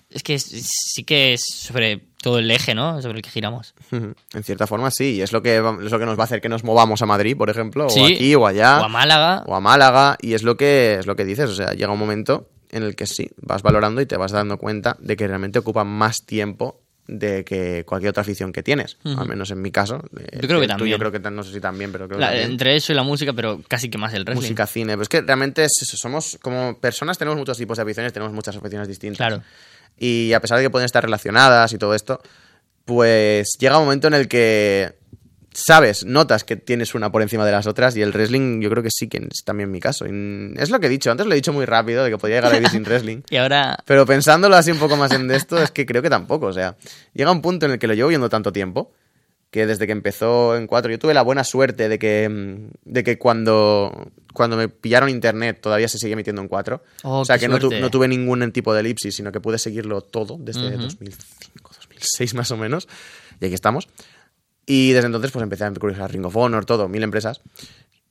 es 0.10 0.24
que 0.24 0.40
sí 0.40 1.04
que 1.04 1.34
es 1.34 1.42
sobre 1.46 2.02
todo 2.22 2.40
el 2.40 2.50
eje, 2.50 2.74
¿no? 2.74 3.02
Sobre 3.02 3.18
el 3.18 3.22
que 3.22 3.30
giramos. 3.30 3.76
En 3.92 4.44
cierta 4.44 4.66
forma, 4.66 4.90
sí, 4.90 5.16
y 5.16 5.22
es 5.22 5.34
lo, 5.34 5.44
que, 5.44 5.58
es 5.58 5.92
lo 5.92 6.00
que 6.00 6.06
nos 6.06 6.18
va 6.18 6.22
a 6.22 6.24
hacer 6.24 6.40
que 6.40 6.48
nos 6.50 6.64
movamos 6.64 7.02
a 7.02 7.06
Madrid, 7.06 7.36
por 7.38 7.50
ejemplo, 7.50 7.90
Sí. 7.90 8.00
o 8.00 8.06
aquí 8.06 8.36
o 8.36 8.48
allá. 8.48 8.80
O 8.82 8.86
a 8.86 8.88
Málaga. 8.88 9.44
o 9.46 9.54
a 9.56 9.60
Málaga 9.60 10.18
y 10.22 10.34
es 10.34 10.44
lo 10.44 10.56
que 10.56 10.96
es 11.00 11.06
lo 11.06 11.18
que 11.18 11.26
dices, 11.26 11.50
o 11.50 11.54
sea, 11.54 11.74
llega 11.74 11.92
un 11.92 12.00
momento 12.00 12.50
en 12.72 12.84
el 12.84 12.96
que 12.96 13.06
sí, 13.06 13.30
vas 13.42 13.62
valorando 13.62 14.00
y 14.02 14.06
te 14.06 14.16
vas 14.18 14.32
dando 14.32 14.58
cuenta 14.58 14.96
de 15.00 15.18
que 15.18 15.28
realmente 15.28 15.60
ocupa 15.60 15.84
más 15.84 16.26
tiempo 16.26 16.80
de 17.08 17.46
que 17.46 17.84
cualquier 17.86 18.10
otra 18.10 18.22
afición 18.22 18.52
que 18.52 18.64
tienes, 18.64 18.98
Ujú. 19.06 19.20
al 19.22 19.28
menos 19.28 19.50
en 19.52 19.62
mi 19.62 19.72
caso. 19.72 20.02
Eh, 20.20 20.40
Yo 20.42 20.48
creo 20.48 20.60
que 20.60 20.68
tú, 20.68 20.74
también. 20.74 20.92
Yo 20.92 21.00
creo 21.00 21.12
que 21.12 21.20
no 21.20 21.44
sé 21.44 21.54
si 21.54 21.62
también, 21.62 21.92
pero 21.92 22.08
creo 22.08 22.20
que 22.20 22.26
también. 22.26 22.52
entre 22.52 22.76
eso 22.76 22.92
y 22.92 22.96
la 22.96 23.04
música, 23.04 23.32
pero 23.34 23.62
casi 23.68 23.90
que 23.90 23.98
más 23.98 24.14
el 24.14 24.24
wrestling. 24.24 24.42
música, 24.44 24.68
cine, 24.68 24.94
pero 24.94 25.04
es 25.04 25.10
que 25.10 25.22
realmente 25.22 25.64
es 25.64 25.72
eso, 25.82 25.96
somos 25.98 26.38
como 26.42 26.78
personas 26.80 27.18
tenemos 27.18 27.38
muchos 27.38 27.58
tipos 27.58 27.78
de 27.78 27.84
aficiones, 27.84 28.12
tenemos 28.14 28.34
muchas 28.34 28.56
aficiones 28.58 28.88
distintas. 28.88 29.18
Claro. 29.26 29.42
Y 29.98 30.34
a 30.34 30.40
pesar 30.42 30.58
de 30.58 30.66
que 30.66 30.70
pueden 30.70 30.86
estar 30.86 31.04
relacionadas 31.04 31.72
y 31.74 31.78
todo 31.78 31.96
esto, 31.96 32.22
pues 32.86 33.48
llega 33.60 33.78
un 33.80 33.86
momento 33.86 34.08
en 34.08 34.14
el 34.14 34.28
que 34.28 34.96
sabes, 35.60 36.06
notas 36.06 36.44
que 36.44 36.56
tienes 36.56 36.94
una 36.94 37.12
por 37.12 37.22
encima 37.22 37.46
de 37.46 37.52
las 37.52 37.66
otras 37.66 37.96
y 37.98 38.02
el 38.02 38.12
wrestling 38.12 38.62
yo 38.62 38.70
creo 38.70 38.84
que 38.84 38.92
sí 38.92 39.08
que 39.08 39.18
es 39.18 39.44
también 39.44 39.72
mi 39.72 39.80
caso. 39.80 40.06
Y 40.06 40.54
es 40.58 40.70
lo 40.70 40.80
que 40.80 40.86
he 40.86 40.90
dicho, 40.90 41.10
antes 41.10 41.26
lo 41.26 41.34
he 41.34 41.36
dicho 41.36 41.52
muy 41.54 41.66
rápido 41.66 42.04
de 42.04 42.12
que 42.12 42.18
podía 42.18 42.36
llegar 42.38 42.52
a 42.52 42.56
vivir 42.56 42.70
sin 42.70 42.84
wrestling. 42.86 43.22
Y 43.30 43.38
ahora... 43.38 43.78
Pero 43.86 44.06
pensándolo 44.06 44.56
así 44.56 44.72
un 44.72 44.78
poco 44.80 44.96
más 44.98 45.12
en 45.12 45.30
esto, 45.32 45.58
es 45.62 45.72
que 45.72 45.86
creo 45.86 46.02
que 46.04 46.10
tampoco. 46.10 46.46
O 46.48 46.54
sea, 46.54 46.78
llega 47.14 47.32
un 47.32 47.42
punto 47.42 47.66
en 47.66 47.72
el 47.74 47.80
que 47.80 47.88
lo 47.88 47.94
llevo 47.96 48.10
viendo 48.10 48.30
tanto 48.30 48.52
tiempo 48.54 48.92
que 49.50 49.66
desde 49.66 49.86
que 49.88 49.94
empezó 49.94 50.58
en 50.58 50.68
4, 50.68 50.92
yo 50.92 51.00
tuve 51.00 51.14
la 51.14 51.22
buena 51.22 51.44
suerte 51.46 51.88
de 51.90 51.98
que, 51.98 52.28
mm, 52.30 52.70
de 52.84 53.04
que 53.04 53.18
cuando, 53.18 54.12
cuando 54.34 54.58
me 54.58 54.68
pillaron 54.68 55.08
internet 55.10 55.60
todavía 55.62 55.88
se 55.88 55.98
seguía 55.98 56.14
emitiendo 56.14 56.42
en 56.42 56.50
4. 56.50 56.84
Oh, 57.04 57.20
o 57.22 57.26
sea, 57.26 57.38
que 57.40 57.48
no, 57.48 57.56
tu- 57.58 57.68
suerte. 57.68 57.80
no 57.82 57.90
tuve 57.90 58.08
ningún 58.10 58.52
tipo 58.52 58.74
de 58.74 58.82
elipsis, 58.82 59.16
sino 59.16 59.32
que 59.32 59.40
pude 59.40 59.58
seguirlo 59.58 60.02
todo 60.02 60.36
desde 60.38 60.68
Ujú. 60.68 60.82
2005, 60.84 61.72
2006 61.82 62.34
más 62.36 62.52
o 62.52 62.58
menos. 62.58 62.88
Y 63.40 63.46
aquí 63.46 63.56
estamos. 63.56 63.88
Y 64.68 64.92
desde 64.92 65.08
entonces 65.08 65.32
pues 65.32 65.42
empecé 65.42 65.64
a 65.64 65.72
curiosear 65.74 66.12
Ring 66.12 66.26
of 66.26 66.36
Honor, 66.36 66.66
todo, 66.66 66.88
mil 66.88 67.02
empresas. 67.02 67.42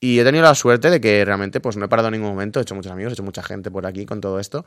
Y 0.00 0.18
he 0.18 0.24
tenido 0.24 0.42
la 0.42 0.54
suerte 0.54 0.90
de 0.90 1.00
que 1.00 1.24
realmente 1.24 1.60
pues 1.60 1.76
no 1.76 1.84
he 1.84 1.88
parado 1.88 2.08
en 2.08 2.12
ningún 2.14 2.30
momento, 2.30 2.58
he 2.58 2.62
hecho 2.62 2.74
muchos 2.74 2.90
amigos, 2.92 3.12
he 3.12 3.14
hecho 3.14 3.22
mucha 3.22 3.42
gente 3.42 3.70
por 3.70 3.86
aquí 3.86 4.04
con 4.06 4.20
todo 4.20 4.40
esto. 4.40 4.64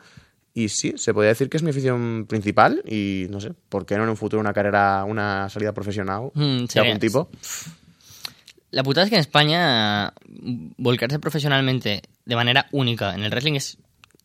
Y 0.54 0.70
sí, 0.70 0.94
se 0.98 1.14
podría 1.14 1.30
decir 1.30 1.50
que 1.50 1.58
es 1.58 1.64
mi 1.64 1.70
afición 1.72 2.26
principal 2.28 2.82
y 2.88 3.28
no 3.30 3.40
sé, 3.42 3.52
¿por 3.70 3.86
qué 3.86 3.98
no 3.98 4.04
en 4.04 4.10
un 4.10 4.18
futuro 4.18 4.40
una 4.40 4.54
carrera, 4.54 5.04
una 5.06 5.50
salida 5.50 5.74
profesional 5.74 6.32
Mm, 6.34 6.62
de 6.62 6.68
sería- 6.68 6.82
algún 6.92 7.00
tipo? 7.00 7.30
La 8.72 8.84
putada 8.84 9.06
es 9.06 9.10
que 9.10 9.16
en 9.16 9.22
España 9.22 10.14
volcarse 10.78 11.18
profesionalmente 11.20 12.04
de 12.26 12.36
manera 12.36 12.68
única 12.72 13.14
en 13.16 13.22
el 13.24 13.32
wrestling 13.32 13.54
es 13.56 13.78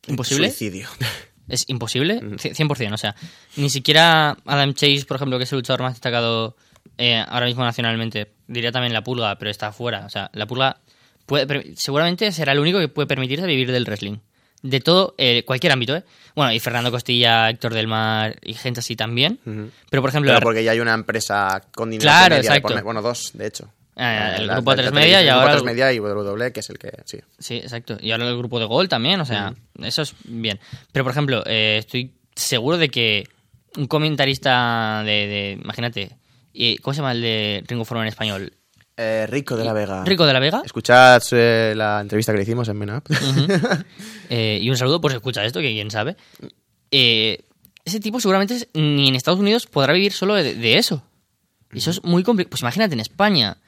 imposible. 0.06 0.48
Suicidio. 0.48 0.88
Es 1.46 1.64
imposible, 1.68 2.22
Mm. 2.22 2.38
c- 2.38 2.54
100%. 2.54 2.94
O 2.94 2.96
sea, 2.96 3.14
ni 3.58 3.68
siquiera 3.68 4.34
Adam 4.46 4.72
Chase, 4.72 5.04
por 5.06 5.16
ejemplo, 5.16 5.36
que 5.36 5.44
es 5.44 5.52
el 5.52 5.58
luchador 5.58 5.82
más 5.82 5.92
destacado 5.92 6.56
eh, 6.98 7.24
ahora 7.28 7.46
mismo 7.46 7.64
nacionalmente, 7.64 8.32
diría 8.46 8.72
también 8.72 8.92
La 8.92 9.02
Pulga, 9.04 9.36
pero 9.38 9.50
está 9.50 9.72
fuera. 9.72 10.06
O 10.06 10.10
sea, 10.10 10.30
La 10.34 10.46
Pulga 10.46 10.78
puede, 11.26 11.74
seguramente 11.76 12.30
será 12.32 12.52
el 12.52 12.58
único 12.58 12.78
que 12.78 12.88
puede 12.88 13.06
permitirse 13.06 13.46
vivir 13.46 13.70
del 13.72 13.84
wrestling. 13.84 14.18
De 14.62 14.80
todo, 14.80 15.14
eh, 15.18 15.42
cualquier 15.44 15.72
ámbito, 15.72 15.94
¿eh? 15.94 16.04
Bueno, 16.34 16.50
y 16.52 16.58
Fernando 16.58 16.90
Costilla, 16.90 17.50
Héctor 17.50 17.74
del 17.74 17.86
Mar 17.86 18.36
y 18.42 18.54
gente 18.54 18.80
así 18.80 18.96
también. 18.96 19.38
Pero, 19.90 20.00
por 20.02 20.08
ejemplo, 20.08 20.32
la- 20.32 20.40
porque 20.40 20.64
ya 20.64 20.70
hay 20.72 20.80
una 20.80 20.94
empresa 20.94 21.60
con 21.74 21.90
dinero 21.90 22.08
Claro, 22.08 22.36
de 22.36 22.40
media 22.40 22.52
de 22.54 22.60
por 22.62 22.70
exacto. 22.70 22.84
Bueno, 22.86 23.02
dos, 23.02 23.30
de 23.34 23.46
hecho. 23.46 23.70
Ah, 23.96 24.36
el 24.38 24.46
La- 24.46 24.54
grupo 24.54 24.74
la- 24.74 24.82
A3 24.82 24.84
la 24.86 24.90
Media 24.90 25.22
y 25.22 25.28
ahora 25.28 25.44
el 25.44 25.50
el- 25.50 25.56
grupo 25.56 25.70
A3 25.70 25.72
Media 25.74 25.92
y 25.92 25.98
W, 25.98 26.52
que 26.52 26.60
es 26.60 26.70
el 26.70 26.78
que, 26.78 26.92
sí. 27.04 27.18
Sí, 27.38 27.56
exacto. 27.56 27.98
Y 28.00 28.10
ahora 28.10 28.26
el 28.26 28.38
grupo 28.38 28.58
de 28.58 28.64
Gol 28.64 28.88
también, 28.88 29.20
o 29.20 29.24
sea, 29.26 29.54
eso 29.82 30.00
es 30.02 30.14
bien. 30.24 30.58
Pero, 30.92 31.04
por 31.04 31.12
ejemplo, 31.12 31.42
eh, 31.46 31.76
estoy 31.78 32.12
seguro 32.34 32.78
de 32.78 32.88
que 32.88 33.28
un 33.76 33.86
comentarista 33.86 35.02
de, 35.04 35.12
de- 35.26 35.58
imagínate, 35.62 36.16
eh, 36.54 36.78
¿cómo 36.80 36.94
se 36.94 36.98
llama 36.98 37.12
el 37.12 37.20
de 37.20 37.64
Ringo 37.66 37.84
Forma 37.84 38.02
en 38.04 38.08
español? 38.08 38.52
Eh, 38.96 39.26
Rico 39.28 39.56
de 39.56 39.64
la 39.64 39.72
Vega. 39.72 40.04
Rico 40.04 40.24
de 40.24 40.32
la 40.32 40.38
Vega. 40.38 40.62
Escuchad 40.64 41.20
eh, 41.32 41.74
la 41.76 42.00
entrevista 42.00 42.32
que 42.32 42.38
le 42.38 42.44
hicimos 42.44 42.68
en 42.68 42.76
Men 42.78 42.90
Up. 42.90 43.04
Eh, 44.30 44.58
y 44.62 44.70
un 44.70 44.76
saludo 44.76 45.00
por 45.00 45.10
si 45.10 45.16
escucha 45.16 45.44
esto, 45.44 45.60
que 45.60 45.72
quién 45.72 45.90
sabe. 45.90 46.16
Eh, 46.90 47.44
ese 47.84 48.00
tipo 48.00 48.18
seguramente 48.20 48.68
ni 48.72 49.08
en 49.08 49.14
Estados 49.14 49.38
Unidos 49.38 49.66
podrá 49.66 49.92
vivir 49.92 50.12
solo 50.12 50.34
de, 50.34 50.54
de 50.54 50.78
eso. 50.78 51.02
Y 51.72 51.78
eso 51.78 51.90
es 51.90 52.02
muy 52.04 52.22
complicado. 52.22 52.50
Pues 52.50 52.62
imagínate 52.62 52.94
en 52.94 53.00
España. 53.00 53.58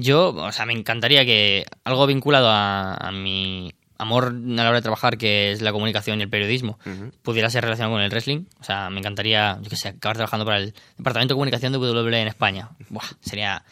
Yo, 0.00 0.34
o 0.34 0.52
sea, 0.52 0.66
me 0.66 0.72
encantaría 0.72 1.24
que 1.24 1.64
algo 1.84 2.06
vinculado 2.06 2.48
a, 2.50 2.94
a 2.94 3.12
mi 3.12 3.72
amor 3.98 4.26
a 4.26 4.30
la 4.32 4.68
hora 4.68 4.74
de 4.78 4.82
trabajar, 4.82 5.18
que 5.18 5.52
es 5.52 5.62
la 5.62 5.72
comunicación 5.72 6.20
y 6.20 6.22
el 6.24 6.28
periodismo, 6.30 6.78
pudiera 7.22 7.50
ser 7.50 7.64
relacionado 7.64 7.94
con 7.94 8.02
el 8.02 8.10
wrestling. 8.10 8.44
O 8.60 8.64
sea, 8.64 8.90
me 8.90 8.98
encantaría, 9.00 9.58
yo 9.62 9.70
qué 9.70 9.76
sé, 9.76 9.88
acabar 9.88 10.16
trabajando 10.16 10.44
para 10.44 10.58
el 10.58 10.74
Departamento 10.98 11.34
de 11.34 11.36
Comunicación 11.36 11.72
de 11.72 11.78
WWE 11.78 12.20
en 12.22 12.28
España. 12.28 12.68
Buah, 12.88 13.06
sería 13.20 13.64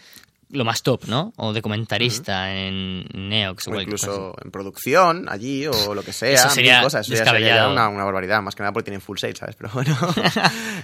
lo 0.51 0.65
más 0.65 0.83
top, 0.85 1.07
¿no? 1.09 1.33
O 1.37 1.53
de 1.53 1.63
comentarista 1.63 2.55
en 2.55 3.05
Neox 3.13 3.67
o, 3.67 3.71
cosa 3.73 3.83
incluso 3.83 4.37
en 4.45 4.53
producción, 4.53 5.27
allí, 5.29 5.67
o 5.67 5.95
lo 5.95 6.03
que 6.05 6.13
sea. 6.13 6.35
Eso 6.35 6.49
sería 6.51 6.75
mil 6.75 6.83
cosas. 6.85 7.09
Eso 7.11 7.25
sería 7.25 7.67
una, 7.69 7.89
una 7.89 8.05
barbaridad, 8.05 8.41
más 8.41 8.55
que 8.55 8.63
nada 8.63 8.73
porque 8.73 8.85
tienen 8.85 9.01
full 9.01 9.19
sale, 9.19 9.35
¿sabes? 9.35 9.57
Pero 9.59 9.71
bueno. 9.73 9.97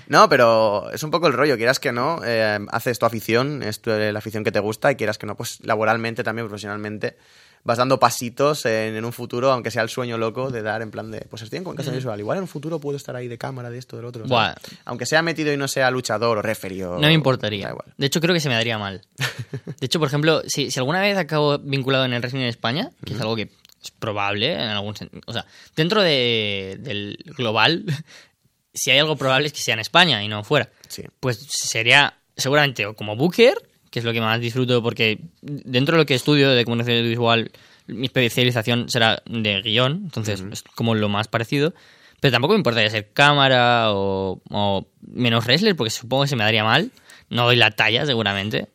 no, 0.09 0.28
pero 0.28 0.91
es 0.91 1.03
un 1.05 1.11
poco 1.12 1.28
el 1.28 1.34
rollo, 1.34 1.57
quieras 1.57 1.78
que 1.78 1.93
no, 1.93 2.20
eh, 2.24 2.59
haces 2.70 2.99
tu 2.99 3.07
afición, 3.07 3.62
es 3.62 3.80
tu- 3.80 3.91
la 3.91 4.18
afición 4.18 4.43
que 4.43 4.51
te 4.51 4.59
gusta, 4.61 4.91
y 4.91 4.97
quieras 4.97 5.18
que 5.18 5.26
no, 5.26 5.36
pues 5.36 5.59
laboralmente, 5.62 6.24
también 6.24 6.49
profesionalmente, 6.49 7.16
vas 7.64 7.78
dando 7.78 7.98
pasitos 7.98 8.64
en, 8.66 8.96
en 8.96 9.04
un 9.04 9.12
futuro, 9.12 9.52
aunque 9.52 9.70
sea 9.70 9.82
el 9.82 9.88
sueño 9.88 10.16
loco 10.18 10.50
de 10.50 10.62
dar 10.62 10.80
en 10.82 10.90
plan 10.90 11.11
de, 11.11 11.20
pues 11.22 11.42
estoy 11.42 11.58
en 11.58 11.64
comunicación 11.64 11.94
visual, 11.94 12.18
igual 12.18 12.38
en 12.38 12.42
un 12.42 12.48
futuro 12.48 12.78
puedo 12.80 12.96
estar 12.96 13.14
ahí 13.16 13.28
de 13.28 13.36
cámara, 13.38 13.68
de 13.70 13.78
esto, 13.78 13.96
del 13.96 14.06
otro. 14.06 14.24
Buah. 14.26 14.54
Aunque 14.86 15.06
sea 15.06 15.22
metido 15.22 15.52
y 15.52 15.56
no 15.56 15.68
sea 15.68 15.90
luchador 15.90 16.38
o 16.38 16.42
referee 16.42 16.84
o- 16.84 16.94
No 16.98 17.06
me 17.06 17.12
importaría. 17.12 17.66
da 17.66 17.70
igual. 17.72 17.92
De 17.96 18.06
hecho, 18.06 18.20
creo 18.20 18.32
que 18.34 18.40
se 18.40 18.48
me 18.48 18.54
daría 18.54 18.78
mal. 18.78 19.02
De 19.80 19.86
hecho, 19.86 19.98
por 19.98 20.08
ejemplo, 20.08 20.42
si, 20.46 20.70
si 20.70 20.78
alguna 20.78 21.00
vez 21.00 21.16
acabo 21.18 21.58
vinculado 21.58 22.04
en 22.04 22.12
el 22.12 22.20
wrestling 22.20 22.40
en 22.42 22.46
España, 22.48 22.90
que 23.04 23.14
es 23.14 23.20
algo 23.20 23.36
que 23.36 23.50
es 23.82 23.90
probable 23.90 24.52
en 24.54 24.61
algún 24.61 24.94
sentido. 24.96 25.22
O 25.26 25.32
sea, 25.32 25.44
dentro 25.76 26.02
de- 26.02 26.76
del 26.80 27.18
global, 27.36 27.84
si 28.74 28.90
hay 28.90 28.98
algo 28.98 29.16
probable 29.16 29.48
es 29.48 29.52
que 29.52 29.61
sea 29.61 29.74
en 29.74 29.80
España 29.80 30.22
y 30.24 30.28
no 30.28 30.44
fuera. 30.44 30.70
Sí. 30.88 31.04
Pues 31.20 31.46
sería 31.50 32.14
seguramente 32.36 32.86
o 32.86 32.94
como 32.94 33.16
Booker, 33.16 33.54
que 33.91 33.99
es 33.99 34.05
lo 34.05 34.12
que 34.12 34.20
más 34.20 34.41
disfruto 34.41 34.82
porque 34.82 35.18
dentro 35.43 35.97
de 35.97 36.03
lo 36.03 36.07
que 36.07 36.14
estudio 36.14 36.51
de 36.51 36.64
comunicación 36.64 37.03
visual, 37.09 37.51
mi 37.86 38.07
especialización 38.07 38.88
será 38.88 39.22
de 39.26 39.61
guion, 39.62 40.03
entonces 40.05 40.45
es 40.53 40.62
como 40.74 40.95
lo 40.95 41.09
más 41.09 41.28
parecido. 41.28 41.74
Pero 42.20 42.32
tampoco 42.32 42.53
me 42.53 42.59
importaría 42.59 42.91
ser 42.91 43.12
cámara 43.12 43.93
o, 43.93 44.43
o 44.51 44.86
menos 45.01 45.45
wrestler, 45.47 45.74
porque 45.74 45.91
supongo 45.91 46.24
que 46.24 46.28
se 46.28 46.36
me 46.36 46.45
daría 46.45 46.62
mal. 46.64 46.91
No 47.30 47.45
doy 47.47 47.57
la 47.57 47.70
talla, 47.70 48.05
seguramente. 48.05 48.68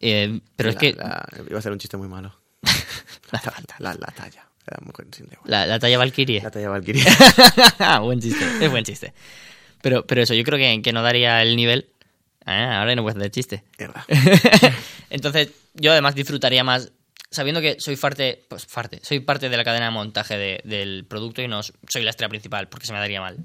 Eh, 0.00 0.40
pero 0.56 0.70
es 0.70 0.74
La- 0.76 0.80
que 0.80 0.92
la- 0.94 1.26
iba 1.46 1.56
a 1.56 1.58
hacer 1.58 1.72
un 1.72 1.78
chiste 1.78 1.96
muy 1.98 2.08
malo. 2.08 2.34
la, 3.32 3.42
la, 3.78 3.94
la 3.94 4.06
talla. 4.06 4.46
La, 5.44 5.66
la 5.66 5.78
talla 5.78 5.98
Valkyrie. 5.98 6.40
La 6.42 6.50
talla 6.50 6.70
Valkyrie. 6.70 7.04
buen 8.00 8.20
chiste, 8.20 8.44
es 8.60 8.70
buen 8.70 8.84
chiste. 8.84 9.12
Pero, 9.82 10.06
pero 10.06 10.22
eso, 10.22 10.34
yo 10.34 10.42
creo 10.42 10.58
que, 10.58 10.80
que 10.82 10.92
no 10.92 11.02
daría 11.02 11.42
el 11.42 11.54
nivel. 11.54 11.90
Ah, 12.46 12.78
ahora 12.80 12.94
no 12.94 13.02
puedo 13.02 13.18
hacer 13.18 13.30
chiste. 13.30 13.64
Entonces, 15.10 15.50
yo 15.74 15.92
además 15.92 16.14
disfrutaría 16.14 16.64
más 16.64 16.92
sabiendo 17.30 17.60
que 17.60 17.80
soy 17.80 17.96
parte, 17.96 18.44
pues 18.48 18.66
parte, 18.66 19.00
soy 19.02 19.20
parte 19.20 19.48
de 19.48 19.56
la 19.56 19.64
cadena 19.64 19.86
de 19.86 19.90
montaje 19.90 20.38
de- 20.38 20.60
del 20.64 21.04
producto 21.06 21.42
y 21.42 21.48
no 21.48 21.60
soy 21.62 22.02
la 22.02 22.10
estrella 22.10 22.28
principal, 22.30 22.68
porque 22.68 22.86
se 22.86 22.92
me 22.92 22.98
daría 23.00 23.20
mal. 23.20 23.36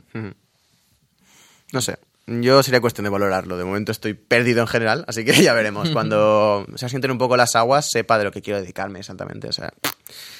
No 1.73 1.81
sé. 1.81 1.97
Yo 2.41 2.63
sería 2.63 2.79
cuestión 2.82 3.03
de 3.03 3.09
valorarlo. 3.09 3.57
De 3.57 3.63
momento 3.63 3.91
estoy 3.91 4.13
perdido 4.13 4.61
en 4.61 4.67
general, 4.67 5.03
así 5.07 5.25
que 5.25 5.34
ya 5.43 5.53
veremos. 5.53 5.89
Cuando 5.93 6.65
se 6.75 6.86
asienten 6.86 7.11
un 7.11 7.17
poco 7.17 7.36
las 7.38 7.55
aguas, 7.55 7.89
sepa 7.89 8.17
de 8.17 8.23
lo 8.25 8.32
que 8.32 8.41
quiero 8.41 8.59
dedicarme 8.61 8.99
exactamente. 8.99 9.47
O 9.47 9.53
sea, 9.53 9.71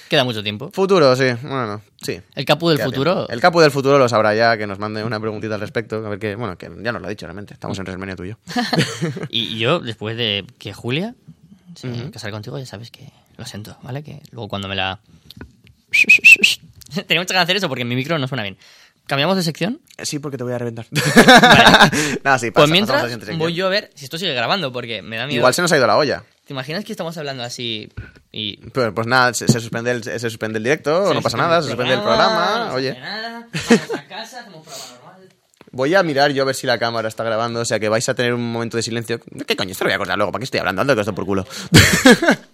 Queda 0.10 0.24
mucho 0.26 0.44
tiempo. 0.44 0.70
futuro, 0.74 1.16
sí. 1.16 1.32
Bueno, 1.42 1.82
sí. 2.02 2.20
El 2.36 2.44
capu 2.46 2.68
del 2.70 2.78
Queda 2.78 2.86
futuro. 2.88 3.14
tiempo. 3.14 3.32
El 3.34 3.40
capo 3.40 3.62
del 3.62 3.72
futuro 3.72 3.98
lo 3.98 4.10
sabrá 4.10 4.36
ya, 4.36 4.58
que 4.58 4.68
nos 4.68 4.78
mande 4.78 5.04
una 5.04 5.20
preguntita 5.20 5.56
al 5.56 5.62
respecto. 5.62 6.06
A 6.06 6.10
ver 6.10 6.20
qué. 6.20 6.36
Bueno, 6.36 6.58
que 6.58 6.70
ya 6.82 6.92
nos 6.92 7.02
lo 7.02 7.08
ha 7.08 7.10
dicho 7.10 7.26
realmente. 7.26 7.54
Estamos 7.54 7.78
en 7.80 7.84
WrestleMania 7.86 8.16
tuyo. 8.16 8.38
Y 9.30 9.58
yo, 9.58 9.80
después 9.80 10.18
de 10.18 10.46
que 10.60 10.74
Julia 10.74 11.16
se 11.76 12.12
casara 12.12 12.32
contigo, 12.32 12.60
ya 12.60 12.66
sabes 12.66 12.92
que 12.92 13.10
lo 13.38 13.46
siento, 13.46 13.78
¿vale? 13.84 14.04
Que 14.04 14.22
luego 14.32 14.50
cuando 14.50 14.68
me 14.68 14.76
la. 14.76 15.00
Ganas 17.08 17.28
de 17.28 17.38
hacer 17.38 17.56
eso 17.56 17.70
porque 17.70 17.86
mi 17.86 17.96
micro 17.96 18.20
no 18.20 18.28
suena 18.28 18.44
bien. 18.44 18.58
¿Cambiamos 19.12 19.36
de 19.36 19.44
sección? 19.44 19.82
Sí, 20.02 20.20
porque 20.20 20.38
te 20.38 20.46
voy 20.46 20.54
a 20.54 20.58
reventar. 20.58 20.86
Nada, 22.24 22.40
sí, 22.40 22.50
pasa, 22.50 22.66
Pues 22.66 22.80
pasamos 22.80 22.90
a 22.92 22.96
la 22.96 23.08
mientras 23.08 23.38
voy 23.38 23.54
yo 23.54 23.68
a 23.68 23.70
ver 23.70 23.90
si 23.94 24.06
esto 24.06 24.18
sigue 24.18 24.34
grabando 24.34 24.72
porque 24.72 25.02
me 25.02 25.18
da 25.18 25.28
miedo. 25.28 25.40
Igual 25.40 25.54
se 25.54 25.62
nos 25.62 25.70
ha 25.74 25.76
ido 25.76 25.86
la 25.86 25.98
olla. 25.98 26.24
¿Te 26.46 26.54
imaginas 26.54 26.86
que 26.86 26.94
estamos 26.94 27.18
hablando 27.18 27.44
así 27.44 27.92
y 28.32 28.56
Pues, 28.70 28.94
pues 28.96 29.08
nada, 29.08 29.34
se, 29.34 29.50
se 29.50 29.60
suspende 29.60 29.92
el, 29.92 30.02
se 30.02 30.18
suspende 30.18 30.60
el 30.60 30.64
directo, 30.64 31.10
Se 31.10 31.14
no 31.14 31.22
pasa 31.22 31.36
nada, 31.36 31.62
se 31.62 31.68
suspende 31.68 31.94
el 31.96 32.00
programa. 32.00 32.68
no 32.70 32.76
Oye, 32.76 32.98
nada, 32.98 33.50
vamos 33.70 33.96
a 34.00 34.08
casa, 34.08 34.40
hacemos 34.40 34.66
programa 34.66 34.94
normal. 34.94 35.30
voy 35.74 35.94
a 35.94 36.04
mirar 36.04 36.32
yo 36.32 36.44
a 36.44 36.46
ver 36.46 36.56
si 36.56 36.66
la 36.66 36.78
cámara 36.80 37.10
está 37.10 37.26
grabando, 37.26 37.60
o 37.60 37.66
sea 37.66 37.82
que 37.82 37.90
vais 37.90 38.08
a 38.08 38.16
tener 38.16 38.34
un 38.34 38.50
momento 38.50 38.78
de 38.78 38.84
silencio. 38.84 39.20
¿Qué 39.46 39.58
coño? 39.58 39.72
Esto 39.74 39.84
lo 39.84 39.90
voy 39.90 39.96
a 39.96 39.98
cortar 39.98 40.16
luego, 40.16 40.32
¿para 40.32 40.40
qué 40.40 40.46
estoy 40.46 40.62
hablando? 40.62 40.84
Ando 40.84 40.96
que 40.96 41.02
esto 41.02 41.14
por 41.14 41.26
culo. 41.26 41.46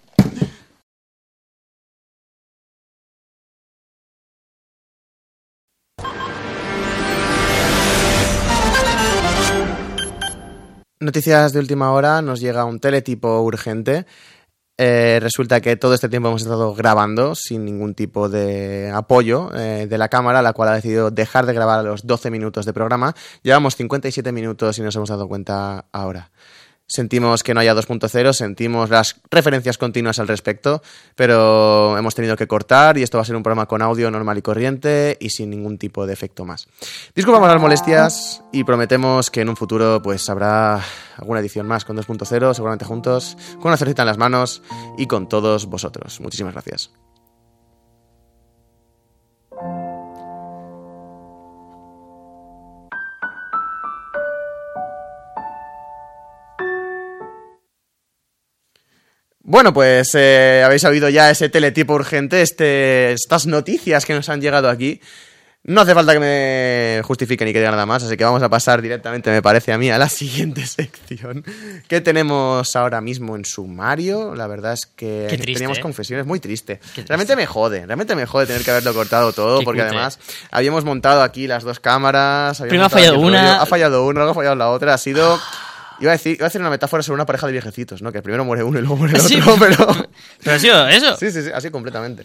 Noticias 11.08 11.54
de 11.54 11.60
última 11.60 11.90
hora, 11.92 12.20
nos 12.20 12.38
llega 12.38 12.66
un 12.66 12.80
teletipo 12.80 13.40
urgente. 13.40 14.04
Eh, 14.76 15.18
resulta 15.22 15.62
que 15.62 15.74
todo 15.74 15.94
este 15.94 16.10
tiempo 16.10 16.28
hemos 16.28 16.42
estado 16.42 16.74
grabando 16.74 17.34
sin 17.34 17.64
ningún 17.64 17.94
tipo 17.94 18.28
de 18.28 18.90
apoyo 18.94 19.48
eh, 19.54 19.86
de 19.88 19.96
la 19.96 20.10
cámara, 20.10 20.42
la 20.42 20.52
cual 20.52 20.68
ha 20.68 20.74
decidido 20.74 21.10
dejar 21.10 21.46
de 21.46 21.54
grabar 21.54 21.78
a 21.78 21.82
los 21.82 22.06
12 22.06 22.30
minutos 22.30 22.66
de 22.66 22.74
programa. 22.74 23.14
Llevamos 23.42 23.74
57 23.76 24.32
minutos 24.32 24.78
y 24.78 24.82
nos 24.82 24.94
hemos 24.96 25.08
dado 25.08 25.26
cuenta 25.28 25.86
ahora. 25.92 26.30
Sentimos 26.90 27.42
que 27.42 27.52
no 27.52 27.60
haya 27.60 27.74
2.0, 27.74 28.32
sentimos 28.32 28.88
las 28.88 29.20
referencias 29.30 29.76
continuas 29.76 30.18
al 30.18 30.26
respecto, 30.26 30.82
pero 31.14 31.98
hemos 31.98 32.14
tenido 32.14 32.34
que 32.34 32.46
cortar 32.46 32.96
y 32.96 33.02
esto 33.02 33.18
va 33.18 33.22
a 33.22 33.24
ser 33.26 33.36
un 33.36 33.42
programa 33.42 33.66
con 33.66 33.82
audio 33.82 34.10
normal 34.10 34.38
y 34.38 34.42
corriente 34.42 35.18
y 35.20 35.28
sin 35.28 35.50
ningún 35.50 35.76
tipo 35.76 36.06
de 36.06 36.14
efecto 36.14 36.46
más. 36.46 36.66
Disculpamos 37.14 37.46
las 37.46 37.60
molestias 37.60 38.42
y 38.52 38.64
prometemos 38.64 39.30
que 39.30 39.42
en 39.42 39.50
un 39.50 39.56
futuro 39.56 40.00
pues 40.02 40.30
habrá 40.30 40.82
alguna 41.18 41.40
edición 41.40 41.66
más 41.66 41.84
con 41.84 41.94
2.0, 41.94 42.54
seguramente 42.54 42.86
juntos, 42.86 43.36
con 43.56 43.66
una 43.66 43.76
cervecita 43.76 44.02
en 44.02 44.06
las 44.06 44.18
manos 44.18 44.62
y 44.96 45.06
con 45.06 45.28
todos 45.28 45.66
vosotros. 45.66 46.20
Muchísimas 46.20 46.54
gracias. 46.54 46.90
Bueno, 59.50 59.72
pues 59.72 60.14
eh, 60.14 60.62
habéis 60.62 60.84
oído 60.84 61.08
ya 61.08 61.30
ese 61.30 61.48
teletipo 61.48 61.94
urgente, 61.94 62.42
este, 62.42 63.12
estas 63.12 63.46
noticias 63.46 64.04
que 64.04 64.12
nos 64.12 64.28
han 64.28 64.42
llegado 64.42 64.68
aquí. 64.68 65.00
No 65.64 65.80
hace 65.80 65.94
falta 65.94 66.12
que 66.12 66.20
me 66.20 67.02
justifique 67.02 67.46
ni 67.46 67.54
que 67.54 67.60
diga 67.60 67.70
nada 67.70 67.86
más, 67.86 68.04
así 68.04 68.18
que 68.18 68.24
vamos 68.24 68.42
a 68.42 68.50
pasar 68.50 68.82
directamente, 68.82 69.30
me 69.30 69.40
parece 69.40 69.72
a 69.72 69.78
mí, 69.78 69.90
a 69.90 69.96
la 69.96 70.08
siguiente 70.10 70.66
sección 70.66 71.46
que 71.88 72.02
tenemos 72.02 72.76
ahora 72.76 73.00
mismo 73.00 73.36
en 73.36 73.46
sumario. 73.46 74.34
La 74.34 74.46
verdad 74.48 74.74
es 74.74 74.84
que 74.84 75.24
triste, 75.28 75.54
teníamos 75.54 75.78
¿eh? 75.78 75.80
confesiones 75.80 76.26
muy 76.26 76.40
triste. 76.40 76.76
triste. 76.76 77.04
Realmente 77.08 77.34
me 77.34 77.46
jode, 77.46 77.86
realmente 77.86 78.14
me 78.14 78.26
jode 78.26 78.44
tener 78.44 78.62
que 78.62 78.70
haberlo 78.70 78.92
cortado 78.92 79.32
todo, 79.32 79.60
Qué 79.60 79.64
porque 79.64 79.80
cutre. 79.80 79.96
además 79.96 80.18
habíamos 80.50 80.84
montado 80.84 81.22
aquí 81.22 81.46
las 81.46 81.64
dos 81.64 81.80
cámaras. 81.80 82.60
Primero 82.60 82.84
ha 82.84 82.90
fallado 82.90 83.18
una. 83.18 83.62
Ha 83.62 83.66
fallado 83.66 84.06
una, 84.06 84.20
luego 84.20 84.32
ha 84.32 84.34
fallado 84.34 84.56
la 84.56 84.68
otra. 84.68 84.92
Ha 84.92 84.98
sido... 84.98 85.40
Iba 86.00 86.12
a, 86.12 86.16
decir, 86.16 86.34
iba 86.36 86.44
a 86.44 86.48
hacer 86.48 86.60
una 86.60 86.70
metáfora 86.70 87.02
sobre 87.02 87.16
una 87.16 87.26
pareja 87.26 87.46
de 87.46 87.52
viejecitos, 87.52 88.02
¿no? 88.02 88.12
Que 88.12 88.22
primero 88.22 88.44
muere 88.44 88.62
uno 88.62 88.78
y 88.78 88.82
luego 88.82 88.96
muere 88.96 89.14
el 89.16 89.20
Sí. 89.20 89.40
otro, 89.40 89.56
pero... 89.58 89.76
Pero 90.44 90.54
ha 90.56 90.58
sido 90.60 90.88
eso. 90.88 91.16
Sí, 91.16 91.32
sí, 91.32 91.42
sí, 91.42 91.48
así 91.52 91.70
completamente. 91.70 92.22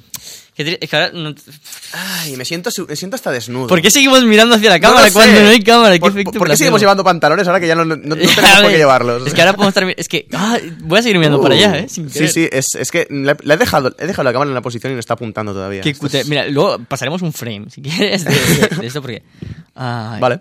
Qué 0.56 0.64
tri- 0.64 0.78
es 0.80 0.88
que 0.88 0.96
ahora 0.96 1.10
no- 1.12 1.34
Ay, 1.94 2.38
me 2.38 2.46
siento, 2.46 2.70
me 2.88 2.96
siento 2.96 3.16
hasta 3.16 3.32
desnudo. 3.32 3.66
¿Por 3.68 3.82
qué 3.82 3.90
seguimos 3.90 4.24
mirando 4.24 4.54
hacia 4.56 4.70
la 4.70 4.78
No 4.78 4.82
cámara 4.90 5.08
sé. 5.08 5.14
cuando 5.14 5.42
no 5.42 5.48
hay 5.50 5.64
cámara? 5.64 5.94
¿Qué 5.96 6.00
¿Por, 6.00 6.12
efecto 6.12 6.38
por 6.38 6.48
qué 6.50 6.56
seguimos 6.58 6.80
llevando 6.80 7.04
pantalones 7.04 7.48
ahora 7.48 7.60
que 7.60 7.66
ya 7.68 7.74
no, 7.76 7.84
no- 7.86 7.96
no 7.96 8.16
tenemos 8.16 8.36
por 8.62 8.70
qué 8.70 8.78
llevarlos? 8.78 9.26
Es 9.26 9.34
que 9.34 9.42
ahora 9.42 9.54
podemos 9.54 9.76
estar. 9.76 9.94
Es 9.98 10.08
que. 10.08 10.28
ah, 10.34 10.60
voy 10.82 11.00
a 11.00 11.02
seguir 11.02 11.18
mirando 11.18 11.42
para 11.42 11.56
allá, 11.56 11.80
¿eh? 11.80 11.90
Sin 11.90 12.08
sí, 12.12 12.28
sí, 12.28 12.48
es, 12.52 12.68
es 12.76 12.92
que 12.92 13.08
la, 13.10 13.36
la 13.42 13.56
he, 13.56 13.58
dejado, 13.58 13.96
he 13.98 14.06
dejado 14.06 14.24
la 14.24 14.32
cámara 14.34 14.50
en 14.50 14.56
la 14.56 14.62
posición 14.62 14.92
y 14.92 14.96
no 14.96 15.00
está 15.00 15.16
apuntando 15.16 15.52
todavía. 15.54 15.82
Qué 15.82 15.96
Mira, 16.28 16.46
luego 16.48 16.78
pasaremos 16.88 17.24
un 17.24 17.34
frame, 17.34 17.66
si 17.72 17.82
quieres, 17.82 18.24
de, 18.24 18.32
de- 18.32 18.76
de 18.82 18.88
esto, 18.88 19.02
porque. 19.02 19.24
ay. 19.74 20.20
Vale. 20.22 20.40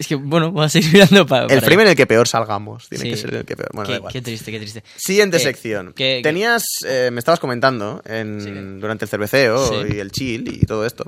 Es 0.00 0.06
que, 0.06 0.14
bueno, 0.14 0.50
voy 0.50 0.64
a 0.64 0.68
seguir 0.70 0.94
mirando 0.94 1.26
para. 1.26 1.44
El 1.54 1.60
frame 1.60 1.82
en 1.82 1.88
el 1.90 1.94
que 1.94 2.06
peor 2.06 2.26
salgamos. 2.26 2.88
Tiene 2.88 3.04
Sí. 3.04 3.10
que 3.10 3.16
ser 3.18 3.34
el 3.34 3.44
que 3.44 3.54
peor. 3.54 3.68
Bueno, 3.74 3.86
qué, 3.86 3.92
da 3.92 3.98
igual. 3.98 4.12
qué 4.14 4.22
triste, 4.22 4.50
qué 4.50 4.58
triste. 4.58 4.82
Siguiente 4.96 5.36
¿Qué? 5.36 5.42
sección. 5.42 5.92
¿Qué- 5.94 6.16
qué? 6.16 6.20
Tenías, 6.22 6.64
eh, 6.86 7.10
me 7.12 7.18
estabas 7.18 7.38
comentando 7.38 8.00
en, 8.06 8.40
Sí. 8.40 8.50
durante 8.80 9.04
el 9.04 9.10
cerveceo 9.10 9.68
Sí. 9.68 9.96
y 9.96 9.98
el 9.98 10.10
chill 10.10 10.48
y 10.62 10.64
todo 10.64 10.86
esto, 10.86 11.04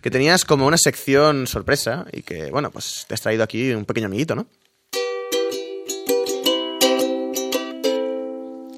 que 0.00 0.10
tenías 0.10 0.44
como 0.44 0.66
una 0.66 0.76
sección 0.76 1.46
sorpresa 1.46 2.04
y 2.12 2.22
que, 2.22 2.50
bueno, 2.50 2.72
pues 2.72 3.04
te 3.06 3.14
has 3.14 3.20
traído 3.20 3.44
aquí 3.44 3.70
un 3.70 3.84
pequeño 3.84 4.06
amiguito, 4.06 4.34
¿no? 4.34 4.48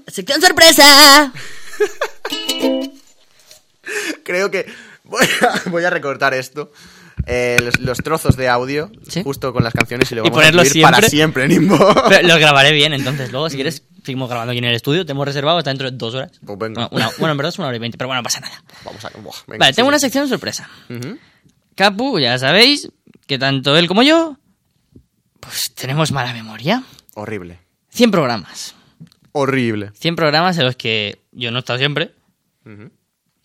¡Sección 0.08 0.42
sorpresa! 0.42 1.32
Creo 4.24 4.50
que 4.50 4.66
voy 5.04 5.24
a, 5.40 5.70
voy 5.70 5.84
a 5.84 5.90
recortar 5.90 6.34
esto. 6.34 6.70
Eh, 7.26 7.60
los, 7.62 7.78
los 7.80 7.98
trozos 7.98 8.36
de 8.36 8.48
audio 8.48 8.90
Sí. 9.08 9.22
justo 9.22 9.52
con 9.52 9.64
las 9.64 9.72
canciones 9.72 10.10
y 10.12 10.14
lo 10.14 10.24
Y 10.24 10.28
a 10.28 10.32
para 10.82 11.02
siempre. 11.02 11.44
en 11.44 11.52
Inbo. 11.52 11.78
Pero 12.08 12.26
los 12.28 12.38
grabaré 12.38 12.72
bien, 12.72 12.92
entonces. 12.92 13.30
Luego, 13.32 13.48
si 13.50 13.56
quieres, 13.56 13.84
seguimos 14.04 14.28
grabando 14.28 14.50
aquí 14.52 14.58
en 14.58 14.64
el 14.64 14.74
estudio. 14.74 15.06
Te 15.06 15.12
hemos 15.12 15.26
reservado 15.26 15.58
hasta 15.58 15.70
dentro 15.70 15.90
de 15.90 15.96
dos 15.96 16.14
horas. 16.14 16.32
Pues 16.44 16.58
venga. 16.58 16.88
Bueno, 16.88 17.08
una- 17.08 17.16
bueno, 17.18 17.32
en 17.32 17.36
verdad 17.38 17.52
es 17.52 17.58
una 17.58 17.68
hora 17.68 17.76
y 17.76 17.80
veinte, 17.80 17.96
pero 17.98 18.08
bueno, 18.08 18.20
no 18.20 18.24
pasa 18.24 18.40
nada. 18.40 18.62
Vamos 18.84 19.04
a. 19.04 19.10
buah, 19.10 19.32
venga, 19.46 19.58
Vale, 19.64 19.72
tengo 19.74 19.88
una 19.88 19.98
sección 19.98 20.28
sorpresa. 20.28 20.68
Capu, 21.74 22.18
ya 22.18 22.38
sabéis 22.38 22.90
que 23.26 23.38
tanto 23.38 23.76
él 23.76 23.88
como 23.88 24.02
yo, 24.02 24.36
pues 25.40 25.72
tenemos 25.74 26.12
mala 26.12 26.32
memoria. 26.32 26.82
Horrible. 27.14 27.58
100 27.90 28.10
programas. 28.10 28.74
Horrible. 29.32 29.90
100 29.98 30.16
programas 30.16 30.58
en 30.58 30.64
los 30.66 30.76
que 30.76 31.22
yo 31.32 31.50
no 31.50 31.58
he 31.58 31.60
estado 31.60 31.78
siempre. 31.78 32.12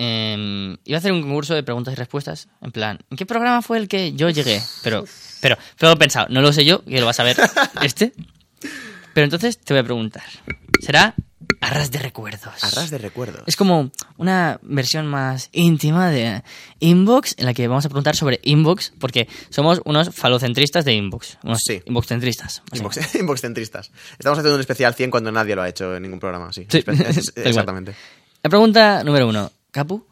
Eh, 0.01 0.77
iba 0.85 0.95
a 0.97 0.99
hacer 0.99 1.11
un 1.11 1.21
concurso 1.21 1.53
de 1.53 1.61
preguntas 1.63 1.91
y 1.93 1.95
respuestas. 1.97 2.47
En 2.61 2.71
plan, 2.71 2.99
¿en 3.09 3.17
qué 3.17 3.25
programa 3.25 3.61
fue 3.61 3.77
el 3.77 3.89
que 3.89 4.13
yo 4.13 4.29
llegué? 4.29 4.61
Pero, 4.81 5.03
pero, 5.41 5.57
pero 5.77 5.91
he 5.91 5.97
pensado, 5.97 6.27
no 6.29 6.39
lo 6.41 6.53
sé 6.53 6.63
yo, 6.63 6.85
que 6.85 6.99
lo 7.01 7.05
vas 7.05 7.19
a 7.19 7.23
ver 7.23 7.35
este. 7.83 8.13
Pero 9.13 9.25
entonces 9.25 9.57
te 9.59 9.73
voy 9.73 9.81
a 9.81 9.83
preguntar. 9.83 10.23
¿Será 10.81 11.13
Arras 11.59 11.91
de 11.91 11.99
Recuerdos? 11.99 12.63
Arras 12.63 12.89
de 12.89 12.97
recuerdos. 12.99 13.43
Es 13.45 13.57
como 13.57 13.91
una 14.15 14.59
versión 14.61 15.07
más 15.07 15.49
íntima 15.51 16.09
de 16.09 16.43
Inbox, 16.79 17.35
en 17.37 17.45
la 17.45 17.53
que 17.53 17.67
vamos 17.67 17.85
a 17.85 17.89
preguntar 17.89 18.15
sobre 18.15 18.39
Inbox, 18.43 18.93
porque 18.99 19.27
somos 19.49 19.81
unos 19.83 20.15
falocentristas 20.15 20.85
de 20.85 20.93
Inbox. 20.93 21.37
Unos 21.43 21.59
Sí. 21.67 21.81
Inboxcentristas. 21.85 22.61
Inbox, 22.71 23.15
inboxcentristas. 23.19 23.91
Estamos 24.17 24.39
haciendo 24.39 24.55
un 24.55 24.61
especial 24.61 24.93
100 24.95 25.11
cuando 25.11 25.31
nadie 25.33 25.55
lo 25.55 25.61
ha 25.63 25.67
hecho 25.67 25.93
en 25.97 26.03
ningún 26.03 26.19
programa, 26.21 26.53
sí. 26.53 26.65
Sí. 26.69 26.81
Es- 26.87 27.17
es- 27.17 27.33
exactamente. 27.35 27.93
La 28.41 28.49
pregunta 28.49 29.03
número 29.03 29.27
uno. 29.27 29.51
Capu, 29.71 30.05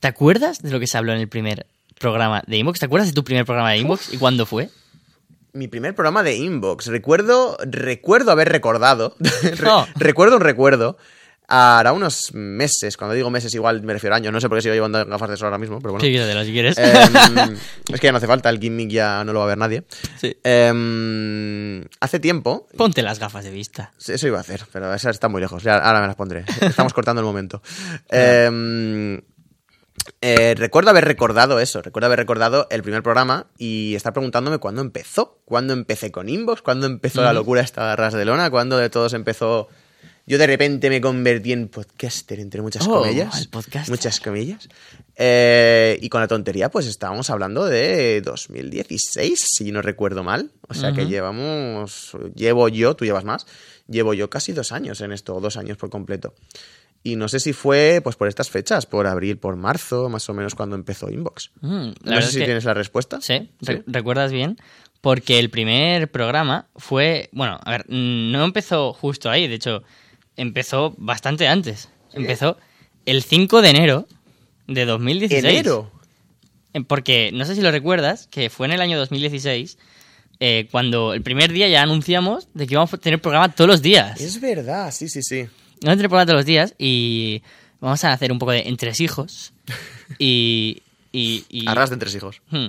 ¿te 0.00 0.08
acuerdas 0.08 0.62
de 0.62 0.70
lo 0.70 0.80
que 0.80 0.86
se 0.86 0.98
habló 0.98 1.12
en 1.12 1.20
el 1.20 1.28
primer 1.28 1.66
programa 1.98 2.42
de 2.46 2.58
Inbox? 2.58 2.80
¿Te 2.80 2.86
acuerdas 2.86 3.08
de 3.08 3.14
tu 3.14 3.24
primer 3.24 3.44
programa 3.44 3.70
de 3.72 3.78
Inbox 3.78 4.12
y 4.12 4.18
cuándo 4.18 4.46
fue? 4.46 4.70
Mi 5.52 5.66
primer 5.66 5.94
programa 5.94 6.22
de 6.22 6.36
Inbox. 6.36 6.86
Recuerdo, 6.86 7.56
recuerdo 7.62 8.30
haber 8.30 8.48
recordado. 8.50 9.16
re- 9.42 9.68
Oh. 9.68 9.86
Recuerdo 9.96 10.36
un 10.36 10.42
recuerdo. 10.42 10.96
Hará 11.52 11.92
unos 11.92 12.32
meses, 12.32 12.96
cuando 12.96 13.12
digo 13.12 13.28
meses 13.28 13.52
igual 13.56 13.82
me 13.82 13.92
refiero 13.92 14.14
a 14.14 14.18
años, 14.18 14.32
no 14.32 14.40
sé 14.40 14.48
por 14.48 14.58
qué 14.58 14.62
sigo 14.62 14.74
llevando 14.74 15.04
gafas 15.04 15.30
de 15.30 15.36
sol 15.36 15.46
ahora 15.46 15.58
mismo, 15.58 15.80
pero 15.80 15.94
bueno. 15.94 16.04
Sí, 16.04 16.12
quítatelo 16.12 16.44
si 16.44 16.52
quieres. 16.52 16.78
Em, 16.78 17.56
es 17.92 18.00
que 18.00 18.06
ya 18.06 18.12
no 18.12 18.18
hace 18.18 18.28
falta, 18.28 18.48
el 18.50 18.60
gimmick 18.60 18.88
ya 18.88 19.24
no 19.24 19.32
lo 19.32 19.40
va 19.40 19.46
a 19.46 19.48
ver 19.48 19.58
nadie. 19.58 19.82
Sí. 20.20 20.36
Em, 20.44 21.84
hace 21.98 22.20
tiempo, 22.20 22.68
Ponte 22.76 23.02
las 23.02 23.18
gafas 23.18 23.42
de 23.42 23.50
vista. 23.50 23.90
eso 23.98 24.26
iba 24.28 24.38
a 24.38 24.42
hacer, 24.42 24.62
pero 24.72 24.94
esas 24.94 25.16
están 25.16 25.32
muy 25.32 25.40
lejos, 25.40 25.64
ya, 25.64 25.78
ahora 25.78 26.00
me 26.00 26.06
las 26.06 26.14
pondré. 26.14 26.44
Estamos 26.60 26.92
cortando 26.92 27.20
el 27.20 27.26
momento. 27.26 27.62
Em, 28.10 29.20
eh, 30.20 30.54
recuerdo 30.56 30.90
haber 30.90 31.04
recordado 31.04 31.58
eso, 31.58 31.82
recuerdo 31.82 32.06
haber 32.06 32.20
recordado 32.20 32.68
el 32.70 32.82
primer 32.82 33.02
programa 33.02 33.48
y 33.58 33.96
estar 33.96 34.12
preguntándome 34.12 34.58
cuándo 34.58 34.82
empezó, 34.82 35.40
cuándo 35.44 35.72
empecé 35.72 36.12
con 36.12 36.28
Inbox, 36.28 36.62
cuándo 36.62 36.86
empezó 36.86 37.22
la 37.22 37.32
locura 37.32 37.60
esta 37.60 37.90
de 37.90 37.96
Ras 37.96 38.14
de 38.14 38.24
Lona, 38.24 38.50
cuándo 38.50 38.76
de 38.76 38.88
todos 38.88 39.14
empezó... 39.14 39.68
Yo 40.30 40.38
de 40.38 40.46
repente 40.46 40.88
me 40.90 41.00
convertí 41.00 41.50
en 41.52 41.66
podcaster, 41.66 42.38
entre 42.38 42.62
muchas 42.62 42.86
Oh, 42.86 43.00
comillas. 43.02 43.34
Muchas 43.90 44.20
comillas. 44.20 44.68
Eh, 45.16 45.98
y 46.00 46.08
con 46.08 46.20
la 46.20 46.28
tontería, 46.28 46.70
pues 46.70 46.86
estábamos 46.86 47.30
hablando 47.30 47.64
de 47.66 48.20
2016, 48.22 49.44
si 49.56 49.72
no 49.72 49.82
recuerdo 49.82 50.22
mal. 50.22 50.52
O 50.68 50.74
sea 50.74 50.92
que 50.92 51.06
llevamos, 51.06 52.12
llevo 52.36 52.68
yo, 52.68 52.94
tú 52.94 53.04
llevas 53.04 53.24
más, 53.24 53.44
llevo 53.88 54.14
yo 54.14 54.30
casi 54.30 54.52
dos 54.52 54.70
años 54.70 55.00
en 55.00 55.10
esto, 55.10 55.40
dos 55.40 55.56
años 55.56 55.76
por 55.76 55.90
completo. 55.90 56.32
Y 57.02 57.16
no 57.16 57.26
sé 57.28 57.40
si 57.40 57.52
fue 57.52 58.00
pues 58.04 58.14
por 58.14 58.28
estas 58.28 58.50
fechas, 58.50 58.86
por 58.86 59.08
abril, 59.08 59.36
por 59.36 59.56
marzo, 59.56 60.08
más 60.08 60.28
o 60.28 60.34
menos 60.34 60.54
cuando 60.54 60.76
empezó 60.76 61.10
Inbox. 61.10 61.50
Mm, 61.60 61.90
no 62.04 62.22
sé 62.22 62.30
si 62.30 62.38
tienes 62.44 62.64
la 62.64 62.74
respuesta. 62.74 63.20
Sí, 63.20 63.50
re- 63.62 63.82
recuerdas 63.88 64.30
bien. 64.30 64.58
Porque 65.00 65.40
el 65.40 65.50
primer 65.50 66.10
programa 66.10 66.68
fue. 66.76 67.30
Bueno, 67.32 67.58
a 67.64 67.70
ver, 67.72 67.86
no 67.88 68.44
empezó 68.44 68.92
justo 68.92 69.28
ahí. 69.30 69.48
De 69.48 69.54
hecho, 69.54 69.82
empezó 70.40 70.94
bastante 70.96 71.46
antes. 71.46 71.88
Empezó 72.12 72.56
el 73.06 73.22
5 73.22 73.62
de 73.62 73.70
enero 73.70 74.08
de 74.66 74.86
2016. 74.86 75.44
Enero. 75.44 75.92
Eh, 76.72 76.82
Porque 76.82 77.30
no 77.32 77.44
sé 77.44 77.54
si 77.54 77.60
lo 77.60 77.70
recuerdas, 77.70 78.26
que 78.28 78.50
fue 78.50 78.66
en 78.66 78.72
el 78.72 78.80
año 78.80 78.98
2016 78.98 79.78
eh, 80.40 80.66
cuando 80.70 81.12
el 81.12 81.22
primer 81.22 81.52
día 81.52 81.68
ya 81.68 81.82
anunciamos 81.82 82.48
de 82.54 82.66
que 82.66 82.74
íbamos 82.74 82.92
a 82.94 82.96
tener 82.96 83.20
programa 83.20 83.52
todos 83.52 83.68
los 83.68 83.82
días. 83.82 84.18
Es 84.20 84.40
verdad, 84.40 84.90
sí, 84.92 85.08
sí, 85.08 85.22
sí. 85.22 85.42
Vamos 85.82 85.94
a 85.94 85.96
tener 85.96 86.08
programa 86.08 86.26
todos 86.26 86.38
los 86.38 86.46
días 86.46 86.74
y 86.78 87.42
vamos 87.80 88.02
a 88.04 88.12
hacer 88.12 88.32
un 88.32 88.38
poco 88.38 88.52
de 88.52 88.60
entresijos. 88.68 89.52
Y. 90.18 90.82
y, 91.12 91.44
y 91.48 91.68
Arras 91.68 91.88
de 91.88 91.96
tres 91.96 92.12
hijos. 92.16 92.42
Hmm. 92.50 92.66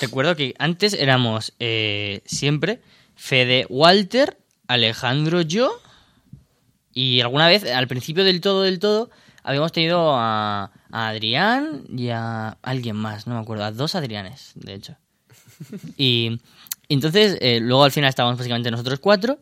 Recuerdo 0.00 0.36
que 0.36 0.54
antes 0.58 0.92
éramos 0.94 1.52
eh, 1.58 2.20
siempre 2.24 2.78
Fede 3.16 3.66
Walter, 3.68 4.38
Alejandro 4.68 5.40
yo 5.40 5.80
y 6.94 7.20
alguna 7.20 7.48
vez 7.48 7.64
al 7.70 7.88
principio 7.88 8.24
del 8.24 8.40
todo 8.40 8.62
del 8.62 8.78
todo 8.78 9.10
habíamos 9.42 9.72
tenido 9.72 10.14
a, 10.14 10.70
a 10.90 11.08
Adrián 11.08 11.82
y 11.94 12.08
a 12.08 12.56
alguien 12.62 12.96
más, 12.96 13.26
no 13.26 13.34
me 13.34 13.40
acuerdo, 13.40 13.64
a 13.64 13.72
dos 13.72 13.94
Adrianes, 13.94 14.52
de 14.54 14.74
hecho. 14.74 14.96
Y, 15.96 16.40
entonces 16.88 17.38
eh, 17.40 17.60
luego 17.60 17.84
al 17.84 17.92
final 17.92 18.08
estábamos 18.08 18.38
básicamente 18.38 18.70
nosotros 18.70 19.00
cuatro 19.00 19.38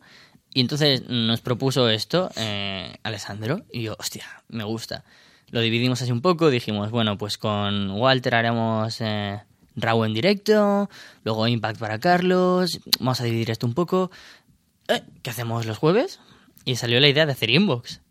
y 0.53 0.61
entonces 0.61 1.03
nos 1.09 1.41
propuso 1.41 1.89
esto 1.89 2.29
eh, 2.35 2.95
Alessandro 3.03 3.65
y 3.71 3.83
yo, 3.83 3.95
hostia, 3.99 4.25
me 4.47 4.63
gusta. 4.63 5.03
Lo 5.49 5.59
dividimos 5.61 6.01
así 6.01 6.11
un 6.11 6.21
poco, 6.21 6.49
dijimos, 6.49 6.89
bueno, 6.89 7.17
pues 7.17 7.37
con 7.37 7.91
Walter 7.91 8.35
haremos 8.35 8.99
eh, 9.01 9.39
Raw 9.75 10.03
en 10.05 10.13
directo, 10.13 10.89
luego 11.23 11.47
Impact 11.47 11.79
para 11.79 11.99
Carlos, 11.99 12.79
vamos 12.99 13.21
a 13.21 13.23
dividir 13.23 13.51
esto 13.51 13.67
un 13.67 13.73
poco. 13.73 14.09
Eh, 14.87 15.01
¿Qué 15.21 15.29
hacemos 15.29 15.65
los 15.65 15.77
jueves? 15.77 16.19
Y 16.65 16.75
salió 16.77 16.99
la 16.99 17.07
idea 17.09 17.25
de 17.25 17.31
hacer 17.33 17.49
inbox. 17.49 18.01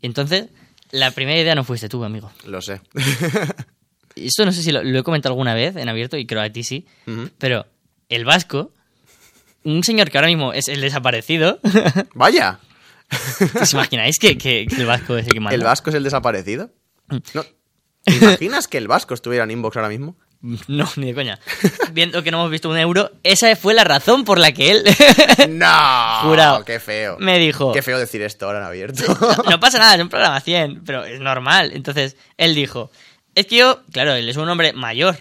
Y 0.00 0.06
entonces, 0.06 0.48
la 0.90 1.10
primera 1.10 1.40
idea 1.40 1.54
no 1.54 1.64
fuiste 1.64 1.88
tú, 1.88 2.04
amigo. 2.04 2.30
Lo 2.46 2.60
sé. 2.60 2.80
Esto 4.16 4.44
no 4.44 4.52
sé 4.52 4.62
si 4.62 4.72
lo, 4.72 4.82
lo 4.82 4.98
he 4.98 5.02
comentado 5.02 5.32
alguna 5.32 5.54
vez 5.54 5.76
en 5.76 5.88
abierto, 5.88 6.16
y 6.16 6.26
creo 6.26 6.42
a 6.42 6.50
ti 6.50 6.64
sí, 6.64 6.86
pero 7.38 7.66
el 8.08 8.24
vasco, 8.24 8.72
un 9.62 9.84
señor 9.84 10.10
que 10.10 10.18
ahora 10.18 10.28
mismo 10.28 10.52
es 10.52 10.66
el 10.68 10.80
desaparecido, 10.80 11.60
Vaya. 12.14 12.58
¿os 13.60 13.72
imagináis 13.72 14.18
que, 14.18 14.36
que- 14.36 14.66
que 14.66 14.74
el 14.76 14.86
vasco 14.86 15.16
es 15.16 15.26
el 15.28 15.32
que 15.34 15.40
manda? 15.40 15.54
¿El 15.54 15.62
Vasco 15.62 15.90
es 15.90 15.96
el 15.96 16.02
desaparecido? 16.02 16.70
Mm. 17.08 17.16
No. 17.34 17.44
¿Te 18.04 18.14
imaginas 18.16 18.66
que 18.68 18.78
el 18.78 18.88
Vasco 18.88 19.14
estuviera 19.14 19.44
en 19.44 19.50
Inbox 19.52 19.76
ahora 19.76 19.88
mismo? 19.88 20.16
No, 20.68 20.88
ni 20.96 21.06
de 21.06 21.14
coña. 21.14 21.38
Viendo 21.92 22.22
que 22.22 22.30
no 22.30 22.38
hemos 22.38 22.50
visto 22.50 22.68
un 22.68 22.76
euro, 22.78 23.10
esa 23.22 23.54
fue 23.56 23.74
la 23.74 23.84
razón 23.84 24.24
por 24.24 24.38
la 24.38 24.52
que 24.52 24.70
él 24.70 24.84
¡No! 25.50 26.20
Jurado. 26.22 26.64
¡Qué 26.64 26.80
feo! 26.80 27.16
me 27.18 27.38
dijo... 27.38 27.72
Qué 27.72 27.82
feo 27.82 27.98
decir 27.98 28.22
esto 28.22 28.46
ahora 28.46 28.60
en 28.60 28.64
abierto. 28.64 29.02
No, 29.20 29.50
no 29.50 29.60
pasa 29.60 29.78
nada, 29.78 29.94
es 29.94 30.00
un 30.00 30.08
programa 30.08 30.40
100, 30.40 30.84
pero 30.84 31.04
es 31.04 31.20
normal. 31.20 31.72
Entonces, 31.74 32.16
él 32.36 32.54
dijo, 32.54 32.90
es 33.34 33.46
que 33.46 33.56
yo, 33.56 33.82
claro, 33.92 34.14
él 34.14 34.28
es 34.28 34.36
un 34.36 34.48
hombre 34.48 34.72
mayor. 34.72 35.16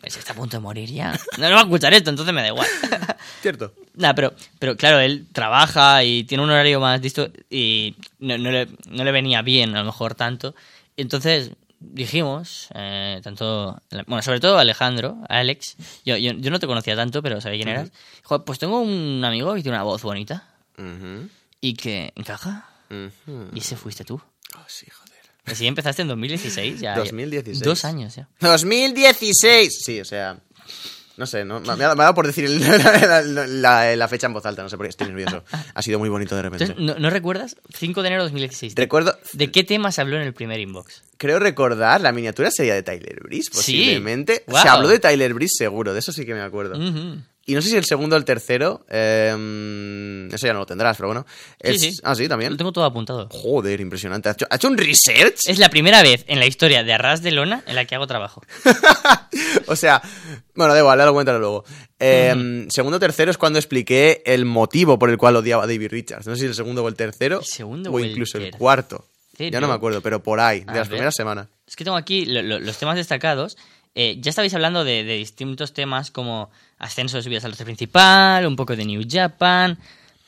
Pues 0.00 0.16
está 0.16 0.32
a 0.32 0.36
punto 0.36 0.56
de 0.56 0.60
morir 0.60 0.88
ya. 0.90 1.18
No, 1.38 1.48
no 1.48 1.56
va 1.56 1.62
a 1.62 1.64
escuchar 1.64 1.92
esto, 1.92 2.10
entonces 2.10 2.32
me 2.32 2.42
da 2.42 2.48
igual. 2.48 2.68
Cierto. 3.42 3.74
Nada, 3.94 4.14
pero, 4.14 4.32
pero 4.60 4.76
claro, 4.76 5.00
él 5.00 5.26
trabaja 5.32 6.04
y 6.04 6.22
tiene 6.22 6.44
un 6.44 6.50
horario 6.50 6.78
más 6.78 7.00
disto 7.00 7.30
y 7.50 7.96
no, 8.20 8.38
no 8.38 8.52
le, 8.52 8.68
no 8.88 9.02
le 9.02 9.10
venía 9.10 9.42
bien 9.42 9.74
a 9.74 9.80
lo 9.80 9.86
mejor 9.86 10.14
tanto. 10.14 10.54
Entonces 10.96 11.50
dijimos, 11.80 12.68
eh, 12.74 13.20
tanto, 13.22 13.80
bueno, 14.06 14.22
sobre 14.22 14.40
todo 14.40 14.58
Alejandro, 14.58 15.18
Alex, 15.28 15.76
yo, 16.04 16.16
yo, 16.16 16.32
yo 16.32 16.50
no 16.50 16.58
te 16.58 16.66
conocía 16.66 16.96
tanto, 16.96 17.22
pero 17.22 17.40
sabía 17.40 17.58
quién 17.58 17.68
eras. 17.68 17.90
Dijo, 18.18 18.44
pues 18.44 18.58
tengo 18.58 18.80
un 18.80 19.24
amigo 19.24 19.54
que 19.54 19.62
tiene 19.62 19.76
una 19.76 19.84
voz 19.84 20.02
bonita 20.02 20.48
y 21.60 21.74
que 21.74 22.12
encaja. 22.16 22.68
Y 23.54 23.58
ese 23.58 23.76
fuiste 23.76 24.04
tú. 24.04 24.20
Oh, 24.56 24.64
sí, 24.66 24.86
joder. 24.90 25.18
Así 25.44 25.66
empezaste 25.66 26.02
en 26.02 26.08
2016 26.08 26.80
ya. 26.80 26.94
2016. 26.96 27.60
Dos 27.60 27.84
años 27.84 28.14
ya. 28.16 28.28
2016. 28.40 29.78
Sí, 29.84 30.00
o 30.00 30.04
sea. 30.04 30.38
No 31.18 31.26
sé, 31.26 31.44
¿no? 31.44 31.60
me, 31.60 31.70
ha, 31.72 31.76
me 31.76 31.82
ha 31.84 31.94
dado 31.94 32.14
por 32.14 32.26
decir 32.26 32.44
el- 32.46 32.60
la, 32.60 33.22
la- 33.22 33.46
la- 33.46 33.96
la 33.96 34.08
fecha 34.08 34.26
en 34.28 34.32
voz 34.32 34.46
alta, 34.46 34.62
no 34.62 34.68
sé 34.68 34.76
por 34.76 34.86
qué, 34.86 34.90
estoy 34.90 35.08
nervioso. 35.08 35.44
Ha 35.74 35.82
sido 35.82 35.98
muy 35.98 36.08
bonito 36.08 36.34
de 36.36 36.42
repente. 36.42 36.64
Entonces, 36.64 36.84
¿no, 36.86 36.98
no 36.98 37.10
recuerdas? 37.10 37.56
5 37.76 38.00
de 38.02 38.08
enero 38.08 38.22
de 38.22 38.28
2016. 38.28 38.74
¿De, 38.74 38.82
Recuerdo, 38.82 39.18
de 39.32 39.50
qué 39.50 39.64
tema 39.64 39.90
se 39.92 40.00
habló 40.00 40.16
en 40.16 40.22
el 40.22 40.32
primer 40.32 40.60
inbox? 40.60 41.02
creo 41.18 41.40
recordar, 41.40 42.00
la 42.00 42.12
miniatura 42.12 42.48
sería 42.52 42.74
de 42.74 42.84
Tyler 42.84 43.20
Breeze, 43.24 43.50
posiblemente. 43.52 44.44
Se 44.62 44.68
habló 44.68 44.86
de 44.88 45.00
Tyler 45.00 45.34
Breeze 45.34 45.54
seguro, 45.58 45.92
de 45.92 45.98
eso 45.98 46.12
sí 46.12 46.24
que 46.24 46.32
me 46.34 46.40
acuerdo. 46.40 46.76
Y 47.50 47.54
no 47.54 47.62
sé 47.62 47.70
si 47.70 47.76
el 47.76 47.84
segundo 47.86 48.14
o 48.14 48.18
el 48.18 48.26
tercero, 48.26 48.84
eh, 48.90 50.28
eso 50.30 50.46
ya 50.46 50.52
no 50.52 50.58
lo 50.60 50.66
tendrás, 50.66 50.96
pero 50.98 51.08
bueno. 51.08 51.24
Es- 51.58 51.80
sí. 51.80 51.98
Ah, 52.02 52.14
sí, 52.14 52.24
Lo 52.24 52.28
también. 52.28 52.56
tengo 52.58 52.72
todo 52.72 52.84
apuntado. 52.84 53.26
Joder, 53.30 53.80
impresionante. 53.80 54.28
¿Ha 54.28 54.32
hecho, 54.32 54.46
ha 54.50 54.56
hecho 54.56 54.68
un 54.68 54.76
research? 54.76 55.40
Es 55.46 55.58
la 55.58 55.70
primera 55.70 56.02
vez 56.02 56.24
en 56.28 56.40
la 56.40 56.46
historia 56.46 56.84
de 56.84 56.92
Arras 56.92 57.22
de 57.22 57.30
Lona 57.30 57.62
en 57.66 57.74
la 57.74 57.86
que 57.86 57.94
hago 57.94 58.06
trabajo. 58.06 58.42
o 59.66 59.76
sea, 59.76 60.02
bueno, 60.54 60.74
da 60.74 60.80
igual, 60.80 61.00
ahora 61.00 61.12
cuéntalo 61.12 61.38
luego. 61.38 61.64
Eh, 61.98 62.66
Segundo 62.70 62.98
o 62.98 63.00
tercero 63.00 63.30
es 63.30 63.38
cuando 63.38 63.58
expliqué 63.58 64.22
el 64.26 64.44
motivo 64.44 64.98
por 64.98 65.10
el 65.10 65.16
cual 65.16 65.36
odiaba 65.36 65.64
a 65.64 65.66
David 65.66 65.88
Richards. 65.90 66.26
No 66.26 66.34
sé 66.36 66.40
si 66.42 66.46
el 66.46 66.54
segundo 66.54 66.84
o 66.84 66.88
el 66.88 66.94
tercero. 66.94 67.38
El 67.40 67.46
segundo 67.46 67.90
o 67.90 67.94
o 67.94 68.00
incluso 68.00 68.38
el 68.38 68.50
cuarto. 68.50 69.06
¿Serio? 69.36 69.52
Ya 69.52 69.60
no 69.60 69.68
me 69.68 69.74
acuerdo, 69.74 70.00
pero 70.00 70.22
por 70.22 70.40
ahí, 70.40 70.60
de 70.60 70.64
A 70.72 70.74
las 70.74 70.88
ver. 70.88 70.96
primeras 70.96 71.14
semanas. 71.14 71.46
Es 71.66 71.76
que 71.76 71.84
tengo 71.84 71.96
aquí 71.96 72.26
lo- 72.26 72.42
lo- 72.42 72.58
los 72.60 72.76
temas 72.76 72.96
destacados. 72.96 73.56
Eh, 74.00 74.16
ya 74.20 74.30
estabais 74.30 74.54
hablando 74.54 74.84
de, 74.84 75.02
de 75.02 75.14
distintos 75.16 75.72
temas 75.72 76.12
como 76.12 76.50
ascenso 76.78 77.16
de 77.16 77.24
subidas 77.24 77.44
al 77.44 77.50
roster 77.50 77.64
principal, 77.64 78.46
un 78.46 78.54
poco 78.54 78.76
de 78.76 78.84
New 78.84 79.02
Japan, 79.10 79.76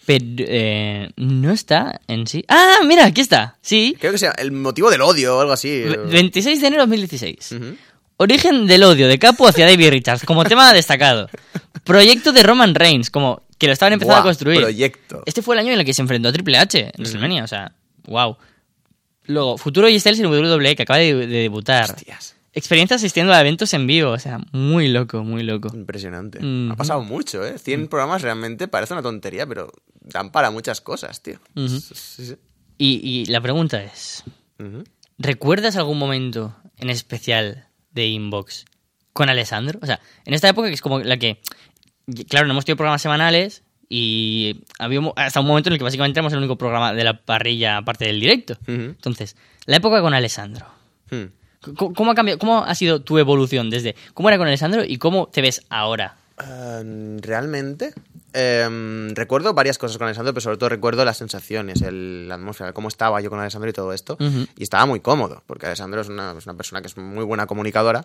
pero 0.07 0.25
eh, 0.39 1.09
no 1.17 1.53
está 1.53 2.01
en 2.09 2.27
sí. 2.27 2.45
¡Ah, 2.49 2.79
mira, 2.85 3.05
aquí 3.07 3.21
está! 3.21 3.57
Sí, 3.61 3.97
Creo 4.01 4.11
que 4.11 4.19
sea 4.19 4.33
el 4.39 4.51
motivo 4.51 4.91
del 4.91 5.03
odio 5.03 5.37
o 5.37 5.41
algo 5.41 5.53
así. 5.53 5.83
Ve- 5.83 5.97
26 5.99 6.61
de 6.61 6.67
enero 6.67 6.83
de 6.83 6.89
2016. 6.89 7.53
Ujú. 7.53 7.77
Origen 8.17 8.67
del 8.67 8.83
odio 8.83 9.07
de 9.07 9.19
Capo 9.21 9.47
hacia 9.47 9.67
David 9.67 9.91
Richards 9.91 10.25
como 10.25 10.45
tema 10.45 10.73
destacado. 10.75 11.31
Proyecto 11.85 12.33
de 12.33 12.43
Roman 12.43 12.75
Reigns 12.75 13.09
como 13.11 13.43
que 13.57 13.67
lo 13.69 13.73
estaban 13.73 13.93
empezando 13.93 14.21
a 14.21 14.25
construir. 14.25 14.61
proyecto. 14.63 15.23
Este 15.27 15.43
fue 15.43 15.55
el 15.55 15.61
año 15.61 15.73
en 15.73 15.79
el 15.79 15.85
que 15.87 15.95
se 15.95 16.03
enfrentó 16.03 16.29
a 16.29 16.33
Triple 16.33 16.59
H 16.59 16.79
en 16.81 16.93
WrestleMania, 16.99 17.45
o 17.45 17.47
sea, 17.47 17.73
wow. 18.07 18.37
Luego, 19.27 19.57
Futuro 19.59 19.89
y 19.89 20.01
Styles 20.01 20.19
en 20.19 20.27
WWE, 20.27 20.75
que 20.75 20.83
acaba 20.83 20.99
de, 20.99 21.15
de 21.15 21.27
debutar. 21.43 21.85
Hostias. 21.85 22.35
Experiencia 22.61 22.97
asistiendo 22.97 23.33
a 23.33 23.41
eventos 23.41 23.73
en 23.73 23.87
vivo, 23.87 24.11
o 24.11 24.19
sea, 24.19 24.39
muy 24.53 24.89
loco, 24.89 25.25
muy 25.25 25.43
loco. 25.43 25.75
Impresionante. 25.75 26.41
Ha 26.71 26.77
pasado 26.77 27.03
mucho, 27.03 27.43
¿eh? 27.43 27.59
100 27.59 27.89
programas 27.89 28.21
realmente 28.21 28.69
parece 28.69 28.93
una 28.93 29.03
tontería, 29.03 29.47
pero 29.47 29.73
dan 30.03 30.31
para 30.31 30.51
muchas 30.51 30.83
cosas, 30.83 31.23
tío. 31.23 31.41
Sí, 31.57 31.95
sí. 31.95 32.37
Y, 32.77 33.01
y 33.03 33.25
la 33.27 33.41
pregunta 33.41 33.83
es. 33.83 34.25
¿recuerdas 35.17 35.77
algún 35.77 35.99
momento 35.99 36.55
en 36.77 36.91
especial 36.91 37.67
de 37.93 38.09
Inbox 38.09 38.67
con 39.15 39.31
Alessandro? 39.31 39.79
O 39.83 39.87
sea, 39.87 40.01
en 40.27 40.35
esta 40.35 40.51
época 40.51 40.69
que 40.69 40.75
es 40.75 40.83
como 40.83 40.99
la 40.99 41.17
que, 41.17 41.41
claro, 42.29 42.47
no 42.47 42.53
hemos 42.53 42.67
tenido 42.67 42.77
programas 42.77 43.01
semanales 43.01 43.63
y 43.89 44.65
había 44.79 45.01
hasta 45.17 45.41
un 45.41 45.47
momento 45.47 45.71
en 45.71 45.73
el 45.73 45.79
que 45.79 45.85
básicamente 45.85 46.21
éramos 46.21 46.35
el 46.35 46.41
único 46.41 46.59
programa 46.59 46.93
de 46.93 47.05
la 47.05 47.23
parrilla 47.23 47.79
aparte 47.79 48.05
del 48.05 48.21
directo. 48.21 48.59
Entonces, 48.67 49.35
la 49.65 49.77
época 49.77 50.03
con 50.03 50.13
Alessandro. 50.13 50.67
Hmm. 51.11 51.25
¿Cómo, 51.25 51.40
cómo 51.77 52.11
ha 52.11 52.15
cambiado? 52.15 52.39
¿Cómo 52.39 52.59
ha 52.65 52.75
sido 52.75 53.01
tu 53.03 53.19
evolución 53.19 53.71
desde 53.71 53.95
cómo 54.15 54.29
era 54.29 54.39
con 54.39 54.47
Alessandro 54.47 54.83
y 54.85 54.97
cómo 54.99 55.27
te 55.29 55.43
ves 55.43 55.63
ahora? 55.69 56.17
Eh, 56.43 57.19
realmente 57.21 57.93
em, 58.33 59.15
recuerdo 59.15 59.53
varias 59.55 59.77
cosas 59.77 59.99
con 59.99 60.07
Alessandro, 60.07 60.33
pero 60.33 60.41
sobre 60.41 60.57
todo 60.57 60.69
recuerdo 60.69 61.05
las 61.05 61.19
sensaciones, 61.19 61.83
el- 61.83 62.29
la 62.29 62.37
atmósfera, 62.37 62.73
cómo 62.73 62.89
estaba 62.89 63.21
yo 63.21 63.29
con 63.29 63.41
Alessandro 63.41 63.69
y 63.69 63.73
todo 63.73 63.93
esto. 63.93 64.17
Y 64.57 64.63
estaba 64.63 64.87
muy 64.87 65.01
cómodo, 65.01 65.43
porque 65.47 65.67
Alessandro 65.67 66.01
es 66.01 66.09
una, 66.09 66.35
es 66.39 66.47
una 66.47 66.55
persona 66.55 66.81
que 66.81 66.87
es 66.87 66.97
muy 66.97 67.25
buena 67.25 67.47
comunicadora 67.47 68.05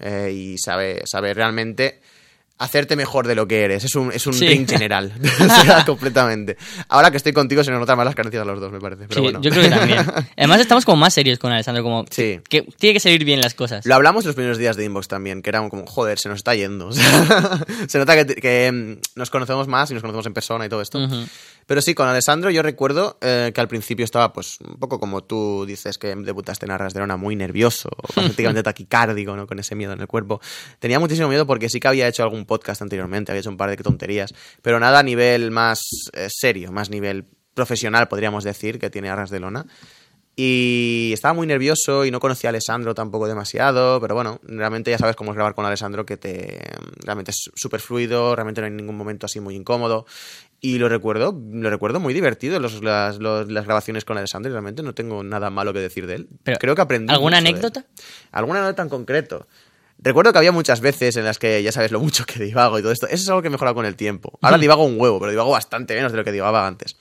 eh, 0.00 0.32
y 0.34 0.58
sabe, 0.58 1.02
sabe 1.06 1.32
realmente 1.34 2.00
hacerte 2.58 2.96
mejor 2.96 3.26
de 3.26 3.34
lo 3.34 3.46
que 3.46 3.62
eres. 3.64 3.84
Es 3.84 3.94
un, 3.96 4.10
es 4.12 4.26
un 4.26 4.32
Sí. 4.34 4.46
ring 4.46 4.68
general, 4.68 5.12
O 5.40 5.62
sea, 5.62 5.84
completamente. 5.84 6.56
Ahora 6.88 7.10
que 7.10 7.16
estoy 7.18 7.32
contigo 7.32 7.62
se 7.62 7.70
nos 7.70 7.80
notan 7.80 7.96
más 7.96 8.06
las 8.06 8.14
carencias 8.14 8.42
a 8.42 8.44
los 8.46 8.60
dos, 8.60 8.72
me 8.72 8.80
parece. 8.80 9.04
Pero 9.08 9.14
Sí, 9.14 9.20
bueno. 9.20 9.40
yo 9.42 9.50
creo 9.50 9.62
que 9.64 9.70
también. 9.70 9.98
Además 10.36 10.60
estamos 10.60 10.84
como 10.84 10.96
más 10.96 11.12
serios 11.14 11.38
con 11.38 11.52
Alessandro, 11.52 11.82
como 11.82 12.04
Sí. 12.10 12.40
que 12.48 12.62
tiene 12.78 12.94
que 12.94 13.00
salir 13.00 13.24
bien 13.24 13.40
las 13.40 13.54
cosas. 13.54 13.84
Lo 13.84 13.94
hablamos 13.94 14.24
los 14.24 14.34
primeros 14.34 14.58
días 14.58 14.76
de 14.76 14.84
Inbox 14.84 15.08
también, 15.08 15.42
que 15.42 15.50
era 15.50 15.68
como, 15.68 15.86
joder, 15.86 16.18
se 16.18 16.28
nos 16.28 16.36
está 16.38 16.54
yendo. 16.54 16.88
O 16.88 16.92
sea, 16.92 17.60
se 17.88 17.98
nota 17.98 18.24
que, 18.24 18.34
que, 18.36 18.72
mm, 18.72 19.18
nos 19.18 19.30
conocemos 19.30 19.68
más 19.68 19.90
y 19.90 19.94
nos 19.94 20.02
conocemos 20.02 20.26
en 20.26 20.34
persona 20.34 20.64
y 20.66 20.68
todo 20.68 20.80
esto. 20.82 20.98
Pero 21.66 21.80
sí, 21.82 21.94
con 21.94 22.08
Alessandro 22.08 22.50
yo 22.50 22.62
recuerdo 22.62 23.18
eh, 23.20 23.50
que 23.52 23.60
al 23.60 23.66
principio 23.66 24.04
estaba, 24.04 24.32
pues, 24.32 24.58
un 24.60 24.78
poco 24.78 25.00
como 25.00 25.24
tú 25.24 25.64
dices 25.66 25.98
que 25.98 26.14
debutaste 26.14 26.64
en 26.64 26.72
Arras 26.72 26.94
de 26.94 27.00
Lona, 27.00 27.16
muy 27.16 27.34
nervioso, 27.34 27.90
prácticamente 28.14 28.62
taquicárdico, 28.62 29.36
¿no? 29.36 29.46
Con 29.46 29.58
ese 29.58 29.74
miedo 29.74 29.92
en 29.92 30.00
el 30.00 30.06
cuerpo. 30.06 30.40
Tenía 30.78 31.00
muchísimo 31.00 31.28
miedo 31.28 31.46
porque 31.46 31.68
sí 31.68 31.80
que 31.80 31.88
había 31.88 32.06
hecho 32.06 32.22
algún 32.22 32.46
podcast 32.46 32.82
anteriormente, 32.82 33.32
había 33.32 33.40
hecho 33.40 33.50
un 33.50 33.56
par 33.56 33.70
de 33.70 33.76
tonterías, 33.76 34.32
pero 34.62 34.78
nada 34.78 35.00
a 35.00 35.02
nivel 35.02 35.50
más 35.50 35.80
eh, 36.12 36.28
serio, 36.30 36.70
más 36.70 36.88
nivel 36.88 37.26
profesional, 37.54 38.06
podríamos 38.06 38.44
decir, 38.44 38.78
que 38.78 38.90
tiene 38.90 39.10
Arras 39.10 39.30
de 39.30 39.40
Lona. 39.40 39.66
Y 40.38 41.12
estaba 41.14 41.32
muy 41.32 41.46
nervioso 41.46 42.04
y 42.04 42.10
no 42.10 42.20
conocía 42.20 42.48
a 42.48 42.50
Alessandro 42.50 42.94
tampoco 42.94 43.26
demasiado, 43.26 43.98
pero 44.02 44.14
bueno, 44.14 44.38
realmente 44.42 44.90
ya 44.90 44.98
sabes 44.98 45.16
cómo 45.16 45.30
es 45.30 45.34
grabar 45.34 45.54
con 45.54 45.64
Alessandro, 45.64 46.04
que 46.04 46.18
te 46.18 46.60
realmente 47.02 47.30
es 47.30 47.50
súper 47.54 47.80
fluido, 47.80 48.36
realmente 48.36 48.60
no 48.60 48.66
hay 48.66 48.72
ningún 48.74 48.98
momento 48.98 49.24
así 49.24 49.40
muy 49.40 49.54
incómodo. 49.54 50.04
Y 50.66 50.78
lo 50.78 50.88
recuerdo, 50.88 51.38
lo 51.52 51.70
recuerdo 51.70 52.00
muy 52.00 52.12
divertido 52.14 52.58
los, 52.58 52.82
las, 52.82 53.18
los- 53.18 53.50
las 53.50 53.64
grabaciones 53.66 54.04
con 54.04 54.18
Alessandro 54.18 54.50
realmente 54.50 54.82
no 54.82 54.94
tengo 54.94 55.22
nada 55.22 55.48
malo 55.50 55.72
que 55.72 55.78
decir 55.80 56.06
de 56.06 56.14
él. 56.16 56.28
Pero, 56.42 56.58
Creo 56.58 56.74
que 56.74 56.82
aprendí. 56.82 57.12
¿alguna 57.12 57.36
mucho 57.36 57.44
de 57.44 57.48
él. 57.50 57.54
anécdota? 57.56 57.86
¿Alguna 58.32 58.58
anécdota 58.60 58.82
en 58.82 58.88
concreto? 58.88 59.46
Recuerdo 59.98 60.32
que 60.32 60.38
había 60.38 60.52
muchas 60.52 60.80
veces 60.80 61.16
en 61.16 61.24
las 61.24 61.38
que 61.38 61.62
ya 61.62 61.72
sabes 61.72 61.90
lo 61.92 62.00
mucho 62.00 62.24
que 62.26 62.42
divago 62.42 62.78
y 62.78 62.82
todo 62.82 62.92
esto. 62.92 63.06
Eso 63.06 63.14
es 63.22 63.28
algo 63.28 63.42
que 63.42 63.48
he 63.48 63.50
mejorado 63.50 63.74
con 63.74 63.86
el 63.86 63.96
tiempo. 63.96 64.38
Ahora 64.42 64.58
divago 64.58 64.84
un 64.84 65.00
huevo, 65.00 65.18
pero 65.20 65.30
divago 65.30 65.50
bastante 65.50 65.94
menos 65.94 66.12
de 66.12 66.18
lo 66.18 66.24
que 66.24 66.32
divagaba 66.32 66.66
antes. 66.66 66.96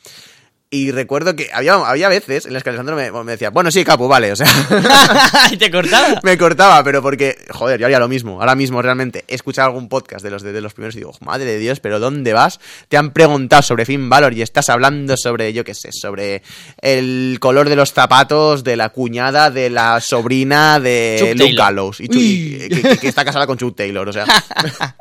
Y 0.72 0.92
recuerdo 0.92 1.36
que 1.36 1.50
había, 1.54 1.76
había 1.76 2.10
veces 2.10 2.48
en 2.48 2.54
las 2.54 2.64
que 2.64 2.70
Alessandro 2.70 2.96
me, 2.96 3.10
me 3.24 3.32
decía, 3.34 3.50
bueno, 3.52 3.72
sí, 3.72 3.86
capo, 3.86 4.08
vale, 4.10 4.32
o 4.32 4.36
sea, 4.36 4.48
¿Y 5.52 5.58
te 5.58 5.70
cortaba? 5.72 6.20
me 6.24 6.38
cortaba, 6.38 6.84
pero 6.84 7.02
porque, 7.02 7.38
joder, 7.52 7.80
yo 7.80 7.86
haría 7.86 8.00
lo 8.00 8.08
mismo. 8.10 8.40
Ahora 8.42 8.56
mismo, 8.56 8.82
realmente, 8.82 9.24
he 9.28 9.36
escuchado 9.36 9.68
algún 9.68 9.88
podcast 9.88 10.24
de 10.24 10.32
los, 10.32 10.42
de, 10.42 10.52
de 10.52 10.62
los 10.62 10.74
primeros 10.74 10.96
y 10.96 11.00
digo, 11.00 11.14
madre 11.22 11.46
de 11.46 11.60
Dios, 11.60 11.80
pero 11.80 12.00
¿dónde 12.00 12.34
vas? 12.34 12.60
Te 12.90 12.98
han 12.98 13.12
preguntado 13.12 13.62
sobre 13.62 13.86
Finn 13.86 14.10
Balor 14.10 14.34
y 14.34 14.42
estás 14.42 14.70
hablando 14.70 15.16
sobre, 15.18 15.54
yo 15.54 15.64
qué 15.64 15.76
sé, 15.76 15.92
sobre 15.94 16.42
el 16.82 17.38
color 17.40 17.70
de 17.70 17.76
los 17.78 17.94
zapatos 17.94 18.64
de 18.64 18.76
la 18.76 18.90
cuñada 18.90 19.52
de 19.52 19.70
la 19.70 20.02
sobrina 20.02 20.80
de 20.80 21.18
Chuck 21.20 21.40
Luke. 21.40 21.54
Gallows. 21.56 22.02
Y 22.02 22.08
Chuck- 22.10 22.18
Uy. 22.18 22.68
que, 22.70 22.82
que- 22.82 22.98
que 22.98 23.08
está 23.08 23.24
casada 23.24 23.46
con 23.48 23.58
Chuck 23.58 23.78
Taylor, 23.78 24.10
o 24.10 24.12
sea. 24.14 24.26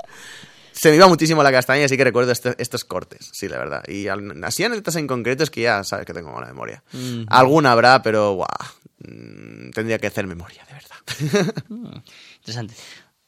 Se 0.85 0.91
me 0.91 0.97
iba 0.97 1.09
muchísimo 1.09 1.43
la 1.43 1.51
castaña 1.51 1.87
así 1.87 1.97
que 1.97 2.05
recuerdo 2.05 2.30
este- 2.30 2.55
estos 2.59 2.85
cortes, 2.85 3.30
sí, 3.32 3.49
la 3.49 3.57
verdad. 3.57 3.82
Y 3.89 4.09
al- 4.09 4.45
así 4.45 4.64
anécdotas 4.64 4.97
en 4.97 5.07
concreto 5.07 5.43
es 5.43 5.49
que 5.49 5.62
ya 5.62 5.82
sabes 5.82 6.05
que 6.05 6.12
tengo 6.12 6.30
mala 6.30 6.47
memoria. 6.47 6.82
Alguna 7.28 7.72
habrá, 7.72 8.03
pero 8.03 8.32
guau, 8.35 8.47
mm, 8.99 9.70
tendría 9.70 9.99
que 9.99 10.09
hacer 10.09 10.26
memoria, 10.26 10.62
de 10.68 10.74
verdad. 10.74 12.03
Interesante. 12.37 12.74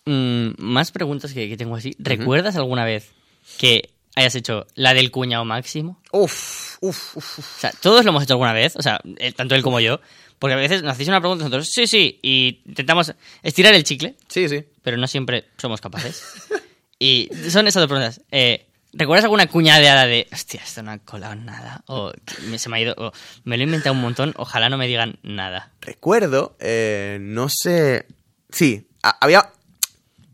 Mm, 0.05 0.49
más 0.59 0.93
preguntas 0.93 1.33
que, 1.33 1.49
que 1.49 1.57
tengo 1.57 1.77
así. 1.77 1.97
¿Recuerdas 1.99 2.57
alguna 2.57 2.85
vez 2.85 3.11
que 3.57 3.89
hayas 4.17 4.35
hecho 4.35 4.67
la 4.75 4.93
del 4.93 5.11
cuñado 5.11 5.47
máximo? 5.47 5.99
uf, 6.13 6.77
uf, 6.83 7.17
uf, 7.17 7.39
uf. 7.39 7.57
O 7.57 7.61
sea, 7.61 7.73
todos 7.81 8.05
lo 8.05 8.11
hemos 8.11 8.23
hecho 8.25 8.35
alguna 8.35 8.53
vez, 8.53 8.77
o 8.77 8.83
sea, 8.83 9.01
eh, 9.17 9.33
tanto 9.33 9.55
él 9.55 9.63
como 9.63 9.81
yo. 9.81 9.99
Porque 10.39 10.53
a 10.53 10.57
veces 10.59 10.83
nos 10.83 10.93
hacéis 10.93 11.09
una 11.09 11.21
pregunta 11.21 11.41
y 11.43 11.49
nosotros, 11.49 11.71
sí, 11.73 11.87
sí, 11.87 12.19
y 12.23 12.61
intentamos 12.67 13.15
estirar 13.43 13.73
el 13.75 13.83
chicle, 13.85 14.15
Sí, 14.29 14.47
sí. 14.51 14.63
pero 14.83 14.99
no 14.99 15.07
siempre 15.07 15.47
somos 15.57 15.81
capaces. 15.81 16.23
y 16.99 17.29
son 17.51 17.67
esas 17.69 17.81
dos 17.83 17.89
preguntas. 17.89 18.21
Eh, 18.31 18.67
¿Recuerdas 18.93 19.25
alguna 19.25 19.47
cuñadeada 19.47 20.07
de, 20.07 20.27
hostia, 20.33 20.63
esto 20.65 20.83
no 20.83 20.91
ha 20.91 20.99
colado 20.99 21.35
nada? 21.35 21.83
O 21.87 22.13
se 22.57 22.69
me 22.71 22.79
ha 22.79 22.81
ido, 22.81 22.95
o 22.97 23.13
me 23.45 23.57
lo 23.59 23.63
he 23.63 23.67
inventado 23.67 23.95
un 23.95 24.01
montón, 24.01 24.33
ojalá 24.39 24.71
no 24.71 24.79
me 24.79 24.87
digan 24.87 25.19
nada. 25.23 25.73
Recuerdo, 25.83 26.57
eh, 26.61 27.19
no 27.21 27.49
sé. 27.51 28.07
Sí, 28.51 28.89
ha- 29.03 29.19
había. 29.21 29.51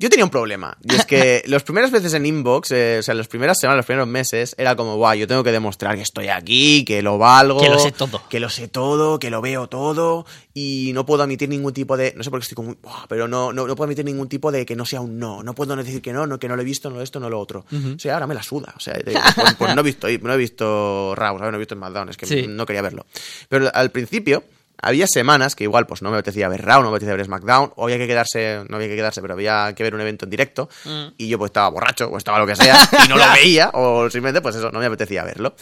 Yo 0.03 0.11
tenía 0.11 0.25
un 0.25 0.31
problema. 0.31 0.77
Y 0.83 0.95
es 0.97 1.07
que 1.07 1.43
las 1.47 1.63
primeras 1.63 1.93
veces 1.93 2.13
en 2.15 2.27
Inbox, 2.27 2.73
eh, 2.73 2.97
o 2.99 3.03
sea, 3.03 3.15
las 3.15 3.29
primeras 3.29 3.61
semanas, 3.61 3.79
los 3.79 3.87
primeros 3.87 4.09
meses, 4.09 4.55
era 4.59 4.75
como, 4.75 4.97
guau, 4.97 5.15
yo 5.15 5.29
tengo 5.29 5.45
que 5.45 5.53
demostrar 5.53 5.95
que 5.95 6.03
estoy 6.03 6.27
aquí, 6.29 6.85
que 6.85 7.03
lo 7.03 7.19
valgo. 7.19 7.61
Que 7.61 7.69
lo 7.69 7.79
sé 7.79 7.93
todo. 7.93 8.21
Que 8.29 8.41
lo 8.41 8.51
sé 8.51 8.67
todo, 8.67 9.19
que 9.21 9.31
lo 9.31 9.41
veo 9.41 9.69
todo. 9.69 10.27
Y 10.55 10.91
no 10.93 11.07
puedo 11.07 11.23
admitir 11.23 11.49
ningún 11.49 11.73
tipo 11.73 11.97
de. 11.97 12.13
No 12.17 12.25
sé 12.25 12.31
por 12.31 12.41
qué 12.41 12.43
estoy 12.43 12.57
como. 12.57 12.75
"Buah", 12.83 13.07
pero 13.09 13.29
no, 13.29 13.53
no, 13.53 13.67
no 13.67 13.77
puedo 13.77 13.85
admitir 13.87 14.05
ningún 14.05 14.29
tipo 14.29 14.51
de 14.51 14.67
que 14.67 14.75
no 14.77 14.85
sea 14.85 15.01
un 15.01 15.19
no. 15.19 15.43
No 15.45 15.55
puedo 15.55 15.75
decir 15.77 16.03
que 16.03 16.13
no, 16.13 16.27
no 16.27 16.39
que 16.39 16.49
no 16.49 16.57
lo 16.57 16.63
he 16.63 16.65
visto, 16.65 16.91
no 16.91 17.01
esto, 17.01 17.21
no 17.21 17.31
lo 17.31 17.39
otro. 17.39 17.65
O 17.73 17.99
sea, 17.99 18.15
ahora 18.15 18.27
me 18.27 18.35
la 18.35 18.43
suda. 18.43 18.75
O 18.77 18.81
sea, 18.81 18.95
pues, 19.05 19.55
pues 19.57 19.75
no 19.75 19.81
he 19.81 19.85
visto, 19.85 20.09
no 20.21 20.33
he 20.35 20.37
visto 20.37 21.15
Raw, 21.15 21.39
¿sabes? 21.39 21.53
No 21.53 21.57
he 21.57 21.61
visto 21.61 21.75
SmackDown, 21.77 22.09
es 22.09 22.17
que 22.17 22.27
Sí. 22.27 22.47
no 22.49 22.67
quería 22.67 22.83
verlo. 22.83 23.07
Pero 23.49 23.71
al 23.73 23.91
principio 23.91 24.43
había 24.83 25.07
semanas 25.07 25.55
que 25.57 25.65
igual 25.65 25.87
pues 25.87 26.03
no 26.03 26.11
me 26.11 26.19
apetecía 26.19 26.49
ver 26.49 26.63
Raw, 26.65 26.83
no 26.83 26.91
me 26.91 26.97
apetecía 26.97 27.17
ver 27.17 27.25
SmackDown, 27.25 27.73
o 27.77 27.85
había 27.85 27.97
que 27.99 28.07
quedarse, 28.07 28.65
no 28.69 28.77
había 28.77 28.89
que 28.89 28.97
quedarse, 28.97 29.23
pero 29.23 29.33
había 29.35 29.73
que 29.75 29.83
ver 29.83 29.95
un 29.95 30.01
evento 30.03 30.27
en 30.27 30.31
directo, 30.31 30.69
y 31.17 31.29
yo 31.29 31.39
pues 31.39 31.49
estaba 31.51 31.69
borracho, 31.71 32.09
o 32.09 32.19
estaba 32.19 32.39
lo 32.39 32.47
que 32.47 32.57
sea, 32.57 32.77
y 33.05 33.09
no 33.09 33.17
lo 33.17 33.25
veía, 33.33 33.71
o 33.73 34.11
simplemente 34.11 34.43
pues 34.43 34.57
eso, 34.57 34.71
no 34.71 34.79
me 34.81 34.87
apetecía 34.87 35.25
verlo. 35.25 35.55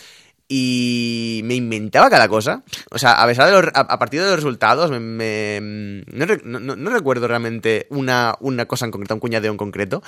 Y 0.52 1.42
me 1.44 1.54
inventaba 1.54 2.10
cada 2.10 2.26
cosa. 2.26 2.62
O 2.90 2.98
sea, 2.98 3.12
a, 3.12 3.26
pesar 3.28 3.46
de 3.46 3.52
los- 3.52 3.70
a, 3.72 3.80
a 3.82 3.98
partir 4.00 4.20
de 4.20 4.26
los 4.26 4.34
resultados, 4.34 4.90
me, 4.90 4.98
me- 4.98 6.02
no- 6.42 6.58
no- 6.58 6.74
no 6.74 6.90
recuerdo 6.90 7.28
realmente 7.28 7.86
una, 7.90 8.34
una 8.40 8.66
cosa 8.66 8.84
en 8.84 8.90
concreto, 8.90 9.14
un 9.14 9.20
cuñadeo 9.20 9.52
en 9.52 9.56
concreto. 9.56 10.02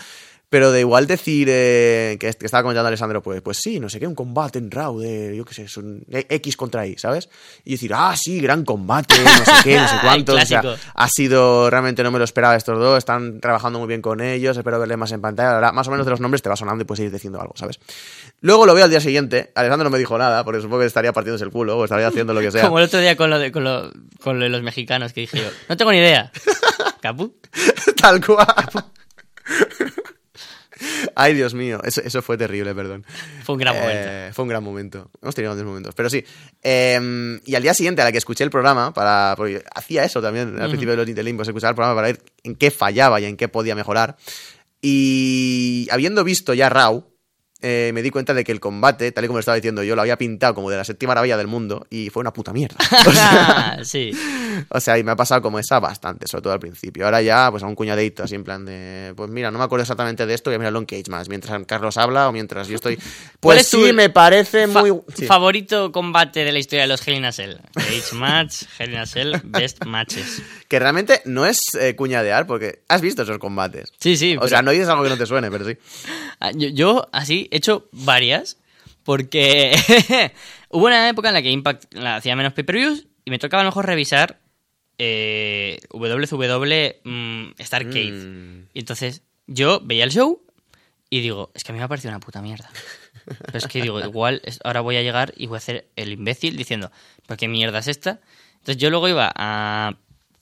Pero 0.53 0.71
de 0.71 0.81
igual 0.81 1.07
decir 1.07 1.49
eh, 1.51 2.19
que, 2.21 2.31
que 2.35 2.45
estaba 2.45 2.63
comentando 2.63 2.89
Alessandro, 2.89 3.23
pues, 3.23 3.41
pues 3.41 3.57
sí, 3.57 3.81
no 3.81 3.89
sé 3.89 3.99
qué, 3.99 4.07
un 4.07 4.15
combate 4.15 4.59
en 4.59 4.71
Raw 4.71 4.99
de, 4.99 5.35
yo 5.35 5.47
qué 5.47 5.55
sé, 5.55 5.67
son 5.67 6.05
X 6.11 6.59
contra 6.59 6.87
Y, 6.87 6.99
¿sabes? 6.99 7.31
Y 7.65 7.71
decir, 7.71 7.93
ah, 7.95 8.15
sí, 8.15 8.39
gran 8.39 8.63
combate, 8.67 9.15
no 9.25 9.45
sé 9.47 9.53
qué, 9.65 9.77
no 9.79 9.89
sé 9.89 9.95
cuánto. 10.03 10.35
o 10.35 10.45
sea, 10.45 10.63
ha 10.95 11.09
sido, 11.09 11.71
realmente 11.71 12.03
no 12.03 12.11
me 12.11 12.19
lo 12.19 12.25
esperaba 12.25 12.55
estos 12.55 12.79
dos, 12.79 12.99
están 12.99 13.41
trabajando 13.41 13.79
muy 13.79 13.89
bien 13.89 14.03
con 14.03 14.21
ellos, 14.21 14.55
espero 14.55 14.79
verle 14.79 14.99
más 14.99 15.11
en 15.13 15.23
pantalla. 15.23 15.55
Ahora, 15.55 15.73
más 15.73 15.89
o 15.89 15.91
menos 15.91 16.05
de 16.05 16.11
los 16.11 16.21
nombres 16.21 16.43
te 16.43 16.51
va 16.51 16.57
sonando 16.57 16.83
y 16.83 16.85
puedes 16.85 17.03
ir 17.03 17.11
diciendo 17.11 17.41
algo, 17.41 17.55
¿sabes? 17.57 17.81
Luego 18.43 18.67
lo 18.67 18.75
veo 18.75 18.85
al 18.85 18.91
día 18.91 19.01
siguiente, 19.01 19.53
Alessandro 19.55 19.85
no 19.85 19.91
me 19.91 19.99
dijo 19.99 20.19
nada, 20.19 20.45
porque 20.45 20.61
supongo 20.61 20.81
que 20.81 20.87
estaría 20.87 21.15
partiéndose 21.15 21.45
el 21.47 21.51
culo 21.51 21.79
o 21.79 21.85
estaría 21.85 22.09
haciendo 22.09 22.35
lo 22.35 22.43
que 22.43 22.51
sea. 22.53 22.65
Como 22.65 22.79
el 22.79 22.85
otro 22.85 23.01
día 23.01 23.17
con 23.17 23.31
lo 23.31 23.39
de, 23.39 23.53
con 23.53 23.65
lo, 23.65 23.91
con 24.23 24.39
lo 24.39 24.45
de 24.45 24.51
los 24.51 24.61
mexicanos 24.61 25.15
que 25.15 25.23
dije 25.23 25.39
yo, 25.39 25.49
no 25.71 25.79
tengo 25.79 25.93
ni 25.93 25.97
idea. 25.97 26.31
Capu. 27.01 27.35
Tal 27.97 28.23
cual. 28.23 28.47
Ay, 31.15 31.35
Dios 31.35 31.55
mío, 31.55 31.81
eso, 31.85 32.01
eso 32.05 32.23
fue 32.23 32.37
terrible, 32.37 32.75
perdón. 32.75 33.05
Fue 33.45 33.55
un 33.55 33.61
gran 33.61 33.75
Eh, 33.77 33.81
momento. 33.81 34.35
Fue 34.35 34.43
un 34.43 34.49
gran 34.49 34.65
momento. 34.65 35.11
Hemos 35.23 35.35
tenido 35.35 35.51
grandes 35.53 35.67
momentos, 35.67 35.95
pero 35.95 36.11
sí. 36.11 36.25
Eh, 36.63 37.41
y 37.45 37.55
al 37.55 37.63
día 37.63 37.75
siguiente, 37.75 38.03
a 38.03 38.05
la 38.05 38.13
que 38.13 38.19
escuché 38.19 38.45
el 38.45 38.51
programa, 38.51 38.93
para 38.93 39.35
porque 39.37 39.63
hacía 39.75 40.05
eso 40.05 40.21
también 40.23 40.61
al 40.61 40.69
principio 40.69 40.93
de 40.93 40.97
los 40.99 41.09
Intelimbos, 41.09 41.47
escuchar 41.49 41.71
el 41.71 41.75
programa 41.77 41.95
para 41.95 42.09
ver 42.09 42.23
en 42.43 42.55
qué 42.57 42.71
fallaba 42.71 43.21
y 43.21 43.25
en 43.25 43.37
qué 43.37 43.49
podía 43.49 43.75
mejorar. 43.75 44.17
Y 44.81 45.87
habiendo 45.91 46.25
visto 46.25 46.55
ya 46.55 46.69
Raw, 46.69 47.05
eh, 47.63 47.91
me 47.95 48.03
di 48.03 48.11
cuenta 48.11 48.35
de 48.35 48.45
que 48.45 48.53
el 48.53 48.61
combate, 48.61 49.11
tal 49.13 49.25
y 49.25 49.27
como 49.29 49.39
lo 49.39 49.41
estaba 49.41 49.55
diciendo 49.57 49.83
yo, 49.83 49.95
lo 49.97 50.03
había 50.03 50.19
pintado 50.19 50.55
como 50.55 50.69
de 50.71 50.77
la 50.77 50.85
séptima 50.85 51.11
maravilla 51.11 51.37
del 51.37 51.47
mundo 51.47 51.87
y 51.91 52.11
fue 52.11 52.21
una 52.21 52.33
puta 52.33 52.53
mierda. 52.53 52.77
O 53.07 53.13
sea, 53.13 53.79
sí. 53.85 54.13
o 54.69 54.81
sea, 54.81 54.99
y 54.99 55.05
me 55.05 55.13
ha 55.13 55.17
pasado 55.17 55.43
como 55.43 55.59
esa 55.59 55.81
bastante, 55.81 56.27
sobre 56.27 56.43
todo 56.43 56.53
al 56.53 56.61
principio. 56.61 57.05
Ahora 57.05 57.21
ya, 57.23 57.51
pues 57.51 57.63
a 57.63 57.67
un 57.67 57.75
cuñadito, 57.75 58.23
así 58.23 58.35
en 58.35 58.45
plan 58.45 58.65
de, 58.65 59.13
pues 59.17 59.31
mira, 59.31 59.51
no 59.51 59.59
me 59.59 59.65
acuerdo 59.65 59.83
exactamente 59.83 60.27
de 60.27 60.35
esto, 60.35 60.51
voy 60.51 60.57
a 60.57 60.59
mirarlo 60.59 60.79
en 60.79 60.85
Cage 60.87 61.05
más, 61.11 61.29
mientras 61.29 61.65
Carlos 61.67 61.97
habla 61.97 62.29
o 62.29 62.33
mientras 62.33 62.69
yo 62.69 62.77
estoy... 62.77 62.97
¿Cuál 63.41 63.57
Pues 63.59 63.67
sí, 63.67 63.93
me 63.93 64.11
parece 64.11 64.69
Fa- 64.69 64.81
muy... 64.83 65.01
sí. 65.15 65.27
Favorito 65.27 65.91
combate 65.93 66.45
de 66.45 66.53
la 66.53 66.59
historia 66.59 66.83
de 66.83 66.89
los 66.89 67.07
Hell 67.07 67.15
in 67.17 67.25
a 67.25 67.33
Cell. 67.33 67.57
Cage 67.75 68.13
match, 68.15 68.63
Hell 68.79 68.91
in 68.93 68.97
a 68.99 69.07
Cell, 69.07 69.35
best 69.45 69.85
matches. 69.85 70.43
Que 70.69 70.79
realmente 70.79 71.23
no 71.25 71.45
es 71.47 71.59
eh, 71.79 71.95
cuñadear, 71.97 72.47
porque 72.47 72.83
has 72.89 73.01
visto 73.01 73.23
esos 73.23 73.39
combates. 73.39 73.93
Sí, 73.99 74.17
sí. 74.17 74.37
O 74.37 74.41
pero- 74.41 74.49
sea, 74.49 74.63
no 74.63 74.71
dices 74.71 74.89
algo 74.89 75.03
que 75.03 75.11
no 75.11 75.17
te 75.19 75.27
suene, 75.27 75.51
pero 75.51 75.65
sí. 75.67 75.77
Ah, 76.41 76.51
Yo, 76.55 76.69
yo, 76.69 77.09
así 77.13 77.49
he 77.53 77.59
hecho 77.59 77.89
varias 77.93 78.59
porque 79.05 79.73
hubo 80.71 80.87
una 80.87 81.09
época 81.09 81.29
en 81.29 81.35
la 81.35 81.43
que 81.43 81.51
Impact 81.51 81.95
la 81.95 82.17
hacía 82.17 82.35
menos 82.37 82.53
pay-per-views 82.53 83.07
y 83.25 83.31
me 83.31 83.39
tocaba 83.39 83.61
a 83.61 83.65
lo 83.65 83.71
mejor 83.71 83.87
revisar 83.87 84.41
eh, 84.99 85.81
WCW 85.91 87.09
mm, 87.09 87.55
Starcade. 87.61 88.13
Mm. 88.13 88.69
Y 88.73 88.79
entonces 88.79 89.23
yo 89.47 89.81
veía 89.81 90.05
el 90.05 90.11
show 90.11 90.41
y 91.11 91.21
digo, 91.21 91.51
es 91.55 91.65
que 91.65 91.73
a 91.73 91.75
mí 91.75 91.79
me 91.79 91.85
ha 91.85 91.89
parecido 91.89 92.11
una 92.11 92.21
puta 92.21 92.41
mierda. 92.41 92.71
Pero 93.25 93.59
es 93.59 93.67
que 93.67 93.83
digo, 93.83 94.01
igual 94.05 94.43
ahora 94.65 94.81
voy 94.81 94.97
a 94.97 95.03
llegar 95.03 95.33
y 95.37 95.47
voy 95.47 95.57
a 95.57 95.59
hacer 95.59 95.89
el 95.97 96.13
imbécil 96.13 96.57
diciendo, 96.57 96.91
¿pero 97.27 97.37
qué 97.37 97.49
mierda 97.49 97.81
es 97.81 97.89
esta? 97.89 98.21
Entonces 98.55 98.77
yo 98.79 98.91
luego 98.91 99.09
iba 99.09 99.31
a, 99.35 99.97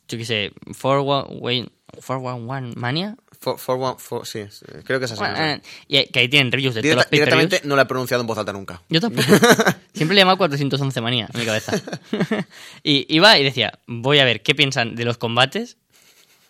yo 0.09 0.19
qué 0.19 0.25
sé, 0.25 0.53
411 0.81 1.71
Mania. 2.77 3.17
For, 3.43 3.59
for 3.59 3.77
one- 3.79 3.97
for- 3.99 4.27
sí, 4.27 4.45
sí, 4.51 4.67
creo 4.85 4.99
que 4.99 5.07
es 5.07 5.13
así. 5.13 5.23
no 5.23 5.35
sé. 5.35 5.53
Eh, 5.55 5.61
y 5.89 6.05
que 6.13 6.19
ahí 6.21 6.29
tienen 6.29 6.53
reviews 6.53 6.75
de 6.75 6.83
todos 6.83 6.95
los 6.97 7.05
Directa- 7.07 7.11
pay-per-views. 7.11 7.41
directamente 7.51 7.69
no 7.69 7.75
lo 7.77 7.83
he 7.83 7.87
pronunciado 7.87 8.21
en 8.21 8.27
voz 8.27 8.37
alta 8.37 8.53
nunca. 8.53 8.83
Yo 8.91 9.01
tampoco. 9.01 9.27
Siempre 9.95 10.15
le 10.15 10.21
llamaba 10.21 10.37
411 10.37 11.01
manía 11.01 11.27
en 11.33 11.41
mi 11.41 11.47
cabeza. 11.47 11.73
y 12.83 13.07
iba 13.15 13.39
y 13.39 13.45
decía, 13.45 13.73
voy 13.87 14.19
a 14.19 14.25
ver 14.25 14.43
qué 14.43 14.55
piensan 14.55 14.95
de 14.95 15.05
los 15.07 15.17
combates, 15.17 15.79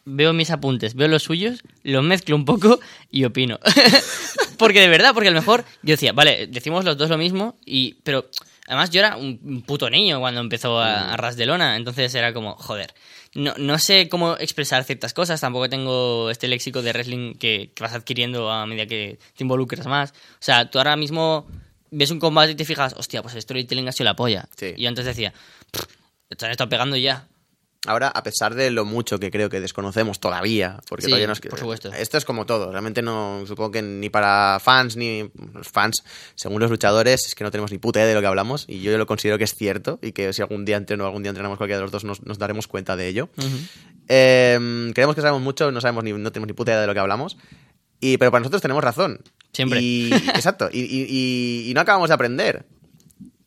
veo 0.05 0.33
mis 0.33 0.51
apuntes, 0.51 0.95
veo 0.95 1.07
los 1.07 1.23
suyos, 1.23 1.63
los 1.85 2.03
mezclo 2.03 2.35
un 2.35 2.45
poco 2.45 2.81
y 3.11 3.25
opino. 3.25 3.61
porque 4.59 4.81
de 4.81 4.89
verdad, 4.89 5.13
porque 5.15 5.29
a 5.29 5.33
lo 5.33 5.39
mejor 5.41 5.65
yo 5.83 5.93
decía, 5.93 6.13
vale, 6.13 6.49
decimos 6.49 6.85
los 6.85 6.97
dos 6.97 7.09
lo 7.09 7.19
mismo, 7.19 7.57
y 7.65 7.95
pero 8.03 8.29
además 8.67 8.91
yo 8.91 8.99
era 9.01 9.17
un 9.17 9.39
un 9.45 9.63
puto 9.63 9.89
niño 9.91 10.19
cuando 10.19 10.41
empezó 10.41 10.81
a, 10.81 11.13
a 11.13 11.17
ras 11.17 11.37
de 11.37 11.47
lona, 11.47 11.77
entonces 11.77 12.13
era 12.17 12.33
como, 12.35 12.57
joder. 12.57 12.93
No, 13.35 13.55
no 13.59 13.79
sé 13.79 14.09
cómo 14.09 14.37
expresar 14.39 14.83
ciertas 14.85 15.15
cosas, 15.15 15.41
tampoco 15.41 15.69
tengo 15.69 16.31
este 16.31 16.49
léxico 16.49 16.83
de 16.83 16.93
wrestling 16.93 17.35
que, 17.35 17.71
que 17.75 17.83
vas 17.83 17.93
adquiriendo 17.95 18.51
a 18.51 18.67
medida 18.67 18.87
que 18.87 19.19
te 19.37 19.45
involucras 19.45 19.87
más. 19.87 20.11
O 20.11 20.15
sea, 20.41 20.69
tú 20.69 20.79
ahora 20.79 20.97
mismo 20.97 21.47
ves 21.93 22.11
un 22.11 22.19
combate 22.19 22.53
y 22.53 22.55
te 22.57 22.65
fijas, 22.65 22.95
hostia, 22.97 23.23
pues 23.23 23.35
el 23.35 23.43
storytelling 23.43 23.87
ha 23.89 23.93
sido 23.93 24.07
la 24.07 24.17
polla. 24.17 24.49
Sí. 24.57 24.75
Y 24.77 24.83
yo 24.83 24.89
antes 24.89 25.05
decía, 25.05 25.33
"Pff, 25.71 25.85
te 26.37 26.45
han 26.45 26.51
estado 26.51 26.69
pegando 26.71 26.97
ya. 26.97 27.29
Ahora, 27.87 28.09
a 28.09 28.23
pesar 28.23 28.55
de 28.55 28.71
lo 28.71 28.85
mucho 28.85 29.19
que 29.19 29.31
creo 29.31 29.49
que 29.49 29.59
desconocemos 29.59 30.21
todavía, 30.21 30.81
porque 30.87 31.05
Sí, 31.07 31.09
todavía 31.09 31.27
nos... 31.29 31.41
por 31.41 31.59
supuesto. 31.59 31.91
Esto 31.93 32.19
es 32.19 32.27
como 32.27 32.45
todo, 32.45 32.71
realmente 32.71 33.01
no, 33.01 33.43
supongo 33.47 33.71
que 33.71 33.81
ni 33.81 34.11
para 34.11 34.59
fans 34.63 34.97
ni 34.97 35.31
los 35.55 35.69
fans, 35.69 36.05
según 36.35 36.61
los 36.61 36.71
luchadores, 36.71 37.25
es 37.27 37.35
que 37.35 37.43
no 37.43 37.51
tenemos 37.51 37.73
ni 37.73 37.79
puta 37.79 38.01
idea 38.01 38.09
de 38.09 38.15
lo 38.15 38.21
que 38.21 38.27
hablamos, 38.27 38.67
y 38.69 38.81
yo 38.81 38.97
lo 38.99 39.07
considero 39.07 39.39
que 39.39 39.45
es 39.45 39.55
cierto, 39.55 39.99
y 40.03 40.13
que 40.13 40.33
si 40.35 40.43
algún 40.43 40.67
día 40.67 40.77
entreno 40.77 41.05
o 41.05 41.07
algún 41.07 41.23
día 41.23 41.31
entrenamos 41.31 41.57
cualquiera 41.57 41.79
de 41.79 41.83
los 41.85 41.91
dos, 41.91 42.05
nos, 42.05 42.23
nos 42.27 42.39
daremos 42.39 42.67
cuenta 42.67 42.97
de 42.97 43.09
ello. 43.09 43.31
Eh, 44.09 44.91
creemos 44.95 45.15
que 45.15 45.23
sabemos 45.23 45.41
mucho, 45.43 45.71
no 45.73 45.81
sabemos 45.81 46.05
ni, 46.05 46.13
no 46.13 46.33
tenemos 46.33 46.49
ni 46.49 46.53
puta 46.53 46.73
idea 46.73 46.81
de 46.83 46.87
lo 46.87 46.93
que 46.95 47.01
hablamos, 47.01 47.37
y, 48.01 48.17
pero 48.19 48.31
para 48.31 48.41
nosotros 48.41 48.61
tenemos 48.63 48.83
razón. 48.85 49.21
Siempre. 49.53 49.81
Y, 49.81 50.13
exacto, 50.13 50.69
y, 50.73 50.81
y- 50.81 51.07
y- 51.09 51.71
y 51.71 51.75
no 51.75 51.81
acabamos 51.81 52.09
de 52.09 52.15
aprender. 52.15 52.67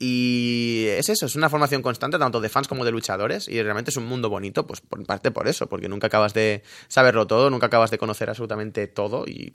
Y 0.05 0.87
es 0.89 1.07
eso, 1.07 1.27
es 1.27 1.35
una 1.37 1.49
formación 1.49 1.81
constante 1.81 2.19
tanto 2.19 2.41
de 2.41 2.49
fans 2.49 2.67
como 2.67 2.83
de 2.83 2.91
luchadores 2.91 3.47
y 3.47 3.61
realmente 3.63 3.89
es 3.89 3.95
un 3.95 4.05
mundo 4.05 4.29
bonito, 4.29 4.67
pues 4.67 4.81
por 4.81 5.05
parte 5.05 5.31
por 5.31 5.47
eso, 5.47 5.67
porque 5.67 5.87
nunca 5.87 6.07
acabas 6.07 6.33
de 6.33 6.61
saberlo 6.89 7.25
todo, 7.25 7.49
nunca 7.49 7.67
acabas 7.67 7.89
de 7.89 7.97
conocer 7.97 8.29
absolutamente 8.29 8.87
todo 8.87 9.23
y 9.25 9.53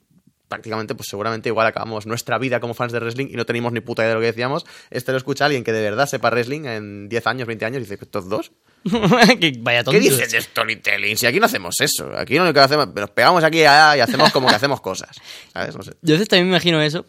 prácticamente 0.49 0.95
pues 0.95 1.09
seguramente 1.11 1.51
igual 1.51 1.67
acabamos 1.67 2.07
nuestra 2.07 2.39
vida 2.39 2.61
como 2.61 2.73
fans 2.73 2.93
de 2.93 3.01
wrestling 3.01 3.27
y 3.31 3.37
no 3.37 3.45
tenemos 3.45 3.73
ni 3.73 3.81
puta 3.81 4.03
idea 4.03 4.11
de 4.11 4.15
lo 4.15 4.21
que 4.21 4.29
decíamos. 4.29 4.65
Este 4.91 5.13
lo 5.13 5.19
escucha 5.19 5.45
alguien 5.45 5.65
que 5.65 5.73
de 5.73 5.83
verdad 5.83 6.07
sepa 6.07 6.31
wrestling 6.31 6.65
en 6.65 7.09
10 7.11 7.27
años, 7.27 7.47
20 7.47 7.65
años 7.67 7.77
y 7.79 7.81
dice, 7.81 7.99
¿estos 8.01 8.29
dos? 8.31 8.53
que 9.41 9.53
vaya 9.59 9.85
¿Qué 9.85 10.01
dices 10.01 10.31
de 10.31 10.41
storytelling? 10.41 11.17
Si 11.17 11.27
aquí 11.27 11.41
no 11.41 11.47
hacemos 11.47 11.75
eso, 11.81 12.11
aquí 12.17 12.37
lo 12.37 12.43
único 12.43 12.55
que 12.55 12.61
hacemos, 12.61 12.89
nos 12.95 13.11
pegamos 13.11 13.45
aquí 13.45 13.59
y 13.59 13.65
allá 13.65 13.99
y 13.99 14.01
hacemos 14.01 14.33
como 14.33 14.49
que 14.49 14.55
hacemos 14.55 14.81
cosas. 14.81 15.21
¿Sabes? 15.53 15.77
No 15.77 15.83
sé. 15.83 15.93
Yo 16.03 16.15
a 16.15 16.17
veces 16.17 16.29
también 16.29 16.47
me 16.47 16.53
imagino 16.53 16.81
eso, 16.81 17.05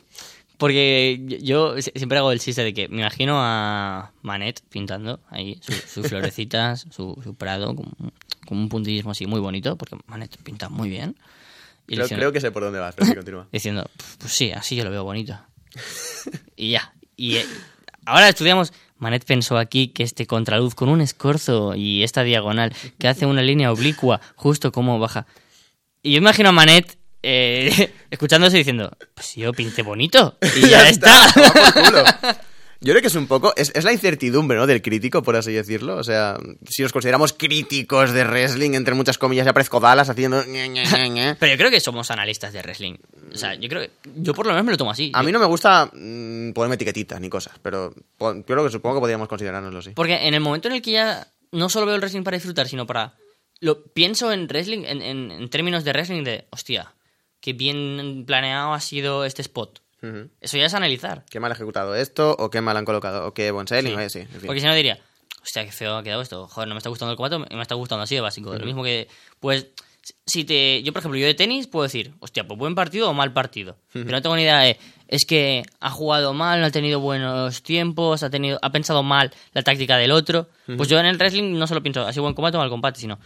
porque 0.60 1.40
yo 1.42 1.76
siempre 1.82 2.20
hago 2.20 2.32
el 2.32 2.40
chiste 2.40 2.64
de 2.64 2.74
que 2.76 2.88
me 2.90 2.98
imagino 3.00 3.34
a 3.42 4.12
Manet 4.22 4.62
pintando 4.70 5.20
ahí 5.32 5.60
su- 5.62 5.74
sus 5.74 6.08
florecitas, 6.10 6.86
su, 6.92 7.20
su 7.24 7.34
prado, 7.34 7.76
con, 7.76 7.86
con 8.46 8.58
un 8.60 8.70
puntillismo 8.70 9.12
así 9.12 9.26
muy 9.26 9.40
bonito, 9.40 9.76
porque 9.78 9.96
Manet 10.06 10.38
pinta 10.44 10.70
muy 10.70 10.90
bien. 10.90 11.16
Y 11.88 11.94
Creo, 11.96 12.04
diciendo, 12.06 12.22
creo 12.22 12.32
que 12.34 12.42
sé 12.42 12.52
por 12.52 12.62
dónde 12.64 12.78
vas, 12.78 12.94
pero 12.94 13.08
sí, 13.08 13.16
continúa. 13.16 13.48
diciendo, 13.52 13.90
pues 14.20 14.32
sí, 14.34 14.52
así 14.52 14.76
yo 14.76 14.84
lo 14.84 14.92
veo 14.92 15.04
bonito. 15.04 15.40
y 16.56 16.70
ya. 16.72 16.94
Y 17.16 17.38
eh, 17.38 17.46
ahora 18.06 18.30
estudiamos. 18.30 18.72
Manet 18.98 19.24
pensó 19.26 19.58
aquí 19.58 19.88
que 19.88 20.04
este 20.04 20.28
contraluz 20.28 20.76
con 20.76 20.90
un 20.90 21.00
escorzo 21.00 21.74
y 21.74 22.04
esta 22.04 22.22
diagonal 22.24 22.76
que 23.00 23.08
hace 23.08 23.26
una 23.26 23.42
línea 23.42 23.72
oblicua 23.72 24.20
justo 24.36 24.72
como 24.74 25.00
baja. 25.00 25.26
Y 26.04 26.12
yo 26.12 26.18
imagino 26.18 26.50
a 26.50 26.52
Manet 26.52 26.99
eh, 27.24 27.94
escuchándose 28.12 28.58
diciendo, 28.58 28.92
pues 29.14 29.36
yo 29.36 29.52
pinté 29.54 29.82
bonito 29.84 30.38
y 30.56 30.68
ya, 30.70 30.88
está. 30.90 31.32
toma 31.34 31.52
por 31.74 31.84
culo. 31.84 32.04
Yo 32.82 32.94
creo 32.94 33.02
que 33.02 33.08
es 33.08 33.16
un 33.16 33.28
poco, 33.28 33.54
es, 33.58 33.74
es 33.76 33.84
la 33.84 33.92
incertidumbre, 33.92 34.58
¿no? 34.58 34.66
Del 34.66 34.82
crítico, 34.82 35.22
por 35.22 35.36
así 35.36 35.52
decirlo. 35.52 35.98
O 35.98 36.04
sea, 36.06 36.38
si 36.66 36.82
nos 36.82 36.94
consideramos 36.94 37.34
críticos 37.34 38.14
de 38.14 38.24
wrestling, 38.24 38.72
entre 38.74 38.94
muchas 38.94 39.18
comillas, 39.18 39.44
ya 39.44 39.52
aparezco 39.52 39.82
Dallas 39.82 40.08
haciendo... 40.08 40.42
Pero 40.46 41.52
yo 41.52 41.58
creo 41.58 41.70
que 41.70 41.82
somos 41.82 42.10
analistas 42.10 42.54
de 42.54 42.62
wrestling. 42.62 42.96
O 43.34 43.36
sea, 43.36 43.56
yo 43.56 43.68
creo 43.68 43.82
que 43.82 43.92
yo 44.16 44.34
por 44.34 44.46
lo 44.46 44.54
menos 44.54 44.66
me 44.66 44.72
lo 44.72 44.78
tomo 44.78 44.92
así. 44.92 45.12
A 45.14 45.24
mí 45.24 45.32
no 45.34 45.40
me 45.40 45.46
gusta 45.46 45.88
mm, 45.94 46.54
ponerme 46.54 46.76
etiquetitas 46.76 47.20
ni 47.20 47.28
cosas, 47.28 47.54
pero 47.62 47.94
yo 48.18 48.46
creo 48.46 48.64
que 48.64 48.72
supongo 48.72 48.96
que 48.96 49.02
podríamos 49.02 49.28
considerárnoslo 49.28 49.80
así. 49.80 49.90
Porque 49.90 50.16
en 50.28 50.34
el 50.34 50.40
momento 50.40 50.70
en 50.70 50.76
el 50.76 50.82
que 50.82 50.92
ya 50.92 51.28
no 51.52 51.68
solo 51.68 51.86
veo 51.86 51.96
el 51.96 52.02
wrestling 52.02 52.24
para 52.24 52.38
disfrutar, 52.38 52.70
sino 52.70 52.88
para... 52.88 53.14
Lo 53.60 53.84
pienso 53.92 54.32
en 54.32 54.48
wrestling, 54.48 54.86
en, 54.86 55.02
en- 55.02 55.32
en 55.32 55.50
términos 55.50 55.84
de 55.84 55.92
wrestling 55.92 56.24
de, 56.24 56.46
hostia, 56.52 56.94
qué 57.42 57.54
bien 57.54 58.24
planeado 58.26 58.74
ha 58.74 58.80
sido 58.80 59.26
este 59.26 59.42
spot. 59.42 59.82
Ujú. 60.02 60.30
Eso 60.40 60.58
ya 60.58 60.66
es 60.66 60.74
analizar. 60.74 61.26
Qué 61.30 61.40
mal 61.40 61.52
ejecutado 61.52 61.96
esto, 61.96 62.36
o 62.40 62.50
qué 62.50 62.62
mal 62.62 62.78
han 62.78 62.86
colocado, 62.86 63.28
o 63.28 63.34
qué 63.34 63.52
buen 63.52 63.68
selling, 63.68 63.96
Sí. 63.98 64.04
o 64.06 64.10
sí, 64.10 64.20
en 64.20 64.28
fin. 64.30 64.42
Porque 64.46 64.62
si 64.62 64.68
no 64.68 64.74
diría, 64.74 64.98
hostia, 65.44 65.66
qué 65.66 65.72
feo 65.72 65.98
ha 65.98 66.04
quedado 66.04 66.22
esto. 66.22 66.48
Joder, 66.48 66.68
no 66.70 66.76
me 66.76 66.80
está 66.80 66.90
gustando 66.90 67.12
el 67.12 67.18
combate, 67.18 67.38
me 67.38 67.56
me 67.56 67.62
está 67.62 67.76
gustando 67.76 68.04
así 68.04 68.16
de 68.16 68.22
básico. 68.22 68.54
Lo 68.56 68.66
mismo 68.66 68.84
que, 68.84 69.08
pues, 69.40 69.68
si 70.26 70.46
te. 70.46 70.82
Yo, 70.84 70.94
por 70.94 71.02
ejemplo, 71.02 71.20
yo 71.20 71.26
de 71.28 71.34
tenis 71.34 71.68
puedo 71.68 71.84
decir, 71.84 72.14
hostia, 72.20 72.48
pues 72.48 72.58
buen 72.58 72.74
partido 72.76 73.10
o 73.10 73.14
mal 73.14 73.34
partido. 73.34 73.78
Pero 73.92 74.10
no 74.10 74.22
tengo 74.22 74.36
ni 74.38 74.44
idea 74.44 74.60
de. 74.60 74.78
Es 75.10 75.26
que 75.26 75.64
ha 75.82 75.90
jugado 75.90 76.34
mal, 76.34 76.62
no 76.62 76.68
ha 76.68 76.72
tenido 76.72 77.00
buenos 77.00 77.62
tiempos, 77.64 78.24
ha 78.24 78.30
tenido 78.30 78.58
ha 78.62 78.72
pensado 78.72 79.04
mal 79.04 79.32
la 79.54 79.64
táctica 79.64 79.98
del 79.98 80.12
otro. 80.12 80.48
Pues 80.78 80.88
yo 80.88 81.00
en 81.00 81.08
el 81.08 81.18
wrestling 81.18 81.58
no 81.58 81.68
solo 81.68 81.82
pienso, 81.84 82.06
ha 82.08 82.14
sido 82.14 82.24
buen 82.24 82.36
combate 82.36 82.58
o 82.58 82.60
mal 82.60 82.70
combate, 82.70 83.00
sino. 83.00 83.20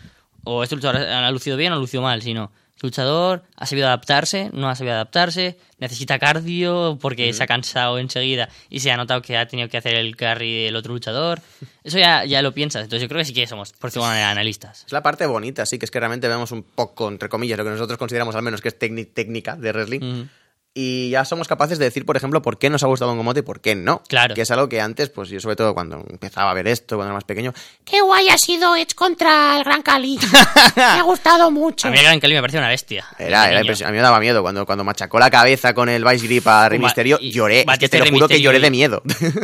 O 0.45 0.63
este 0.63 0.75
luchador 0.75 0.97
ha 1.01 1.29
lucido 1.31 1.55
bien 1.55 1.71
o 1.71 1.75
ha 1.75 1.79
lucido 1.79 2.01
mal, 2.01 2.21
sino. 2.21 2.51
Luchador 2.83 3.43
ha 3.55 3.65
sabido 3.65 3.87
adaptarse, 3.87 4.49
no 4.53 4.69
ha 4.69 4.75
sabido 4.75 4.93
adaptarse, 4.95 5.57
necesita 5.79 6.19
cardio 6.19 6.97
porque 7.01 7.31
se 7.33 7.41
ha 7.43 7.47
cansado 7.47 7.97
enseguida 7.97 8.49
y 8.69 8.81
se 8.81 8.91
ha 8.91 8.97
notado 8.97 9.21
que 9.21 9.37
ha 9.37 9.47
tenido 9.47 9.69
que 9.69 9.77
hacer 9.77 9.95
el 9.95 10.15
carry 10.15 10.65
del 10.65 10.75
otro 10.75 10.93
luchador. 10.93 11.41
Eso 11.83 11.97
ya, 11.97 12.25
ya 12.25 12.41
lo 12.41 12.53
piensas. 12.53 12.83
Entonces 12.83 13.01
yo 13.01 13.07
creo 13.09 13.19
que 13.19 13.25
sí 13.25 13.33
que 13.33 13.47
somos, 13.47 13.73
por 13.73 13.91
manera, 13.97 14.29
analistas. 14.29 14.83
Es 14.85 14.91
la 14.91 15.01
parte 15.01 15.25
bonita, 15.25 15.65
sí, 15.65 15.79
que 15.79 15.85
es 15.85 15.91
que 15.91 15.99
realmente 15.99 16.27
vemos 16.27 16.51
un 16.51 16.63
poco, 16.63 17.07
entre 17.07 17.29
comillas, 17.29 17.57
lo 17.57 17.63
que 17.63 17.71
nosotros 17.71 17.97
consideramos 17.97 18.35
al 18.35 18.43
menos 18.43 18.61
que 18.61 18.67
es 18.67 18.77
técni- 18.79 19.07
técnica 19.11 19.55
de 19.55 19.71
wrestling. 19.71 20.25
Y 20.75 21.11
ya 21.11 21.23
somos 21.23 21.47
capaces 21.47 21.77
de 21.77 21.85
decir, 21.85 22.03
por 22.03 22.17
ejemplo, 22.17 22.41
por 22.41 22.57
qué 22.57 22.67
nos 22.71 22.81
ha 22.81 22.87
gustado 22.87 23.11
un 23.11 23.17
combate 23.17 23.41
y 23.41 23.43
por 23.43 23.61
qué 23.61 23.75
no. 23.75 24.01
Claro. 24.07 24.33
Que 24.33 24.41
es 24.41 24.49
algo 24.49 24.67
que 24.67 24.81
antes, 24.81 25.09
pues 25.09 25.29
yo 25.29 25.39
sobre 25.39 25.55
todo 25.55 25.75
cuando 25.75 26.03
empezaba 26.09 26.49
a 26.49 26.53
ver 26.55 26.67
esto, 26.67 26.95
cuando 26.95 27.09
era 27.09 27.13
más 27.13 27.25
pequeño, 27.25 27.53
Qué 27.85 28.01
guay 28.01 28.29
ha 28.29 28.39
sido 28.39 28.75
Edge 28.75 28.95
contra 28.95 29.55
el 29.57 29.63
Gran 29.63 29.83
Cali. 29.83 30.17
Me 30.75 30.81
ha 30.83 31.03
gustado 31.03 31.51
mucho. 31.51 31.87
A 31.87 31.91
mí 31.91 31.97
el 31.97 32.03
Gran 32.03 32.19
Cali 32.19 32.33
me 32.33 32.41
parecía 32.41 32.59
una 32.59 32.69
bestia. 32.69 33.05
era, 33.19 33.51
era. 33.51 33.59
A 33.59 33.63
mí 33.91 33.95
me 33.97 34.01
daba 34.01 34.19
miedo. 34.19 34.41
Cuando, 34.41 34.65
cuando 34.65 34.83
machacó 34.83 35.19
la 35.19 35.29
cabeza 35.29 35.75
con 35.75 35.89
el 35.89 36.03
Vice 36.03 36.25
Grip 36.25 36.47
a 36.47 36.67
Rey 36.69 36.79
Misterio, 36.79 37.19
y 37.21 37.29
lloré. 37.31 37.65
Es 37.71 37.77
que 37.77 37.87
te 37.89 37.99
lo 37.99 38.05
juro 38.07 38.27
que 38.27 38.41
lloré 38.41 38.57
y- 38.57 38.61
de 38.61 38.71
miedo. 38.71 39.03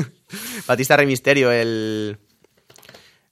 Batista 0.68 0.97
Rey 0.97 1.06
Misterio, 1.06 1.51
el... 1.51 2.18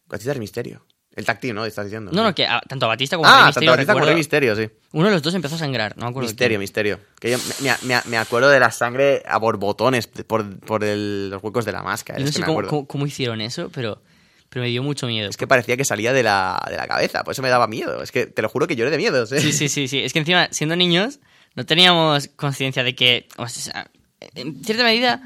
Batista 0.08 0.34
Rey 0.34 0.40
Misterio. 0.40 0.86
El 1.18 1.26
táctil, 1.26 1.54
¿no? 1.54 1.66
Estás 1.66 1.86
diciendo. 1.86 2.12
No, 2.14 2.24
no, 2.24 2.34
que 2.34 2.46
a- 2.46 2.62
tanto 2.62 2.86
a 2.86 2.90
Batista 2.90 3.18
como 3.18 3.28
a 3.28 3.44
Ah, 3.44 3.46
Misterio 3.48 3.72
tanto 3.72 3.78
Batista 3.92 3.94
como 4.06 4.16
Misterio, 4.18 4.56
sí. 4.56 4.70
Uno 4.94 5.08
de 5.08 5.12
los 5.14 5.22
dos 5.22 5.34
empezó 5.34 5.56
a 5.56 5.58
sangrar, 5.58 5.98
no 5.98 6.06
me 6.06 6.10
acuerdo. 6.12 6.28
Misterio, 6.30 6.60
misterio. 6.60 7.00
Que 7.20 7.32
yo 7.32 7.38
me, 7.62 7.76
me- 7.82 8.02
me 8.06 8.18
acuerdo 8.18 8.50
de 8.50 8.60
la 8.60 8.72
sangre 8.72 9.24
a 9.28 9.38
borbotones 9.40 10.08
por, 10.08 10.60
por 10.60 10.84
el- 10.86 11.30
los 11.32 11.44
huecos 11.44 11.66
de 11.66 11.72
la 11.74 11.82
máscara. 11.84 12.20
Yo 12.20 12.26
no 12.26 12.32
sé 12.32 12.44
cómo, 12.44 12.62
cómo- 12.68 12.88
cómo 12.88 13.06
hicieron 13.08 13.42
eso, 13.42 13.70
pero, 13.74 14.02
pero 14.50 14.64
me 14.64 14.70
dio 14.70 14.84
mucho 14.84 15.08
miedo. 15.08 15.30
Es 15.30 15.38
que 15.38 15.48
parecía 15.48 15.76
que 15.76 15.84
salía 15.86 16.14
de 16.14 16.22
la, 16.24 16.64
de 16.70 16.78
la 16.78 16.88
cabeza, 16.88 17.24
por 17.24 17.32
eso 17.34 17.42
me 17.42 17.50
daba 17.50 17.68
miedo. 17.68 18.02
Es 18.04 18.12
que 18.12 18.28
te 18.28 18.42
lo 18.42 18.48
juro 18.50 18.68
que 18.68 18.76
lloré 18.76 18.92
de 18.92 18.98
miedo. 18.98 19.26
¿sí? 19.26 19.40
Sí, 19.40 19.52
sí, 19.52 19.70
sí, 19.70 19.88
sí. 19.88 20.00
Es 20.04 20.14
que 20.14 20.20
encima, 20.20 20.48
siendo 20.52 20.76
niños, 20.76 21.20
no 21.56 21.66
teníamos 21.66 22.28
conciencia 22.36 22.84
de 22.84 22.94
que 22.94 23.28
o 23.38 23.48
sea, 23.50 23.90
en 24.36 24.64
cierta 24.64 24.84
medida, 24.84 25.22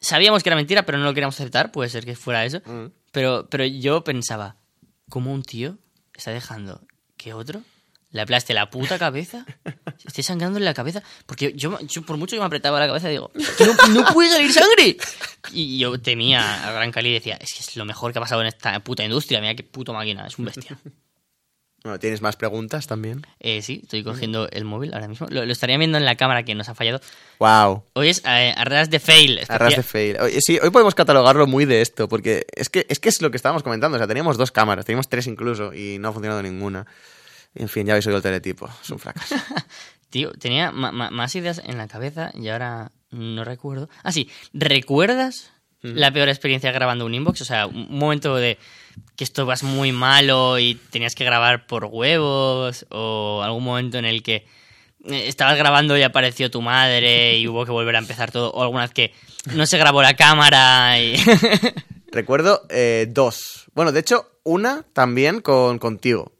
sabíamos 0.00 0.42
que 0.42 0.48
era 0.48 0.56
mentira, 0.56 0.84
pero 0.84 0.98
no 0.98 1.04
lo 1.04 1.14
queríamos 1.14 1.36
aceptar. 1.36 1.70
Puede 1.70 1.88
ser 1.88 2.04
que 2.04 2.16
fuera 2.16 2.44
eso. 2.44 2.60
Mm. 2.66 2.86
Pero, 3.12 3.48
pero 3.50 3.64
yo 3.64 4.04
pensaba, 4.04 4.56
¿cómo 5.10 5.32
un 5.32 5.42
tío 5.42 5.76
está 6.14 6.30
dejando 6.30 6.80
que 7.18 7.34
otro 7.34 7.62
le 8.12 8.22
aplaste 8.22 8.54
la 8.54 8.70
puta 8.70 8.98
cabeza? 8.98 9.44
Esté 10.06 10.22
sangrando 10.22 10.58
en 10.58 10.64
la 10.64 10.72
cabeza. 10.72 11.02
Porque 11.26 11.52
yo, 11.54 11.78
por 12.06 12.16
mucho 12.16 12.34
que 12.36 12.40
me 12.40 12.46
apretaba 12.46 12.80
la 12.80 12.86
cabeza, 12.86 13.08
digo, 13.08 13.30
"Que 13.58 13.66
no, 13.66 13.74
no 13.88 14.04
puede 14.14 14.30
salir 14.30 14.52
sangre. 14.52 14.96
Y 15.52 15.78
yo 15.78 16.00
temía 16.00 16.66
a 16.66 16.72
Gran 16.72 16.90
Cali 16.90 17.10
y 17.10 17.14
decía, 17.14 17.36
es 17.36 17.52
que 17.52 17.60
es 17.60 17.76
lo 17.76 17.84
mejor 17.84 18.12
que 18.12 18.18
ha 18.18 18.22
pasado 18.22 18.40
en 18.40 18.46
esta 18.48 18.80
puta 18.80 19.04
industria. 19.04 19.40
Mira 19.40 19.54
qué 19.54 19.62
puto 19.62 19.92
máquina, 19.92 20.26
es 20.26 20.38
un 20.38 20.46
bestia. 20.46 20.78
Bueno, 21.82 21.98
¿tienes 21.98 22.20
más 22.20 22.36
preguntas 22.36 22.86
también? 22.86 23.26
Eh, 23.38 23.62
sí, 23.62 23.80
estoy 23.82 24.04
cogiendo 24.04 24.48
el 24.50 24.64
móvil 24.66 24.92
ahora 24.92 25.08
mismo. 25.08 25.26
Lo, 25.30 25.46
lo 25.46 25.52
estaría 25.52 25.78
viendo 25.78 25.96
en 25.96 26.04
la 26.04 26.14
cámara 26.16 26.42
que 26.44 26.54
nos 26.54 26.68
ha 26.68 26.74
fallado. 26.74 27.00
Wow. 27.38 27.84
Hoy 27.94 28.10
es 28.10 28.22
eh, 28.26 28.52
arras 28.54 28.90
de 28.90 29.00
fail. 29.00 29.40
Arras 29.48 29.76
de 29.76 29.82
fail. 29.82 30.18
Sí, 30.40 30.58
hoy 30.62 30.68
podemos 30.70 30.94
catalogarlo 30.94 31.46
muy 31.46 31.64
de 31.64 31.80
esto, 31.80 32.06
porque 32.08 32.44
es 32.54 32.68
que, 32.68 32.84
es 32.90 33.00
que 33.00 33.08
es 33.08 33.22
lo 33.22 33.30
que 33.30 33.38
estábamos 33.38 33.62
comentando. 33.62 33.96
O 33.96 33.98
sea, 33.98 34.06
teníamos 34.06 34.36
dos 34.36 34.52
cámaras, 34.52 34.84
teníamos 34.84 35.08
tres 35.08 35.26
incluso, 35.26 35.72
y 35.72 35.98
no 35.98 36.08
ha 36.08 36.12
funcionado 36.12 36.42
ninguna. 36.42 36.86
En 37.54 37.68
fin, 37.70 37.86
ya 37.86 37.94
habéis 37.94 38.06
oído 38.06 38.18
el 38.18 38.22
teletipo. 38.22 38.68
Es 38.82 38.90
un 38.90 38.98
fracaso. 38.98 39.36
Tío, 40.10 40.32
tenía 40.32 40.72
ma- 40.72 40.92
ma- 40.92 41.10
más 41.10 41.34
ideas 41.34 41.62
en 41.64 41.78
la 41.78 41.88
cabeza 41.88 42.30
y 42.34 42.48
ahora 42.48 42.92
no 43.10 43.42
recuerdo. 43.44 43.88
Ah, 44.02 44.12
sí, 44.12 44.28
¿recuerdas 44.52 45.50
la 45.82 46.12
peor 46.12 46.28
experiencia 46.28 46.72
grabando 46.72 47.06
un 47.06 47.14
inbox? 47.14 47.40
O 47.40 47.44
sea, 47.44 47.66
un 47.66 47.96
momento 47.96 48.36
de 48.36 48.58
que 49.20 49.24
esto 49.24 49.44
vas 49.44 49.62
muy 49.62 49.92
malo 49.92 50.58
y 50.58 50.76
tenías 50.76 51.14
que 51.14 51.26
grabar 51.26 51.66
por 51.66 51.84
huevos 51.84 52.86
o 52.88 53.42
algún 53.44 53.64
momento 53.64 53.98
en 53.98 54.06
el 54.06 54.22
que 54.22 54.46
eh, 55.04 55.28
estabas 55.28 55.58
grabando 55.58 55.94
y 55.98 56.02
apareció 56.02 56.50
tu 56.50 56.62
madre 56.62 57.36
y 57.36 57.46
hubo 57.46 57.66
que 57.66 57.70
volver 57.70 57.96
a 57.96 57.98
empezar 57.98 58.30
todo 58.30 58.50
o 58.50 58.62
alguna 58.62 58.84
vez 58.84 58.92
que 58.92 59.12
no 59.54 59.66
se 59.66 59.76
grabó 59.76 60.00
la 60.00 60.16
cámara 60.16 60.98
y... 60.98 61.16
Recuerdo 62.10 62.62
eh, 62.70 63.08
dos. 63.10 63.66
Bueno, 63.74 63.92
de 63.92 64.00
hecho, 64.00 64.26
una 64.42 64.86
también 64.94 65.42
con, 65.42 65.78
contigo. 65.78 66.32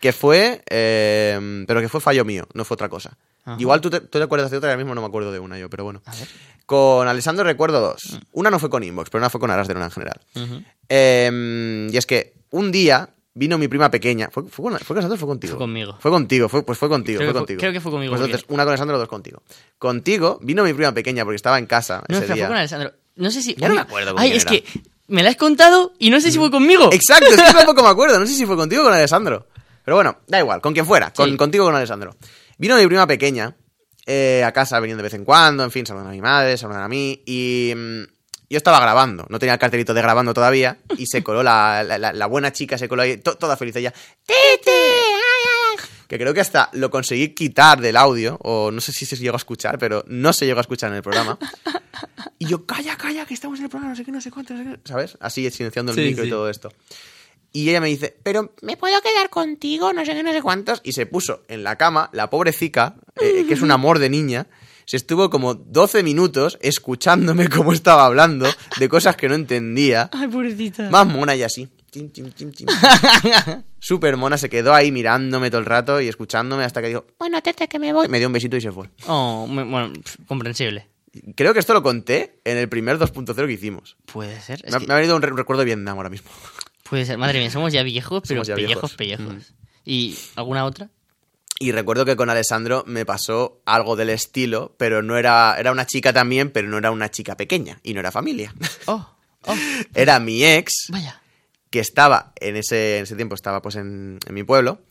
Que 0.00 0.12
fue. 0.12 0.62
eh, 0.70 1.64
pero 1.66 1.80
que 1.80 1.88
fue 1.88 2.00
fallo 2.00 2.24
mío, 2.24 2.46
no 2.54 2.64
fue 2.64 2.76
otra 2.76 2.88
cosa. 2.88 3.18
Ajá. 3.46 3.56
Igual 3.58 3.80
tú 3.80 3.88
te, 3.88 4.00
tú 4.00 4.18
te 4.18 4.22
acuerdas 4.22 4.50
de 4.50 4.58
otra, 4.58 4.68
ahora 4.70 4.76
mismo 4.76 4.94
no 4.94 5.00
me 5.00 5.06
acuerdo 5.06 5.32
de 5.32 5.38
una 5.38 5.58
yo, 5.58 5.70
pero 5.70 5.84
bueno. 5.84 6.02
A 6.04 6.14
ver. 6.14 6.28
Con 6.66 7.06
Alessandro 7.08 7.44
recuerdo 7.44 7.80
dos. 7.80 8.18
Una 8.32 8.50
no 8.50 8.58
fue 8.58 8.68
con 8.68 8.82
Inbox, 8.82 9.08
pero 9.08 9.20
una 9.22 9.30
fue 9.30 9.40
con 9.40 9.50
Aras 9.50 9.68
de 9.68 9.74
Luna 9.74 9.86
en 9.86 9.92
general. 9.92 10.20
Ujú. 10.34 10.62
Eh, 10.88 11.88
y 11.92 11.96
es 11.96 12.06
que 12.06 12.34
un 12.50 12.72
día 12.72 13.08
vino 13.34 13.56
mi 13.58 13.68
prima 13.68 13.90
pequeña. 13.90 14.28
¿Fue, 14.32 14.42
fue, 14.44 14.64
con, 14.70 14.72
fue 14.78 14.86
con 14.88 14.96
Alessandro 14.98 15.14
o 15.14 15.18
fue 15.18 15.28
contigo? 15.28 15.52
Fue 15.52 15.58
conmigo. 15.60 15.96
Fue 16.00 16.10
contigo, 16.10 16.48
fue, 16.48 16.62
pues 16.64 16.78
fue 16.78 16.88
contigo. 16.88 17.18
Creo 17.18 17.28
fue 17.30 17.32
que 17.32 17.32
fue- 17.32 17.40
contigo. 17.40 17.60
creo 17.60 17.72
que 17.72 17.80
fue 17.80 17.92
conmigo, 17.92 18.10
Pues 18.12 18.22
entonces, 18.24 18.46
una 18.48 18.64
con 18.64 18.70
Alessandro, 18.70 18.98
dos 18.98 19.08
contigo. 19.08 19.42
Contigo 19.78 20.38
vino 20.42 20.64
mi 20.64 20.72
prima 20.72 20.92
pequeña 20.92 21.24
porque 21.24 21.36
estaba 21.36 21.58
en 21.58 21.66
casa 21.66 22.02
No, 22.08 22.16
ese 22.16 22.24
espera, 22.24 22.34
día. 22.34 22.44
fue 22.46 22.48
con 22.52 22.58
Alessandro. 22.58 22.92
No 23.16 23.30
sé 23.30 23.42
si... 23.42 23.54
Ya 23.54 23.68
no 23.68 23.74
me 23.76 23.80
acuerdo 23.82 24.12
con 24.14 24.22
Ay, 24.22 24.30
quién 24.30 24.36
es 24.38 24.42
era. 24.44 24.50
que 24.52 24.64
me 25.08 25.22
la 25.22 25.30
has 25.30 25.36
contado 25.36 25.92
y 25.98 26.10
no 26.10 26.20
sé 26.20 26.32
si 26.32 26.38
fue 26.38 26.50
conmigo. 26.50 26.90
Exacto, 26.92 27.26
es 27.28 27.36
que 27.40 27.52
tampoco 27.52 27.82
me 27.82 27.88
acuerdo. 27.90 28.18
No 28.18 28.26
sé 28.26 28.34
si 28.34 28.44
fue 28.46 28.56
contigo 28.56 28.82
o 28.82 28.84
con 28.86 28.94
Alessandro. 28.94 29.46
Pero 29.84 29.94
bueno, 29.96 30.18
da 30.26 30.40
igual, 30.40 30.60
con 30.60 30.72
quien 30.72 30.84
fuera. 30.84 31.12
Con, 31.12 31.30
Sí. 31.30 31.36
Contigo 31.36 31.64
o 31.64 31.68
con 31.68 31.76
Alessandro. 31.76 32.16
Vino 32.58 32.76
mi 32.76 32.86
prima 32.86 33.06
pequeña 33.06 33.56
eh, 34.06 34.42
a 34.44 34.52
casa, 34.52 34.78
venían 34.80 34.96
de 34.98 35.02
vez 35.02 35.14
en 35.14 35.24
cuando, 35.24 35.64
en 35.64 35.70
fin, 35.70 35.84
saludan 35.86 36.08
a 36.08 36.10
mi 36.12 36.20
madre, 36.20 36.56
saludan 36.56 36.82
a 36.82 36.88
mí. 36.88 37.22
Y 37.26 37.72
mm, 37.76 38.02
yo 38.48 38.56
estaba 38.56 38.80
grabando, 38.80 39.26
no 39.28 39.38
tenía 39.38 39.54
el 39.54 39.58
cartelito 39.58 39.92
de 39.94 40.02
grabando 40.02 40.32
todavía. 40.32 40.78
Y 40.96 41.06
se 41.06 41.22
coló 41.22 41.42
la, 41.42 41.82
la- 41.82 41.98
la- 41.98 42.12
la 42.12 42.26
buena 42.26 42.52
chica, 42.52 42.78
se 42.78 42.88
coló 42.88 43.02
ahí, 43.02 43.16
to- 43.18 43.36
toda 43.36 43.56
feliz 43.56 43.74
ella. 43.76 43.92
Tete. 44.24 44.70
Que 46.08 46.18
creo 46.18 46.32
que 46.32 46.40
hasta 46.40 46.70
lo 46.72 46.88
conseguí 46.88 47.30
quitar 47.30 47.80
del 47.80 47.96
audio, 47.96 48.38
o 48.42 48.70
no 48.70 48.80
sé 48.80 48.92
si 48.92 49.04
se 49.06 49.16
llegó 49.16 49.34
a 49.34 49.38
escuchar, 49.38 49.76
pero 49.76 50.04
no 50.06 50.32
se 50.32 50.46
llegó 50.46 50.58
a 50.58 50.60
escuchar 50.60 50.90
en 50.90 50.96
el 50.96 51.02
programa. 51.02 51.36
Y 52.38 52.46
yo, 52.46 52.64
calla, 52.64 52.96
calla, 52.96 53.26
que 53.26 53.34
estamos 53.34 53.58
en 53.58 53.64
el 53.64 53.70
programa, 53.70 53.90
no 53.90 53.96
sé 53.96 54.04
qué, 54.04 54.12
no 54.12 54.20
sé 54.20 54.30
cuánto, 54.30 54.54
no 54.54 54.62
sé 54.62 54.70
qué. 54.70 54.88
¿Sabes? 54.88 55.18
Así 55.20 55.50
silenciando 55.50 55.90
el 55.90 55.98
Sí, 55.98 56.04
micro 56.04 56.22
sí. 56.22 56.28
y 56.28 56.30
todo 56.30 56.48
esto. 56.48 56.72
Y 57.56 57.70
ella 57.70 57.80
me 57.80 57.88
dice, 57.88 58.14
pero 58.22 58.52
¿Me 58.60 58.76
puedo 58.76 59.00
quedar 59.00 59.30
contigo? 59.30 59.92
No 59.92 60.04
sé 60.04 60.12
qué, 60.14 60.22
no 60.22 60.32
sé 60.32 60.42
cuánto. 60.42 60.72
¿cuántos? 60.72 60.80
Y 60.84 60.92
se 60.92 61.06
puso 61.06 61.42
en 61.48 61.64
la 61.64 61.76
cama, 61.76 62.10
la 62.12 62.28
pobrecita, 62.28 62.96
eh, 63.20 63.44
que 63.48 63.54
es 63.54 63.62
un 63.62 63.70
amor 63.70 63.98
de 63.98 64.10
niña, 64.10 64.46
se 64.84 64.96
estuvo 64.98 65.30
como 65.30 65.54
12 65.54 66.02
minutos 66.02 66.58
escuchándome 66.60 67.48
cómo 67.50 67.72
estaba 67.72 68.04
hablando 68.06 68.46
de 68.78 68.88
cosas 68.88 69.16
que 69.16 69.28
no 69.28 69.34
entendía. 69.34 70.10
Ay, 70.12 70.28
pobrecita. 70.28 70.90
Más 70.90 71.06
mona 71.06 71.34
y 71.34 71.42
así. 71.44 71.68
Súper 73.78 74.16
mona, 74.16 74.36
se 74.36 74.48
quedó 74.50 74.74
ahí 74.74 74.92
mirándome 74.92 75.48
todo 75.50 75.60
el 75.60 75.66
rato 75.66 76.00
y 76.00 76.08
escuchándome 76.08 76.64
hasta 76.64 76.82
que 76.82 76.88
dijo, 76.88 77.06
Bueno, 77.18 77.40
Tete, 77.42 77.68
que 77.68 77.78
me 77.78 77.92
voy. 77.92 78.08
me 78.08 78.18
dio 78.18 78.26
un 78.26 78.32
besito 78.32 78.56
y 78.56 78.60
se 78.60 78.72
fue. 78.72 78.90
Oh, 79.06 79.46
me- 79.46 79.64
bueno, 79.64 79.92
comprensible. 80.26 80.88
Creo 81.34 81.54
que 81.54 81.60
esto 81.60 81.72
lo 81.72 81.82
conté 81.82 82.40
en 82.44 82.58
el 82.58 82.68
primer 82.68 82.98
2.0 82.98 83.46
que 83.46 83.52
hicimos. 83.52 83.96
Puede 84.04 84.38
ser. 84.40 84.62
Me, 84.68 84.76
ha- 84.76 84.80
que 84.80 84.86
me 84.86 84.92
ha 84.92 84.96
venido 84.96 85.16
un 85.16 85.22
re- 85.22 85.32
recuerdo 85.34 85.60
de 85.60 85.64
Vietnam 85.66 85.96
ahora 85.96 86.10
mismo. 86.10 86.30
Puede 86.88 87.04
ser. 87.04 87.18
Madre 87.18 87.38
mía, 87.40 87.50
somos 87.50 87.72
ya 87.72 87.82
viejos, 87.82 88.22
pero 88.26 88.42
ya 88.42 88.54
pellejos, 88.54 88.96
viejos. 88.96 89.20
Mm. 89.24 89.28
pellejos. 89.28 89.52
¿Y 89.84 90.16
alguna 90.36 90.64
otra? 90.64 90.88
Y 91.58 91.72
recuerdo 91.72 92.04
que 92.04 92.16
con 92.16 92.28
Alessandro 92.28 92.84
me 92.86 93.06
pasó 93.06 93.62
algo 93.64 93.96
del 93.96 94.10
estilo, 94.10 94.74
pero 94.78 95.02
no 95.02 95.16
era. 95.16 95.56
Era 95.58 95.72
una 95.72 95.86
chica 95.86 96.12
también, 96.12 96.50
pero 96.50 96.68
no 96.68 96.76
era 96.78 96.90
una 96.90 97.10
chica 97.10 97.36
pequeña 97.36 97.80
y 97.82 97.94
no 97.94 98.00
era 98.00 98.12
familia. 98.12 98.54
Oh, 98.86 99.08
oh, 99.42 99.54
era 99.94 100.20
mi 100.20 100.44
ex, 100.44 100.88
vaya. 100.90 101.20
que 101.70 101.80
estaba 101.80 102.32
en 102.40 102.56
ese, 102.56 102.98
en 102.98 103.04
ese 103.04 103.16
tiempo, 103.16 103.34
estaba 103.34 103.62
pues 103.62 103.76
en, 103.76 104.18
en 104.26 104.34
mi 104.34 104.42
pueblo, 104.42 104.82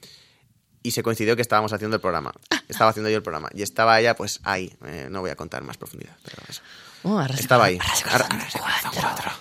y 0.81 0.91
se 0.91 1.03
coincidió 1.03 1.35
que 1.35 1.41
estábamos 1.43 1.71
haciendo 1.73 1.95
el 1.97 2.01
programa. 2.01 2.31
Estaba 2.67 2.89
haciendo 2.89 3.11
yo 3.11 3.17
el 3.17 3.21
programa. 3.23 3.47
Y 3.53 3.61
estaba 3.61 3.99
ella, 3.99 4.15
pues 4.15 4.39
ahí. 4.43 4.73
Eh, 4.87 5.07
no 5.11 5.21
voy 5.21 5.29
a 5.29 5.35
contar 5.35 5.61
más 5.61 5.77
profundidad, 5.77 6.15
pero 6.23 6.37
eso. 6.49 6.61
Oh, 7.03 7.21
Estaba 7.21 7.65
ahí. 7.65 7.77
corazón, 7.77 8.09
Arras- 8.11 8.27
arras 8.31 8.53
de 8.53 8.59
corazón, 8.59 8.91
cuatro. 8.95 9.01
Cuatro 9.01 9.31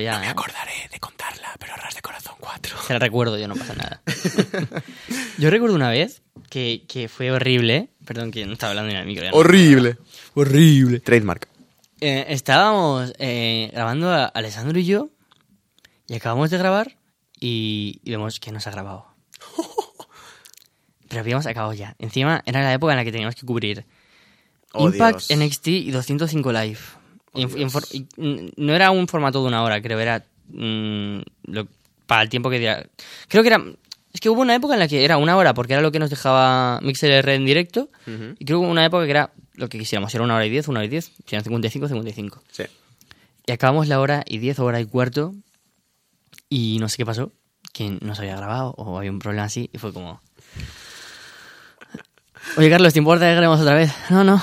ya, 0.00 0.24
¿eh? 0.24 0.28
acordaré 0.28 0.88
de 0.90 1.00
contarla, 1.00 1.54
pero 1.58 1.74
ras 1.76 1.94
de 1.94 2.02
corazón 2.02 2.34
4. 2.40 2.76
Se 2.86 2.92
la 2.92 2.98
recuerdo, 2.98 3.38
yo 3.38 3.48
no 3.48 3.54
pasa 3.56 3.74
nada. 3.74 4.02
yo 5.38 5.50
recuerdo 5.50 5.74
una 5.74 5.90
vez 5.90 6.22
que, 6.50 6.84
que 6.88 7.08
fue 7.08 7.30
horrible. 7.30 7.88
Perdón, 8.04 8.30
que 8.30 8.44
no 8.46 8.52
estaba 8.52 8.70
hablando 8.70 8.90
en 8.92 8.98
el 8.98 9.06
micro. 9.06 9.24
no. 9.30 9.36
Horrible. 9.36 9.96
Horrible. 10.34 11.00
Trademark. 11.00 11.48
Eh, 12.00 12.26
estábamos 12.28 13.14
eh, 13.18 13.70
grabando 13.72 14.10
a 14.12 14.26
Alessandro 14.26 14.78
y 14.78 14.84
yo 14.84 15.08
y 16.06 16.14
acabamos 16.14 16.50
de 16.50 16.58
grabar 16.58 16.96
y, 17.40 18.00
y 18.04 18.10
vemos 18.10 18.40
que 18.40 18.52
no 18.52 18.60
se 18.60 18.68
ha 18.68 18.72
grabado. 18.72 19.06
Pero 21.08 21.20
habíamos 21.20 21.46
acabado 21.46 21.72
ya. 21.72 21.94
Encima 21.98 22.42
era 22.44 22.62
la 22.62 22.72
época 22.74 22.92
en 22.92 22.98
la 22.98 23.04
que 23.04 23.12
teníamos 23.12 23.34
que 23.36 23.46
cubrir 23.46 23.86
Oh, 24.76 24.88
Impact, 24.88 25.28
Dios. 25.28 25.38
NXT 25.40 25.66
y 25.68 25.90
205 25.92 26.52
Live. 26.52 26.78
No 28.56 28.74
era 28.74 28.90
un 28.90 29.08
formato 29.08 29.42
de 29.42 29.48
una 29.48 29.62
hora, 29.62 29.80
creo, 29.82 29.98
era 30.00 30.24
mm, 30.48 31.18
lo- 31.44 31.66
para 32.06 32.22
el 32.22 32.28
tiempo 32.28 32.50
que 32.50 32.58
diera. 32.58 32.86
Creo 33.28 33.42
que 33.42 33.48
era... 33.48 33.62
Es 34.12 34.20
que 34.20 34.28
hubo 34.30 34.40
una 34.42 34.54
época 34.54 34.74
en 34.74 34.80
la 34.80 34.86
que 34.86 35.04
era 35.04 35.16
una 35.16 35.36
hora 35.36 35.54
porque 35.54 35.72
era 35.72 35.82
lo 35.82 35.90
que 35.90 35.98
nos 35.98 36.08
dejaba 36.10 36.78
MixLR 36.82 37.28
en 37.34 37.44
directo. 37.44 37.88
Ujú. 38.06 38.34
Y 38.38 38.44
creo 38.44 38.60
que 38.60 38.64
hubo 38.64 38.70
una 38.70 38.84
época 38.84 39.04
que 39.04 39.10
era 39.10 39.32
lo 39.54 39.68
que 39.68 39.78
quisiéramos, 39.78 40.14
era 40.14 40.22
una 40.22 40.36
hora 40.36 40.46
y 40.46 40.50
diez, 40.50 40.68
una 40.68 40.78
hora 40.80 40.86
y 40.86 40.90
diez, 40.90 41.06
si 41.26 41.34
eran 41.34 41.42
55, 41.44 41.88
55. 41.88 42.42
Sí. 42.52 42.64
Y 43.46 43.52
acabamos 43.52 43.88
la 43.88 43.98
hora 44.00 44.22
y 44.26 44.38
diez, 44.38 44.58
hora 44.60 44.80
y 44.80 44.86
cuarto, 44.86 45.34
y 46.48 46.78
no 46.80 46.88
sé 46.88 46.96
qué 46.98 47.06
pasó, 47.06 47.32
que 47.72 47.98
no 48.00 48.14
se 48.14 48.22
había 48.22 48.36
grabado 48.36 48.70
o 48.76 48.96
había 48.98 49.10
un 49.10 49.18
problema 49.18 49.44
así, 49.46 49.68
y 49.72 49.78
fue 49.78 49.92
como... 49.92 50.20
Oye, 52.56 52.70
Carlos, 52.70 52.92
¿te 52.92 52.98
importa 53.00 53.24
que 53.26 53.32
grabemos 53.34 53.60
otra 53.60 53.74
vez? 53.74 53.92
No, 54.10 54.22
no. 54.22 54.40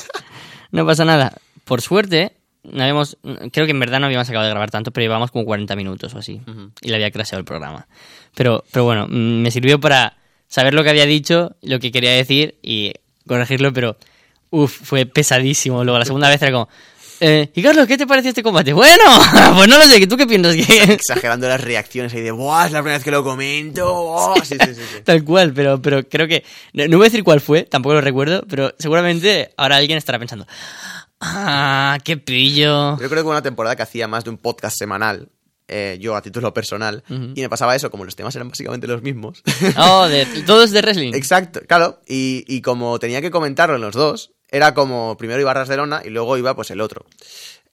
no 0.72 0.86
pasa 0.86 1.04
nada. 1.04 1.32
Por 1.64 1.80
suerte, 1.80 2.32
no 2.62 2.82
habíamos, 2.82 3.16
creo 3.52 3.66
que 3.66 3.72
en 3.72 3.80
verdad 3.80 4.00
no 4.00 4.06
habíamos 4.06 4.28
acabado 4.28 4.46
de 4.46 4.52
grabar 4.52 4.70
tanto, 4.70 4.90
pero 4.90 5.04
llevábamos 5.04 5.30
como 5.30 5.44
40 5.44 5.76
minutos 5.76 6.14
o 6.14 6.18
así. 6.18 6.40
Y 6.80 6.88
le 6.88 6.94
había 6.94 7.10
crasheado 7.10 7.40
el 7.40 7.44
programa. 7.44 7.86
Pero, 8.34 8.64
pero 8.70 8.84
bueno, 8.84 9.06
mm, 9.08 9.42
me 9.42 9.50
sirvió 9.50 9.80
para 9.80 10.16
saber 10.48 10.74
lo 10.74 10.82
que 10.82 10.90
había 10.90 11.06
dicho, 11.06 11.56
lo 11.62 11.78
que 11.78 11.92
quería 11.92 12.12
decir 12.12 12.56
y 12.62 12.92
corregirlo, 13.26 13.72
pero 13.72 13.96
uff, 14.50 14.72
fue 14.72 15.06
pesadísimo. 15.06 15.84
Luego 15.84 15.98
la 15.98 16.04
segunda 16.04 16.28
vez 16.28 16.40
era 16.42 16.52
como, 16.52 16.68
eh, 17.20 17.50
y 17.54 17.62
Carlos, 17.62 17.86
¿qué 17.86 17.96
te 17.96 18.06
pareció 18.06 18.30
este 18.30 18.42
combate? 18.42 18.72
Bueno, 18.72 19.02
pues 19.56 19.68
no 19.68 19.78
lo 19.78 19.84
sé, 19.84 20.06
¿tú 20.06 20.16
qué 20.16 20.26
piensas? 20.26 20.54
que 20.56 20.82
Exagerando 20.92 21.48
las 21.48 21.60
reacciones 21.60 22.12
ahí 22.12 22.22
de, 22.22 22.32
¡buah! 22.32 22.66
Es 22.66 22.72
la 22.72 22.80
primera 22.80 22.98
vez 22.98 23.04
que 23.04 23.10
lo 23.10 23.22
comento. 23.22 23.92
¡buah! 23.92 24.34
Sí, 24.44 24.56
sí, 24.60 24.74
sí. 24.74 24.74
sí. 24.74 25.00
Tal 25.04 25.24
cual, 25.24 25.52
pero, 25.52 25.80
pero 25.80 26.06
creo 26.08 26.26
que. 26.26 26.44
No, 26.72 26.86
no 26.88 26.98
voy 26.98 27.06
a 27.06 27.10
decir 27.10 27.24
cuál 27.24 27.40
fue, 27.40 27.62
tampoco 27.62 27.94
lo 27.94 28.00
recuerdo, 28.00 28.44
pero 28.48 28.74
seguramente 28.78 29.52
ahora 29.56 29.76
alguien 29.76 29.96
estará 29.96 30.18
pensando. 30.18 30.46
¡Ah, 31.26 31.98
qué 32.04 32.16
pillo! 32.16 32.98
Yo 32.98 33.08
creo 33.08 33.10
que 33.10 33.22
hubo 33.22 33.30
una 33.30 33.42
temporada 33.42 33.76
que 33.76 33.82
hacía 33.82 34.06
más 34.08 34.24
de 34.24 34.30
un 34.30 34.38
podcast 34.38 34.76
semanal, 34.78 35.28
eh, 35.68 35.96
yo 36.00 36.14
a 36.14 36.22
título 36.22 36.52
personal, 36.52 37.02
y 37.08 37.40
me 37.40 37.48
pasaba 37.48 37.74
eso, 37.74 37.90
como 37.90 38.04
los 38.04 38.14
temas 38.14 38.34
eran 38.36 38.48
básicamente 38.48 38.86
los 38.86 39.02
mismos. 39.02 39.42
Oh, 39.78 40.06
de, 40.08 40.26
todos 40.46 40.70
de 40.70 40.82
wrestling. 40.82 41.14
Exacto, 41.14 41.60
claro, 41.66 42.00
y, 42.06 42.44
y 42.46 42.60
como 42.60 42.98
tenía 42.98 43.22
que 43.22 43.30
comentarlo 43.30 43.76
en 43.76 43.80
los 43.80 43.94
dos, 43.94 44.32
era 44.50 44.74
como 44.74 45.16
primero 45.16 45.40
iba 45.40 45.54
Ras 45.54 45.68
de 45.68 45.76
Lona 45.76 46.02
y 46.04 46.10
luego 46.10 46.36
iba 46.36 46.54
pues 46.54 46.70
el 46.70 46.80
otro. 46.80 47.06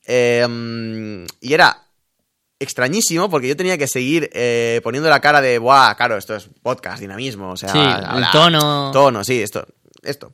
Eh, 0.06 0.46
mm, 0.48 1.26
y 1.42 1.54
era 1.54 1.86
extrañísimo 2.60 3.30
porque 3.30 3.48
yo 3.48 3.58
tenía 3.58 3.78
que 3.78 3.88
seguir 3.88 4.30
eh, 4.34 4.82
poniendo 4.84 5.10
la 5.10 5.20
cara 5.20 5.42
de, 5.42 5.60
¡buah! 5.60 5.96
Claro, 5.96 6.18
esto 6.18 6.36
es 6.36 6.50
podcast, 6.62 7.00
dinamismo, 7.00 7.52
o 7.52 7.58
sea, 7.58 7.70
Sí, 7.70 7.80
el 7.80 8.26
tono. 8.32 8.92
Tono, 8.92 9.24
sí, 9.24 9.42
esto. 9.42 9.66
Esto. 10.04 10.34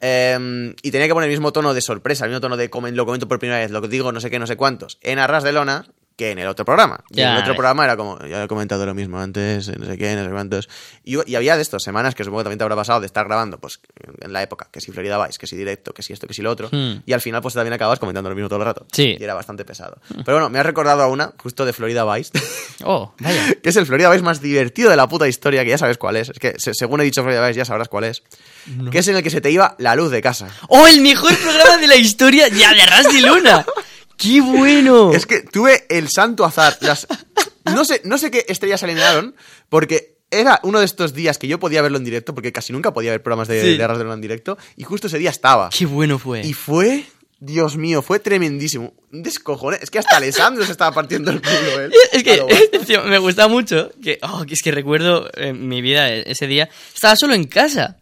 Eh, 0.00 0.74
y 0.82 0.90
tenía 0.90 1.06
que 1.06 1.14
poner 1.14 1.28
el 1.28 1.34
mismo 1.34 1.52
tono 1.52 1.74
de 1.74 1.80
sorpresa, 1.80 2.24
el 2.24 2.30
mismo 2.30 2.40
tono 2.40 2.56
de 2.56 2.70
lo 2.92 3.06
comento 3.06 3.28
por 3.28 3.38
primera 3.38 3.60
vez, 3.60 3.70
lo 3.70 3.82
que 3.82 3.88
digo, 3.88 4.12
no 4.12 4.20
sé 4.20 4.30
qué, 4.30 4.38
no 4.38 4.46
sé 4.46 4.56
cuántos, 4.56 4.98
en 5.02 5.18
Arras 5.18 5.44
de 5.44 5.52
Lona 5.52 5.86
que 6.20 6.32
en 6.32 6.38
el 6.38 6.48
otro 6.48 6.66
programa. 6.66 7.00
Y 7.08 7.22
en 7.22 7.28
el 7.30 7.38
otro 7.38 7.54
programa 7.54 7.82
era 7.84 7.96
como, 7.96 8.18
ya 8.26 8.44
he 8.44 8.46
comentado 8.46 8.84
lo 8.84 8.92
mismo 8.94 9.18
antes, 9.18 9.68
no 9.78 9.86
sé 9.86 9.96
qué, 9.96 10.14
no 10.16 10.22
sé 10.22 10.30
cuántos. 10.30 10.68
Y, 11.02 11.16
y 11.30 11.34
había 11.34 11.56
de 11.56 11.62
estos 11.62 11.82
semanas 11.82 12.14
que 12.14 12.24
supongo 12.24 12.40
que 12.40 12.44
también 12.44 12.58
te 12.58 12.64
habrá 12.64 12.76
pasado 12.76 13.00
de 13.00 13.06
estar 13.06 13.24
grabando, 13.26 13.58
pues 13.58 13.80
en 14.20 14.30
la 14.34 14.42
época, 14.42 14.68
que 14.70 14.82
si 14.82 14.92
Florida 14.92 15.24
Vice, 15.24 15.38
que 15.38 15.46
si 15.46 15.56
directo, 15.56 15.94
que 15.94 16.02
si 16.02 16.12
esto, 16.12 16.26
que 16.26 16.34
si 16.34 16.42
lo 16.42 16.50
otro. 16.50 16.68
Hmm. 16.70 16.96
Y 17.06 17.14
al 17.14 17.22
final, 17.22 17.40
pues 17.40 17.54
también 17.54 17.72
acabas 17.72 17.98
comentando 17.98 18.28
lo 18.28 18.36
mismo 18.36 18.50
todo 18.50 18.58
el 18.58 18.66
rato. 18.66 18.86
Sí. 18.92 19.16
Y 19.18 19.24
era 19.24 19.32
bastante 19.32 19.64
pesado. 19.64 19.96
Pero 20.08 20.36
bueno, 20.36 20.50
me 20.50 20.58
has 20.58 20.66
recordado 20.66 21.02
a 21.02 21.06
una, 21.08 21.32
justo 21.38 21.64
de 21.64 21.72
Florida 21.72 22.04
Vice. 22.14 22.32
Oh, 22.82 23.12
vaya. 23.20 23.54
que 23.62 23.68
es 23.68 23.76
el 23.76 23.84
Florida 23.84 24.08
Vice 24.10 24.22
más 24.22 24.40
divertido 24.40 24.88
de 24.88 24.96
la 24.96 25.06
puta 25.06 25.28
historia, 25.28 25.62
que 25.64 25.68
ya 25.70 25.76
sabes 25.76 25.98
cuál 25.98 26.16
es. 26.16 26.30
Es 26.30 26.38
que 26.38 26.54
se- 26.58 26.72
según 26.72 26.98
he 27.02 27.04
dicho 27.04 27.22
Florida 27.22 27.46
Vice, 27.46 27.58
ya 27.58 27.64
sabrás 27.66 27.88
cuál 27.88 28.04
es. 28.04 28.22
Que 28.90 29.00
es 29.00 29.08
en 29.08 29.16
el 29.16 29.22
que 29.22 29.28
se 29.28 29.42
te 29.42 29.50
iba 29.50 29.74
la 29.78 29.94
luz 29.94 30.10
de 30.10 30.22
casa. 30.22 30.48
¡Oh, 30.68 30.86
el 30.86 31.02
mejor 31.02 31.34
programa 31.36 31.76
de 31.76 31.86
la 31.86 31.96
historia 31.96 32.48
ya 32.48 32.72
de 32.72 32.80
Arras 32.82 33.12
de 33.12 33.20
Luna! 33.20 33.66
¡Qué 34.20 34.40
bueno! 34.40 35.12
Es 35.14 35.26
que 35.26 35.40
tuve 35.42 35.86
el 35.88 36.08
santo 36.08 36.44
azar. 36.44 36.76
Las... 36.80 37.06
No, 37.64 37.84
sé, 37.84 38.00
no 38.04 38.18
sé 38.18 38.30
qué 38.30 38.44
estrellas 38.48 38.80
se 38.80 38.86
alinearon, 38.86 39.34
porque 39.68 40.18
era 40.30 40.60
uno 40.62 40.78
de 40.78 40.84
estos 40.84 41.12
días 41.14 41.38
que 41.38 41.48
yo 41.48 41.58
podía 41.58 41.82
verlo 41.82 41.98
en 41.98 42.04
directo, 42.04 42.34
porque 42.34 42.52
casi 42.52 42.72
nunca 42.72 42.92
podía 42.92 43.10
ver 43.10 43.22
programas 43.22 43.48
de, 43.48 43.62
Sí. 43.62 43.76
de 43.76 43.84
Arras 43.84 43.98
de 43.98 44.04
Luna 44.04 44.14
en 44.14 44.20
directo, 44.20 44.58
y 44.76 44.84
justo 44.84 45.06
ese 45.08 45.18
día 45.18 45.30
estaba. 45.30 45.70
¡Qué 45.70 45.86
bueno 45.86 46.18
fue! 46.18 46.42
Y 46.46 46.52
fue, 46.52 47.04
Dios 47.42 47.76
mío, 47.78 48.02
fue 48.02 48.18
tremendísimo. 48.20 48.92
Un 49.12 49.22
descojone. 49.22 49.78
Es 49.80 49.90
que 49.90 49.98
hasta 49.98 50.18
Alessandro 50.18 50.64
se 50.66 50.72
estaba 50.72 50.92
partiendo 50.94 51.30
el 51.30 51.40
culo, 51.40 51.80
él. 51.80 51.92
Es 52.12 52.22
que 52.22 52.42
tío, 52.86 53.02
me 53.04 53.16
gusta 53.18 53.48
mucho 53.48 53.90
que, 54.02 54.18
oh, 54.22 54.44
que 54.44 54.52
es 54.54 54.60
que 54.62 54.70
recuerdo 54.70 55.28
eh, 55.36 55.54
mi 55.54 55.80
vida 55.80 56.10
e- 56.10 56.30
ese 56.30 56.46
día. 56.46 56.68
Estaba 56.94 57.16
solo 57.16 57.32
en 57.34 57.44
casa 57.44 57.96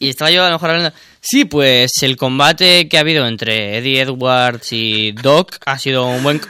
y 0.00 0.08
estaba 0.08 0.32
yo 0.32 0.42
a 0.42 0.48
lo 0.48 0.56
mejor 0.56 0.70
hablando. 0.70 0.92
Sí, 1.20 1.44
pues 1.44 1.92
el 2.02 2.16
combate 2.16 2.88
que 2.88 2.96
ha 2.98 3.00
habido 3.02 3.24
entre 3.28 3.78
Eddie 3.78 4.00
Edwards 4.00 4.72
y 4.72 5.12
Doc 5.12 5.58
ha 5.64 5.78
sido 5.78 6.04
un 6.06 6.22
buen. 6.24 6.40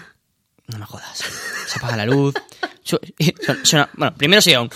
No 0.69 0.79
me 0.79 0.87
jodas. 0.87 1.23
Se 1.67 1.79
apaga 1.79 1.97
la 1.99 2.07
luz. 2.07 2.35
Suena- 3.63 3.91
bueno, 3.95 4.15
primero 4.17 4.41
se 4.41 4.57
un. 4.59 4.71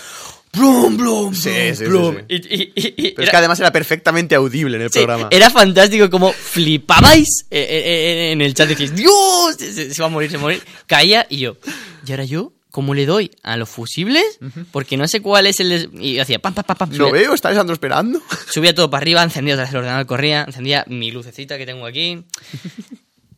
Blum, 0.57 0.97
blum, 0.97 1.33
Sí, 1.35 1.49
blum, 1.49 1.69
sí, 1.69 1.75
sí, 1.75 1.83
blum. 1.85 2.15
sí. 2.17 2.23
Y, 2.29 2.35
y- 2.35 2.73
y- 2.75 2.93
y 3.07 3.11
Pero 3.11 3.23
es 3.25 3.29
que 3.29 3.37
además 3.37 3.59
era 3.59 3.71
perfectamente 3.71 4.35
audible 4.35 4.75
en 4.77 4.83
el 4.83 4.89
Sí, 4.91 4.99
programa. 4.99 5.27
era 5.31 5.49
fantástico 5.49 6.09
como 6.09 6.31
flipabais 6.33 7.45
eh, 7.51 7.59
eh, 7.59 7.83
eh, 7.85 8.31
en 8.31 8.41
el 8.41 8.53
chat. 8.53 8.67
Decís, 8.69 8.95
Dios, 8.95 9.55
se, 9.57 9.93
se 9.93 10.01
va 10.01 10.07
a 10.07 10.11
morir, 10.11 10.29
se 10.31 10.37
va 10.37 10.41
a 10.41 10.45
morir. 10.45 10.63
Caía 10.87 11.25
y 11.29 11.37
yo, 11.37 11.57
¿y 12.05 12.11
ahora 12.11 12.25
yo? 12.25 12.53
¿Cómo 12.69 12.93
le 12.93 13.05
doy 13.07 13.31
a 13.41 13.57
los 13.57 13.69
fusibles? 13.69 14.23
Porque 14.71 14.97
no 14.97 15.07
sé 15.07 15.19
cuál 15.21 15.47
es 15.47 15.59
el... 15.61 15.69
des- 15.69 15.89
Y 15.99 16.19
hacía 16.19 16.37
pam, 16.39 16.53
pam, 16.53 16.63
pam, 16.65 16.77
pam. 16.77 16.89
¿Lo 16.91 17.07
subía, 17.07 17.21
veo? 17.21 17.33
¿Está 17.33 17.47
Alessandro 17.47 17.73
esperando? 17.73 18.21
subía 18.51 18.75
todo 18.75 18.89
para 18.89 19.01
arriba, 19.01 19.23
encendía 19.23 19.55
otra 19.55 19.63
vez 19.63 19.71
el 19.71 19.77
ordenador, 19.79 20.05
corría, 20.05 20.43
encendía 20.43 20.83
mi 20.87 21.09
lucecita 21.11 21.57
que 21.57 21.65
tengo 21.65 21.85
aquí. 21.87 22.23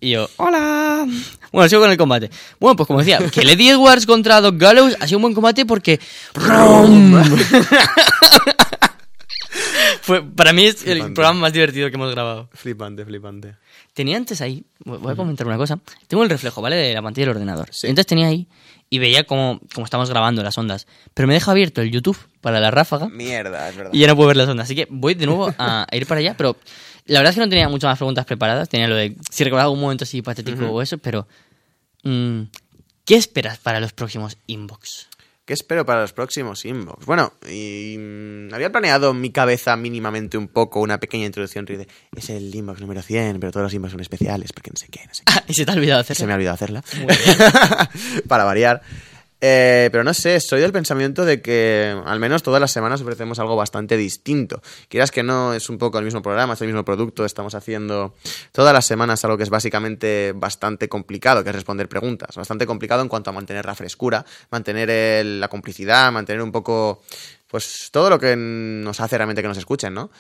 Y 0.01 0.11
yo, 0.11 0.30
hola. 0.38 1.05
Bueno, 1.51 1.67
sigo 1.67 1.81
con 1.81 1.91
el 1.91 1.97
combate. 1.97 2.30
Bueno, 2.59 2.76
pues 2.77 2.88
como 2.88 2.99
decía, 2.99 3.19
que 3.31 3.41
Eddie 3.41 3.71
Edwards 3.71 4.05
contra 4.05 4.39
Doc 4.39 4.55
Gallows 4.57 4.95
ha 4.99 5.07
sido 5.07 5.17
un 5.17 5.23
buen 5.23 5.34
combate 5.34 5.65
porque... 5.65 5.99
Fue, 10.01 10.23
para 10.23 10.53
mí 10.53 10.65
es 10.65 10.85
el 10.88 11.13
programa 11.13 11.39
más 11.39 11.53
divertido 11.53 11.89
que 11.89 11.95
hemos 11.95 12.11
grabado. 12.11 12.49
Flipante, 12.53 13.05
flipante. 13.05 13.55
Tenía 13.93 14.17
antes 14.17 14.41
ahí, 14.41 14.63
voy 14.85 15.11
a 15.11 15.15
comentar 15.15 15.45
una 15.45 15.57
cosa. 15.57 15.80
Tengo 16.07 16.23
el 16.23 16.30
reflejo, 16.30 16.61
¿vale? 16.61 16.76
De 16.77 16.93
la 16.93 17.01
pantalla 17.01 17.27
del 17.27 17.35
ordenador. 17.35 17.69
Sí. 17.71 17.88
Entonces 17.88 18.07
tenía 18.07 18.27
ahí 18.27 18.47
y 18.89 18.99
veía 18.99 19.26
cómo, 19.26 19.59
cómo 19.73 19.85
estamos 19.85 20.09
grabando 20.09 20.41
las 20.41 20.57
ondas. 20.57 20.88
Pero 21.13 21.27
me 21.27 21.34
deja 21.34 21.51
abierto 21.51 21.81
el 21.81 21.91
YouTube 21.91 22.17
para 22.41 22.59
la 22.59 22.71
ráfaga 22.71 23.09
Mierda, 23.09 23.69
es 23.69 23.76
verdad. 23.76 23.91
y 23.93 23.99
ya 23.99 24.07
no 24.07 24.15
puedo 24.15 24.27
ver 24.27 24.38
las 24.38 24.47
ondas. 24.47 24.65
Así 24.65 24.76
que 24.76 24.88
voy 24.89 25.13
de 25.15 25.26
nuevo 25.26 25.53
a, 25.57 25.85
a 25.89 25.95
ir 25.95 26.07
para 26.07 26.19
allá. 26.19 26.35
Pero 26.38 26.55
la 27.10 27.19
verdad 27.19 27.31
es 27.31 27.36
que 27.36 27.41
no 27.41 27.49
tenía 27.49 27.69
muchas 27.69 27.90
más 27.90 27.98
preguntas 27.98 28.26
preparadas. 28.26 28.69
Tenía 28.69 28.88
lo 28.88 28.95
de 28.95 29.15
si 29.30 29.44
recordaba 29.44 29.69
un 29.69 29.80
momento 29.80 30.03
así 30.03 30.22
patético 30.22 30.68
o 30.68 30.81
eso, 30.81 30.98
pero. 30.98 31.27
mm, 32.03 32.44
¿Qué 33.06 33.15
esperas 33.15 33.57
para 33.57 33.80
los 33.80 33.91
próximos 33.91 34.38
inbox? 34.45 35.10
¿Qué 35.44 35.53
espero 35.53 35.84
para 35.84 36.02
los 36.02 36.14
próximos 36.14 36.64
inbox? 36.64 37.07
Bueno, 37.07 37.34
y, 37.49 37.95
mm, 37.98 38.53
había 38.53 38.72
planeado 38.72 39.10
en 39.10 39.19
mi 39.19 39.31
cabeza 39.31 39.76
mínimamente 39.76 40.38
un 40.38 40.48
poco 40.48 40.80
una 40.80 40.99
pequeña 40.99 41.26
introducción. 41.26 41.65
de, 41.65 41.88
Es 42.15 42.30
el 42.30 42.53
inbox 42.53 42.81
número 42.81 43.02
100, 43.02 43.40
pero 43.40 43.52
todos 43.52 43.64
los 43.64 43.73
inbox 43.73 43.94
son 43.94 44.02
especiales 44.02 44.53
porque 44.53 44.69
no 44.69 44.77
sé 44.77 44.90
qué, 44.91 45.02
no 45.07 45.14
sé 45.15 45.23
qué. 45.26 45.34
y 45.52 45.56
se 45.56 45.65
te 45.65 45.72
ha 45.72 45.73
olvidado 45.73 46.03
Se 46.03 46.14
hacerlo. 46.14 46.27
me 46.27 46.34
ha 46.34 46.36
olvidado 46.36 46.53
hacerla. 46.53 46.84
Para 48.27 48.44
variar. 48.44 48.84
Eh, 49.41 49.87
pero 49.91 50.03
no 50.03 50.13
sé, 50.13 50.39
soy 50.41 50.59
del 50.59 50.73
pensamiento 50.73 51.23
de 51.23 51.41
que 51.41 51.95
al 52.05 52.19
menos 52.19 52.43
todas 52.43 52.59
las 52.59 52.71
semanas 52.71 53.01
ofrecemos 53.01 53.39
algo 53.39 53.55
bastante 53.55 53.95
distinto. 53.95 54.61
Quieras 54.89 55.11
que 55.11 55.23
no, 55.23 55.53
es 55.53 55.69
un 55.69 55.77
poco 55.77 55.97
el 55.97 56.05
mismo 56.05 56.21
programa, 56.21 56.53
es 56.53 56.61
el 56.61 56.67
mismo 56.67 56.83
producto, 56.83 57.23
estamos 57.23 57.55
haciendo 57.55 58.15
todas 58.51 58.73
las 58.73 58.85
semanas 58.85 59.23
algo 59.23 59.37
que 59.37 59.43
es 59.43 59.49
básicamente 59.49 60.33
bastante 60.35 60.89
complicado, 60.89 61.43
que 61.43 61.51
es 61.51 61.55
responder 61.55 61.87
preguntas. 61.87 62.35
Bastante 62.35 62.65
complicado 62.65 63.01
en 63.01 63.07
cuanto 63.07 63.29
a 63.29 63.33
mantener 63.33 63.65
la 63.65 63.75
frescura, 63.75 64.25
mantener 64.51 65.25
la 65.25 65.47
complicidad, 65.47 66.11
mantener 66.11 66.41
un 66.41 66.51
poco, 66.51 67.01
pues 67.47 67.89
todo 67.91 68.09
lo 68.09 68.19
que 68.19 68.35
nos 68.35 68.99
hace 68.99 69.17
realmente 69.17 69.41
que 69.41 69.47
nos 69.47 69.57
escuchen, 69.57 69.93
¿no? 69.93 70.11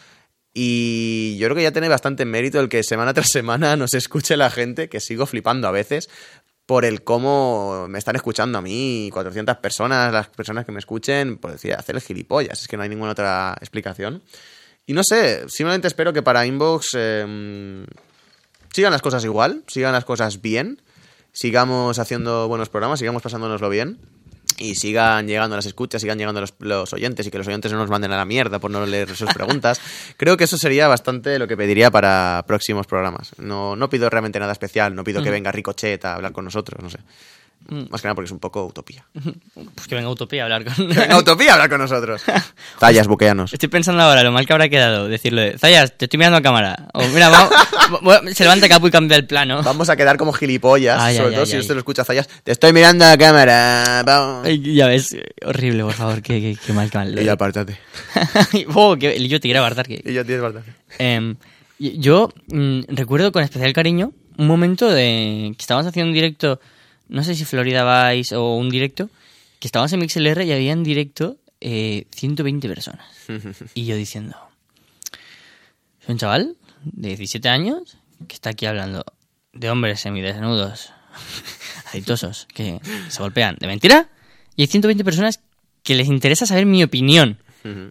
Y 0.53 1.37
yo 1.37 1.45
creo 1.47 1.55
que 1.55 1.63
ya 1.63 1.71
tiene 1.71 1.89
bastante 1.89 2.25
mérito 2.25 2.59
el 2.59 2.69
que 2.69 2.83
semana 2.83 3.13
tras 3.13 3.27
semana 3.27 3.75
nos 3.75 3.93
escuche 3.93 4.35
la 4.35 4.49
gente, 4.49 4.89
que 4.89 4.99
sigo 4.99 5.27
flipando 5.27 5.67
a 5.67 5.71
veces, 5.71 6.09
por 6.69 6.85
el 6.85 7.03
cómo 7.03 7.87
me 7.89 7.97
están 7.97 8.15
escuchando 8.15 8.59
a 8.59 8.61
mí, 8.61 9.09
400 9.11 9.57
personas, 9.57 10.13
las 10.13 10.27
personas 10.27 10.67
que 10.67 10.71
me 10.71 10.77
escuchen, 10.77 11.37
por 11.37 11.51
decir, 11.51 11.73
hacer 11.73 11.95
el 11.95 12.01
gilipollas, 12.01 12.61
es 12.61 12.67
que 12.67 12.77
no 12.77 12.83
hay 12.83 12.89
ninguna 12.89 13.13
otra 13.13 13.57
explicación. 13.59 14.21
Y 14.85 14.93
no 14.93 15.01
sé, 15.03 15.49
simplemente 15.49 15.87
espero 15.87 16.13
que 16.13 16.21
para 16.21 16.45
Inbox 16.45 16.89
eh, 16.93 17.85
sigan 18.71 18.91
las 18.91 19.01
cosas 19.01 19.25
igual, 19.25 19.63
sigan 19.65 19.93
las 19.93 20.05
cosas 20.05 20.43
bien, 20.43 20.79
sigamos 21.31 21.97
haciendo 21.97 22.47
buenos 22.47 22.69
programas, 22.69 22.99
sigamos 22.99 23.23
pasándonoslo 23.23 23.67
bien. 23.69 23.97
Y 24.59 24.75
sigan 24.75 25.27
llegando 25.27 25.55
las 25.55 25.65
escuchas, 25.65 26.01
sigan 26.01 26.17
llegando 26.17 26.41
los, 26.41 26.53
los 26.59 26.93
oyentes 26.93 27.25
y 27.25 27.31
que 27.31 27.37
los 27.37 27.47
oyentes 27.47 27.71
no 27.71 27.77
nos 27.77 27.89
manden 27.89 28.11
a 28.11 28.17
la 28.17 28.25
mierda 28.25 28.59
por 28.59 28.69
no 28.69 28.85
leer 28.85 29.15
sus 29.15 29.33
preguntas. 29.33 29.79
Creo 30.17 30.37
que 30.37 30.43
eso 30.43 30.57
sería 30.57 30.87
bastante 30.87 31.39
lo 31.39 31.47
que 31.47 31.55
pediría 31.55 31.89
para 31.91 32.43
próximos 32.45 32.85
programas. 32.85 33.31
No, 33.37 33.75
no 33.75 33.89
pido 33.89 34.09
realmente 34.09 34.39
nada 34.39 34.51
especial, 34.51 34.93
no 34.95 35.03
pido 35.03 35.23
que 35.23 35.31
venga 35.31 35.51
Ricochet 35.51 36.03
a 36.05 36.15
hablar 36.15 36.33
con 36.33 36.45
nosotros, 36.45 36.83
no 36.83 36.89
sé. 36.89 36.99
Más 37.67 38.01
que 38.01 38.07
nada 38.07 38.15
porque 38.15 38.25
es 38.25 38.31
un 38.31 38.39
poco 38.39 38.65
utopía. 38.65 39.05
Pues 39.75 39.87
que 39.87 39.93
venga 39.93 40.09
Utopía 40.09 40.41
a 40.41 40.45
hablar 40.45 40.63
con. 40.65 40.73
Que 40.87 40.99
venga 40.99 41.17
utopía 41.19 41.51
a 41.51 41.53
hablar 41.53 41.69
con 41.69 41.79
nosotros. 41.79 42.23
Tallas 42.79 43.07
buqueanos. 43.07 43.53
Estoy 43.53 43.69
pensando 43.69 44.01
ahora 44.01 44.23
lo 44.23 44.31
mal 44.31 44.47
que 44.47 44.53
habrá 44.53 44.69
quedado 44.69 45.07
decirle, 45.07 45.55
Zayas, 45.59 45.95
te 45.95 46.05
estoy 46.05 46.17
mirando 46.17 46.37
a 46.37 46.41
cámara. 46.41 46.87
O 46.95 47.07
mira, 47.09 47.29
vamos, 47.29 47.53
se 48.35 48.43
levanta 48.43 48.67
Capu 48.67 48.87
y 48.87 48.91
cambia 48.91 49.17
el 49.17 49.27
plano. 49.27 49.61
Vamos 49.61 49.87
a 49.89 49.95
quedar 49.95 50.17
como 50.17 50.33
gilipollas, 50.33 50.99
Ay, 50.99 51.17
sobre 51.17 51.29
ay, 51.29 51.33
todo 51.35 51.43
ay, 51.43 51.47
si 51.49 51.55
ay. 51.57 51.59
usted 51.61 51.73
lo 51.75 51.79
escucha 51.81 52.03
Zayas. 52.03 52.27
Te 52.43 52.51
estoy 52.53 52.73
mirando 52.73 53.05
a 53.05 53.15
cámara. 53.17 54.01
vamos". 54.03 54.47
Ay, 54.47 54.73
ya 54.73 54.87
ves, 54.87 55.15
horrible, 55.45 55.83
por 55.83 55.93
favor, 55.93 56.21
qué, 56.23 56.41
qué- 56.41 56.57
qué 56.65 56.73
mal, 56.73 56.89
qué 56.89 56.97
mal. 56.97 57.19
Y 57.19 57.23
ya 57.23 57.33
apártate. 57.33 57.77
oh, 58.73 58.95
que, 58.97 59.27
yo 59.27 59.39
te 59.39 59.47
quiero 59.47 59.59
apartar. 59.59 59.85
Que, 59.87 60.01
Y 60.03 60.13
yo 60.13 60.25
tienes 60.25 60.41
verdad. 60.41 60.63
Em, 60.97 61.35
y- 61.77 61.99
yo 61.99 62.29
mm, 62.47 62.81
recuerdo 62.87 63.31
con 63.31 63.43
especial 63.43 63.73
cariño 63.73 64.11
un 64.37 64.47
momento 64.47 64.89
de 64.89 65.53
que 65.55 65.61
estábamos 65.61 65.87
haciendo 65.87 66.09
un 66.09 66.13
directo, 66.15 66.59
no 67.09 67.23
sé 67.23 67.35
si 67.35 67.45
Florida 67.45 68.11
Vice 68.11 68.35
o 68.35 68.55
un 68.55 68.69
directo, 68.69 69.09
que 69.59 69.67
estábamos 69.67 69.91
en 69.93 69.99
MixLR 69.99 70.43
y 70.43 70.51
había 70.51 70.71
en 70.71 70.83
directo 70.83 71.37
eh, 71.59 72.05
120 72.11 72.67
personas. 72.69 73.05
Y 73.75 73.85
yo 73.85 73.95
diciendo, 73.95 74.35
soy 76.05 76.13
un 76.13 76.17
chaval 76.17 76.55
de 76.83 77.09
17 77.09 77.47
años 77.49 77.97
que 78.27 78.35
está 78.35 78.51
aquí 78.51 78.65
hablando 78.65 79.03
de 79.53 79.69
hombres 79.69 79.99
semidesnudos, 79.99 80.91
aceitosos, 81.85 82.47
que 82.53 82.79
se 83.09 83.21
golpean 83.21 83.57
de 83.59 83.67
mentira. 83.67 84.09
Y 84.55 84.63
hay 84.63 84.67
120 84.67 85.03
personas 85.03 85.41
que 85.83 85.95
les 85.95 86.07
interesa 86.07 86.45
saber 86.45 86.65
mi 86.65 86.83
opinión. 86.83 87.37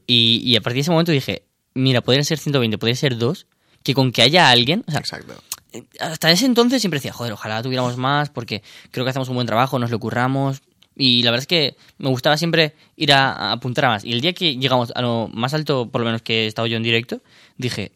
y, 0.06 0.40
y 0.44 0.56
a 0.56 0.60
partir 0.60 0.76
de 0.76 0.80
ese 0.80 0.90
momento 0.90 1.12
dije, 1.12 1.42
mira, 1.74 2.00
podría 2.00 2.24
ser 2.24 2.38
120, 2.38 2.78
podría 2.78 2.96
ser 2.96 3.16
dos, 3.18 3.46
que 3.82 3.94
con 3.94 4.12
que 4.12 4.22
haya 4.22 4.50
alguien, 4.50 4.84
o 4.86 4.90
sea, 4.90 5.00
Exacto. 5.00 5.34
Eh, 5.72 5.82
hasta 6.00 6.30
ese 6.30 6.46
entonces 6.46 6.80
siempre 6.82 6.98
decía, 6.98 7.12
joder, 7.12 7.32
ojalá 7.32 7.62
tuviéramos 7.62 7.96
más 7.96 8.30
porque 8.30 8.62
creo 8.90 9.04
que 9.04 9.10
hacemos 9.10 9.28
un 9.28 9.34
buen 9.36 9.46
trabajo, 9.46 9.78
nos 9.78 9.90
lo 9.90 9.98
curramos. 9.98 10.60
Y 11.00 11.22
la 11.22 11.30
verdad 11.30 11.42
es 11.42 11.46
que 11.46 11.76
me 11.98 12.08
gustaba 12.08 12.36
siempre 12.36 12.74
ir 12.96 13.12
a, 13.12 13.32
a 13.32 13.52
apuntar 13.52 13.84
a 13.84 13.88
más. 13.90 14.04
Y 14.04 14.12
el 14.12 14.20
día 14.20 14.32
que 14.32 14.56
llegamos 14.56 14.92
a 14.96 15.00
lo 15.02 15.28
más 15.32 15.54
alto, 15.54 15.88
por 15.88 16.00
lo 16.00 16.06
menos 16.06 16.22
que 16.22 16.44
he 16.44 16.46
estado 16.48 16.66
yo 16.66 16.76
en 16.76 16.82
directo, 16.82 17.20
dije, 17.56 17.92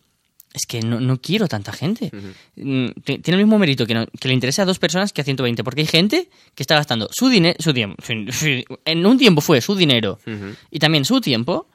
es 0.55 0.67
que 0.67 0.83
no, 0.83 1.01
no 1.01 1.21
quiero 1.21 1.49
tanta 1.49 1.73
gente. 1.73 2.11
Mm, 2.57 2.89
ti- 3.03 3.19
Tiene 3.19 3.41
el 3.41 3.45
mismo 3.47 3.59
mérito 3.59 3.87
que, 3.87 3.95
no- 3.95 4.07
que 4.07 4.29
le 4.29 4.35
interesa 4.35 4.63
a 4.63 4.67
dos 4.67 4.79
personas 4.79 5.13
que 5.13 5.21
a 5.23 5.25
120, 5.25 5.65
porque 5.65 5.81
hay 5.81 5.87
gente 5.89 6.29
que 6.55 6.63
está 6.63 6.77
gastando 6.77 7.09
su 7.11 7.29
dinero, 7.29 7.57
su 7.59 7.73
tiempo, 7.75 7.97
en 8.85 9.07
un 9.07 9.19
tiempo 9.19 9.41
fue 9.41 9.61
su 9.61 9.75
dinero 9.75 10.19
y 10.71 10.79
también 10.79 11.05
su 11.05 11.21
tiempo 11.21 11.67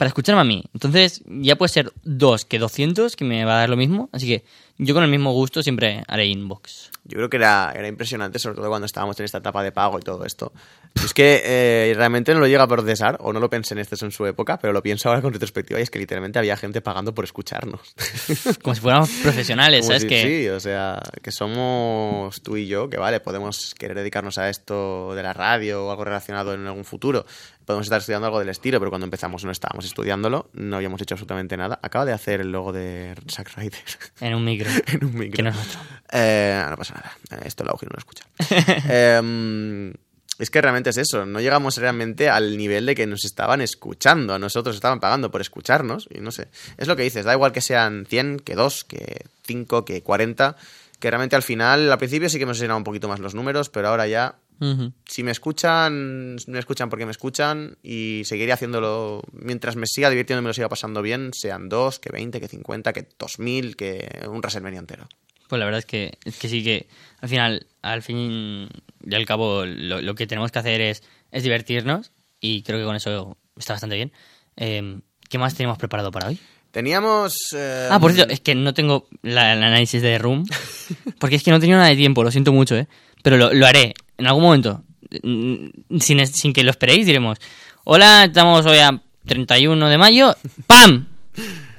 para 0.00 0.08
escucharme 0.08 0.40
a 0.40 0.44
mí. 0.44 0.64
Entonces 0.72 1.22
ya 1.26 1.56
puede 1.56 1.68
ser 1.68 1.92
dos 2.04 2.46
que 2.46 2.58
200, 2.58 3.16
que 3.16 3.24
me 3.26 3.44
va 3.44 3.56
a 3.56 3.58
dar 3.58 3.68
lo 3.68 3.76
mismo. 3.76 4.08
Así 4.12 4.26
que 4.26 4.44
Yo 4.78 4.94
con 4.94 5.04
el 5.04 5.10
mismo 5.10 5.34
gusto 5.34 5.62
siempre 5.62 6.04
haré 6.08 6.24
inbox. 6.24 6.90
Yo 7.04 7.16
creo 7.16 7.28
que 7.28 7.36
era, 7.36 7.74
era 7.76 7.86
impresionante, 7.86 8.38
sobre 8.38 8.56
todo 8.56 8.70
cuando 8.70 8.86
estábamos 8.86 9.20
en 9.20 9.26
esta 9.26 9.36
etapa 9.36 9.62
de 9.62 9.72
pago 9.72 9.98
y 9.98 10.02
todo 10.02 10.24
esto. 10.24 10.54
Es 10.94 11.14
que 11.14 11.42
eh, 11.44 11.92
realmente 11.96 12.34
no 12.34 12.40
lo 12.40 12.46
llega 12.46 12.64
a 12.64 12.68
procesar, 12.68 13.16
o 13.20 13.32
no 13.32 13.40
lo 13.40 13.48
pensé 13.48 13.74
en 13.74 13.78
esto 13.78 13.96
en 14.04 14.10
su 14.10 14.26
época, 14.26 14.58
pero 14.58 14.72
lo 14.72 14.82
pienso 14.82 15.08
ahora 15.08 15.22
con 15.22 15.32
retrospectiva 15.32 15.78
y 15.80 15.82
es 15.82 15.90
que 15.90 15.98
literalmente 15.98 16.38
había 16.38 16.56
gente 16.56 16.80
pagando 16.82 17.14
por 17.14 17.24
escucharnos. 17.24 17.94
Como 18.62 18.74
si 18.74 18.80
fuéramos 18.80 19.08
profesionales, 19.22 19.80
Como 19.80 19.88
¿sabes? 19.88 20.02
si- 20.02 20.08
que 20.08 20.22
Sí, 20.22 20.48
o 20.48 20.60
sea, 20.60 21.00
que 21.22 21.32
somos 21.32 22.42
tú 22.42 22.56
y 22.56 22.66
yo, 22.66 22.90
que 22.90 22.98
vale, 22.98 23.20
podemos 23.20 23.74
querer 23.78 23.96
dedicarnos 23.96 24.36
a 24.38 24.48
esto 24.50 25.14
de 25.14 25.22
la 25.22 25.32
radio 25.32 25.86
o 25.86 25.90
algo 25.90 26.04
relacionado 26.04 26.54
en 26.54 26.66
algún 26.66 26.84
futuro. 26.84 27.24
Podemos 27.64 27.86
estar 27.86 28.00
estudiando 28.00 28.26
algo 28.26 28.40
del 28.40 28.48
estilo, 28.48 28.78
pero 28.80 28.90
cuando 28.90 29.04
empezamos 29.06 29.44
no 29.44 29.52
estábamos 29.52 29.84
estudiándolo, 29.84 30.50
no 30.54 30.76
habíamos 30.76 31.00
hecho 31.00 31.14
absolutamente 31.14 31.56
nada. 31.56 31.78
Acaba 31.82 32.04
de 32.04 32.12
hacer 32.12 32.40
el 32.40 32.50
logo 32.50 32.72
de 32.72 33.14
Zack 33.30 33.56
Ryder 33.56 33.78
en 34.20 34.34
un 34.34 34.44
micro. 34.44 34.68
en 34.86 35.04
un 35.04 35.14
micro. 35.14 35.36
Que 35.36 35.42
no 35.44 35.50
es. 35.50 35.56
Eh, 36.12 36.64
no 36.68 36.76
pasa 36.76 36.94
nada. 36.94 37.12
Eh, 37.30 37.46
Esto 37.46 37.62
el 37.62 37.70
audio 37.70 37.88
no 37.88 37.94
lo 37.94 37.98
escucha. 37.98 38.24
Em, 38.88 39.92
es 40.40 40.50
que 40.50 40.60
realmente 40.60 40.90
es 40.90 40.96
eso. 40.96 41.26
No 41.26 41.40
llegamos 41.40 41.76
realmente 41.76 42.28
al 42.28 42.56
nivel 42.56 42.86
de 42.86 42.94
que 42.94 43.06
nos 43.06 43.24
estaban 43.24 43.60
escuchando. 43.60 44.34
A 44.34 44.38
nosotros 44.38 44.74
estaban 44.74 44.98
pagando 44.98 45.30
por 45.30 45.42
escucharnos. 45.42 46.08
Y 46.10 46.20
no 46.20 46.32
sé. 46.32 46.48
Es 46.78 46.88
lo 46.88 46.96
que 46.96 47.02
dices. 47.02 47.26
Da 47.26 47.34
igual 47.34 47.52
que 47.52 47.60
sean 47.60 48.06
100, 48.06 48.40
que 48.40 48.54
2, 48.54 48.84
que 48.84 49.26
5, 49.44 49.84
que 49.84 50.02
40. 50.02 50.56
Que 50.98 51.10
realmente 51.10 51.36
al 51.36 51.42
final, 51.42 51.92
al 51.92 51.98
principio 51.98 52.30
sí 52.30 52.38
que 52.38 52.44
hemos 52.44 52.58
llenado 52.58 52.78
un 52.78 52.84
poquito 52.84 53.06
más 53.06 53.20
los 53.20 53.34
números, 53.34 53.68
pero 53.68 53.88
ahora 53.88 54.06
ya 54.06 54.36
si 55.06 55.22
me 55.22 55.30
escuchan, 55.30 56.36
me 56.46 56.58
escuchan 56.58 56.90
porque 56.90 57.06
me 57.06 57.12
escuchan 57.12 57.78
y 57.82 58.22
seguiré 58.26 58.52
haciéndolo 58.52 59.22
mientras 59.32 59.74
me 59.76 59.86
siga 59.86 60.10
divirtiendo 60.10 60.40
y 60.40 60.42
me 60.42 60.48
lo 60.48 60.54
siga 60.54 60.68
pasando 60.68 61.00
bien, 61.00 61.30
sean 61.32 61.70
2, 61.70 61.98
que 61.98 62.10
20, 62.12 62.40
que 62.40 62.48
50, 62.48 62.92
que 62.92 63.08
2000, 63.18 63.76
que 63.76 64.26
un 64.28 64.40
WrestleMania 64.40 64.80
entero. 64.80 65.08
Pues 65.48 65.58
la 65.58 65.64
verdad 65.64 65.78
es 65.78 65.86
que, 65.86 66.18
es 66.26 66.36
que 66.36 66.48
sí 66.50 66.62
que 66.62 66.88
al 67.20 67.28
final, 67.30 67.66
al 67.82 68.02
fin 68.02 68.68
y 69.06 69.14
al 69.14 69.26
cabo, 69.26 69.64
lo, 69.66 70.00
lo 70.00 70.14
que 70.14 70.26
tenemos 70.26 70.50
que 70.52 70.58
hacer 70.58 70.80
es, 70.80 71.02
es 71.30 71.42
divertirnos 71.42 72.12
y 72.40 72.62
creo 72.62 72.78
que 72.78 72.84
con 72.84 72.96
eso 72.96 73.36
está 73.58 73.74
bastante 73.74 73.96
bien. 73.96 74.12
Eh, 74.56 74.98
¿Qué 75.28 75.38
más 75.38 75.54
tenemos 75.54 75.78
preparado 75.78 76.10
para 76.10 76.28
hoy? 76.28 76.38
Teníamos... 76.72 77.34
eh, 77.54 77.88
Ah, 77.90 77.98
por 78.00 78.12
cierto, 78.12 78.32
es 78.32 78.40
que 78.40 78.54
no 78.54 78.74
tengo 78.74 79.08
la- 79.22 79.52
el 79.54 79.62
análisis 79.62 80.02
de 80.02 80.18
Room. 80.18 80.44
Porque 81.18 81.36
es 81.36 81.42
que 81.42 81.50
no 81.50 81.58
tenido 81.60 81.78
nada 81.78 81.90
de 81.90 81.96
tiempo, 81.96 82.22
lo 82.22 82.30
siento 82.30 82.52
mucho, 82.52 82.76
¿eh? 82.76 82.86
Pero 83.22 83.36
lo, 83.36 83.52
lo 83.52 83.66
haré 83.66 83.94
en 84.18 84.26
algún 84.26 84.42
momento. 84.44 84.82
Mm, 85.22 85.98
Sin, 86.00 86.24
sin 86.26 86.52
que 86.52 86.62
lo 86.62 86.70
esperéis, 86.70 87.06
diremos: 87.06 87.38
Hola, 87.84 88.24
estamos 88.24 88.64
hoy 88.66 88.78
a 88.78 89.02
31 89.26 89.88
de 89.88 89.98
mayo. 89.98 90.36
¡Pam! 90.66 91.06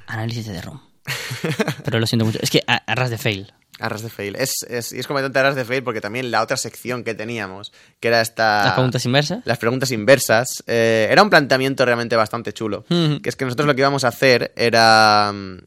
Análisis 0.06 0.46
de 0.46 0.52
The 0.54 0.60
Room. 0.62 0.80
Pero 1.84 1.98
lo 1.98 2.06
siento 2.06 2.24
mucho. 2.26 2.38
Es 2.42 2.50
que 2.50 2.62
a, 2.66 2.74
a 2.76 2.94
ras 2.94 3.10
de 3.10 3.18
fail. 3.18 3.52
Arras 3.80 4.02
de 4.02 4.10
fail. 4.10 4.36
Es, 4.36 4.52
es- 4.68 4.92
y 4.92 4.98
es 5.00 5.06
completamente 5.06 5.38
arras 5.38 5.54
de 5.54 5.64
fail 5.64 5.82
porque 5.82 6.00
también 6.00 6.30
la 6.30 6.42
otra 6.42 6.56
sección 6.56 7.04
que 7.04 7.14
teníamos, 7.14 7.72
que 8.00 8.08
era 8.08 8.20
esta... 8.20 8.64
Las 8.64 8.74
preguntas 8.74 9.04
inversas. 9.06 9.38
Las 9.46 9.58
preguntas 9.58 9.90
inversas. 9.90 10.62
eh, 10.66 11.08
era 11.10 11.22
un 11.22 11.30
planteamiento 11.30 11.84
realmente 11.84 12.14
bastante 12.16 12.52
chulo. 12.52 12.84
Que 12.88 13.28
es 13.28 13.36
que 13.36 13.44
nosotros 13.44 13.66
lo 13.66 13.74
que 13.74 13.80
íbamos 13.80 14.04
a 14.04 14.08
hacer 14.08 14.52
era 14.56 15.32
mm, 15.32 15.58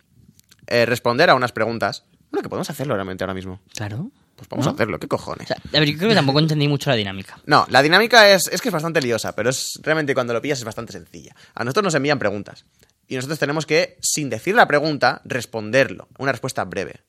eh, 0.68 0.86
responder 0.86 1.30
a 1.30 1.36
unas 1.36 1.52
preguntas. 1.52 2.04
Bueno, 2.32 2.44
que 2.44 2.50
podemos 2.50 2.70
hacerlo 2.70 2.94
realmente 2.96 3.24
ahora 3.24 3.34
mismo. 3.34 3.60
Claro. 3.76 4.12
Pues 4.36 4.50
vamos 4.50 4.66
¿No? 4.66 4.72
a 4.72 4.76
hacerlo, 4.76 5.00
¿qué 5.00 5.08
cojones? 5.08 5.46
O 5.46 5.48
sea, 5.48 5.58
a 5.74 5.80
ver, 5.80 5.90
yo 5.90 5.98
creo 5.98 6.10
que 6.10 6.16
tampoco 6.16 6.40
entendí 6.40 6.68
mucho 6.68 6.90
la 6.90 6.98
dinámica. 6.98 7.40
No, 7.46 7.66
la 7.70 7.82
dinámica 7.82 8.30
es, 8.30 8.50
es 8.52 8.62
que 8.62 8.68
es 8.68 8.74
bastante 8.74 9.02
liosa, 9.02 9.34
pero 9.34 9.50
es 9.50 9.80
realmente 9.82 10.14
cuando 10.14 10.34
lo 10.34 10.42
pillas 10.42 10.60
es 10.60 10.66
bastante 10.66 10.92
sencilla. 10.92 11.34
A 11.54 11.64
nosotros 11.64 11.86
nos 11.86 11.96
envían 11.96 12.20
preguntas. 12.20 12.66
Y 13.08 13.16
nosotros 13.16 13.40
tenemos 13.40 13.66
que, 13.66 13.98
sin 14.02 14.30
decir 14.30 14.54
la 14.54 14.68
pregunta, 14.68 15.22
responderlo. 15.24 16.10
Una 16.18 16.34
respuesta 16.34 16.66
breve. 16.66 17.00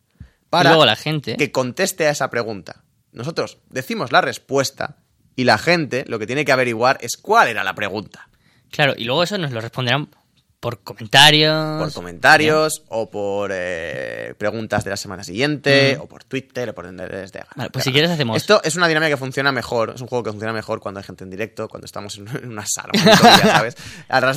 Para 0.59 0.71
y 0.71 0.73
luego 0.73 0.87
la 0.87 0.97
gente. 0.97 1.37
que 1.37 1.53
conteste 1.53 2.07
a 2.07 2.11
esa 2.11 2.31
pregunta. 2.31 2.83
Nosotros 3.13 3.59
decimos 3.71 4.13
la 4.13 4.21
respuesta 4.21 4.97
y 5.35 5.45
la 5.45 5.59
gente 5.59 6.05
lo 6.09 6.19
que 6.19 6.27
tiene 6.27 6.45
que 6.45 6.53
averiguar 6.53 6.99
es 7.01 7.17
cuál 7.17 7.49
era 7.49 7.65
la 7.65 7.75
pregunta. 7.75 8.29
Claro, 8.71 8.95
y 8.97 9.05
luego 9.05 9.23
eso 9.23 9.39
nos 9.39 9.53
lo 9.53 9.61
responderán 9.61 10.09
por 10.61 10.83
comentarios. 10.83 11.79
Por 11.83 11.93
comentarios 11.93 12.83
o 12.89 13.09
por 13.11 13.51
eh, 13.53 14.35
preguntas 14.39 14.83
de 14.85 14.91
la 14.91 14.97
semana 14.97 15.23
siguiente 15.23 15.97
o 16.01 16.07
por 16.09 16.25
Twitter 16.25 16.71
o 16.71 16.75
por 16.75 16.87
donde 16.87 17.07
les 17.07 17.31
dé 17.31 17.39
la 17.41 17.45
gana. 17.45 17.53
Mm. 17.55 17.59
Vale, 17.59 17.71
pues 17.71 17.85
si 17.85 17.93
quieres 17.93 18.11
hacemos- 18.11 18.37
Esto 18.39 18.61
es 18.65 18.75
una 18.75 18.89
dinámica 18.89 19.11
que 19.11 19.17
funciona 19.17 19.53
mejor, 19.53 19.93
es 19.95 20.01
un 20.01 20.09
juego 20.09 20.25
que 20.25 20.31
funciona 20.31 20.53
mejor 20.53 20.81
cuando 20.81 20.99
hay 20.99 21.05
gente 21.05 21.25
en 21.25 21.31
directo, 21.31 21.69
cuando 21.69 21.85
estamos 21.85 22.17
en 22.19 22.49
una 22.49 22.65
sala, 22.67 22.91
una 22.95 23.13
auditoría, 23.13 23.47
¿sabes? 23.57 23.77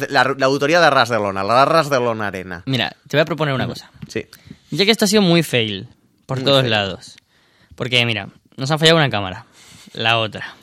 De- 0.01 0.07
la, 0.09 0.35
la 0.37 0.45
auditoría 0.45 0.79
de 0.81 0.85
Arras 0.87 1.09
de 1.09 1.15
Lona, 1.15 1.43
la 1.43 1.61
Arras 1.63 1.89
de 1.89 1.99
Lona 1.99 2.27
Arena. 2.27 2.63
Mira, 2.65 2.95
te 3.07 3.17
voy 3.17 3.21
a 3.21 3.25
proponer 3.25 3.55
una 3.55 3.65
cosa. 3.67 3.89
Sí. 4.07 4.25
Ya 4.71 4.85
que 4.85 4.91
esto 4.91 5.05
ha 5.05 5.07
sido 5.07 5.21
muy 5.23 5.41
fail 5.41 5.87
por 6.29 6.43
todos 6.43 6.65
lados. 6.65 7.15
Porque, 7.75 8.05
mira, 8.05 8.29
nos 8.57 8.69
han 8.71 8.79
fallado 8.79 8.97
una 8.97 9.09
cámara, 9.09 9.45
la 9.93 10.17
otra. 10.19 10.55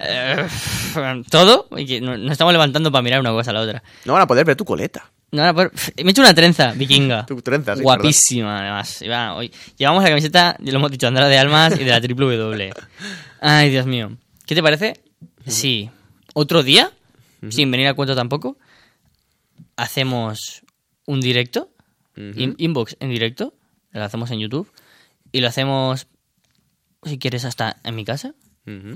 Eh, 0.00 0.46
todo, 1.30 1.68
y 1.76 2.00
nos 2.00 2.32
estamos 2.32 2.52
levantando 2.52 2.90
para 2.92 3.02
mirar 3.02 3.20
una 3.20 3.30
cosa 3.30 3.50
a 3.50 3.54
la 3.54 3.60
otra. 3.60 3.82
No 4.04 4.12
van 4.14 4.22
a 4.22 4.26
poder 4.26 4.44
ver 4.44 4.56
tu 4.56 4.64
coleta. 4.64 5.10
No, 5.32 5.42
van 5.42 5.48
a 5.48 5.54
poder- 5.54 5.72
Me 6.02 6.08
he 6.08 6.10
hecho 6.10 6.22
una 6.22 6.34
trenza 6.34 6.72
vikinga. 6.72 7.26
Tu 7.26 7.40
trenza, 7.42 7.76
sí, 7.76 7.82
Guapísima, 7.82 8.60
además. 8.60 9.02
Y 9.02 9.08
va, 9.08 9.34
hoy... 9.34 9.52
Llevamos 9.76 10.02
la 10.02 10.08
camiseta, 10.08 10.56
ya 10.60 10.72
lo 10.72 10.78
hemos 10.78 10.90
dicho, 10.90 11.06
Andara 11.06 11.28
de 11.28 11.38
Almas 11.38 11.74
y 11.78 11.84
de 11.84 11.90
la 11.90 12.00
triple 12.00 12.36
W. 12.36 12.72
Ay, 13.40 13.70
Dios 13.70 13.86
mío. 13.86 14.12
¿Qué 14.46 14.54
te 14.54 14.62
parece? 14.62 15.00
Sí. 15.46 15.90
¿Otro 16.34 16.62
día? 16.62 16.90
Sin 17.50 17.70
venir 17.70 17.88
a 17.88 17.94
cuento 17.94 18.14
tampoco. 18.16 18.56
Hacemos 19.76 20.62
un 21.06 21.20
directo. 21.20 21.70
in- 22.16 22.54
inbox 22.58 22.96
en 23.00 23.10
directo. 23.10 23.54
Lo 23.98 24.04
hacemos 24.04 24.30
en 24.30 24.38
YouTube. 24.40 24.70
Y 25.32 25.40
lo 25.40 25.48
hacemos, 25.48 26.06
si 27.04 27.18
quieres, 27.18 27.44
hasta 27.44 27.76
en 27.84 27.94
mi 27.94 28.04
casa. 28.04 28.34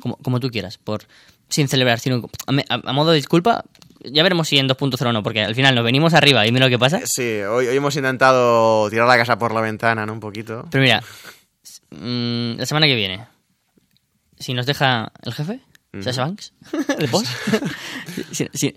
Como, 0.00 0.16
como 0.18 0.38
tú 0.38 0.50
quieras. 0.50 0.76
por 0.78 1.04
Sin 1.48 1.66
celebración. 1.68 2.28
A, 2.46 2.52
me- 2.52 2.64
a- 2.68 2.74
a 2.84 2.92
modo 2.92 3.10
de 3.12 3.16
disculpa, 3.16 3.64
ya 4.04 4.22
veremos 4.22 4.48
si 4.48 4.58
en 4.58 4.68
2.0 4.68 5.06
o 5.08 5.12
no. 5.12 5.22
Porque 5.22 5.40
al 5.42 5.54
final 5.54 5.74
nos 5.74 5.82
venimos 5.84 6.12
arriba 6.12 6.46
y 6.46 6.52
mira 6.52 6.66
lo 6.66 6.70
que 6.70 6.78
pasa. 6.78 7.00
Sí, 7.06 7.40
hoy, 7.40 7.66
hoy 7.68 7.76
hemos 7.76 7.96
intentado 7.96 8.90
tirar 8.90 9.08
la 9.08 9.16
casa 9.16 9.38
por 9.38 9.54
la 9.54 9.62
ventana, 9.62 10.04
¿no? 10.04 10.12
Un 10.12 10.20
poquito. 10.20 10.66
Pero 10.70 10.82
mira, 10.82 11.02
mm, 11.90 12.58
la 12.58 12.66
semana 12.66 12.86
que 12.86 12.94
viene, 12.94 13.24
si 14.38 14.52
nos 14.54 14.66
deja 14.66 15.10
el 15.22 15.32
jefe, 15.32 15.60
Sasha 16.02 16.22
Banks, 16.22 16.52
el 16.98 17.06
boss, 17.08 17.24
si- 18.32 18.48
si- 18.52 18.74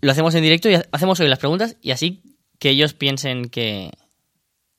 lo 0.00 0.10
hacemos 0.12 0.34
en 0.34 0.42
directo 0.42 0.68
y 0.68 0.74
ha- 0.74 0.84
hacemos 0.92 1.18
hoy 1.20 1.28
las 1.28 1.38
preguntas 1.38 1.76
y 1.80 1.90
así 1.92 2.20
que 2.58 2.70
ellos 2.70 2.92
piensen 2.94 3.48
que... 3.48 3.92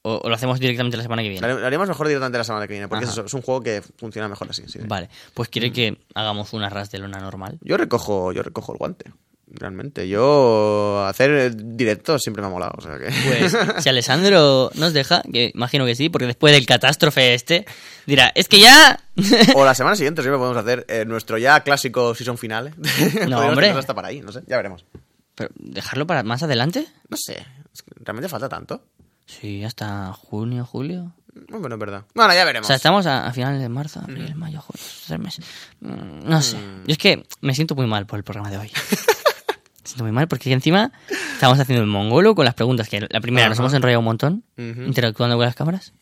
O, 0.07 0.21
o 0.23 0.29
lo 0.29 0.35
hacemos 0.35 0.57
directamente 0.59 0.95
la 0.95 1.03
semana 1.03 1.21
que 1.21 1.29
viene. 1.29 1.45
lo 1.45 1.65
haremos 1.65 1.87
mejor 1.89 2.07
directamente 2.07 2.37
la 2.37 2.43
semana 2.45 2.65
que 2.65 2.73
viene, 2.73 2.87
porque 2.87 3.03
es, 3.03 3.17
es 3.17 3.33
un 3.33 3.41
juego 3.41 3.61
que 3.61 3.81
funciona 3.97 4.29
mejor 4.29 4.47
así. 4.49 4.63
sí. 4.67 4.79
Vale, 4.85 5.09
pues 5.33 5.49
quiere 5.49 5.73
que 5.73 5.97
hagamos 6.15 6.53
una 6.53 6.69
ras 6.69 6.89
de 6.91 6.99
lona 6.99 7.19
normal. 7.19 7.57
Yo 7.61 7.75
recojo, 7.75 8.31
yo 8.31 8.41
recojo 8.41 8.71
el 8.71 8.77
guante. 8.77 9.11
Realmente, 9.49 10.09
yo 10.09 11.05
hacer 11.05 11.55
directos 11.55 12.21
siempre 12.21 12.41
me 12.41 12.47
ha 12.47 12.51
molado. 12.51 12.73
O 12.77 12.81
sea 12.81 12.97
que... 12.97 13.05
Pues 13.05 13.57
si 13.83 13.89
Alessandro 13.89 14.71
nos 14.75 14.93
deja, 14.93 15.21
que 15.21 15.51
imagino 15.53 15.85
que 15.85 15.95
sí, 15.95 16.09
porque 16.09 16.27
después 16.27 16.53
del 16.53 16.65
catástrofe 16.65 17.33
este, 17.33 17.65
dirá, 18.05 18.31
es 18.35 18.47
que 18.47 18.59
ya... 18.59 18.99
o 19.55 19.63
la 19.63 19.73
semana 19.73 19.95
siguiente 19.95 20.21
siempre 20.21 20.37
podemos 20.37 20.57
hacer 20.57 20.85
eh, 20.89 21.05
nuestro 21.05 21.37
ya 21.37 21.61
clásico 21.61 22.13
season 22.13 22.37
final. 22.37 22.73
Podríamos 22.75 23.41
hombre. 23.41 23.69
hasta 23.69 23.93
para 23.93 24.09
ahí, 24.09 24.21
no 24.21 24.33
sé, 24.33 24.41
ya 24.47 24.57
veremos. 24.57 24.85
Pero, 25.35 25.49
¿Dejarlo 25.55 26.05
para 26.07 26.23
más 26.23 26.43
adelante? 26.43 26.85
No 27.09 27.15
sé, 27.15 27.45
realmente 28.03 28.27
falta 28.27 28.49
tanto. 28.49 28.83
Sí, 29.27 29.63
hasta 29.63 30.11
junio, 30.13 30.65
julio. 30.65 31.13
Bueno, 31.49 31.75
es 31.75 31.79
verdad. 31.79 32.03
Bueno, 32.15 32.33
ya 32.33 32.41
O 32.41 32.45
veremos. 32.47 32.65
sea, 32.65 32.75
estamos 32.77 33.05
a, 33.05 33.27
a 33.27 33.33
finales 33.33 33.61
de 33.61 33.69
marzo, 33.69 33.99
abril, 33.99 34.33
mayo, 34.35 34.59
junio, 34.59 34.83
tres 35.05 35.19
meses. 35.19 35.45
Mm, 35.81 36.27
No 36.27 36.41
sé. 36.41 36.57
Yo 36.57 36.91
es 36.93 36.97
que 36.97 37.27
me 37.41 37.53
siento 37.53 37.75
muy 37.75 37.85
mal 37.85 38.07
por 38.07 38.17
el 38.17 38.23
programa 38.23 38.49
de 38.49 38.57
hoy. 38.57 38.71
me 38.81 39.83
siento 39.83 40.03
muy 40.03 40.11
mal 40.11 40.27
porque 40.27 40.51
encima 40.51 40.91
estamos 41.33 41.59
haciendo 41.59 41.83
el 41.83 41.89
mongolo 41.89 42.33
con 42.33 42.45
las 42.45 42.55
preguntas. 42.55 42.89
Que 42.89 43.05
la 43.07 43.21
primera 43.21 43.47
nos 43.49 43.59
hemos 43.59 43.73
enrollado 43.73 43.99
un 43.99 44.05
montón, 44.05 44.43
interactuando 44.57 45.35
con 45.35 45.45
las 45.45 45.55
cámaras, 45.55 45.93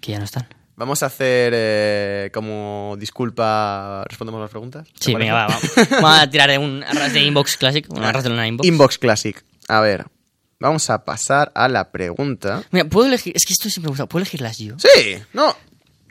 que 0.00 0.10
ya 0.12 0.18
no 0.18 0.24
están. 0.24 0.48
Vamos 0.76 1.04
a 1.04 1.06
hacer 1.06 1.52
eh, 1.54 2.30
como 2.34 2.96
disculpa, 2.98 4.02
respondemos 4.08 4.40
las 4.40 4.50
preguntas. 4.50 4.88
¿te 4.88 5.04
Sí, 5.04 5.14
venga, 5.14 5.34
va, 5.34 5.46
vamos. 5.46 5.62
Vamos 6.02 6.18
a 6.18 6.28
tirar 6.30 6.50
de 6.50 6.58
un 6.58 6.82
arras 6.82 7.12
de 7.12 7.20
inbox 7.20 7.56
classic, 7.58 7.86
un 7.90 8.02
arras 8.02 8.24
de 8.24 8.30
una 8.30 8.48
inbox. 8.48 8.66
Inbox 8.66 8.98
Classic. 8.98 9.44
A 9.68 9.78
ver, 9.80 10.06
vamos 10.58 10.88
a 10.90 11.04
pasar 11.04 11.52
a 11.54 11.68
la 11.68 11.90
pregunta. 11.90 12.62
Mira, 12.70 12.86
puedo 12.86 13.06
elegir, 13.06 13.32
es 13.36 13.44
que 13.44 13.52
esto 13.52 13.68
siempre 13.70 13.88
me 13.88 13.90
gusta, 13.90 14.06
¿puedo 14.06 14.22
elegirlas 14.22 14.58
yo? 14.58 14.76
Sí, 14.78 15.16
no. 15.32 15.54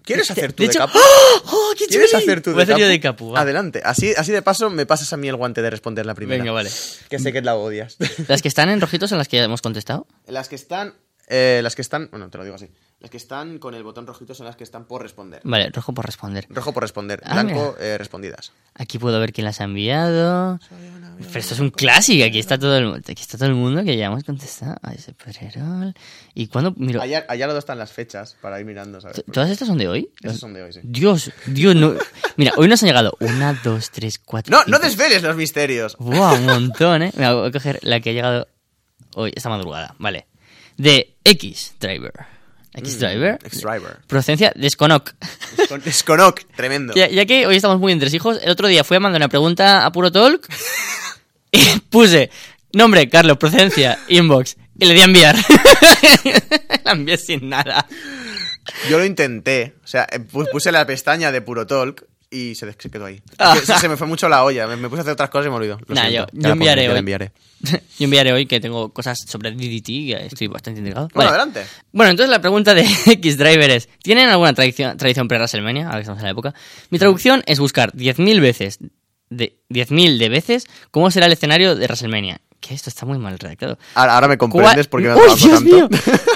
¿Quieres 0.04 0.30
hacer 0.30 0.52
tú 0.52 0.64
de 0.64 0.68
de, 0.68 0.72
hecho- 0.74 0.80
capo? 0.80 1.00
¡Oh, 1.46 1.74
qué 1.78 1.86
¿Quieres 1.88 2.14
hacer 2.14 2.42
tú 2.42 2.52
Voy 2.52 2.60
a 2.60 2.64
hacer 2.64 2.74
capo? 2.74 2.82
yo 2.82 2.88
de 2.88 3.00
capu, 3.00 3.32
va. 3.32 3.40
Adelante. 3.40 3.82
Así, 3.86 4.14
así 4.18 4.34
de 4.34 4.42
paso 4.42 4.70
me 4.70 4.86
pasas 4.86 5.14
a 5.14 5.18
mí 5.18 5.30
el 5.30 5.38
guante 5.38 5.62
de 5.62 5.70
responder 5.70 6.06
la 6.06 6.14
primera. 6.14 6.44
Venga, 6.44 6.52
vale. 6.52 6.70
Que 7.10 7.20
sé 7.20 7.32
que 7.32 7.42
la 7.42 7.56
odias. 7.56 7.96
Las 8.28 8.42
que 8.42 8.50
están 8.50 8.68
en 8.68 8.82
rojitos 8.82 9.10
son 9.10 9.18
las 9.18 9.30
que 9.30 9.38
ya 9.38 9.44
hemos 9.46 9.62
contestado. 9.62 10.06
Las 10.28 10.50
que 10.50 10.56
están 10.56 10.94
Eh, 11.28 11.62
las 11.64 11.76
que 11.76 11.82
están. 11.82 12.10
Bueno, 12.12 12.30
te 12.30 12.38
lo 12.38 12.44
digo 12.44 12.56
así. 12.56 12.70
Las 13.00 13.10
que 13.12 13.18
están 13.18 13.58
con 13.60 13.74
el 13.76 13.84
botón 13.84 14.08
rojito 14.08 14.34
son 14.34 14.46
las 14.46 14.56
que 14.56 14.64
están 14.64 14.86
por 14.86 15.02
responder. 15.02 15.42
Vale, 15.44 15.70
rojo 15.72 15.94
por 15.94 16.06
responder. 16.06 16.46
Rojo 16.50 16.74
por 16.74 16.84
responder. 16.84 17.22
Ah, 17.26 17.34
Blanco, 17.34 17.76
eh, 17.80 17.98
respondidas. 17.98 18.54
Aquí 18.76 18.98
puedo 18.98 19.20
ver 19.20 19.34
quién 19.34 19.44
las 19.46 19.60
ha 19.60 19.66
enviado. 19.66 20.60
Pero 21.18 21.40
esto 21.40 21.54
es 21.54 21.60
un 21.60 21.70
clásico. 21.70 22.26
Aquí 22.26 22.40
está 22.40 22.58
todo 22.58 22.78
el, 22.78 22.94
aquí 22.96 23.22
está 23.22 23.38
todo 23.38 23.48
el 23.50 23.56
mundo 23.56 23.84
que 23.84 23.98
ya 23.98 24.06
hemos 24.08 24.24
contestado. 24.24 24.76
A 24.82 24.94
ese. 24.94 25.14
¿Y 26.34 26.48
cuándo? 26.48 26.74
Miro, 26.78 27.02
Allá, 27.02 27.26
allá 27.28 27.48
lado 27.48 27.60
están 27.60 27.78
las 27.78 27.92
fechas 27.92 28.36
para 28.42 28.60
ir 28.60 28.66
mirando, 28.66 29.00
¿sabes? 29.02 29.18
¿t- 29.18 29.32
¿Todas 29.32 29.50
estas 29.50 29.68
son 29.68 29.78
de 29.78 29.88
hoy? 29.88 30.10
Esas 30.22 30.40
son 30.40 30.54
de 30.54 30.64
hoy, 30.64 30.74
sí. 30.74 30.80
Dios, 30.84 31.32
Dios, 31.46 31.76
no. 31.76 31.94
Mira, 32.38 32.54
hoy 32.58 32.68
nos 32.68 32.82
han 32.84 32.88
llegado 32.88 33.16
una, 33.20 33.54
dos, 33.64 33.92
tres, 33.92 34.18
cuatro. 34.20 34.56
No, 34.56 34.64
no 34.66 34.80
desveles 34.80 35.24
los 35.24 35.36
misterios. 35.36 35.96
Buah, 36.00 36.34
un 36.36 36.46
montón, 36.46 37.04
¿eh? 37.04 37.12
Mira, 37.16 37.34
voy 37.34 37.50
a 37.50 37.52
coger 37.52 37.80
la 37.84 38.00
que 38.00 38.10
ha 38.12 38.14
llegado 38.14 38.48
hoy, 39.16 39.32
esta 39.36 39.50
madrugada. 39.50 39.96
Vale. 40.00 40.28
De 40.78 41.16
X 41.24 41.76
Driver. 41.80 42.14
X 42.76 43.00
Driver. 43.00 43.38
X-Driver. 43.44 44.00
Procedencia 44.08 44.52
de 44.56 44.68
Sconok. 44.68 45.12
Con 45.70 45.82
Sconok, 45.92 46.42
tremendo. 46.56 46.94
Ya, 46.96 47.08
ya 47.08 47.26
que 47.28 47.46
hoy 47.46 47.56
estamos 47.56 47.80
muy 47.80 47.92
entre 47.92 48.10
hijos, 48.10 48.40
el 48.42 48.50
otro 48.50 48.68
día 48.68 48.84
fui 48.84 48.98
a 48.98 49.00
mandar 49.00 49.20
una 49.20 49.30
pregunta 49.30 49.86
a 49.86 49.92
Puro 49.92 50.12
Talk 50.12 50.48
y 51.52 51.80
puse 51.92 52.32
nombre, 52.74 53.08
Carlos, 53.10 53.38
procedencia, 53.38 54.00
inbox 54.08 54.56
y 54.80 54.86
le 54.86 54.96
di 54.96 55.02
a 55.02 55.04
enviar. 55.04 55.36
la 56.84 56.92
envié 56.94 57.18
sin 57.18 57.48
nada. 57.50 57.86
Yo 58.90 58.98
lo 58.98 59.06
intenté. 59.06 59.76
O 59.84 59.88
sea, 59.88 60.08
eh, 60.12 60.20
pu- 60.20 60.50
puse 60.52 60.72
la 60.72 60.86
pestaña 60.88 61.32
de 61.32 61.42
Puro 61.42 61.68
Talk 61.68 62.06
y 62.34 62.56
se, 62.56 62.74
quedó 62.76 63.06
ahí. 63.06 63.22
Ah. 63.38 63.56
Se, 63.64 63.78
se 63.78 63.88
me 63.90 63.96
fue 63.98 64.08
mucho 64.08 64.28
la 64.28 64.44
olla. 64.44 64.66
Me, 64.68 64.76
me 64.76 64.90
puse 64.90 65.00
a 65.00 65.02
hacer 65.04 65.14
otras 65.14 65.30
cosas 65.30 65.48
y 65.48 65.50
me 65.50 65.56
olvidó. 65.56 65.80
Nah, 65.88 66.10
yo- 66.10 66.26
yo 66.34 66.50
enviaré 66.50 66.90
hoy. 66.90 66.98
enviaré. 67.00 67.32
Yo 67.98 68.06
enviaré 68.06 68.34
hoy 68.34 68.46
que 68.46 68.60
tengo 68.60 68.92
cosas 68.92 69.18
sobre 69.26 69.52
DDT, 69.52 69.86
que 69.86 70.26
estoy 70.26 70.48
bastante 70.48 70.80
intrigado. 70.82 71.08
Bueno, 71.14 71.32
Vale. 71.32 71.42
adelante. 71.44 71.66
Bueno, 71.94 72.10
entonces 72.12 72.30
la 72.30 72.42
pregunta 72.42 72.74
de 72.74 72.82
X 73.06 73.38
Driver 73.38 73.70
es, 73.72 73.88
¿tienen 74.02 74.28
alguna 74.28 74.54
tradición, 74.54 74.98
tradición 74.98 75.30
pre-WrestleMania? 75.30 75.86
Ahora 75.86 75.98
que 75.98 76.02
estamos 76.02 76.20
en 76.20 76.26
la 76.26 76.32
época. 76.32 76.54
Mi 76.90 77.00
traducción 77.00 77.42
es 77.46 77.60
buscar 77.60 77.94
10.000 77.94 78.42
veces, 78.42 78.80
de 79.30 79.60
10.000 79.70 80.18
de 80.18 80.28
veces, 80.30 80.66
cómo 80.92 81.10
será 81.10 81.28
el 81.28 81.32
escenario 81.34 81.76
de 81.76 81.86
WrestleMania. 81.86 82.42
Que 82.60 82.74
esto 82.74 82.90
está 82.90 83.06
muy 83.06 83.18
mal 83.18 83.38
redactado. 83.40 83.78
Ahora, 83.96 84.16
ahora 84.16 84.28
me 84.30 84.38
¿Cuál- 84.38 84.52
comprendes 84.52 84.88
porque 84.88 85.08
me 85.08 85.14
¡Uy, 85.16 85.20
trabajo 85.22 85.38
Dios 85.38 85.60
tanto. 85.60 85.76
mío! 85.76 85.90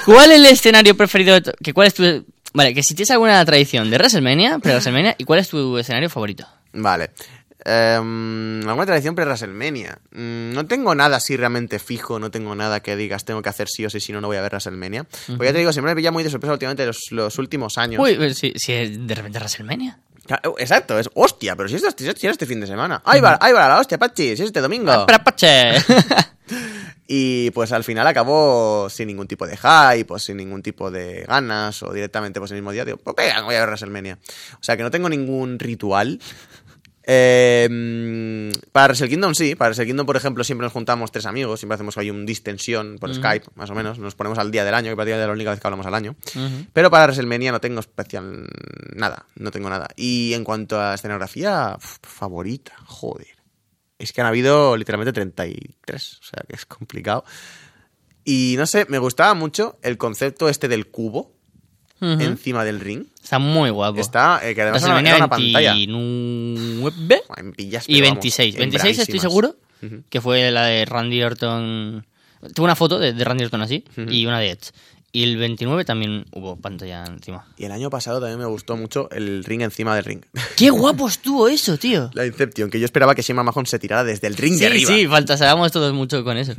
¿Cuál 0.06 0.32
es 0.32 0.38
el 0.38 0.46
escenario 0.46 0.96
preferido 0.96 1.40
de 1.40 1.54
que 1.64 1.74
cuál 1.74 1.88
es 1.88 1.94
tu 1.94 2.26
Vale, 2.58 2.74
que 2.74 2.82
si 2.82 2.96
tienes 2.96 3.12
alguna 3.12 3.46
tradición 3.46 3.88
de 3.92 3.98
WrestleMania, 4.00 4.58
pre-WrestleMania, 4.58 5.14
¿y 5.20 5.26
cuál 5.26 5.40
es 5.42 5.48
tu 5.48 5.78
escenario 5.78 6.10
favorito? 6.10 6.48
Vale. 6.74 7.12
Em, 7.64 8.68
alguna 8.68 8.88
tradición 8.88 9.14
pre-WrestleMania. 9.14 10.00
Mm, 10.12 10.54
no 10.54 10.66
tengo 10.66 10.96
nada 10.96 11.18
así 11.18 11.38
realmente 11.38 11.78
fijo, 11.78 12.18
no 12.18 12.32
tengo 12.32 12.56
nada 12.56 12.80
que 12.80 12.96
digas 12.96 13.26
tengo 13.26 13.44
que 13.44 13.50
hacer 13.50 13.68
sí 13.70 13.86
o 13.86 13.92
sí, 13.92 14.00
si 14.00 14.12
no, 14.12 14.22
no 14.22 14.28
voy 14.28 14.38
a 14.38 14.42
ver 14.42 14.50
WrestleMania. 14.54 15.04
Pues 15.04 15.50
ya 15.50 15.54
te 15.54 15.60
digo, 15.60 15.72
siempre 15.72 15.92
me 15.94 15.96
pilla 15.96 16.12
muy 16.12 16.24
de 16.24 16.32
sorpresa 16.32 16.54
últimamente 16.54 16.84
los, 16.88 17.12
los 17.12 17.38
últimos 17.38 17.78
años. 17.78 18.02
Uy, 18.02 18.18
eh, 18.20 18.34
si, 18.34 18.54
si 18.56 18.74
es 18.74 19.06
de 19.06 19.14
repente 19.14 19.38
WrestleMania. 19.38 20.00
Ah, 20.32 20.42
Exacto, 20.58 20.98
es 20.98 21.10
hostia, 21.14 21.56
pero 21.56 21.70
si 21.70 21.76
es, 21.76 21.84
este- 21.84 22.04
si 22.16 22.26
es 22.28 22.32
este 22.32 22.48
fin 22.48 22.60
de 22.60 22.66
semana. 22.66 23.04
Ahí 23.06 23.22
va, 23.22 23.38
ahí 23.40 23.54
va 23.54 23.68
la 23.68 23.80
hostia, 23.80 24.00
Pachi, 24.00 24.36
si 24.36 24.42
es 24.44 24.48
este 24.48 24.62
domingo. 24.62 24.92
¡Espera, 24.92 25.24
Pache! 25.24 25.74
Y 27.08 27.52
pues 27.52 27.72
al 27.72 27.84
final 27.84 28.06
acabó 28.08 28.90
sin 28.90 29.08
ningún 29.08 29.28
tipo 29.28 29.48
de 29.48 29.58
hype, 29.58 30.06
pues 30.06 30.24
sin 30.24 30.38
ningún 30.38 30.62
tipo 30.62 30.92
de 30.92 31.24
ganas, 31.28 31.82
o 31.84 31.94
directamente 31.94 32.40
pues 32.40 32.52
el 32.52 32.58
mismo 32.58 32.72
día 32.72 32.86
digo, 32.86 32.98
pues 32.98 33.16
venga, 33.16 33.42
voy 33.44 33.56
a 33.56 33.60
ver 33.60 33.70
WrestleMania. 33.70 34.20
O 34.54 34.64
sea 34.64 34.76
que 34.76 34.84
no 34.84 34.92
tengo 34.92 35.10
ningún 35.10 35.60
ritual. 35.60 36.20
Eh, 37.10 37.70
mm, 37.72 38.72
para 38.74 38.88
Wrestle 38.88 39.08
Kingdom 39.08 39.34
sí, 39.34 39.56
para 39.56 39.70
Wrestle 39.70 39.86
Kingdom, 39.86 40.06
por 40.06 40.18
ejemplo, 40.18 40.44
siempre 40.44 40.66
nos 40.66 40.74
juntamos 40.74 41.10
tres 41.10 41.26
amigos, 41.26 41.62
siempre 41.62 41.76
hacemos 41.76 41.98
ahí 41.98 42.10
un 42.10 42.26
distensión 42.26 42.98
por 43.00 43.16
Skype, 43.16 43.46
más 43.56 43.70
o 43.70 43.76
menos, 43.76 43.98
nos 43.98 44.14
ponemos 44.14 44.38
al 44.38 44.52
día 44.52 44.66
del 44.66 44.74
año, 44.74 44.92
que 44.92 44.98
prácticamente 44.98 45.24
es 45.24 45.28
la 45.28 45.34
única 45.34 45.52
vez 45.52 45.62
que 45.62 45.68
hablamos 45.68 45.86
al 45.86 45.96
año. 45.96 46.16
Pero 46.74 46.92
para 46.92 47.06
WrestleMania 47.06 47.54
no 47.54 47.62
tengo 47.62 47.80
especial 47.80 48.46
nada, 48.94 49.26
no 49.36 49.52
tengo 49.52 49.70
nada. 49.70 49.88
Y 49.96 50.34
en 50.34 50.44
cuanto 50.44 50.82
a 50.82 50.96
escenografía, 50.96 51.78
favorita, 51.80 52.74
joder. 52.86 53.37
Es 54.00 54.14
que 54.14 54.22
han 54.22 54.28
habido 54.28 54.78
literalmente 54.78 55.12
33, 55.14 56.20
o 56.22 56.24
sea 56.24 56.44
que 56.48 56.56
es 56.56 56.66
complicado. 56.66 57.24
Y 58.24 58.56
no 58.58 58.66
sé, 58.66 58.86
me 58.90 59.00
gustaba 59.00 59.34
mucho 59.34 59.78
el 59.82 59.98
concepto 59.98 60.50
este 60.50 60.68
del 60.68 60.88
cubo 60.88 61.34
Ujú. 62.02 62.22
encima 62.22 62.64
del 62.64 62.80
ring. 62.80 63.06
Está 63.24 63.40
muy 63.40 63.70
guapo. 63.72 64.00
Está, 64.00 64.40
eh, 64.48 64.54
que 64.54 64.62
además 64.62 64.84
era 64.84 64.92
una, 64.92 65.02
WrestleMania 65.02 65.10
era 65.16 65.18
una 65.26 65.30
pantalla. 65.30 65.74
29 65.74 67.24
En 67.38 67.54
pillas, 67.54 67.86
y 67.90 67.94
pero 67.94 68.06
26. 68.14 68.56
vamos, 68.56 68.60
26 68.60 69.00
estoy 69.00 69.20
seguro 69.20 69.56
Ujú. 69.82 70.04
que 70.10 70.22
fue 70.22 70.52
la 70.52 70.66
de 70.66 70.86
Randy 70.86 71.24
Orton. 71.24 72.06
Tengo 72.54 72.64
una 72.66 72.76
foto 72.76 73.00
de, 73.00 73.14
de 73.14 73.24
Randy 73.24 73.46
Orton 73.46 73.62
así 73.64 73.84
y 74.10 74.26
una 74.28 74.40
de 74.40 74.52
Edge. 74.52 74.72
Y 75.18 75.24
el 75.24 75.38
29 75.38 75.84
también 75.84 76.26
hubo 76.32 76.58
pantalla 76.58 77.04
encima. 77.06 77.44
Y 77.58 77.66
el 77.66 77.72
año 77.72 77.90
pasado 77.90 78.20
también 78.20 78.38
me 78.38 78.46
gustó 78.46 78.78
mucho 78.78 79.10
el 79.10 79.44
ring 79.44 79.62
encima 79.62 79.96
del 79.96 80.06
ring. 80.06 80.22
¡Qué 80.58 80.70
guapo 80.70 81.08
estuvo 81.08 81.48
eso, 81.48 81.76
tío! 81.78 82.12
La 82.14 82.26
Inception, 82.26 82.70
que 82.70 82.80
yo 82.80 82.86
esperaba 82.86 83.16
que 83.16 83.24
Shane 83.24 83.42
Mahon 83.42 83.66
se 83.66 83.80
tirara 83.80 84.04
desde 84.04 84.28
el 84.28 84.36
ring 84.38 84.54
Sí, 84.54 84.60
de 84.60 84.68
arriba. 84.68 84.92
sí, 84.92 85.08
fantaseábamos 85.08 85.72
todos 85.72 85.92
mucho 85.94 86.24
con 86.24 86.38
eso. 86.38 86.54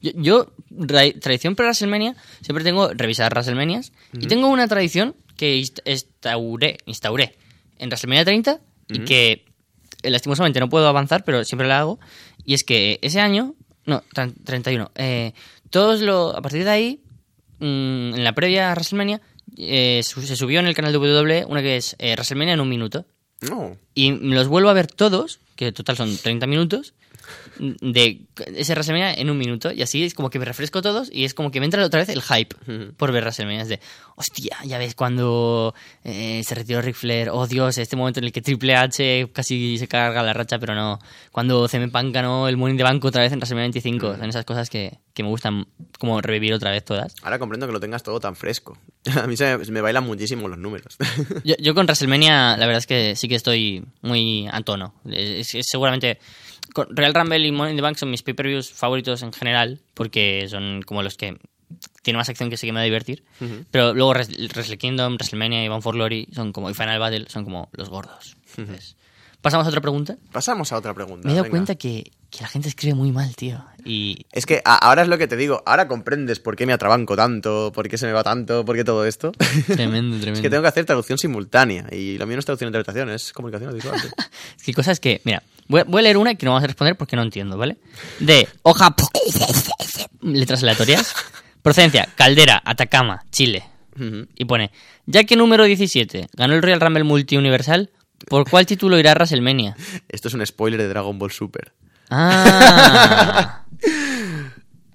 Yo, 0.00 0.10
yo, 0.14 0.52
ra- 0.70 1.10
tradición 1.20 1.56
pre 1.56 1.66
WrestleMania, 1.66 2.14
siempre 2.42 2.62
tengo 2.62 2.92
revisar 2.94 3.32
WrestleManias. 3.32 3.92
Y 4.12 4.28
tengo 4.28 4.46
una 4.48 4.68
tradición 4.68 5.16
que 5.36 5.58
inst- 5.58 5.82
instauré, 5.84 6.78
instauré 6.86 7.36
en 7.78 7.88
WrestleMania 7.88 8.24
30 8.24 8.60
y 8.88 8.98
que 9.00 9.44
eh, 10.02 10.10
lastimosamente 10.10 10.60
no 10.60 10.68
puedo 10.68 10.86
avanzar, 10.86 11.24
pero 11.24 11.44
siempre 11.44 11.66
la 11.66 11.80
hago. 11.80 11.98
Y 12.44 12.54
es 12.54 12.62
que 12.62 13.00
ese 13.02 13.20
año, 13.20 13.56
no, 13.84 14.04
tran- 14.14 14.34
31, 14.44 14.92
eh, 14.94 15.32
todos 15.70 16.02
lo, 16.02 16.36
a 16.36 16.40
partir 16.40 16.62
de 16.62 16.70
ahí, 16.70 17.00
mm, 17.58 18.14
en 18.14 18.24
la 18.24 18.32
previa 18.32 18.70
a 18.70 18.74
WrestleMania, 18.74 19.20
eh, 19.56 20.00
se 20.02 20.36
subió 20.36 20.60
en 20.60 20.66
el 20.66 20.74
canal 20.74 20.92
de 20.92 20.98
WWE 20.98 21.44
una 21.46 21.62
que 21.62 21.76
es 21.76 21.96
eh, 21.98 22.12
WrestleMania 22.12 22.54
en 22.54 22.60
un 22.60 22.68
minuto. 22.68 23.06
No. 23.40 23.76
Y 23.94 24.10
los 24.12 24.48
vuelvo 24.48 24.70
a 24.70 24.72
ver 24.72 24.86
todos, 24.86 25.40
que 25.56 25.68
en 25.68 25.74
total 25.74 25.96
son 25.96 26.16
30 26.16 26.46
minutos, 26.46 26.94
de 27.58 28.22
ese 28.54 28.72
WrestleMania 28.72 29.14
en 29.14 29.30
un 29.30 29.38
minuto. 29.38 29.72
Y 29.72 29.82
así 29.82 30.04
es 30.04 30.14
como 30.14 30.30
que 30.30 30.38
me 30.38 30.44
refresco 30.44 30.82
todos 30.82 31.08
y 31.12 31.24
es 31.24 31.34
como 31.34 31.50
que 31.50 31.60
me 31.60 31.66
entra 31.66 31.84
otra 31.84 32.00
vez 32.00 32.08
el 32.08 32.22
hype 32.22 32.54
por 32.96 33.12
ver 33.12 33.24
WrestleMania. 33.24 33.62
Es 33.62 33.68
de, 33.68 33.80
hostia, 34.16 34.56
ya 34.64 34.78
ves 34.78 34.94
cuando 34.94 35.74
eh, 36.04 36.42
se 36.44 36.54
retiró 36.54 36.82
Ric 36.82 36.96
Flair. 36.96 37.30
Oh 37.30 37.46
Dios, 37.46 37.78
este 37.78 37.96
momento 37.96 38.20
en 38.20 38.24
el 38.24 38.32
que 38.32 38.42
Triple 38.42 38.76
H 38.76 39.30
casi 39.32 39.78
se 39.78 39.88
carga 39.88 40.22
la 40.22 40.32
racha, 40.32 40.58
pero 40.58 40.74
no. 40.74 40.98
Cuando 41.32 41.68
CM 41.68 41.88
Punk 41.88 42.14
ganó 42.14 42.48
el 42.48 42.56
Money 42.56 42.76
de 42.76 42.82
Banco 42.82 43.08
otra 43.08 43.22
vez 43.22 43.32
en 43.32 43.38
WrestleMania 43.38 43.66
25. 43.66 44.16
Son 44.16 44.28
esas 44.28 44.44
cosas 44.44 44.70
que, 44.70 44.98
que 45.14 45.22
me 45.22 45.28
gustan 45.28 45.66
como 45.98 46.20
revivir 46.20 46.54
otra 46.54 46.70
vez 46.70 46.84
todas. 46.84 47.14
Ahora 47.22 47.38
comprendo 47.38 47.66
que 47.66 47.72
lo 47.72 47.80
tengas 47.80 48.02
todo 48.02 48.20
tan 48.20 48.36
fresco. 48.36 48.78
A 49.22 49.26
mí 49.26 49.36
se 49.36 49.56
me, 49.56 49.64
se 49.64 49.72
me 49.72 49.80
bailan 49.80 50.04
muchísimo 50.04 50.48
los 50.48 50.58
números. 50.58 50.96
Yo, 51.44 51.54
yo 51.58 51.74
con 51.74 51.86
WrestleMania, 51.86 52.56
la 52.56 52.66
verdad 52.66 52.78
es 52.78 52.86
que 52.86 53.16
sí 53.16 53.28
que 53.28 53.34
estoy 53.36 53.84
muy 54.02 54.48
a 54.50 54.60
tono. 54.62 54.94
Es, 55.10 55.54
es 55.54 55.66
seguramente. 55.68 56.18
Real 56.90 57.14
Rumble 57.14 57.46
y 57.46 57.52
Money 57.52 57.70
in 57.72 57.76
the 57.76 57.82
Bank 57.82 57.96
son 57.96 58.10
mis 58.10 58.22
pay-per-views 58.22 58.70
favoritos 58.72 59.22
en 59.22 59.32
general, 59.32 59.80
porque 59.94 60.46
son 60.48 60.82
como 60.82 61.02
los 61.02 61.16
que 61.16 61.36
tienen 62.02 62.18
más 62.18 62.28
acción 62.28 62.50
que 62.50 62.56
sí 62.56 62.66
que 62.66 62.72
me 62.72 62.78
va 62.78 62.82
a 62.82 62.84
divertir. 62.84 63.24
Pero 63.70 63.94
luego 63.94 64.14
Res- 64.14 64.30
Wrestle 64.54 64.78
Kingdom, 64.78 65.14
WrestleMania 65.14 65.64
y 65.64 65.68
Bound 65.68 65.82
for 65.82 65.94
Glory 65.94 66.28
son 66.32 66.52
como, 66.52 66.70
y 66.70 66.74
Final 66.74 66.98
Battle 66.98 67.26
son 67.28 67.44
como 67.44 67.68
los 67.72 67.88
gordos. 67.88 68.36
Entonces, 68.56 68.96
Pasamos 69.46 69.66
a 69.66 69.68
otra 69.68 69.80
pregunta. 69.80 70.16
Pasamos 70.32 70.72
a 70.72 70.76
otra 70.76 70.92
pregunta. 70.92 71.26
Me 71.26 71.32
he 71.32 71.34
dado 71.36 71.44
venga. 71.44 71.50
cuenta 71.52 71.74
que, 71.76 72.10
que 72.30 72.40
la 72.42 72.48
gente 72.48 72.68
escribe 72.68 72.94
muy 72.94 73.12
mal, 73.12 73.36
tío. 73.36 73.64
Y 73.84 74.26
Es 74.32 74.44
que 74.44 74.60
a- 74.64 74.74
ahora 74.76 75.02
es 75.02 75.08
lo 75.08 75.18
que 75.18 75.28
te 75.28 75.36
digo, 75.36 75.62
ahora 75.66 75.86
comprendes 75.86 76.40
por 76.40 76.56
qué 76.56 76.66
me 76.66 76.72
atrabanco 76.72 77.14
tanto, 77.16 77.70
por 77.72 77.88
qué 77.88 77.96
se 77.96 78.06
me 78.06 78.12
va 78.12 78.24
tanto, 78.24 78.64
por 78.64 78.74
qué 78.74 78.82
todo 78.82 79.04
esto. 79.06 79.30
tremendo, 79.66 80.16
tremendo. 80.20 80.32
es 80.32 80.40
que 80.40 80.50
tengo 80.50 80.62
que 80.62 80.68
hacer 80.68 80.84
traducción 80.84 81.16
simultánea 81.18 81.86
y 81.92 82.18
lo 82.18 82.26
mío 82.26 82.34
no 82.36 82.40
es 82.40 82.44
traducción 82.44 82.66
e 82.66 82.70
interpretación, 82.76 83.08
es 83.10 83.32
comunicación 83.32 83.72
visual. 83.72 84.00
tío. 84.00 84.10
Es 84.58 84.62
que 84.64 84.74
cosas 84.74 84.98
que, 84.98 85.20
mira, 85.24 85.42
voy 85.68 85.80
a, 85.82 85.84
voy 85.84 86.00
a 86.00 86.02
leer 86.02 86.16
una 86.16 86.34
que 86.34 86.44
no 86.44 86.52
vamos 86.52 86.64
a 86.64 86.66
responder 86.66 86.96
porque 86.96 87.14
no 87.14 87.22
entiendo, 87.22 87.56
¿vale? 87.56 87.76
De 88.18 88.48
hoja, 88.62 88.94
letras 90.22 90.62
aleatorias, 90.62 91.14
procedencia, 91.62 92.08
Caldera, 92.16 92.60
Atacama, 92.64 93.24
Chile. 93.30 93.64
Y 94.34 94.44
pone, 94.44 94.72
ya 95.06 95.24
que 95.24 95.36
número 95.36 95.64
17 95.64 96.28
ganó 96.34 96.54
el 96.54 96.60
Royal 96.62 96.80
Rumble 96.82 97.04
Multiuniversal, 97.04 97.88
¿por 98.28 98.48
cuál 98.48 98.66
título 98.66 98.98
irá 98.98 99.12
WrestleMania? 99.12 99.76
Esto 100.08 100.28
es 100.28 100.34
un 100.34 100.44
spoiler 100.46 100.80
de 100.80 100.88
Dragon 100.88 101.18
Ball 101.18 101.30
Super. 101.30 101.72
Ah, 102.10 103.64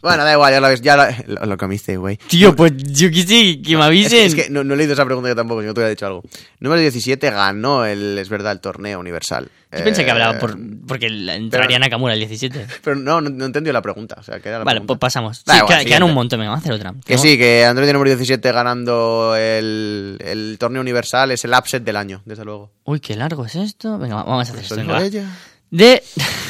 Bueno, 0.01 0.23
da 0.23 0.33
igual, 0.33 0.51
ya 0.51 0.59
lo 0.59 0.73
ya 0.75 0.97
lo, 1.27 1.45
lo, 1.55 1.67
me 1.67 1.75
hice, 1.75 1.97
güey. 1.97 2.17
tío, 2.27 2.55
pues 2.55 2.73
yo 2.77 3.09
qué 3.11 3.21
sé, 3.23 3.61
que 3.61 3.75
me 3.75 3.81
Es 3.81 3.85
avisen. 3.85 4.19
que, 4.19 4.25
es 4.25 4.35
que 4.35 4.49
no, 4.49 4.63
no 4.63 4.73
he 4.73 4.77
leído 4.77 4.93
esa 4.93 5.05
pregunta 5.05 5.29
yo 5.29 5.35
tampoco, 5.35 5.61
si 5.61 5.67
no 5.67 5.73
te 5.73 5.79
hubiera 5.81 5.89
dicho 5.91 6.05
algo. 6.07 6.23
Número 6.59 6.81
17 6.81 7.29
ganó 7.29 7.85
el, 7.85 8.17
es 8.17 8.27
verdad, 8.29 8.51
el 8.53 8.59
torneo 8.61 8.99
universal. 8.99 9.49
Yo 9.71 9.83
pensé 9.85 10.01
que 10.03 10.09
Eh, 10.09 10.11
hablaba 10.11 10.37
por, 10.37 10.57
porque 10.85 11.05
entraría 11.07 11.79
Nakamura 11.79 12.13
el 12.13 12.19
17. 12.19 12.67
Pero 12.83 12.95
no, 12.97 13.21
no, 13.21 13.29
no 13.29 13.45
entendió 13.45 13.71
la 13.71 13.81
pregunta. 13.81 14.15
O 14.19 14.23
sea, 14.23 14.39
que 14.41 14.49
era 14.49 14.57
la 14.59 14.63
Vale, 14.65 14.81
pregunta. 14.81 14.87
pues 14.87 14.99
pasamos. 14.99 15.45
Da 15.45 15.53
Sí, 15.53 15.59
igual, 15.63 15.85
quedan 15.85 16.03
un 16.03 16.13
montón, 16.13 16.39
venga, 16.39 16.49
vamos 16.51 16.63
a 16.63 16.67
hacer 16.67 16.73
otra. 16.73 16.93
Que 17.05 17.17
sí, 17.17 17.37
que 17.37 17.63
Android 17.63 17.91
número 17.93 18.09
17 18.09 18.51
ganando 18.51 19.35
el, 19.37 20.17
el 20.19 20.57
torneo 20.59 20.81
universal 20.81 21.31
es 21.31 21.45
el 21.45 21.51
upset 21.51 21.83
del 21.83 21.95
año, 21.95 22.21
desde 22.25 22.43
luego. 22.43 22.71
Uy, 22.83 22.99
qué 22.99 23.15
largo 23.15 23.45
es 23.45 23.55
esto. 23.55 23.97
Venga, 23.97 24.15
vamos 24.23 24.39
a 24.49 24.51
hacer 24.51 24.61
esto. 24.63 24.75
Venga, 24.75 24.93
va. 24.93 25.05
ella. 25.05 25.25
De 25.69 26.03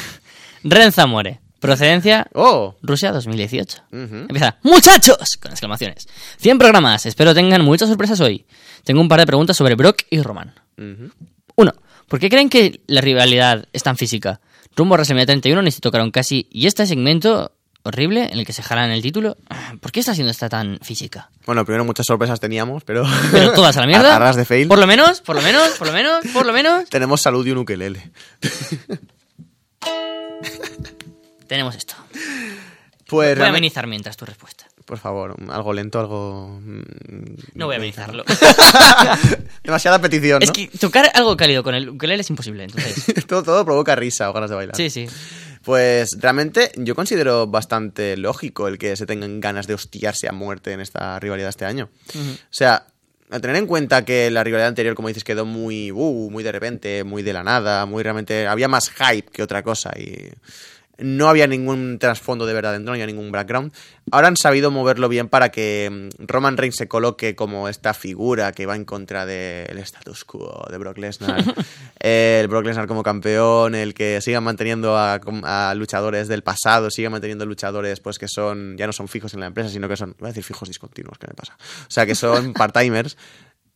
Ren 0.64 0.90
Zamore. 0.90 1.40
Procedencia 1.62 2.26
¡Oh! 2.34 2.74
Rusia 2.82 3.12
2018. 3.12 3.82
Ujú. 3.92 4.16
Empieza, 4.16 4.56
muchachos, 4.64 5.38
con 5.40 5.52
exclamaciones. 5.52 6.08
100 6.38 6.58
programas, 6.58 7.06
espero 7.06 7.34
tengan 7.34 7.64
muchas 7.64 7.88
sorpresas 7.88 8.18
hoy. 8.18 8.44
Tengo 8.82 9.00
un 9.00 9.06
par 9.08 9.20
de 9.20 9.26
preguntas 9.26 9.56
sobre 9.56 9.76
Brock 9.76 10.02
y 10.10 10.20
Roman. 10.22 10.52
Uno, 11.54 11.72
¿por 12.08 12.18
qué 12.18 12.28
creen 12.28 12.48
que 12.48 12.80
la 12.88 13.00
rivalidad 13.00 13.68
es 13.72 13.84
tan 13.84 13.96
física? 13.96 14.40
Rumbo 14.74 14.94
a 14.94 14.96
WrestleMania 14.96 15.26
31 15.26 15.62
ni 15.62 15.70
se 15.70 15.78
tocaron 15.78 16.10
casi, 16.10 16.48
y 16.50 16.66
este 16.66 16.84
segmento 16.84 17.52
horrible 17.84 18.28
en 18.32 18.40
el 18.40 18.44
que 18.44 18.52
se 18.52 18.64
jalan 18.64 18.90
el 18.90 19.00
título, 19.00 19.36
¿por 19.80 19.92
qué 19.92 20.00
está 20.00 20.16
siendo 20.16 20.32
esta 20.32 20.48
tan 20.48 20.80
física? 20.82 21.30
Bueno, 21.46 21.64
primero 21.64 21.84
muchas 21.84 22.06
sorpresas 22.06 22.40
teníamos, 22.40 22.82
pero... 22.82 23.04
Pero 23.30 23.52
todas 23.52 23.76
a 23.76 23.82
la 23.82 23.86
mierda. 23.86 24.10
A, 24.14 24.16
a 24.16 24.18
ras 24.18 24.34
de 24.34 24.44
fail. 24.44 24.66
Por 24.66 24.80
lo 24.80 24.88
menos, 24.88 25.20
por 25.20 25.36
lo 25.36 25.42
menos, 25.42 25.70
por 25.78 25.86
lo 25.86 25.92
menos, 25.92 26.26
por 26.32 26.44
lo 26.44 26.52
menos. 26.52 26.88
Tenemos 26.90 27.22
salud 27.22 27.46
y 27.46 27.52
un 27.52 27.58
ukelele. 27.58 28.10
Tenemos 31.52 31.76
esto. 31.76 31.94
Pues 33.06 33.36
Voy 33.36 33.44
a 33.44 33.50
amenizar 33.50 33.86
mientras 33.86 34.16
tu 34.16 34.24
respuesta. 34.24 34.64
Por 34.86 34.96
favor, 34.96 35.36
algo 35.50 35.74
lento, 35.74 36.00
algo... 36.00 36.58
mm, 36.62 36.80
No 37.52 37.66
voy 37.66 37.74
a 37.74 37.76
amenizarlo. 37.76 38.24
Demasiada 39.62 39.98
petición, 39.98 40.40
¿no? 40.40 40.44
Es 40.44 40.50
que 40.50 40.68
tocar 40.78 41.10
algo 41.12 41.36
cálido 41.36 41.62
con 41.62 41.74
el 41.74 41.90
ukelele 41.90 42.22
es 42.22 42.30
imposible, 42.30 42.64
entonces. 42.64 43.04
todo, 43.26 43.42
todo 43.42 43.66
provoca 43.66 43.94
risa 43.94 44.30
o 44.30 44.32
ganas 44.32 44.48
de 44.48 44.56
bailar. 44.56 44.74
Sí, 44.74 44.88
sí. 44.88 45.06
Pues 45.62 46.16
realmente 46.18 46.72
yo 46.76 46.94
considero 46.94 47.46
bastante 47.46 48.16
lógico 48.16 48.66
el 48.66 48.78
que 48.78 48.96
se 48.96 49.04
tengan 49.04 49.38
ganas 49.40 49.66
de 49.66 49.74
hostiarse 49.74 50.30
a 50.30 50.32
muerte 50.32 50.72
en 50.72 50.80
esta 50.80 51.20
rivalidad 51.20 51.50
este 51.50 51.66
año. 51.66 51.90
O 52.14 52.18
sea, 52.48 52.86
a 53.30 53.40
tener 53.40 53.56
en 53.56 53.66
cuenta 53.66 54.06
que 54.06 54.30
la 54.30 54.42
rivalidad 54.42 54.68
anterior, 54.68 54.94
como 54.94 55.08
dices, 55.08 55.22
quedó 55.22 55.44
muy, 55.44 55.92
uh, 55.92 56.30
muy 56.30 56.42
de 56.44 56.52
repente, 56.52 57.04
muy 57.04 57.22
de 57.22 57.34
la 57.34 57.42
nada, 57.42 57.84
muy 57.84 58.02
realmente... 58.02 58.46
Había 58.46 58.68
más 58.68 58.90
hype 58.90 59.30
que 59.30 59.42
otra 59.42 59.62
cosa 59.62 59.90
y 59.98 60.30
no 60.98 61.28
había 61.28 61.46
ningún 61.46 61.98
trasfondo 61.98 62.46
de 62.46 62.54
verdad 62.54 62.72
dentro, 62.72 62.90
no 62.90 62.92
había 62.92 63.06
ningún 63.06 63.32
background. 63.32 63.72
Ahora 64.10 64.28
han 64.28 64.36
sabido 64.36 64.70
moverlo 64.70 65.08
bien 65.08 65.28
para 65.28 65.50
que 65.50 65.88
mm, 65.90 66.26
Roman 66.26 66.56
Reigns 66.56 66.76
se 66.76 66.88
coloque 66.88 67.34
como 67.34 67.68
esta 67.68 67.94
figura 67.94 68.52
que 68.52 68.66
va 68.66 68.76
en 68.76 68.84
contra 68.84 69.26
del 69.26 69.78
status 69.78 70.24
quo 70.24 70.66
de 70.70 70.78
Brock 70.78 70.98
Lesnar. 70.98 71.42
el 72.00 72.48
Brock 72.48 72.66
Lesnar 72.66 72.86
como 72.86 73.02
campeón, 73.02 73.74
el 73.74 73.94
que 73.94 74.20
sigan 74.20 74.44
manteniendo 74.44 74.96
a, 74.96 75.20
a 75.44 75.74
luchadores 75.74 76.28
del 76.28 76.42
pasado, 76.42 76.90
sigan 76.90 77.12
manteniendo 77.12 77.46
luchadores 77.46 78.00
pues 78.00 78.18
que 78.18 78.28
son 78.28 78.76
ya 78.76 78.86
no 78.86 78.92
son 78.92 79.08
fijos 79.08 79.34
en 79.34 79.40
la 79.40 79.46
empresa, 79.46 79.70
sino 79.70 79.88
que 79.88 79.96
son, 79.96 80.14
voy 80.18 80.26
a 80.26 80.30
decir 80.30 80.44
fijos 80.44 80.68
discontinuos, 80.68 81.18
¿qué 81.18 81.26
me 81.28 81.34
pasa? 81.34 81.56
O 81.58 81.90
sea, 81.90 82.06
que 82.06 82.14
son 82.14 82.52
part-timers. 82.54 83.16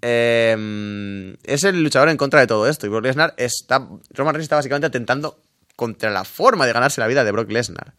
Eh, 0.02 1.36
es 1.44 1.64
el 1.64 1.82
luchador 1.82 2.10
en 2.10 2.16
contra 2.16 2.40
de 2.40 2.46
todo 2.46 2.68
esto. 2.68 2.86
Y 2.86 2.90
Brock 2.90 3.04
Lesnar 3.04 3.34
está. 3.38 3.88
Roman 4.10 4.34
Reigns 4.34 4.44
está 4.44 4.56
básicamente 4.56 4.86
atentando 4.86 5.38
contra 5.76 6.10
la 6.10 6.24
forma 6.24 6.66
de 6.66 6.72
ganarse 6.72 7.00
la 7.00 7.06
vida 7.06 7.22
de 7.22 7.30
Brock 7.32 7.50
Lesnar. 7.50 7.94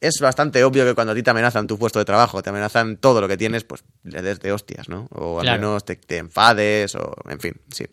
Es 0.00 0.18
bastante 0.20 0.62
obvio 0.64 0.84
que 0.84 0.94
cuando 0.94 1.12
a 1.12 1.14
ti 1.14 1.22
te 1.22 1.30
amenazan 1.30 1.66
tu 1.66 1.78
puesto 1.78 1.98
de 1.98 2.04
trabajo, 2.04 2.42
te 2.42 2.50
amenazan 2.50 2.98
todo 2.98 3.22
lo 3.22 3.28
que 3.28 3.38
tienes, 3.38 3.64
pues 3.64 3.84
le 4.02 4.20
des 4.20 4.38
de 4.40 4.52
hostias, 4.52 4.90
¿no? 4.90 5.06
O 5.12 5.38
al 5.38 5.44
Claro. 5.46 5.60
menos 5.62 5.84
te, 5.86 5.96
te 5.96 6.18
enfades, 6.18 6.94
o 6.96 7.14
en 7.26 7.40
fin, 7.40 7.54
sí. 7.70 7.86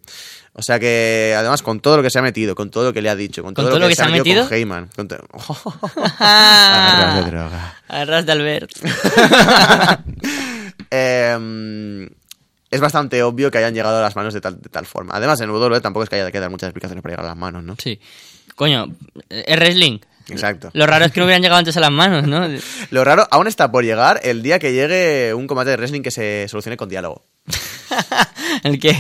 O 0.54 0.62
sea 0.62 0.78
que, 0.78 1.34
además, 1.38 1.62
con 1.62 1.80
todo 1.80 1.96
lo 1.96 2.04
que 2.04 2.10
se 2.10 2.20
ha 2.20 2.22
metido, 2.22 2.54
con 2.54 2.70
todo 2.70 2.84
lo 2.86 2.92
que 2.94 3.02
le 3.02 3.10
ha 3.10 3.16
dicho, 3.16 3.44
con 3.44 3.54
todo, 3.54 3.70
todo 3.70 3.80
lo 3.80 3.88
que 3.88 3.96
se 3.96 4.04
ha 4.04 4.10
metido? 4.10 4.44
con 4.44 4.54
Heyman. 4.54 4.90
Con 4.94 5.08
to- 5.08 5.26
Ah. 6.20 6.92
Agarras 7.00 7.16
de 7.26 7.32
droga. 7.32 7.76
Arras 7.88 8.26
de 8.26 8.32
Albert. 8.34 8.72
Eh, 10.94 12.10
es 12.70 12.80
bastante 12.82 13.22
obvio 13.24 13.52
que 13.52 13.58
hayan 13.58 13.74
llegado 13.74 13.98
a 13.98 14.02
las 14.02 14.16
manos 14.16 14.34
de 14.34 14.42
tal, 14.42 14.62
de 14.62 14.70
tal 14.70 14.86
forma. 14.86 15.14
Además, 15.16 15.40
en 15.42 15.50
WWE 15.50 15.82
tampoco 15.82 16.04
es 16.04 16.10
que 16.10 16.16
haya 16.16 16.32
que 16.32 16.40
dar 16.40 16.50
muchas 16.50 16.68
explicaciones 16.68 17.02
para 17.02 17.14
llegar 17.14 17.26
a 17.26 17.30
las 17.30 17.38
manos, 17.38 17.64
¿no? 17.64 17.76
Sí. 17.78 18.00
Coño, 18.62 18.96
es 19.28 19.58
wrestling. 19.58 19.98
Exacto. 20.30 20.70
Lo 20.74 20.86
raro 20.86 21.06
es 21.06 21.12
que 21.12 21.20
no 21.20 21.26
hubieran 21.26 21.42
llegado 21.42 21.58
antes 21.58 21.76
a 21.78 21.80
las 21.80 21.90
manos, 21.90 22.28
¿no? 22.28 22.48
Lo 22.92 23.04
raro 23.04 23.28
aún 23.32 23.48
está 23.48 23.72
por 23.72 23.84
llegar 23.84 24.20
el 24.22 24.44
día 24.44 24.60
que 24.60 24.72
llegue 24.72 25.34
un 25.34 25.48
combate 25.48 25.72
de 25.72 25.78
wrestling 25.78 26.04
que 26.04 26.12
se 26.12 26.46
solucione 26.48 26.78
con 26.78 26.88
diálogo. 26.88 27.26
El 28.64 28.80
que... 28.80 28.92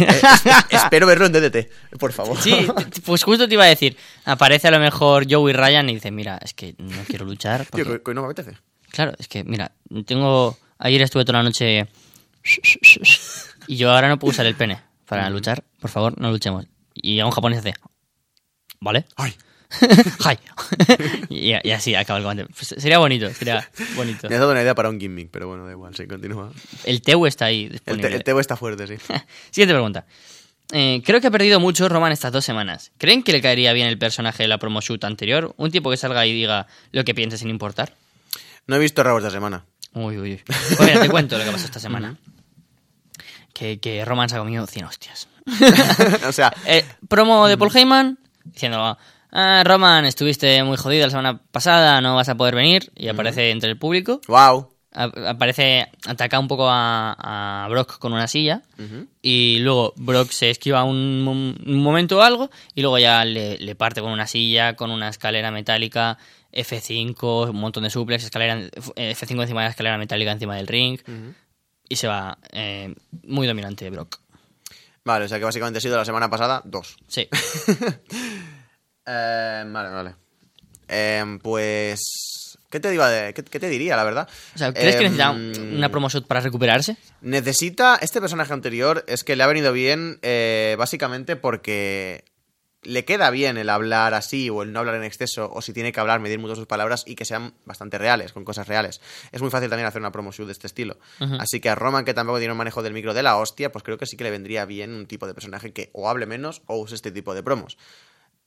Espero 0.72 1.06
verlo 1.06 1.28
en 1.28 1.34
DDT, 1.34 1.70
por 2.00 2.12
favor. 2.12 2.42
Sí, 2.42 2.66
pues 3.06 3.24
justo 3.24 3.48
te 3.48 3.54
iba 3.54 3.66
a 3.66 3.68
decir. 3.68 3.96
Aparece 4.26 4.70
a 4.70 4.72
lo 4.72 4.80
mejor 4.80 5.32
Joey 5.32 5.54
Ryan 5.54 5.92
y 5.92 5.94
dice, 5.94 6.10
mira, 6.10 6.40
es 6.42 6.56
que 6.56 6.74
no 6.80 7.04
quiero 7.08 7.26
luchar. 7.26 7.64
Tío, 7.72 7.86
porque- 7.86 8.00
que, 8.00 8.04
que 8.04 8.14
no 8.16 8.22
me 8.24 8.32
apetece. 8.32 8.58
Claro, 8.90 9.14
es 9.20 9.28
que, 9.28 9.44
mira, 9.44 9.74
tengo... 10.08 10.58
Ayer 10.80 11.04
estuve 11.04 11.24
toda 11.24 11.38
la 11.38 11.44
noche... 11.44 11.86
Y 13.68 13.76
yo 13.76 13.92
ahora 13.92 14.10
no 14.10 14.18
puedo 14.18 14.32
usar 14.32 14.48
el 14.48 14.56
pene 14.56 14.82
para 15.06 15.30
luchar. 15.30 15.64
Por 15.80 15.92
favor, 15.92 16.20
no 16.20 16.32
luchemos. 16.32 16.66
Y 16.96 17.20
a 17.20 17.28
un 17.28 17.32
japonés 17.32 17.60
hace... 17.60 17.76
¿Vale? 18.80 19.06
Ay, 19.16 19.36
¡Hi! 20.26 20.38
y, 21.30 21.54
y 21.68 21.72
así 21.72 21.96
acaba 21.96 22.20
el 22.20 22.26
combate. 22.26 22.52
Pues 22.54 22.76
sería 22.82 22.98
bonito, 23.00 23.34
sería 23.34 23.70
bonito. 23.96 24.28
me 24.30 24.36
has 24.36 24.40
dado 24.42 24.52
una 24.52 24.62
idea 24.62 24.76
para 24.76 24.90
un 24.90 25.00
gimmick, 25.00 25.30
pero 25.32 25.48
bueno, 25.48 25.66
da 25.66 25.72
igual, 25.72 25.96
sí, 25.96 26.06
continúa. 26.08 26.52
El 26.84 27.02
Teu 27.02 27.26
está 27.26 27.46
ahí 27.46 27.66
El, 27.66 27.72
disponible. 27.74 28.10
te- 28.10 28.16
el 28.16 28.24
Teo 28.24 28.40
está 28.40 28.56
fuerte, 28.58 28.88
sí. 28.88 28.96
Siguiente 29.52 29.74
pregunta. 29.74 30.06
Eh, 30.74 31.02
creo 31.06 31.20
que 31.20 31.28
ha 31.28 31.32
perdido 31.32 31.60
mucho 31.60 31.90
Roman 31.90 32.12
estas 32.14 32.32
dos 32.32 32.46
semanas. 32.46 32.92
¿Creen 32.98 33.24
que 33.24 33.32
le 33.34 33.42
caería 33.42 33.74
bien 33.74 33.88
el 33.88 33.98
personaje 33.98 34.44
de 34.44 34.48
la 34.48 34.58
promo 34.58 34.80
shoot 34.82 35.04
anterior? 35.04 35.54
Un 35.58 35.70
tipo 35.72 35.90
que 35.92 35.98
salga 35.98 36.26
y 36.26 36.34
diga 36.34 36.68
lo 36.92 37.04
que 37.04 37.14
piense 37.14 37.38
sin 37.38 37.50
importar. 37.50 37.94
No 38.68 38.78
he 38.78 38.80
visto 38.80 39.04
Raw 39.04 39.18
esta 39.18 39.32
semana. 39.32 39.66
Uy, 39.94 40.18
uy, 40.18 40.32
uy. 40.34 40.42
Pues 40.46 40.80
mira, 40.80 41.02
te 41.02 41.10
cuento 41.10 41.38
lo 41.38 41.44
que 41.44 41.52
pasó 41.52 41.66
esta 41.66 41.80
semana. 41.82 42.16
Que, 43.54 43.80
que 43.80 44.06
Roman 44.06 44.30
se 44.30 44.36
ha 44.36 44.40
comido 44.40 44.66
100 44.66 44.86
hostias. 44.86 45.28
o 46.26 46.32
sea, 46.32 46.54
Eh, 46.66 46.86
promo 47.10 47.48
de 47.48 47.58
Paul 47.58 47.76
Heyman 47.76 48.18
diciendo: 48.46 48.98
ah, 49.32 49.64
Roman, 49.66 50.06
estuviste 50.06 50.64
muy 50.64 50.78
jodido 50.78 51.06
la 51.06 51.10
semana 51.12 51.42
pasada, 51.52 52.02
no 52.02 52.16
vas 52.16 52.30
a 52.30 52.36
poder 52.36 52.56
venir. 52.56 52.92
Y 52.96 53.08
aparece 53.08 53.52
entre 53.52 53.70
el 53.70 53.78
público. 53.78 54.22
wow. 54.28 54.70
Aparece, 54.94 55.88
ataca 56.06 56.38
un 56.38 56.50
poco 56.50 56.68
a, 56.70 57.64
a 57.64 57.68
Brock 57.70 57.98
con 57.98 58.12
una 58.12 58.28
silla 58.28 58.62
y 59.22 59.60
luego 59.60 59.94
Brock 59.96 60.32
se 60.32 60.50
esquiva 60.50 60.84
un, 60.84 61.24
mom- 61.26 61.56
un 61.66 61.82
momento 61.82 62.18
o 62.18 62.22
algo 62.22 62.50
y 62.76 62.82
luego 62.82 63.00
ya 63.00 63.24
le, 63.24 63.58
le 63.58 63.76
parte 63.76 64.02
con 64.02 64.12
una 64.12 64.28
silla, 64.28 64.76
con 64.76 64.92
una 64.92 65.08
escalera 65.08 65.50
metálica, 65.50 66.18
F5, 66.52 67.52
un 67.52 67.56
montón 67.56 67.84
de 67.84 67.90
suplex, 67.90 68.26
escalera, 68.26 68.60
eh, 68.98 69.16
F5 69.18 69.42
encima 69.44 69.62
de 69.62 69.68
la 69.68 69.70
escalera 69.70 69.98
metálica 69.98 70.34
encima 70.34 70.58
del 70.58 70.68
ring 70.68 71.00
y 71.88 71.96
se 71.96 72.10
va 72.10 72.38
eh, 72.52 72.94
muy 73.24 73.48
dominante 73.48 73.90
Brock. 73.90 74.20
Vale, 75.06 75.24
o 75.24 75.28
sea 75.30 75.40
que 75.40 75.46
básicamente 75.46 75.78
ha 75.78 75.82
sido 75.82 75.96
la 75.96 76.04
semana 76.04 76.30
pasada 76.30 76.62
dos. 76.66 76.98
Sí. 77.08 77.30
Eh, 79.06 79.64
vale, 79.68 79.90
vale. 79.90 80.16
Eh, 80.88 81.40
pues. 81.42 82.58
¿Qué 82.70 82.80
te, 82.80 82.90
de- 82.90 83.34
qué, 83.34 83.44
qué 83.44 83.60
te 83.60 83.68
diría, 83.68 83.98
la 83.98 84.04
verdad? 84.06 84.30
O 84.56 84.58
sea, 84.58 84.74
¿crees 84.74 84.96
que 84.96 85.06
Em, 85.06 85.12
necesita 85.18 85.32
un- 85.32 85.74
una 85.78 85.90
promo 85.90 86.08
shot 86.10 86.26
para 86.26 86.40
recuperarse? 86.40 86.96
Necesita. 87.20 87.98
Este 88.02 88.22
personaje 88.22 88.54
anterior 88.54 89.04
es 89.08 89.24
que 89.26 89.36
le 89.36 89.44
ha 89.44 89.48
venido 89.48 89.74
bien, 89.74 90.20
eh, 90.22 90.76
básicamente 90.80 91.36
porque 91.36 92.24
le 92.84 93.04
queda 93.06 93.30
bien 93.30 93.58
el 93.58 93.70
hablar 93.70 94.14
así 94.14 94.50
o 94.50 94.64
el 94.64 94.72
no 94.72 94.80
hablar 94.80 94.96
en 94.96 95.04
exceso, 95.04 95.52
o 95.54 95.62
si 95.62 95.72
tiene 95.74 95.92
que 95.92 96.00
hablar, 96.00 96.20
medir 96.22 96.40
mucho 96.40 96.56
sus 96.56 96.66
palabras 96.66 97.04
y 97.06 97.16
que 97.16 97.26
sean 97.26 97.54
bastante 97.66 97.98
reales, 97.98 98.32
con 98.34 98.44
cosas 98.46 98.68
reales. 98.68 99.02
Es 99.34 99.42
muy 99.42 99.52
fácil 99.52 99.70
también 99.70 99.88
hacer 99.88 100.02
una 100.02 100.12
promo 100.12 100.32
shoot 100.32 100.48
de 100.48 100.54
este 100.54 100.66
estilo. 100.68 100.98
Así 101.40 101.60
que 101.60 101.70
a 101.70 101.76
Roman, 101.76 102.06
que 102.06 102.14
tampoco 102.14 102.40
tiene 102.40 102.54
un 102.54 102.58
manejo 102.58 102.82
del 102.82 102.94
micro 102.94 103.14
de 103.14 103.22
la 103.22 103.36
hostia, 103.38 103.72
pues 103.72 103.84
creo 103.84 103.98
que 103.98 104.06
sí 104.08 104.16
que 104.18 104.24
le 104.24 104.32
vendría 104.32 104.66
bien 104.66 104.94
un 104.94 105.06
tipo 105.06 105.28
de 105.28 105.34
personaje 105.34 105.74
que 105.74 105.90
o 105.94 106.10
hable 106.10 106.26
menos 106.26 106.62
o 106.68 106.78
use 106.78 106.96
este 106.96 107.12
tipo 107.12 107.36
de 107.36 107.44
promos. 107.44 107.78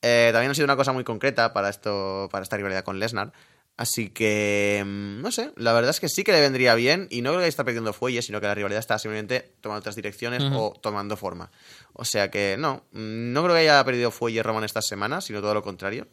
Eh, 0.07 0.29
también 0.33 0.51
ha 0.51 0.55
sido 0.55 0.67
una 0.67 0.77
cosa 0.77 0.93
muy 0.93 1.03
concreta 1.03 1.55
para 1.55 1.71
esto, 1.71 2.29
para 2.31 2.43
esta 2.43 2.59
rivalidad 2.59 2.85
con 2.85 2.99
Lesnar. 2.99 3.33
Así 3.77 4.11
que, 4.11 4.85
mm, 4.87 5.23
no 5.23 5.33
sé, 5.33 5.51
la 5.57 5.73
verdad 5.73 5.91
es 5.91 5.99
que 5.99 6.09
sí 6.09 6.23
que 6.23 6.31
le 6.31 6.41
vendría 6.41 6.75
bien 6.75 7.09
y 7.11 7.23
no 7.23 7.31
creo 7.31 7.43
que 7.43 7.49
está 7.49 7.65
perdiendo 7.65 7.93
fuelle, 7.93 8.23
sino 8.23 8.41
que 8.41 8.47
la 8.47 8.55
rivalidad 8.55 8.79
está 8.79 8.99
simplemente 8.99 9.53
tomando 9.63 9.81
otras 9.81 9.97
direcciones 9.97 10.45
o 10.53 10.75
tomando 10.81 11.17
forma. 11.17 11.51
O 11.95 12.05
sea 12.05 12.31
que 12.31 12.57
no, 12.59 12.85
mm, 12.93 13.33
no 13.33 13.43
creo 13.43 13.55
que 13.55 13.63
haya 13.63 13.83
perdido 13.83 14.11
fuelle 14.11 14.43
Roman 14.43 14.63
esta 14.63 14.83
semana, 14.83 15.23
sino 15.23 15.41
todo 15.41 15.55
lo 15.55 15.63
contrario. 15.63 16.07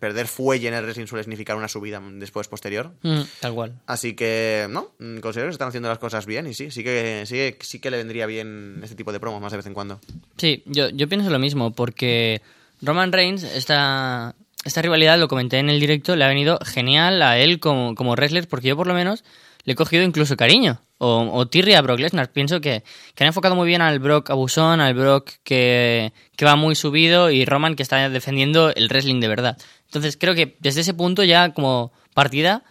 Perder 0.00 0.26
fuelle 0.26 0.68
en 0.68 0.74
el 0.74 0.82
wrestling 0.82 1.06
suele 1.06 1.22
significar 1.22 1.56
una 1.56 1.68
subida 1.68 2.02
después 2.14 2.48
posterior. 2.48 2.92
Mm, 3.02 3.20
tal 3.40 3.54
cual. 3.54 3.80
Así 3.86 4.14
que, 4.14 4.66
no, 4.68 4.90
considero 5.22 5.46
que 5.46 5.52
se 5.52 5.56
están 5.56 5.68
haciendo 5.68 5.88
las 5.88 5.98
cosas 5.98 6.26
bien 6.26 6.48
y 6.48 6.54
sí, 6.54 6.72
sí 6.72 6.82
que, 6.82 7.22
sí, 7.24 7.56
sí 7.60 7.78
que 7.78 7.90
le 7.90 7.98
vendría 7.98 8.26
bien 8.26 8.80
este 8.82 8.96
tipo 8.96 9.12
de 9.12 9.20
promos 9.20 9.40
más 9.40 9.52
de 9.52 9.58
vez 9.58 9.66
en 9.66 9.74
cuando. 9.74 10.00
Sí, 10.36 10.62
yo, 10.66 10.90
yo 10.90 11.08
pienso 11.08 11.30
lo 11.30 11.38
mismo, 11.38 11.72
porque 11.72 12.42
Roman 12.80 13.12
Reigns, 13.12 13.42
esta, 13.42 14.34
esta 14.64 14.82
rivalidad, 14.82 15.18
lo 15.18 15.28
comenté 15.28 15.58
en 15.58 15.70
el 15.70 15.80
directo, 15.80 16.16
le 16.16 16.24
ha 16.24 16.28
venido 16.28 16.58
genial 16.64 17.22
a 17.22 17.38
él 17.38 17.60
como, 17.60 17.94
como 17.94 18.12
wrestler, 18.12 18.48
porque 18.48 18.68
yo 18.68 18.76
por 18.76 18.86
lo 18.86 18.94
menos 18.94 19.24
le 19.64 19.72
he 19.72 19.76
cogido 19.76 20.02
incluso 20.02 20.36
cariño. 20.36 20.80
O, 21.00 21.30
o 21.32 21.46
tirria 21.46 21.78
a 21.78 21.82
Brock 21.82 22.00
Lesnar. 22.00 22.32
Pienso 22.32 22.60
que, 22.60 22.82
que 23.14 23.22
han 23.22 23.28
enfocado 23.28 23.54
muy 23.54 23.68
bien 23.68 23.82
al 23.82 24.00
Brock 24.00 24.30
abusón, 24.30 24.80
al 24.80 24.94
Brock 24.94 25.30
que, 25.44 26.12
que 26.36 26.44
va 26.44 26.56
muy 26.56 26.74
subido 26.74 27.30
y 27.30 27.44
Roman 27.44 27.76
que 27.76 27.84
está 27.84 28.08
defendiendo 28.08 28.74
el 28.74 28.88
wrestling 28.88 29.20
de 29.20 29.28
verdad. 29.28 29.58
Entonces 29.84 30.16
creo 30.16 30.34
que 30.34 30.56
desde 30.58 30.80
ese 30.80 30.94
punto 30.94 31.22
ya 31.22 31.52
como 31.52 31.92
partida 32.14 32.64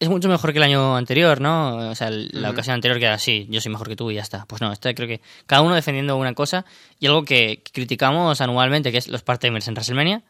es 0.00 0.08
mucho 0.08 0.28
mejor 0.28 0.52
que 0.52 0.58
el 0.58 0.64
año 0.64 0.96
anterior, 0.96 1.40
¿no? 1.40 1.90
O 1.90 1.94
sea, 1.94 2.08
el- 2.08 2.30
la 2.32 2.50
ocasión 2.50 2.74
anterior 2.74 2.98
que 2.98 3.04
era 3.04 3.14
así, 3.14 3.46
yo 3.50 3.60
soy 3.60 3.70
mejor 3.70 3.86
que 3.88 3.94
tú 3.96 4.10
y 4.10 4.14
ya 4.16 4.22
está. 4.22 4.46
Pues 4.46 4.60
no, 4.60 4.72
este 4.72 4.94
creo 4.94 5.06
que 5.06 5.20
cada 5.46 5.62
uno 5.62 5.74
defendiendo 5.74 6.16
una 6.16 6.34
cosa 6.34 6.64
y 6.98 7.06
algo 7.06 7.24
que, 7.24 7.60
que 7.62 7.70
criticamos 7.72 8.40
anualmente, 8.40 8.90
que 8.90 8.98
es 8.98 9.08
los 9.08 9.24
part-timers 9.24 9.68
en 9.68 9.74
WrestleMania, 9.74 10.22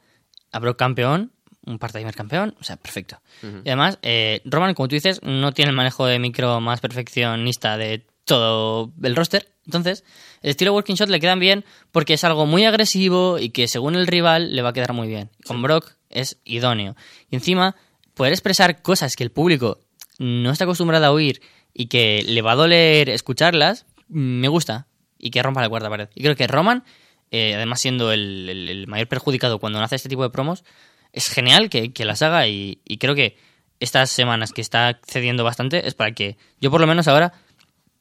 a 0.52 0.58
Brock 0.58 0.76
campeón, 0.78 1.32
un 1.66 1.78
part-timer 1.78 2.14
campeón, 2.14 2.54
o 2.60 2.64
sea, 2.64 2.76
perfecto. 2.76 3.20
Y 3.64 3.68
además, 3.68 3.98
eh, 4.02 4.40
Roman, 4.44 4.74
como 4.74 4.88
tú 4.88 4.96
dices, 4.96 5.20
no 5.22 5.52
tiene 5.52 5.70
el 5.70 5.76
manejo 5.76 6.04
de 6.06 6.18
micro 6.18 6.60
más 6.60 6.80
perfeccionista 6.80 7.76
de 7.76 8.04
todo 8.24 8.92
el 9.02 9.14
roster. 9.16 9.48
Entonces, 9.66 10.04
el 10.42 10.50
estilo 10.50 10.72
Working 10.72 10.96
Shot 10.96 11.08
le 11.10 11.20
quedan 11.20 11.38
bien 11.38 11.64
porque 11.92 12.14
es 12.14 12.24
algo 12.24 12.46
muy 12.46 12.64
agresivo 12.64 13.38
y 13.38 13.50
que 13.50 13.68
según 13.68 13.94
el 13.94 14.06
rival 14.06 14.54
le 14.56 14.62
va 14.62 14.70
a 14.70 14.72
quedar 14.72 14.92
muy 14.94 15.06
bien. 15.08 15.30
Con 15.46 15.62
Brock 15.62 15.92
es 16.08 16.38
idóneo. 16.44 16.96
Y 17.30 17.36
encima, 17.36 17.76
poder 18.14 18.32
expresar 18.32 18.82
cosas 18.82 19.14
que 19.16 19.24
el 19.24 19.30
público 19.30 19.80
no 20.18 20.50
está 20.50 20.64
acostumbrado 20.64 21.06
a 21.06 21.12
oír 21.12 21.40
y 21.72 21.86
que 21.86 22.22
le 22.26 22.42
va 22.42 22.52
a 22.52 22.56
doler 22.56 23.08
escucharlas, 23.08 23.86
me 24.08 24.48
gusta. 24.48 24.86
Y 25.18 25.30
que 25.30 25.42
rompa 25.42 25.60
la 25.60 25.68
cuarta 25.68 25.88
pared. 25.90 26.08
Y 26.14 26.22
creo 26.22 26.34
que 26.34 26.46
Roman, 26.46 26.82
eh, 27.30 27.54
además 27.54 27.80
siendo 27.80 28.10
el, 28.12 28.48
el- 28.48 28.68
el 28.68 28.86
mayor 28.86 29.06
perjudicado 29.08 29.58
cuando 29.58 29.78
nace 29.78 29.96
este 29.96 30.08
tipo 30.08 30.22
de 30.22 30.30
promos, 30.30 30.64
es 31.12 31.28
genial 31.28 31.68
que, 31.70 31.92
que 31.92 32.04
las 32.04 32.22
haga 32.22 32.46
y, 32.48 32.80
y 32.86 32.96
creo 32.98 33.14
que 33.14 33.36
estas 33.80 34.10
semanas 34.10 34.52
que 34.52 34.60
está 34.62 34.98
cediendo 35.06 35.44
bastante 35.44 35.86
es 35.86 35.94
para 35.94 36.12
que 36.12 36.36
yo 36.60 36.70
por 36.70 36.80
lo 36.80 36.86
menos 36.86 37.06
ahora 37.08 37.32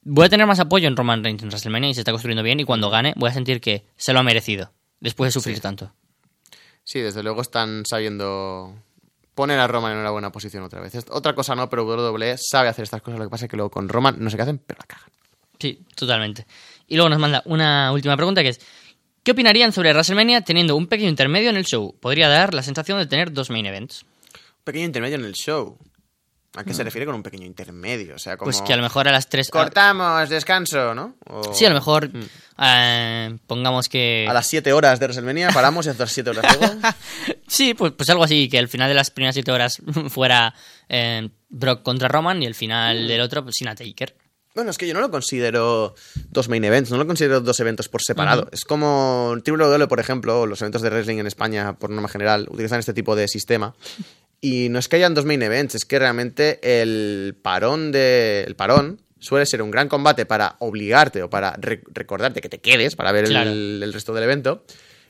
voy 0.02 0.26
a 0.26 0.28
tener 0.28 0.46
más 0.46 0.60
apoyo 0.60 0.88
en 0.88 0.96
Roman 0.96 1.22
Reigns 1.24 1.42
en 1.42 1.48
WrestleMania 1.48 1.90
y 1.90 1.94
se 1.94 2.00
está 2.00 2.12
construyendo 2.12 2.42
bien 2.42 2.58
y 2.60 2.64
cuando 2.64 2.88
gane 2.90 3.12
voy 3.16 3.28
a 3.30 3.34
sentir 3.34 3.60
que 3.60 3.84
se 3.96 4.12
lo 4.12 4.20
ha 4.20 4.22
merecido 4.22 4.72
después 5.00 5.28
de 5.28 5.32
sufrir 5.32 5.60
tanto. 5.60 5.92
Sí, 6.84 7.00
desde 7.00 7.22
luego 7.22 7.42
están 7.42 7.84
sabiendo 7.86 8.74
poner 9.40 9.58
a 9.58 9.66
Roman 9.66 9.92
en 9.92 9.98
una 9.98 10.10
buena 10.10 10.30
posición 10.30 10.62
otra 10.64 10.80
vez. 10.80 10.94
Otra 11.08 11.34
cosa 11.34 11.54
no, 11.54 11.70
pero 11.70 11.84
WWE 11.86 12.36
sabe 12.38 12.68
hacer 12.68 12.82
estas 12.82 13.00
cosas. 13.00 13.18
Lo 13.18 13.24
que 13.24 13.30
pasa 13.30 13.46
es 13.46 13.50
que 13.50 13.56
luego 13.56 13.70
con 13.70 13.88
Roman 13.88 14.16
no 14.18 14.28
sé 14.28 14.36
qué 14.36 14.42
hacen, 14.42 14.58
pero 14.58 14.78
la 14.78 14.86
cagan. 14.86 15.10
Sí, 15.58 15.82
totalmente. 15.94 16.46
Y 16.86 16.96
luego 16.96 17.08
nos 17.08 17.18
manda 17.18 17.42
una 17.46 17.90
última 17.92 18.16
pregunta 18.16 18.42
que 18.42 18.50
es 18.50 18.60
¿Qué 19.22 19.32
opinarían 19.32 19.72
sobre 19.72 19.92
WrestleMania 19.92 20.42
teniendo 20.42 20.76
un 20.76 20.86
pequeño 20.86 21.10
intermedio 21.10 21.50
en 21.50 21.56
el 21.56 21.64
show? 21.64 21.94
Podría 22.00 22.28
dar 22.28 22.54
la 22.54 22.62
sensación 22.62 22.98
de 22.98 23.06
tener 23.06 23.32
dos 23.32 23.50
main 23.50 23.66
events. 23.66 24.02
Un 24.02 24.64
pequeño 24.64 24.86
intermedio 24.86 25.16
en 25.16 25.24
el 25.24 25.34
show. 25.34 25.76
¿A 26.56 26.64
qué 26.64 26.74
se 26.74 26.82
refiere 26.82 27.06
con 27.06 27.14
un 27.14 27.22
pequeño 27.22 27.46
intermedio? 27.46 28.16
O 28.16 28.18
sea, 28.18 28.36
como... 28.36 28.50
Mm. 28.50 28.52
Pues 28.52 28.62
que 28.62 28.72
a 28.72 28.76
lo 28.76 28.82
mejor 28.82 29.06
a 29.06 29.12
las 29.12 29.28
tres... 29.28 29.50
Cortamos, 29.50 30.28
descanso, 30.28 30.94
¿no? 30.94 31.14
O- 31.28 31.54
Sí, 31.54 31.64
a 31.64 31.68
lo 31.68 31.76
mejor 31.76 32.10
eh, 32.58 33.38
pongamos 33.46 33.88
que... 33.88 34.26
A 34.28 34.32
las 34.32 34.46
7 34.48 34.72
horas 34.72 34.98
de 34.98 35.06
WrestleMania 35.06 35.50
paramos 35.54 35.86
y 35.86 35.90
a 35.90 35.94
las 35.96 36.10
7 36.12 36.30
horas 36.30 36.58
luego. 36.58 36.74
Sí, 37.46 37.74
pues, 37.74 37.92
pues 37.92 38.08
algo 38.10 38.24
así, 38.24 38.48
que 38.48 38.58
al 38.58 38.68
final 38.68 38.88
de 38.88 38.94
las 38.94 39.10
primeras 39.10 39.34
siete 39.34 39.50
horas 39.50 39.82
fuera 40.08 40.54
eh, 40.88 41.28
Brock 41.48 41.82
contra 41.82 42.08
Roman 42.08 42.42
y 42.42 42.46
el 42.46 42.52
Mm. 42.52 42.54
final 42.54 43.08
del 43.08 43.20
otro, 43.20 43.42
pues 43.42 43.56
Cena 43.58 43.74
Taker. 43.74 44.14
Bueno, 44.54 44.70
es 44.72 44.78
que 44.78 44.86
yo 44.88 44.94
no 44.94 45.00
lo 45.00 45.10
considero 45.12 45.94
dos 46.30 46.48
main 46.48 46.64
events, 46.64 46.90
no 46.90 46.96
lo 46.96 47.06
considero 47.06 47.40
dos 47.40 47.60
eventos 47.60 47.88
por 47.88 48.02
separado. 48.02 48.48
Es 48.52 48.64
como 48.64 49.34
WWE, 49.46 49.86
por 49.86 50.00
ejemplo, 50.00 50.40
o 50.40 50.46
los 50.46 50.60
eventos 50.60 50.82
de 50.82 50.90
wrestling 50.90 51.18
en 51.18 51.26
España, 51.28 51.74
por 51.78 51.90
norma 51.90 52.08
general, 52.08 52.48
utilizan 52.50 52.80
este 52.80 52.92
tipo 52.92 53.14
de 53.14 53.28
sistema. 53.28 53.74
Y 54.40 54.68
no 54.70 54.78
es 54.78 54.88
que 54.88 54.96
hayan 54.96 55.14
dos 55.14 55.24
main 55.26 55.42
events, 55.42 55.74
es 55.74 55.84
que 55.84 55.98
realmente 55.98 56.58
el 56.82 57.36
parón 57.42 57.92
de 57.92 58.44
el 58.46 58.56
parón 58.56 59.00
suele 59.18 59.44
ser 59.44 59.60
un 59.60 59.70
gran 59.70 59.88
combate 59.88 60.24
para 60.24 60.56
obligarte 60.60 61.22
o 61.22 61.28
para 61.28 61.54
re- 61.60 61.82
recordarte 61.92 62.40
que 62.40 62.48
te 62.48 62.58
quedes 62.60 62.96
para 62.96 63.12
ver 63.12 63.26
el- 63.26 63.92
resto 63.92 64.14
del 64.14 64.24
evento, 64.24 64.64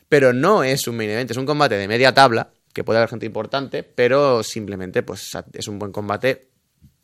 pero 0.09 0.33
no 0.33 0.65
es 0.65 0.89
un 0.89 0.97
main 0.97 1.11
event, 1.11 1.31
es 1.31 1.37
un 1.37 1.47
combate 1.47 1.77
de 1.77 1.87
media 1.87 2.13
tabla, 2.13 2.51
que 2.73 2.83
puede 2.83 2.99
haber 2.99 3.09
gente 3.11 3.27
importante, 3.27 3.85
pero 3.85 4.43
simplemente 4.43 5.05
pues 5.05 5.31
es 5.53 5.69
un 5.69 5.79
buen 5.79 5.93
combate 5.93 6.49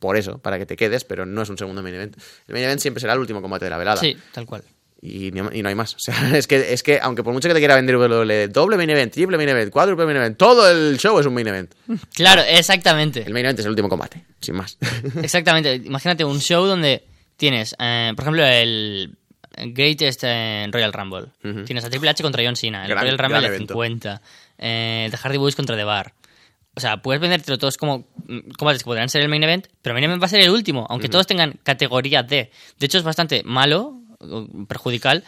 por 0.01 0.17
eso, 0.17 0.39
para 0.39 0.59
que 0.59 0.67
te 0.67 0.75
quedes, 0.77 1.05
pero 1.05 1.27
no 1.27 1.43
es 1.43 1.49
un 1.49 1.57
segundo 1.57 1.81
main 1.83 1.95
event. 1.95 2.17
El 2.49 2.53
main 2.55 2.65
event 2.65 2.81
siempre 2.81 3.01
será 3.01 3.13
el 3.13 3.21
último 3.21 3.41
combate 3.41 3.65
de 3.67 3.71
la 3.71 3.79
velada. 3.79 4.01
Sí, 4.01 4.17
tal 4.33 4.47
cual. 4.47 4.63
Y, 5.03 5.31
no- 5.31 5.51
y 5.53 5.63
no 5.63 5.69
hay 5.69 5.75
más. 5.75 5.95
O 5.97 5.99
sea, 5.99 6.37
es 6.37 6.47
que, 6.47 6.73
es 6.73 6.83
que 6.83 6.99
aunque 7.01 7.23
por 7.23 7.33
mucho 7.33 7.49
que 7.49 7.55
te 7.55 7.61
quiera 7.61 7.75
vender 7.77 7.97
WWE, 7.97 8.49
doble 8.49 8.77
main 8.77 8.91
event, 8.91 9.13
triple 9.13 9.37
main 9.37 9.49
event, 9.49 9.71
cuádruple 9.73 10.07
main 10.07 10.17
event, 10.17 10.37
todo 10.39 10.71
el 10.71 10.99
show 10.99 11.19
es 11.21 11.27
un 11.27 11.35
main 11.35 11.47
event. 11.49 11.73
Claro, 12.15 12.43
exactamente. 12.43 13.23
El 13.27 13.33
main 13.33 13.45
event 13.45 13.59
es 13.59 13.65
el 13.67 13.71
último 13.71 13.89
combate, 13.89 14.25
sin 14.41 14.55
más. 14.57 14.79
Exactamente. 15.23 15.75
Imagínate 15.77 16.25
un 16.25 16.41
show 16.41 16.67
donde 16.67 17.05
tienes, 17.37 17.75
eh, 17.79 18.13
por 18.17 18.23
ejemplo, 18.25 18.45
el 18.47 19.15
Greatest 19.59 20.21
eh, 20.25 20.67
Royal 20.71 20.93
Rumble. 20.93 21.27
Tienes 21.65 21.85
a 21.85 21.91
Triple 21.91 22.11
H 22.11 22.23
contra 22.23 22.43
John 22.45 22.57
Cena, 22.57 22.83
el 22.85 22.91
Gran- 22.91 23.03
Royal 23.05 23.19
Rumble 23.19 23.41
de 23.41 23.47
evento. 23.49 23.75
50, 23.75 24.23
eh, 24.59 25.09
The 25.11 25.17
Hardy 25.17 25.39
Boys 25.39 25.55
contra 25.57 25.77
The 25.77 25.85
Bar. 25.85 26.13
O 26.75 26.81
sea, 26.81 26.99
puedes 26.99 27.21
vendértelo 27.23 27.57
todos 27.57 27.79
como 27.79 28.07
mm, 28.27 28.51
combates 28.59 28.83
que 28.83 28.87
podrían 28.87 29.09
ser 29.09 29.23
el 29.23 29.29
main 29.31 29.43
event, 29.43 29.67
pero 29.81 29.93
el 29.93 29.95
main 29.95 30.05
event 30.05 30.23
va 30.23 30.27
a 30.27 30.29
ser 30.31 30.41
el 30.41 30.51
último, 30.51 30.87
aunque 30.91 31.09
todos 31.09 31.27
tengan 31.27 31.59
categoría 31.63 32.23
D. 32.23 32.51
De 32.79 32.87
hecho, 32.87 32.99
es 32.99 33.05
bastante 33.05 33.43
malo, 33.45 33.99
perjudicial. 34.69 35.25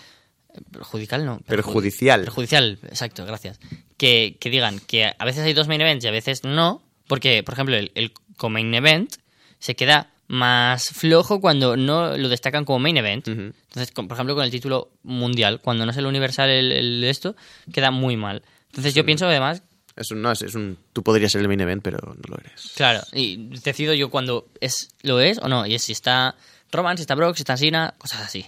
Perjudicial 0.73 1.25
no. 1.25 1.39
perju- 1.41 1.47
Perjudicial. 1.47 2.21
Perjudicial, 2.25 2.79
exacto, 2.85 3.25
gracias. 3.27 3.61
Que, 3.97 4.37
que 4.41 4.51
digan 4.51 4.81
que 4.81 5.13
a 5.19 5.25
veces 5.25 5.45
hay 5.45 5.53
dos 5.53 5.69
main 5.69 5.81
events 5.81 6.05
y 6.05 6.09
a 6.09 6.13
veces 6.13 6.43
no, 6.45 6.83
porque, 7.07 7.43
por 7.43 7.55
ejemplo, 7.55 7.77
el, 7.77 7.93
el 7.95 8.13
co-main 8.37 8.73
event 8.75 9.13
se 9.59 9.77
queda 9.77 10.11
más 10.27 10.89
flojo 10.91 11.41
cuando 11.41 11.77
no 11.77 12.17
lo 12.17 12.29
destacan 12.29 12.65
como 12.65 12.79
main 12.81 12.97
event. 12.97 13.29
Ujú. 13.29 13.41
Entonces, 13.41 13.93
con- 13.93 14.09
por 14.09 14.17
ejemplo, 14.17 14.35
con 14.35 14.45
el 14.45 14.51
título 14.51 14.91
mundial, 15.03 15.61
cuando 15.61 15.85
no 15.85 15.93
es 15.93 15.97
el 15.97 16.07
universal 16.07 16.49
el, 16.51 17.05
esto, 17.05 17.37
queda 17.73 17.91
muy 17.91 18.17
mal. 18.17 18.43
Entonces 18.71 18.95
yo 18.95 19.05
pienso 19.05 19.27
además, 19.27 19.63
Es 19.97 20.11
un, 20.11 20.23
no, 20.23 20.31
es, 20.33 20.43
es 20.43 20.55
un, 20.55 20.77
tú 20.93 21.03
podrías 21.03 21.33
ser 21.33 21.41
el 21.41 21.49
main 21.49 21.61
event, 21.61 21.83
pero 21.83 21.99
no 21.99 22.23
lo 22.29 22.39
eres. 22.39 22.73
claro, 22.77 23.01
y 23.13 23.49
decido 23.65 23.95
yo 23.95 24.11
cuando 24.11 24.49
es 24.61 24.91
lo 25.03 25.21
es 25.21 25.39
o 25.39 25.49
no, 25.49 25.67
y 25.67 25.75
es 25.75 25.83
si 25.85 25.93
está 25.93 26.37
Roman, 26.71 26.97
si 26.97 27.03
está 27.03 27.17
si 27.35 27.43
está 27.43 27.57
Cena, 27.57 27.95
cosas 27.99 28.23
así. 28.23 28.47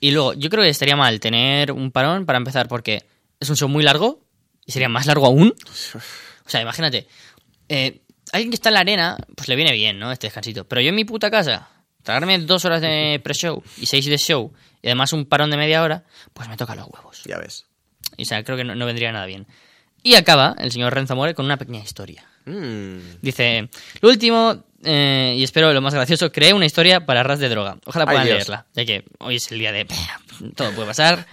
Y 0.00 0.10
luego, 0.10 0.34
yo 0.34 0.50
creo 0.50 0.62
que 0.62 0.70
estaría 0.70 0.96
mal 0.96 1.20
tener 1.20 1.72
un 1.72 1.90
parón 1.90 2.26
para 2.26 2.38
empezar 2.38 2.68
porque 2.68 3.04
es 3.40 3.48
un 3.48 3.56
show 3.56 3.68
muy 3.68 3.82
largo 3.82 4.24
y 4.66 4.72
sería 4.72 4.88
más 4.88 5.06
largo 5.06 5.26
aún. 5.26 5.54
O 6.46 6.50
sea, 6.50 6.60
imagínate, 6.60 7.06
eh, 7.68 8.00
alguien 8.32 8.50
que 8.50 8.56
está 8.56 8.68
en 8.68 8.74
la 8.74 8.80
arena, 8.80 9.16
pues 9.34 9.48
le 9.48 9.56
viene 9.56 9.72
bien, 9.72 9.98
¿no? 9.98 10.12
Este 10.12 10.26
descansito. 10.26 10.66
Pero 10.66 10.80
yo 10.80 10.90
en 10.90 10.94
mi 10.94 11.04
puta 11.04 11.30
casa, 11.30 11.68
tragarme 12.02 12.38
dos 12.40 12.64
horas 12.64 12.80
de 12.80 13.20
pre-show 13.22 13.62
y 13.78 13.86
seis 13.86 14.06
de 14.06 14.18
show 14.18 14.52
y 14.82 14.88
además 14.88 15.12
un 15.12 15.24
parón 15.26 15.50
de 15.50 15.56
media 15.56 15.82
hora, 15.82 16.04
pues 16.32 16.48
me 16.48 16.56
toca 16.56 16.74
los 16.74 16.86
huevos. 16.88 17.22
Ya 17.24 17.38
ves. 17.38 17.66
Y, 18.16 18.22
o 18.22 18.26
sea, 18.26 18.44
creo 18.44 18.56
que 18.56 18.64
no, 18.64 18.74
no 18.74 18.86
vendría 18.86 19.10
nada 19.12 19.26
bien. 19.26 19.46
Y 20.02 20.16
acaba 20.16 20.54
el 20.58 20.70
señor 20.70 20.92
Renzo 20.92 21.16
More 21.16 21.34
con 21.34 21.46
una 21.46 21.56
pequeña 21.56 21.80
historia. 21.80 22.26
Mm. 22.44 22.98
Dice, 23.22 23.70
lo 24.02 24.10
último, 24.10 24.64
eh, 24.84 25.34
y 25.36 25.42
espero 25.42 25.72
lo 25.72 25.80
más 25.80 25.94
gracioso, 25.94 26.30
creé 26.30 26.52
una 26.52 26.66
historia 26.66 27.06
para 27.06 27.22
ras 27.22 27.38
de 27.38 27.48
droga. 27.48 27.78
Ojalá 27.84 28.06
puedan 28.06 28.26
leerla, 28.26 28.66
ya 28.74 28.84
que 28.84 29.04
hoy 29.18 29.36
es 29.36 29.50
el 29.50 29.58
día 29.58 29.72
de... 29.72 29.86
Todo 30.56 30.72
puede 30.72 30.88
pasar. 30.88 31.26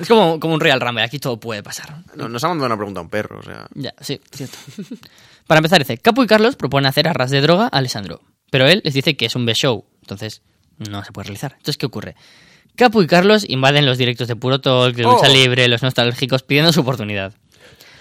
Es 0.00 0.08
como, 0.08 0.38
como 0.38 0.54
un 0.54 0.60
Real 0.60 0.80
Rumble, 0.80 1.02
aquí 1.02 1.18
todo 1.18 1.38
puede 1.40 1.62
pasar. 1.62 2.02
No, 2.14 2.28
nos 2.28 2.44
ha 2.44 2.48
mandado 2.48 2.66
una 2.66 2.76
pregunta 2.76 3.00
a 3.00 3.02
un 3.04 3.08
perro, 3.08 3.38
o 3.38 3.42
sea. 3.42 3.66
Ya, 3.74 3.94
sí, 4.00 4.20
cierto. 4.30 4.58
Para 5.46 5.58
empezar, 5.58 5.78
dice, 5.78 5.96
Capo 5.98 6.22
y 6.22 6.26
Carlos 6.26 6.56
proponen 6.56 6.86
hacer 6.86 7.08
a 7.08 7.12
ras 7.12 7.30
de 7.30 7.40
droga 7.40 7.66
a 7.66 7.78
Alessandro, 7.78 8.20
pero 8.50 8.68
él 8.68 8.82
les 8.84 8.94
dice 8.94 9.16
que 9.16 9.26
es 9.26 9.34
un 9.34 9.46
B-show, 9.46 9.84
entonces 10.02 10.42
no 10.76 11.04
se 11.04 11.12
puede 11.12 11.28
realizar. 11.28 11.52
Entonces, 11.52 11.78
¿qué 11.78 11.86
ocurre? 11.86 12.16
Capo 12.76 13.02
y 13.02 13.06
Carlos 13.06 13.44
invaden 13.48 13.86
los 13.86 13.98
directos 13.98 14.28
de 14.28 14.36
Puro 14.36 14.60
Talk, 14.60 14.94
de 14.94 15.02
Lucha 15.02 15.28
Oh. 15.28 15.32
Libre, 15.32 15.68
los 15.68 15.82
nostálgicos, 15.82 16.42
pidiendo 16.42 16.72
su 16.72 16.80
oportunidad. 16.80 17.34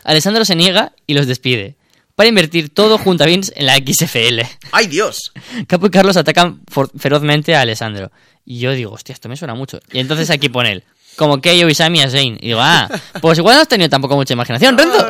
Alessandro 0.04 0.46
se 0.46 0.56
niega 0.56 0.94
y 1.08 1.14
los 1.14 1.28
despide, 1.28 1.78
para 2.22 2.30
invertir 2.30 2.72
todo 2.72 3.00
junto 3.00 3.24
a 3.24 3.26
Vince 3.26 3.52
en 3.56 3.66
la 3.66 3.78
XFL. 3.78 4.42
¡Ay, 4.72 4.86
Dios! 4.86 5.32
Capo 5.66 5.88
y 5.88 5.90
Carlos 5.90 6.18
atacan 6.18 6.62
ferozmente 6.96 7.56
a 7.56 7.62
Alessandro. 7.62 8.12
Y 8.46 8.60
yo 8.60 8.74
digo, 8.74 8.92
hostia, 8.92 9.14
esto 9.14 9.28
me 9.28 9.36
suena 9.36 9.56
mucho. 9.56 9.80
Y 9.92 9.98
entonces 9.98 10.30
aquí 10.30 10.48
pone 10.48 10.72
él, 10.72 10.84
como 11.16 11.42
Keio 11.42 11.68
y 11.68 11.74
Sami 11.74 12.00
a 12.00 12.12
Zayn. 12.12 12.38
Y 12.40 12.50
digo, 12.50 12.60
ah, 12.62 12.88
pues 13.22 13.40
igual 13.40 13.56
no 13.56 13.64
has 13.64 13.68
tenido 13.68 13.90
tampoco 13.90 14.16
mucha 14.16 14.34
imaginación, 14.34 14.78
Renzo. 14.78 15.04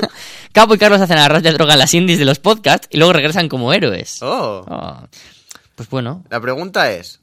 Capo 0.52 0.74
y 0.74 0.78
Carlos 0.78 1.02
hacen 1.02 1.18
a 1.18 1.28
ras 1.28 1.42
de 1.42 1.52
droga 1.52 1.74
en 1.74 1.80
las 1.80 1.92
indies 1.92 2.18
de 2.18 2.24
los 2.24 2.38
podcasts 2.38 2.88
y 2.90 2.96
luego 2.96 3.12
regresan 3.12 3.50
como 3.50 3.70
héroes. 3.74 4.22
Oh. 4.22 4.64
Oh. 4.66 5.06
Pues 5.74 5.90
bueno, 5.90 6.24
La 6.30 6.40
pregunta 6.40 6.90
es: 6.92 7.20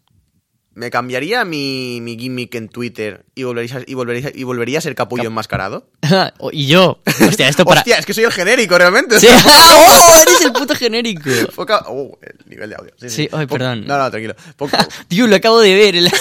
¿me 0.73 0.89
cambiaría 0.89 1.43
mi, 1.45 1.99
mi 2.01 2.17
gimmick 2.17 2.55
en 2.55 2.69
Twitter 2.69 3.25
y 3.35 3.43
volvería, 3.43 3.81
y 3.85 3.93
volvería, 3.93 4.31
y 4.33 4.43
volvería 4.43 4.77
a 4.77 4.81
ser 4.81 4.95
capullo 4.95 5.23
enmascarado? 5.27 5.87
y 6.51 6.67
yo, 6.67 6.99
hostia, 7.27 7.47
esto 7.49 7.65
para... 7.65 7.81
Hostia, 7.81 7.97
es 7.97 8.05
que 8.05 8.13
soy 8.13 8.23
el 8.23 8.31
genérico 8.31 8.77
realmente. 8.77 9.19
Sí. 9.19 9.27
¡Oh, 9.45 10.21
eres 10.21 10.41
el 10.41 10.53
puto 10.53 10.75
genérico! 10.75 11.29
Poca- 11.55 11.85
oh, 11.87 12.17
el 12.21 12.35
nivel 12.49 12.69
de 12.69 12.75
audio. 12.75 12.91
Sí, 12.99 13.09
Sí, 13.09 13.29
ay, 13.31 13.45
perdón. 13.47 13.85
No, 13.85 13.97
no, 13.97 14.09
tranquilo. 14.09 14.35
Poco- 14.55 14.77
Tío, 15.07 15.27
lo 15.27 15.35
acabo 15.35 15.59
de 15.59 15.73
ver. 15.75 15.95
en 15.95 16.05
la- 16.05 16.11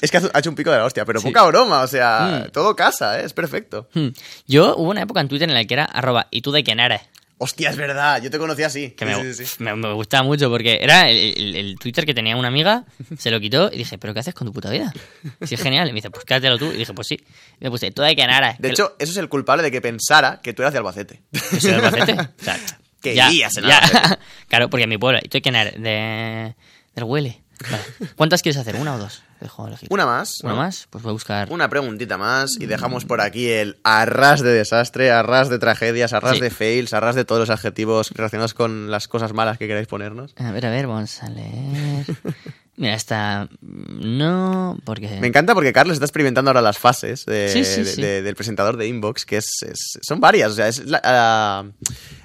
es 0.00 0.10
que 0.10 0.16
ha 0.32 0.38
hecho 0.38 0.50
un 0.50 0.56
pico 0.56 0.70
de 0.70 0.78
la 0.78 0.84
hostia, 0.84 1.04
pero 1.04 1.20
Sí. 1.20 1.26
poca 1.28 1.42
broma, 1.44 1.82
o 1.82 1.86
sea, 1.86 2.44
Mm. 2.46 2.52
todo 2.52 2.74
casa, 2.76 3.20
¿eh? 3.20 3.24
es 3.26 3.32
perfecto. 3.32 3.88
Hmm. 3.94 4.08
Yo 4.46 4.76
hubo 4.76 4.90
una 4.90 5.02
época 5.02 5.20
en 5.20 5.28
Twitter 5.28 5.48
en 5.48 5.54
la 5.54 5.64
que 5.64 5.74
era 5.74 5.84
arroba 5.84 6.26
y 6.30 6.40
tú 6.42 6.52
de 6.52 6.64
quién 6.64 6.80
eres. 6.80 7.02
Hostia, 7.42 7.70
es 7.70 7.76
verdad, 7.76 8.20
yo 8.22 8.30
te 8.30 8.38
conocí 8.38 8.62
así. 8.62 8.90
que 8.90 9.06
me, 9.06 9.32
sí, 9.34 9.46
sí. 9.46 9.54
me- 9.62 9.74
me 9.74 9.92
gustaba 9.94 10.22
mucho 10.22 10.50
porque 10.50 10.78
era 10.82 11.08
el, 11.08 11.16
el- 11.38 11.56
el 11.56 11.78
Twitter 11.78 12.04
que 12.04 12.12
tenía 12.12 12.36
una 12.36 12.48
amiga, 12.48 12.84
se 13.18 13.30
lo 13.30 13.40
quitó 13.40 13.70
y 13.72 13.78
dije, 13.78 13.96
¿pero 13.96 14.12
qué 14.12 14.20
haces 14.20 14.34
con 14.34 14.46
tu 14.46 14.52
puta 14.52 14.68
vida? 14.70 14.92
Si 15.42 15.54
es 15.54 15.62
genial. 15.62 15.88
Y 15.88 15.92
me 15.92 15.96
dice, 15.96 16.10
pues 16.10 16.24
quédatelo 16.26 16.58
tú. 16.58 16.66
Y 16.70 16.76
dije, 16.76 16.92
pues 16.92 17.06
sí. 17.08 17.16
Y 17.58 17.64
me 17.64 17.70
puse, 17.70 17.90
tú 17.92 18.02
de 18.02 18.14
Canara. 18.14 18.56
De 18.58 18.68
hecho, 18.70 18.94
eso 18.98 19.12
es 19.12 19.16
el 19.18 19.28
culpable 19.30 19.62
de 19.62 19.70
que 19.70 19.80
pensara 19.80 20.40
que 20.42 20.52
tú 20.52 20.60
eras 20.62 20.72
de 20.74 20.78
Albacete. 20.80 21.22
¿Yo 21.32 21.60
soy 21.60 21.70
de 21.70 21.76
Albacete? 21.76 22.12
O 22.12 22.44
sea, 22.44 22.58
Que 23.02 23.14
ya- 23.14 23.30
en 23.30 23.38
ya. 23.38 23.48
Albacete. 23.78 24.16
claro, 24.48 24.68
porque 24.68 24.84
en 24.84 24.90
mi 24.90 24.98
pueblo, 24.98 25.20
¿y 25.22 25.28
tú 25.28 25.38
de 25.38 25.42
quién 25.42 25.56
eres? 25.56 25.80
De... 25.82 26.54
Del 26.94 27.04
Huele. 27.04 27.40
Vale. 27.68 27.82
¿Cuántas 28.16 28.42
quieres 28.42 28.58
hacer? 28.60 28.76
¿Una 28.76 28.94
o 28.94 28.98
dos? 28.98 29.22
Dejo 29.40 29.66
elegir. 29.66 29.88
Una 29.90 30.06
más. 30.06 30.40
¿Una 30.42 30.52
¿no? 30.52 30.58
más? 30.60 30.86
Pues 30.90 31.02
voy 31.02 31.10
a 31.10 31.12
buscar. 31.12 31.48
Una 31.50 31.68
preguntita 31.68 32.16
más 32.18 32.52
y 32.58 32.66
dejamos 32.66 33.04
por 33.04 33.20
aquí 33.20 33.48
el 33.50 33.78
arras 33.84 34.40
de 34.40 34.52
desastre, 34.52 35.10
arras 35.10 35.48
de 35.48 35.58
tragedias, 35.58 36.12
arras 36.12 36.34
Sí. 36.36 36.40
de 36.40 36.50
fails, 36.50 36.92
arras 36.94 37.14
de 37.14 37.24
todos 37.24 37.40
los 37.40 37.50
adjetivos 37.50 38.10
relacionados 38.14 38.54
con 38.54 38.90
las 38.90 39.08
cosas 39.08 39.32
malas 39.32 39.58
que 39.58 39.66
queráis 39.66 39.86
ponernos. 39.88 40.34
A 40.36 40.50
ver, 40.52 40.66
a 40.66 40.70
ver, 40.70 40.86
vamos 40.86 41.22
a 41.22 41.28
leer. 41.30 42.06
Mira, 42.80 42.94
esta. 42.94 43.46
No, 43.60 44.78
porque. 44.84 45.06
Me 45.20 45.26
encanta 45.26 45.52
porque 45.52 45.70
Carlos 45.74 45.94
está 45.96 46.06
experimentando 46.06 46.48
ahora 46.50 46.62
las 46.62 46.78
fases 46.78 47.26
de- 47.26 47.50
Sí, 47.50 47.62
sí, 47.62 47.82
de- 47.82 47.84
sí. 47.92 48.00
de- 48.00 48.22
del 48.22 48.34
presentador 48.34 48.78
de 48.78 48.88
Inbox, 48.88 49.26
que 49.26 49.36
es, 49.36 49.50
es- 49.68 49.98
son 50.00 50.18
varias. 50.18 50.52
O 50.52 50.54
sea, 50.54 50.66
es 50.66 50.86
la- 50.86 51.00
ah, 51.04 51.64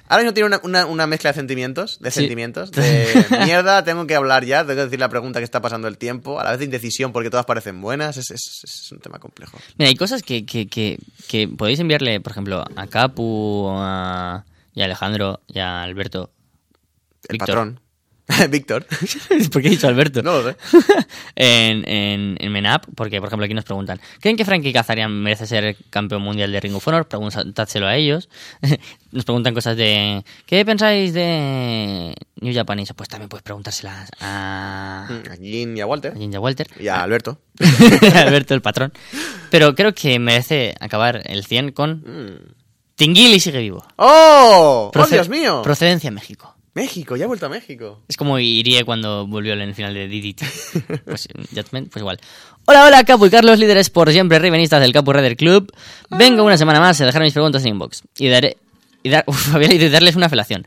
ahora 0.08 0.22
mismo 0.22 0.32
tiene 0.32 0.46
una, 0.46 0.60
una- 0.62 0.86
una 0.86 1.06
mezcla 1.06 1.30
de 1.30 1.34
sentimientos, 1.34 1.98
de 2.00 2.10
sentimientos, 2.10 2.72
de 2.72 3.06
mierda, 3.44 3.84
tengo 3.84 4.06
que 4.06 4.14
hablar 4.14 4.46
ya, 4.46 4.60
tengo 4.64 4.76
que 4.76 4.84
decir 4.84 4.98
la 4.98 5.10
pregunta 5.10 5.40
que 5.40 5.44
está 5.44 5.60
pasando 5.60 5.88
el 5.88 5.98
tiempo, 5.98 6.40
a 6.40 6.44
la 6.44 6.50
vez 6.52 6.60
de 6.60 6.64
indecisión 6.64 7.12
porque 7.12 7.28
todas 7.28 7.44
parecen 7.44 7.82
buenas, 7.82 8.16
es, 8.16 8.30
es- 8.30 8.60
es 8.64 8.92
un 8.92 9.00
tema 9.00 9.18
complejo. 9.18 9.58
Mira, 9.76 9.90
hay 9.90 9.94
cosas 9.96 10.22
que, 10.22 10.46
que, 10.46 10.68
que, 10.68 10.98
que 11.28 11.48
podéis 11.48 11.80
enviarle, 11.80 12.18
por 12.20 12.32
ejemplo, 12.32 12.64
a 12.76 12.86
Capu, 12.86 13.68
a, 13.78 14.46
y 14.74 14.80
a 14.80 14.84
Alejandro, 14.86 15.42
y 15.48 15.58
a 15.58 15.82
Alberto. 15.82 16.32
El 17.28 17.34
Víctor. 17.34 17.46
patrón. 17.48 17.80
Víctor. 18.50 18.86
¿Por 19.52 19.62
qué 19.62 19.68
he 19.68 19.70
dicho 19.70 19.86
Alberto? 19.86 20.22
No 20.22 20.40
lo 20.42 20.50
sé. 20.50 20.56
en, 21.36 21.88
en, 21.88 22.36
en 22.40 22.52
Menap, 22.52 22.84
porque 22.94 23.20
por 23.20 23.28
ejemplo 23.28 23.44
aquí 23.44 23.54
nos 23.54 23.64
preguntan, 23.64 24.00
¿creen 24.20 24.36
que 24.36 24.44
Frankie 24.44 24.72
Kazarian 24.72 25.12
merece 25.22 25.46
ser 25.46 25.76
campeón 25.90 26.22
mundial 26.22 26.50
de 26.50 26.60
Ring 26.60 26.74
of 26.74 26.86
Honor? 26.88 27.06
Preguntádselo 27.06 27.86
a 27.86 27.94
ellos. 27.96 28.28
nos 29.12 29.24
preguntan 29.24 29.54
cosas 29.54 29.76
de, 29.76 30.24
¿qué 30.46 30.64
pensáis 30.64 31.12
de 31.14 32.14
New 32.40 32.52
Japanese? 32.54 32.94
Pues 32.94 33.08
también 33.08 33.28
puedes 33.28 33.42
preguntárselas 33.44 34.10
a, 34.20 35.06
A 35.08 35.36
Jin 35.36 35.76
y 35.76 35.80
a 35.80 35.86
Walter. 35.86 36.12
a 36.12 36.16
Jinja 36.18 36.40
Walter. 36.40 36.66
Y 36.80 36.88
a 36.88 37.02
Alberto. 37.02 37.38
Alberto 38.14 38.54
el 38.54 38.60
patrón. 38.62 38.92
Pero 39.50 39.74
creo 39.74 39.94
que 39.94 40.18
merece 40.18 40.74
acabar 40.80 41.22
el 41.26 41.44
100 41.44 41.70
con 41.72 41.86
Mm. 42.06 42.54
Tinguili 42.96 43.38
sigue 43.40 43.60
vivo. 43.60 43.84
¡Oh! 43.96 44.88
¡Oh, 44.88 44.90
Proce- 44.92 45.10
Dios 45.12 45.28
mío! 45.28 45.60
Procedencia 45.62 46.10
México. 46.10 46.55
México, 46.76 47.16
ya 47.16 47.24
ha 47.24 47.26
vuelto 47.26 47.46
a 47.46 47.48
México. 47.48 48.02
Es 48.06 48.18
como 48.18 48.38
Irie 48.38 48.84
cuando 48.84 49.26
volvió 49.26 49.54
en 49.54 49.62
el 49.62 49.74
final 49.74 49.94
de 49.94 50.08
DDT. 50.08 50.42
Pues, 51.06 51.26
Judgment, 51.54 51.90
pues 51.90 52.02
igual. 52.02 52.20
Hola, 52.66 52.84
hola, 52.84 53.02
Capu 53.04 53.24
y 53.24 53.30
Carlos, 53.30 53.58
líderes 53.58 53.88
por 53.88 54.12
siempre 54.12 54.38
rivenistas 54.38 54.82
del 54.82 54.92
Capu 54.92 55.10
Raider 55.10 55.38
Club. 55.38 55.72
Vengo 56.10 56.44
una 56.44 56.58
semana 56.58 56.78
más 56.78 57.00
a 57.00 57.06
dejar 57.06 57.22
mis 57.22 57.32
preguntas 57.32 57.62
en 57.62 57.70
inbox. 57.70 58.02
Y 58.18 58.28
daré... 58.28 58.58
Y, 59.02 59.08
dar, 59.08 59.24
uf, 59.26 59.54
había 59.54 59.68
leído 59.68 59.86
y 59.86 59.88
darles 59.88 60.16
una 60.16 60.28
felación. 60.28 60.66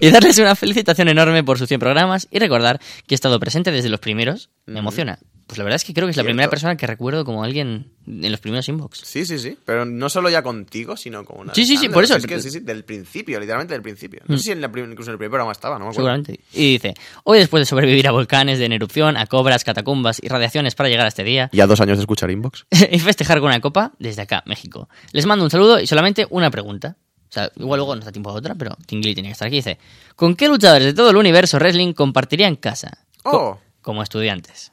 Y, 0.00 0.06
y 0.06 0.10
darles 0.10 0.38
una 0.38 0.56
felicitación 0.56 1.08
enorme 1.08 1.44
por 1.44 1.58
sus 1.58 1.68
100 1.68 1.78
programas 1.78 2.26
y 2.30 2.38
recordar 2.38 2.80
que 3.06 3.14
he 3.14 3.16
estado 3.16 3.38
presente 3.38 3.70
desde 3.70 3.90
los 3.90 4.00
primeros. 4.00 4.48
Me 4.64 4.78
emociona. 4.78 5.18
Pues 5.46 5.58
la 5.58 5.64
verdad 5.64 5.76
es 5.76 5.84
que 5.84 5.94
creo 5.94 6.08
que 6.08 6.10
es 6.10 6.16
la 6.16 6.22
Cierto. 6.22 6.32
primera 6.34 6.50
persona 6.50 6.76
que 6.76 6.88
recuerdo 6.88 7.24
como 7.24 7.44
alguien 7.44 7.92
en 8.04 8.30
los 8.32 8.40
primeros 8.40 8.68
inbox. 8.68 9.02
Sí, 9.04 9.24
sí, 9.24 9.38
sí. 9.38 9.56
Pero 9.64 9.84
no 9.84 10.08
solo 10.08 10.28
ya 10.28 10.42
contigo, 10.42 10.96
sino 10.96 11.24
con 11.24 11.38
una. 11.38 11.54
Sí, 11.54 11.64
sí, 11.64 11.76
sí, 11.76 11.88
por 11.88 12.02
eso. 12.02 12.14
Mm. 12.14 12.16
Es 12.16 12.26
que 12.26 12.40
sí, 12.40 12.50
sí, 12.50 12.60
del 12.60 12.84
principio, 12.84 13.38
literalmente 13.38 13.72
del 13.72 13.82
principio. 13.82 14.22
No 14.26 14.36
sé 14.38 14.42
si 14.42 14.50
en 14.50 14.60
la 14.60 14.66
incluso 14.66 15.10
en 15.10 15.12
el 15.12 15.18
primer 15.18 15.30
programa 15.30 15.52
estaba, 15.52 15.78
no 15.78 15.84
me 15.84 15.90
acuerdo. 15.90 15.98
Seguramente. 16.00 16.40
Y 16.52 16.72
dice, 16.72 16.94
hoy 17.22 17.38
después 17.38 17.60
de 17.60 17.66
sobrevivir 17.66 18.08
a 18.08 18.10
volcanes, 18.10 18.58
de 18.58 18.64
en 18.64 18.72
erupción, 18.72 19.16
a 19.16 19.26
cobras, 19.26 19.62
catacumbas 19.62 20.20
y 20.20 20.26
radiaciones 20.26 20.74
para 20.74 20.88
llegar 20.88 21.04
a 21.04 21.08
este 21.10 21.22
día, 21.22 21.48
Ya 21.52 21.68
dos 21.68 21.80
años 21.80 21.98
de 21.98 22.02
escuchar 22.02 22.28
Inbox. 22.32 22.66
y 22.90 22.98
festejar 22.98 23.38
con 23.38 23.46
una 23.50 23.60
copa 23.60 23.92
desde 24.00 24.22
acá, 24.22 24.42
México. 24.46 24.88
Les 25.12 25.26
mando 25.26 25.44
un 25.44 25.50
saludo 25.52 25.78
y 25.78 25.86
solamente 25.86 26.26
una 26.30 26.50
pregunta. 26.50 26.96
O 27.28 27.32
sea, 27.32 27.52
igual 27.56 27.78
luego 27.78 27.94
nos 27.94 28.04
da 28.04 28.10
tiempo 28.10 28.30
a 28.30 28.32
otra, 28.32 28.56
pero 28.56 28.76
Tingly 28.86 29.14
tiene 29.14 29.28
que 29.28 29.32
estar 29.34 29.46
aquí. 29.46 29.56
Dice, 29.56 29.78
¿con 30.16 30.34
qué 30.34 30.48
luchadores 30.48 30.86
de 30.86 30.94
todo 30.94 31.10
el 31.10 31.16
universo 31.16 31.58
wrestling 31.58 31.92
compartirían 31.92 32.56
casa? 32.56 32.98
Co- 33.22 33.36
Oh. 33.36 33.60
como 33.80 34.02
estudiantes. 34.02 34.72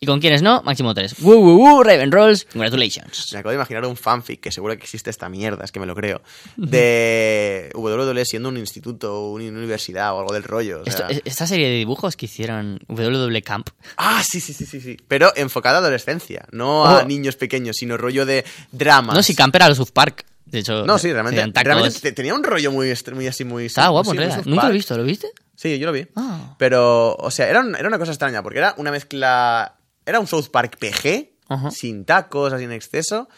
Y 0.00 0.06
con 0.06 0.20
quienes 0.20 0.42
no, 0.42 0.60
máximo 0.62 0.92
tres. 0.94 1.14
Woo, 1.20 1.36
woo, 1.38 1.56
woo, 1.56 1.82
Raven 1.82 2.12
Rolls, 2.12 2.44
congratulations. 2.52 3.32
Me 3.32 3.38
acabo 3.38 3.50
de 3.50 3.56
imaginar 3.56 3.84
un 3.86 3.96
fanfic, 3.96 4.40
que 4.40 4.50
seguro 4.52 4.76
que 4.76 4.82
existe 4.82 5.08
esta 5.08 5.28
mierda, 5.28 5.64
es 5.64 5.72
que 5.72 5.80
me 5.80 5.86
lo 5.86 5.94
creo, 5.94 6.20
de 6.56 7.70
WWE 7.74 8.24
siendo 8.24 8.48
un 8.48 8.56
instituto, 8.56 9.30
una 9.30 9.44
universidad 9.48 10.14
o 10.14 10.20
algo 10.20 10.32
del 10.32 10.42
rollo. 10.42 10.82
o 10.86 10.90
sea. 10.90 11.06
Esto- 11.08 11.22
esta 11.24 11.46
serie 11.46 11.68
de 11.68 11.76
dibujos 11.76 12.16
que 12.16 12.26
hicieron 12.26 12.80
WWE 12.88 13.42
Camp, 13.42 13.68
Ah, 13.96 14.22
sí, 14.28 14.40
sí, 14.40 14.52
sí, 14.52 14.66
sí, 14.66 14.80
sí. 14.80 14.96
Pero 15.08 15.32
enfocada 15.36 15.76
a 15.78 15.80
adolescencia, 15.80 16.46
no 16.52 16.84
a 16.86 16.98
Oh. 17.02 17.04
niños 17.06 17.36
pequeños, 17.36 17.76
sino 17.76 17.96
rollo 17.96 18.26
de 18.26 18.44
dramas. 18.72 19.16
no, 19.16 19.22
si 19.22 19.34
Camp 19.34 19.54
era 19.54 19.68
los 19.68 19.78
South 19.78 19.90
Park. 19.92 20.24
De 20.44 20.60
hecho, 20.60 20.84
No, 20.86 20.98
sí, 20.98 21.12
realmente, 21.12 21.50
realmente 21.64 21.98
te- 22.00 22.12
tenía 22.12 22.34
un 22.34 22.44
rollo 22.44 22.70
muy, 22.70 22.92
muy 23.14 23.26
así, 23.26 23.44
muy... 23.44 23.66
Estaba 23.66 23.88
guapo, 23.88 24.10
sí, 24.10 24.16
en 24.16 24.22
realidad. 24.22 24.42
Nunca 24.44 24.64
lo 24.64 24.70
he 24.70 24.72
visto, 24.74 24.96
¿lo 24.96 25.02
viste? 25.02 25.28
Sí, 25.56 25.78
yo 25.78 25.86
lo 25.86 25.92
vi. 25.92 26.06
Ah. 26.14 26.54
Pero, 26.58 27.14
o 27.16 27.30
sea, 27.30 27.48
era, 27.48 27.60
un- 27.60 27.74
era 27.74 27.88
una 27.88 27.98
cosa 27.98 28.12
extraña, 28.12 28.42
porque 28.42 28.58
era 28.58 28.74
una 28.76 28.90
mezcla... 28.92 29.74
Era 30.06 30.20
un 30.20 30.26
South 30.26 30.48
Park 30.50 30.78
PG, 30.78 31.30
Ajá. 31.48 31.70
sin 31.70 32.04
tacos, 32.04 32.52
así 32.52 32.64
en 32.64 32.72
exceso. 32.72 33.28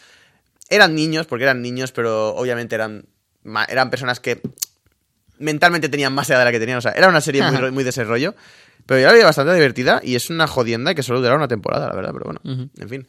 Eran 0.69 0.95
niños, 0.95 1.27
porque 1.27 1.43
eran 1.43 1.61
niños, 1.61 1.91
pero 1.91 2.35
obviamente 2.35 2.75
eran, 2.75 3.05
eran 3.69 3.89
personas 3.89 4.19
que 4.19 4.41
mentalmente 5.39 5.89
tenían 5.89 6.13
más 6.13 6.29
edad 6.29 6.39
de 6.39 6.45
la 6.45 6.51
que 6.51 6.59
tenían. 6.59 6.77
O 6.77 6.81
sea, 6.81 6.91
era 6.91 7.07
una 7.07 7.21
serie 7.21 7.43
muy, 7.49 7.71
muy 7.71 7.83
de 7.83 7.91
ese 7.91 8.03
rollo. 8.03 8.35
Pero 8.85 9.01
yo 9.01 9.07
la 9.07 9.13
vi 9.13 9.21
bastante 9.21 9.53
divertida 9.53 9.99
y 10.01 10.15
es 10.15 10.29
una 10.29 10.47
jodienda 10.47 10.95
que 10.95 11.03
solo 11.03 11.19
durará 11.19 11.35
una 11.35 11.49
temporada, 11.49 11.89
la 11.89 11.95
verdad, 11.95 12.11
pero 12.13 12.25
bueno. 12.25 12.69
En 12.77 12.89
fin. 12.89 13.07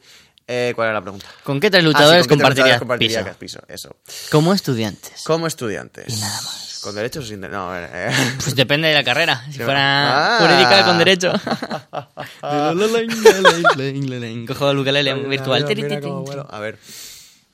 Eh, 0.51 0.71
¿Cuál 0.75 0.87
era 0.87 0.93
la 0.95 1.01
pregunta? 1.01 1.27
¿Con 1.43 1.59
qué 1.59 1.69
tres 1.69 1.81
Ah, 1.81 1.83
sí, 1.83 1.85
luchadores 1.93 2.27
¿con 2.27 2.39
qué 2.39 2.43
tres 2.43 2.79
compartirías 2.79 3.21
luchadores 3.21 3.37
piso? 3.37 3.59
piso? 3.59 3.71
Eso. 3.71 3.95
Como 4.31 4.51
estudiantes. 4.53 5.23
Como 5.23 5.45
estudiantes. 5.45 6.05
Y 6.11 6.19
nada 6.19 6.41
más. 6.41 6.79
¿Con 6.81 6.95
derechos 6.95 7.25
o 7.25 7.27
sin 7.27 7.41
derechos? 7.41 7.59
No, 7.59 7.71
a 7.71 7.79
ver, 7.79 7.89
eh. 7.93 8.11
Pues 8.43 8.55
depende 8.55 8.87
de 8.87 8.95
la 8.95 9.03
carrera. 9.03 9.43
Si 9.45 9.53
Sí, 9.57 9.63
fuera 9.63 10.37
ah. 10.37 10.39
jurídica 10.39 10.85
con 10.85 10.97
derecho. 10.97 11.33
Cojo 14.47 14.71
el 14.71 14.79
ukelele 14.79 15.13
virtual. 15.13 15.65
Vuelo. 16.25 16.47
A 16.49 16.59
ver. 16.59 16.79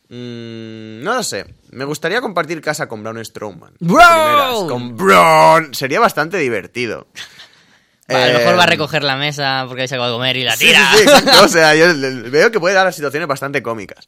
Mm, 0.07 1.01
no 1.03 1.15
lo 1.15 1.23
sé. 1.23 1.47
Me 1.72 1.84
gustaría 1.84 2.22
compartir 2.22 2.61
casa 2.61 2.88
con 2.88 3.01
Braun 3.01 3.26
Strowman. 3.26 3.73
¡Bro! 3.80 3.97
Primeras, 3.97 4.69
Con 4.69 4.95
Braun. 4.95 5.73
Sería 5.73 5.99
bastante 5.99 6.38
divertido. 6.38 7.07
A 8.07 8.27
lo 8.27 8.34
mejor 8.40 8.53
Eh, 8.53 8.57
va 8.57 8.64
a 8.64 8.68
recoger 8.68 9.03
la 9.03 9.15
mesa 9.15 9.64
porque 9.68 9.82
habéis 9.82 9.91
acabado 9.94 10.14
de 10.14 10.18
comer 10.18 10.38
y 10.38 10.44
la 10.44 10.56
tira. 10.57 10.91
sí, 10.91 10.98
sí, 10.99 11.03
exacto. 11.03 11.44
O 11.44 11.48
sea, 11.48 11.73
yo 11.76 11.88
veo 12.30 12.52
que 12.52 12.60
puede 12.60 12.76
dar 12.76 12.91
situaciones 12.94 13.27
bastante 13.27 13.64
cómicas. 13.64 14.07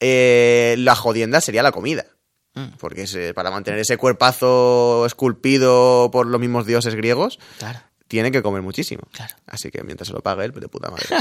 Eh, 0.00 0.76
la 0.78 0.94
jodienda 0.94 1.40
sería 1.40 1.62
la 1.62 1.72
comida. 1.72 2.06
Mm. 2.54 2.76
Porque 2.78 3.02
ese- 3.02 3.34
para 3.34 3.50
mantener 3.50 3.80
ese 3.80 3.96
cuerpazo 3.98 5.04
esculpido 5.06 6.08
por 6.10 6.26
los 6.26 6.40
mismos 6.40 6.66
dioses 6.66 6.94
griegos, 6.94 7.38
Claro. 7.58 7.80
Tiene 8.08 8.32
que 8.32 8.42
comer 8.42 8.62
muchísimo. 8.62 9.02
Claro. 9.12 9.34
Así 9.46 9.70
que 9.70 9.82
mientras 9.84 10.08
se 10.08 10.14
lo 10.14 10.20
pague 10.22 10.44
él, 10.44 10.52
pues 10.52 10.62
de 10.62 10.68
puta 10.68 10.90
madre. 10.90 11.06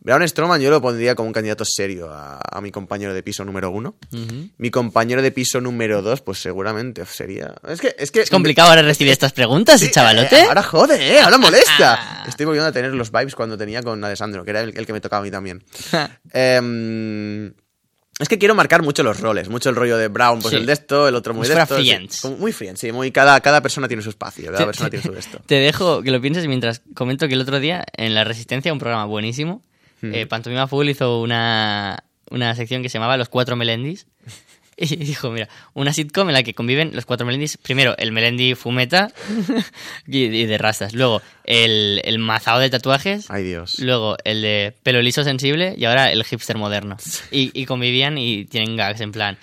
Braun 0.00 0.28
Strowman 0.28 0.60
yo 0.60 0.68
lo 0.70 0.82
pondría 0.82 1.14
como 1.14 1.28
un 1.28 1.32
candidato 1.32 1.64
serio 1.64 2.10
a, 2.12 2.38
a 2.38 2.60
mi 2.60 2.70
compañero 2.70 3.14
de 3.14 3.22
piso 3.22 3.42
número 3.42 3.70
uno. 3.70 3.96
Mi 4.58 4.70
compañero 4.70 5.22
de 5.22 5.30
piso 5.32 5.62
número 5.62 6.02
dos, 6.02 6.20
pues 6.20 6.38
seguramente 6.40 7.06
sería... 7.06 7.54
Es 7.66 7.80
que... 7.80 7.96
Es, 7.98 8.10
que, 8.10 8.20
Es 8.20 8.28
complicado 8.28 8.68
ahora 8.68 8.82
recibir 8.82 9.12
estas 9.12 9.32
preguntas, 9.32 9.80
Sí, 9.80 9.86
¿eh, 9.86 9.90
chavalote? 9.90 10.40
eh, 10.40 10.44
ahora 10.46 10.62
jode, 10.62 11.14
¿eh? 11.14 11.20
Ahora 11.22 11.38
molesta. 11.38 12.24
Estoy 12.28 12.44
volviendo 12.44 12.68
a 12.68 12.72
tener 12.72 12.92
los 12.92 13.10
vibes 13.10 13.34
cuando 13.34 13.56
tenía 13.56 13.82
con 13.82 14.04
Alessandro, 14.04 14.44
que 14.44 14.50
era 14.50 14.60
el, 14.60 14.76
el 14.76 14.84
que 14.84 14.92
me 14.92 15.00
tocaba 15.00 15.20
a 15.22 15.24
mí 15.24 15.30
también. 15.30 15.64
es 18.18 18.28
que 18.28 18.38
quiero 18.38 18.54
marcar 18.54 18.82
mucho 18.82 19.02
los 19.02 19.20
roles, 19.20 19.48
mucho 19.48 19.70
el 19.70 19.76
rollo 19.76 19.96
de 19.96 20.08
Brown, 20.08 20.40
pues 20.40 20.50
Sí. 20.52 20.56
el 20.56 20.66
de 20.66 20.72
esto, 20.72 21.08
el 21.08 21.14
otro 21.14 21.34
muy 21.34 21.48
de 21.48 21.54
esto. 21.54 21.74
friends. 21.76 22.24
Muy 22.38 22.52
friends, 22.52 22.80
sí, 22.80 22.92
muy, 22.92 23.10
cada, 23.10 23.40
cada 23.40 23.60
persona 23.60 23.88
tiene 23.88 24.02
su 24.02 24.10
espacio, 24.10 24.52
cada 24.52 24.66
persona 24.66 24.90
tiene 24.90 25.04
su 25.04 25.12
de 25.12 25.18
esto. 25.20 25.40
Te 25.46 25.56
dejo 25.56 26.02
que 26.02 26.10
lo 26.10 26.20
pienses 26.20 26.46
mientras 26.46 26.82
comento 26.94 27.26
que 27.28 27.34
el 27.34 27.40
otro 27.40 27.58
día 27.60 27.84
en 27.96 28.14
La 28.14 28.24
Resistencia, 28.24 28.72
un 28.72 28.78
programa 28.78 29.04
buenísimo, 29.06 29.62
Hmm. 30.00 30.12
eh, 30.14 30.26
Pantomima 30.26 30.66
Full 30.68 30.88
hizo 30.90 31.20
una, 31.22 32.04
una 32.30 32.54
sección 32.56 32.82
que 32.82 32.88
se 32.88 32.94
llamaba 32.98 33.16
Los 33.16 33.28
Cuatro 33.28 33.56
Melendis. 33.56 34.06
Y 34.94 34.96
dijo, 34.96 35.30
mira, 35.30 35.48
una 35.74 35.92
sitcom 35.92 36.28
en 36.28 36.34
la 36.34 36.42
que 36.42 36.54
conviven 36.54 36.90
los 36.94 37.06
cuatro 37.06 37.24
melendis. 37.26 37.56
Primero, 37.58 37.96
el 37.98 38.12
melendi 38.12 38.54
fumeta 38.54 39.10
y, 40.06 40.24
y 40.24 40.46
de 40.46 40.58
rastas. 40.58 40.92
Luego, 40.94 41.22
el, 41.44 42.00
el 42.04 42.18
mazao 42.18 42.58
de 42.58 42.70
tatuajes. 42.70 43.30
Ay, 43.30 43.44
Dios. 43.44 43.78
Luego, 43.78 44.16
el 44.24 44.42
de 44.42 44.74
pelo 44.82 45.00
liso 45.02 45.22
sensible. 45.24 45.74
Y 45.76 45.84
ahora, 45.84 46.10
el 46.10 46.24
hipster 46.24 46.56
moderno. 46.58 46.96
Y, 47.30 47.50
y 47.58 47.66
convivían 47.66 48.18
y 48.18 48.44
tienen 48.46 48.76
gags 48.76 49.00
en 49.00 49.12
plan... 49.12 49.38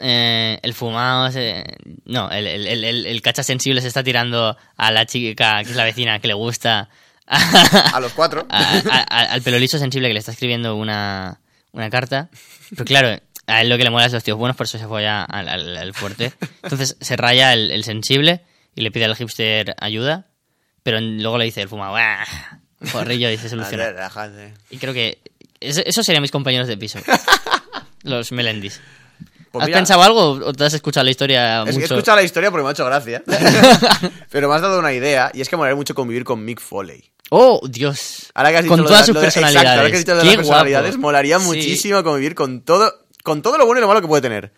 eh, 0.00 0.58
el 0.62 0.74
fumado... 0.74 1.30
se- 1.32 1.64
no, 2.04 2.30
el, 2.30 2.46
el, 2.46 2.84
el, 3.06 3.22
cacha 3.22 3.42
sensible 3.42 3.80
se 3.80 3.88
está 3.88 4.02
tirando 4.04 4.56
a 4.76 4.92
la 4.92 5.06
chica 5.06 5.62
que 5.64 5.70
es 5.70 5.76
la 5.76 5.84
vecina 5.84 6.18
que 6.20 6.28
le 6.28 6.34
gusta... 6.34 6.88
A 7.28 8.00
los 8.00 8.12
cuatro. 8.14 8.46
a- 8.48 8.78
a- 8.90 9.00
a- 9.00 9.32
al 9.32 9.42
pelo 9.42 9.58
liso 9.58 9.78
sensible 9.78 10.08
que 10.08 10.14
le 10.14 10.20
está 10.20 10.32
escribiendo 10.32 10.76
una, 10.76 11.40
una 11.72 11.90
carta. 11.90 12.30
Pero 12.70 12.84
claro, 12.86 13.20
a 13.48 13.60
él 13.62 13.68
lo 13.68 13.76
que 13.76 13.84
le 13.84 13.90
mola 13.90 14.06
es 14.06 14.12
los 14.12 14.22
tíos 14.22 14.38
buenos, 14.38 14.56
por 14.56 14.66
eso 14.66 14.78
se 14.78 14.86
folla 14.86 15.24
al, 15.24 15.48
al- 15.48 15.76
al 15.76 15.94
fuerte. 15.94 16.32
Entonces 16.62 16.96
se 17.00 17.16
raya 17.16 17.52
el, 17.52 17.70
el 17.72 17.82
sensible 17.82 18.42
y 18.74 18.82
le 18.82 18.90
pide 18.92 19.06
al 19.06 19.16
hipster 19.16 19.74
ayuda. 19.80 20.26
Pero 20.84 21.00
luego 21.00 21.36
le 21.38 21.44
dice 21.46 21.60
el 21.62 21.68
fumado. 21.68 21.96
Porrillo, 22.92 23.30
y 23.30 23.36
se 23.36 23.48
soluciona. 23.50 23.92
Y 24.70 24.78
creo 24.78 24.94
que 24.94 25.18
eso, 25.60 25.82
esos 25.84 26.06
serían 26.06 26.22
mis 26.22 26.30
compañeros 26.30 26.68
de 26.68 26.76
piso. 26.76 27.00
Los 28.02 28.30
Melendis. 28.32 28.80
Pues 29.50 29.62
¿Has 29.62 29.68
mira, 29.68 29.78
pensado 29.78 30.02
algo 30.02 30.20
o 30.46 30.52
te 30.52 30.64
has 30.64 30.74
escuchado 30.74 31.04
la 31.04 31.10
historia 31.10 31.62
Es 31.66 31.74
que 31.74 31.80
he 31.80 31.84
escuchado 31.84 32.16
la 32.16 32.22
historia 32.22 32.50
porque 32.50 32.62
me 32.62 32.68
ha 32.68 32.72
hecho 32.72 32.84
gracia. 32.84 33.22
Pero 34.30 34.48
me 34.48 34.54
has 34.54 34.60
dado 34.62 34.78
una 34.78 34.92
idea 34.92 35.30
y 35.32 35.40
es 35.40 35.48
que 35.48 35.56
molaría 35.56 35.74
mucho 35.74 35.94
convivir 35.94 36.24
con 36.24 36.44
Mick 36.44 36.60
Foley. 36.60 37.10
Oh, 37.30 37.60
Dios. 37.68 38.30
Ahora 38.34 38.50
que 38.50 38.56
has 38.58 38.64
dicho 38.64 38.76
con 38.76 38.84
todas 38.86 39.06
sus 39.06 39.14
de- 39.14 39.24
exacto, 39.26 39.40
personalidades. 39.46 39.78
ahora 39.78 39.90
que 39.90 39.96
has 39.96 40.04
dicho 40.04 40.16
de 40.16 40.22
Qué 40.22 40.26
las 40.28 40.36
personalidades, 40.36 40.90
guapo. 40.92 41.00
molaría 41.02 41.38
Sí. 41.40 41.46
muchísimo 41.46 42.02
convivir 42.04 42.34
con 42.34 42.60
todo, 42.62 42.92
con 43.28 43.42
todo 43.42 43.56
lo 43.58 43.66
bueno 43.66 43.78
y 43.78 43.82
lo 43.82 43.88
malo 43.88 44.00
que 44.00 44.08
puede 44.08 44.22
tener. 44.22 44.52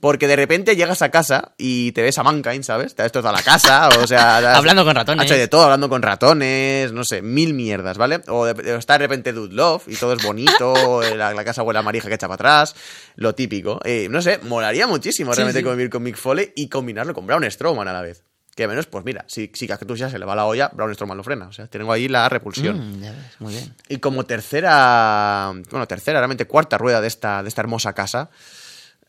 Porque 0.00 0.28
de 0.28 0.36
repente 0.36 0.76
llegas 0.76 1.02
a 1.02 1.10
casa 1.10 1.52
y 1.58 1.92
te 1.92 2.02
ves 2.02 2.18
a 2.18 2.22
Mankind, 2.22 2.62
¿sabes? 2.62 2.94
Te 2.94 3.02
ha 3.02 3.04
destrozado 3.04 3.34
la 3.34 3.42
casa, 3.42 3.88
o 3.88 4.06
sea... 4.06 4.36
has- 4.52 4.58
Hablando 4.58 4.84
con 4.84 4.94
ratones. 4.94 5.22
Ha 5.22 5.24
hecho 5.26 5.34
de 5.36 5.48
todo, 5.48 5.62
hablando 5.64 5.88
con 5.88 6.02
ratones, 6.02 6.92
no 6.92 7.02
sé, 7.04 7.22
mil 7.22 7.54
mierdas, 7.54 7.98
¿vale? 7.98 8.20
O 8.28 8.44
de- 8.46 8.76
está 8.78 8.94
de 8.94 8.98
repente 9.00 9.32
Dude 9.32 9.54
Love 9.54 9.88
y 9.88 9.96
todo 9.96 10.12
es 10.12 10.22
bonito, 10.22 11.00
la, 11.16 11.32
la 11.34 11.44
casa 11.44 11.62
huele 11.62 11.78
a 11.78 11.82
marija 11.82 12.08
que 12.08 12.14
echa 12.14 12.28
para 12.28 12.34
atrás, 12.34 12.76
lo 13.16 13.34
típico. 13.34 13.80
Eh, 13.84 14.08
no 14.10 14.22
sé, 14.22 14.38
molaría 14.42 14.86
muchísimo 14.86 15.32
Sí, 15.32 15.36
realmente 15.38 15.60
sí. 15.60 15.64
convivir 15.64 15.90
con 15.90 16.02
Mick 16.02 16.16
Foley 16.16 16.52
y 16.54 16.68
combinarlo 16.68 17.14
con 17.14 17.26
Braun 17.26 17.50
Strowman 17.50 17.88
a 17.88 17.92
la 17.92 18.02
vez. 18.02 18.22
Que 18.54 18.66
menos, 18.66 18.86
pues 18.86 19.04
mira, 19.04 19.24
si, 19.28 19.50
si 19.54 19.66
Cactus 19.66 19.98
ya 19.98 20.10
se 20.10 20.18
le 20.18 20.26
va 20.26 20.34
la 20.34 20.44
olla, 20.44 20.70
Braun 20.72 20.94
Strowman 20.94 21.16
lo 21.16 21.22
frena. 21.22 21.46
O 21.46 21.52
sea, 21.52 21.66
tengo 21.66 21.92
ahí 21.92 22.08
la 22.08 22.28
repulsión. 22.28 22.98
Mm, 22.98 23.02
ya 23.02 23.12
ves, 23.12 23.40
muy 23.40 23.52
bien. 23.52 23.74
Y 23.88 23.98
como 23.98 24.24
tercera, 24.24 25.52
bueno, 25.70 25.86
tercera, 25.86 26.18
realmente 26.18 26.46
cuarta 26.46 26.76
rueda 26.76 27.00
de 27.00 27.08
esta, 27.08 27.42
de 27.42 27.48
esta 27.48 27.62
hermosa 27.62 27.92
casa, 27.92 28.28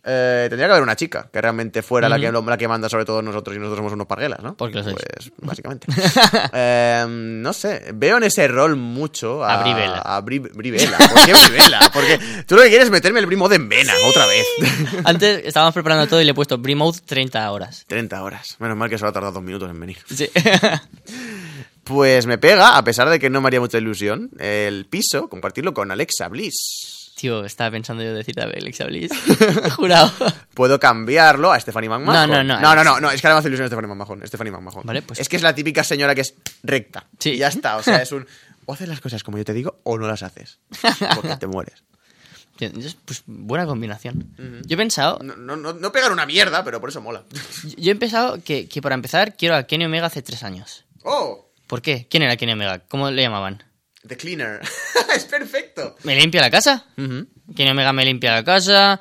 eh, 0.03 0.47
tendría 0.49 0.67
que 0.67 0.71
haber 0.71 0.83
una 0.83 0.95
chica 0.95 1.29
que 1.31 1.41
realmente 1.41 1.81
fuera 1.81 2.09
la, 2.09 2.19
que, 2.19 2.31
la 2.31 2.57
que 2.57 2.67
manda 2.67 2.89
sobre 2.89 3.05
todos 3.05 3.23
nosotros 3.23 3.55
y 3.55 3.59
nosotros 3.59 3.77
somos 3.77 3.93
unos 3.93 4.07
parguelas, 4.07 4.41
¿no? 4.41 4.55
Porque 4.57 4.83
sois. 4.83 4.95
Pues, 4.95 5.31
básicamente. 5.37 5.87
Eh, 6.53 7.05
no 7.07 7.53
sé, 7.53 7.91
veo 7.93 8.17
en 8.17 8.23
ese 8.23 8.47
rol 8.47 8.75
mucho 8.75 9.43
a... 9.43 9.59
A 9.59 9.61
Brie 9.61 9.73
Bella. 9.75 9.99
A 9.99 10.21
Brie 10.21 10.39
Bella. 10.39 10.97
¿Por 10.97 11.25
qué 11.25 11.33
Brie 11.33 11.61
Bella? 11.61 11.79
Porque 11.93 12.19
tú 12.47 12.55
lo 12.55 12.63
que 12.63 12.69
quieres 12.69 12.85
es 12.85 12.91
meterme 12.91 13.19
el 13.19 13.27
primo 13.27 13.47
de 13.47 13.61
en 13.61 13.69
vena 13.69 13.93
otra 14.07 14.25
vez. 14.25 14.45
Antes 15.05 15.45
estábamos 15.45 15.73
preparando 15.73 16.07
todo 16.07 16.21
y 16.21 16.25
le 16.25 16.31
he 16.31 16.33
puesto 16.33 16.57
Brimouth 16.57 17.01
30 17.05 17.51
horas. 17.51 17.85
30 17.87 18.23
horas. 18.23 18.55
Menos 18.59 18.77
mal 18.77 18.89
que 18.89 18.97
solo 18.97 19.09
ha 19.09 19.13
tardado 19.13 19.33
dos 19.33 19.43
minutos 19.43 19.69
en 19.69 19.79
venir. 19.79 19.97
Sí. 20.13 20.29
Pues 21.83 22.27
me 22.27 22.37
pega, 22.37 22.77
a 22.77 22.83
pesar 22.83 23.09
de 23.09 23.19
que 23.19 23.29
no 23.31 23.41
me 23.41 23.47
haría 23.47 23.59
mucha 23.59 23.79
ilusión, 23.79 24.29
el 24.37 24.85
piso, 24.85 25.27
compartirlo 25.27 25.73
con 25.73 25.89
Alexa 25.91 26.27
Bliss. 26.27 27.00
Tío, 27.21 27.45
estaba 27.45 27.69
pensando 27.69 28.01
yo 28.03 28.15
decir 28.15 28.39
a 28.39 28.45
Alexa 28.45 28.85
Bliss. 28.85 29.11
Jurado. 29.75 30.11
Puedo 30.55 30.79
cambiarlo 30.79 31.51
a 31.51 31.59
Stephanie 31.59 31.87
McMahon. 31.87 32.15
No, 32.15 32.25
no, 32.25 32.43
no, 32.43 32.59
No, 32.59 32.73
no, 32.75 32.83
no, 32.83 32.99
no, 32.99 33.11
es 33.11 33.21
que 33.21 33.27
ahora 33.27 33.35
me 33.35 33.39
hace 33.41 33.49
ilusión 33.49 33.67
Stephanie 33.67 33.87
McMahon. 33.93 34.25
Stephanie 34.25 34.51
McMahon. 34.51 34.81
Vale, 34.85 35.03
pues- 35.03 35.19
Es 35.19 35.29
que 35.29 35.35
es 35.35 35.43
la 35.43 35.53
típica 35.53 35.83
señora 35.83 36.15
que 36.15 36.21
es 36.21 36.33
recta. 36.63 37.05
Sí. 37.19 37.33
Y 37.33 37.37
ya 37.37 37.49
está, 37.49 37.77
o 37.77 37.83
sea, 37.83 37.97
es 38.01 38.11
un... 38.11 38.25
O 38.65 38.73
haces 38.73 38.87
las 38.87 39.01
cosas 39.01 39.23
como 39.23 39.37
yo 39.37 39.45
te 39.45 39.53
digo 39.53 39.81
o 39.83 39.99
no 39.99 40.07
las 40.07 40.23
haces. 40.23 40.57
Porque 41.15 41.35
te 41.37 41.45
mueres. 41.45 41.83
Pues 43.05 43.21
buena 43.27 43.67
combinación. 43.67 44.33
Yo 44.65 44.73
he 44.73 44.77
pensado, 44.77 45.19
No, 45.21 45.35
no, 45.35 45.55
no, 45.55 45.73
no 45.73 45.91
pegar 45.91 46.11
una 46.11 46.25
mierda, 46.25 46.63
pero 46.63 46.79
por 46.79 46.89
eso 46.89 47.01
mola. 47.01 47.23
yo 47.77 47.91
he 47.91 47.95
pensado 47.95 48.41
que, 48.43 48.67
que 48.67 48.81
para 48.81 48.95
empezar 48.95 49.35
quiero 49.35 49.55
a 49.55 49.63
Kenny 49.63 49.85
Omega 49.85 50.07
hace 50.07 50.23
tres 50.23 50.41
años. 50.41 50.85
¡Oh! 51.03 51.51
¿Por 51.67 51.81
qué? 51.83 52.07
¿Quién 52.09 52.23
era 52.23 52.35
Kenny 52.37 52.53
Omega? 52.53 52.79
¿Cómo 52.87 53.09
le 53.11 53.21
llamaban? 53.21 53.63
The 54.07 54.17
Cleaner. 54.17 54.61
es 55.15 55.25
perfecto. 55.25 55.95
¿Me 56.03 56.15
limpia 56.15 56.41
la 56.41 56.49
casa? 56.49 56.85
Kenny 56.95 57.71
Omega 57.71 57.93
me 57.93 58.05
limpia 58.05 58.31
la 58.31 58.43
casa. 58.43 58.99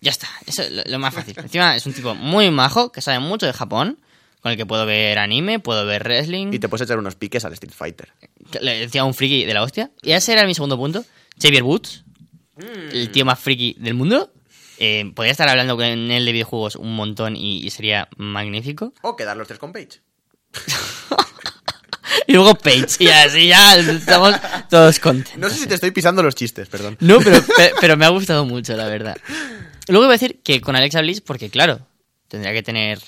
Ya 0.00 0.10
está, 0.10 0.28
eso 0.46 0.62
es 0.62 0.72
lo, 0.72 0.82
lo 0.84 0.98
más 0.98 1.14
fácil. 1.14 1.34
Encima 1.42 1.76
es 1.76 1.86
un 1.86 1.92
tipo 1.92 2.14
muy 2.14 2.50
majo 2.50 2.90
que 2.90 3.00
sabe 3.00 3.20
mucho 3.20 3.46
de 3.46 3.52
Japón, 3.52 3.98
con 4.40 4.50
el 4.50 4.58
que 4.58 4.66
puedo 4.66 4.84
ver 4.84 5.18
anime, 5.18 5.60
puedo 5.60 5.86
ver 5.86 6.02
wrestling. 6.02 6.52
Y 6.52 6.58
te 6.58 6.68
puedes 6.68 6.86
echar 6.86 6.98
unos 6.98 7.14
piques 7.14 7.44
al 7.44 7.52
Street 7.52 7.72
Fighter. 7.72 8.12
Le 8.60 8.80
decía 8.80 9.04
un 9.04 9.14
friki 9.14 9.44
de 9.44 9.54
la 9.54 9.62
hostia. 9.62 9.90
Y 10.02 10.12
ese 10.12 10.32
era 10.32 10.46
mi 10.46 10.54
segundo 10.54 10.76
punto. 10.76 11.04
Xavier 11.40 11.62
Woods, 11.62 12.04
el 12.92 13.10
tío 13.10 13.24
más 13.24 13.38
friki 13.38 13.76
del 13.78 13.94
mundo. 13.94 14.32
Eh, 14.78 15.12
podría 15.14 15.30
estar 15.30 15.48
hablando 15.48 15.76
con 15.76 15.84
él 15.84 16.24
de 16.24 16.32
videojuegos 16.32 16.74
un 16.74 16.96
montón 16.96 17.36
y, 17.36 17.64
y 17.64 17.70
sería 17.70 18.08
magnífico. 18.16 18.92
O 19.02 19.14
quedar 19.14 19.36
los 19.36 19.46
tres 19.46 19.60
con 19.60 19.72
Page. 19.72 20.00
Y 22.26 22.32
luego 22.32 22.54
Page, 22.54 22.86
y 23.00 23.08
así 23.08 23.48
ya 23.48 23.76
estamos 23.76 24.34
todos 24.70 24.98
contentos. 24.98 25.38
No 25.38 25.48
sé 25.50 25.56
si 25.56 25.66
te 25.66 25.74
estoy 25.74 25.90
pisando 25.90 26.22
los 26.22 26.34
chistes, 26.34 26.68
perdón. 26.68 26.96
No, 27.00 27.18
pero, 27.20 27.42
pe- 27.44 27.72
pero 27.80 27.96
me 27.96 28.04
ha 28.04 28.10
gustado 28.10 28.44
mucho, 28.44 28.76
la 28.76 28.86
verdad. 28.86 29.16
Luego 29.88 30.04
iba 30.04 30.12
a 30.12 30.18
decir 30.18 30.40
que 30.44 30.60
con 30.60 30.76
Alexa 30.76 31.00
Bliss, 31.00 31.20
porque 31.20 31.50
claro, 31.50 31.80
tendría 32.28 32.52
que 32.52 32.62
tener... 32.62 32.98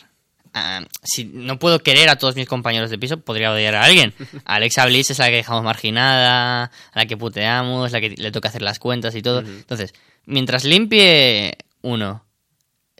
ah, 0.54 0.82
si 1.02 1.24
no 1.24 1.58
puedo 1.58 1.78
querer 1.80 2.08
a 2.08 2.16
todos 2.16 2.34
mis 2.36 2.48
compañeros 2.48 2.90
de 2.90 2.98
piso, 2.98 3.18
podría 3.20 3.52
odiar 3.52 3.74
a 3.76 3.84
alguien. 3.84 4.12
Alexa 4.44 4.84
Bliss 4.86 5.10
es 5.10 5.18
la 5.18 5.26
que 5.28 5.36
dejamos 5.36 5.62
marginada, 5.62 6.64
a 6.64 6.70
la 6.98 7.06
que 7.06 7.16
puteamos, 7.16 7.92
la 7.92 8.00
que 8.00 8.10
le 8.10 8.30
toca 8.32 8.48
hacer 8.48 8.62
las 8.62 8.78
cuentas 8.78 9.14
y 9.14 9.22
todo. 9.22 9.40
Entonces, 9.40 9.92
mientras 10.26 10.64
limpie 10.64 11.56
uno, 11.82 12.24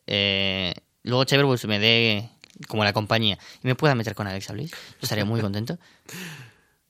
eh, 0.07 0.75
luego 1.03 1.25
Xavier 1.25 1.45
Woods 1.47 1.65
me 1.67 1.79
dé 1.79 2.29
como 2.69 2.85
la 2.85 2.93
compañía 2.93 3.39
y 3.63 3.67
me 3.67 3.75
pueda 3.75 3.95
meter 3.95 4.15
con 4.15 4.27
Alexa 4.27 4.53
Bliss, 4.53 4.71
yo 4.71 4.77
estaría 5.03 5.25
muy 5.25 5.41
contento. 5.41 5.79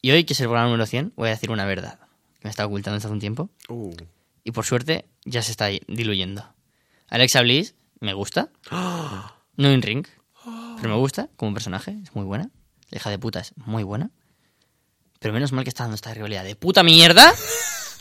Y 0.03 0.11
hoy, 0.11 0.24
que 0.24 0.35
es 0.35 0.41
el 0.41 0.47
programa 0.47 0.69
número 0.69 0.86
100, 0.86 1.12
voy 1.16 1.28
a 1.28 1.31
decir 1.32 1.51
una 1.51 1.65
verdad 1.65 1.99
que 2.41 2.45
me 2.45 2.51
está 2.51 2.66
ocultando 2.66 2.95
desde 2.97 3.07
hace 3.07 3.12
un 3.15 3.20
tiempo 3.20 3.49
Uh. 3.69 3.95
y 4.45 4.51
por 4.53 4.65
suerte 4.65 5.07
ya 5.24 5.43
se 5.43 5.51
está 5.51 5.69
diluyendo. 5.89 6.47
Alexa 7.09 7.41
Bliss 7.43 7.74
me 8.01 8.12
gusta, 8.12 8.51
no 8.70 9.69
en 9.70 9.82
ring, 9.82 10.07
pero 10.77 10.89
me 10.91 10.97
gusta 10.97 11.28
como 11.36 11.55
personaje, 11.55 11.97
es 12.03 12.15
muy 12.15 12.24
buena. 12.24 12.51
La 12.91 12.99
hija 12.99 13.09
de 13.11 13.19
puta 13.19 13.41
es 13.41 13.53
muy 13.57 13.82
buena. 13.82 14.11
Pero 15.20 15.32
menos 15.32 15.53
mal 15.53 15.65
que 15.65 15.70
está 15.70 15.85
dando 15.85 15.95
esta 15.95 16.12
rivalidad 16.12 16.45
de 16.45 16.55
puta 16.55 16.82
mierda 16.82 17.32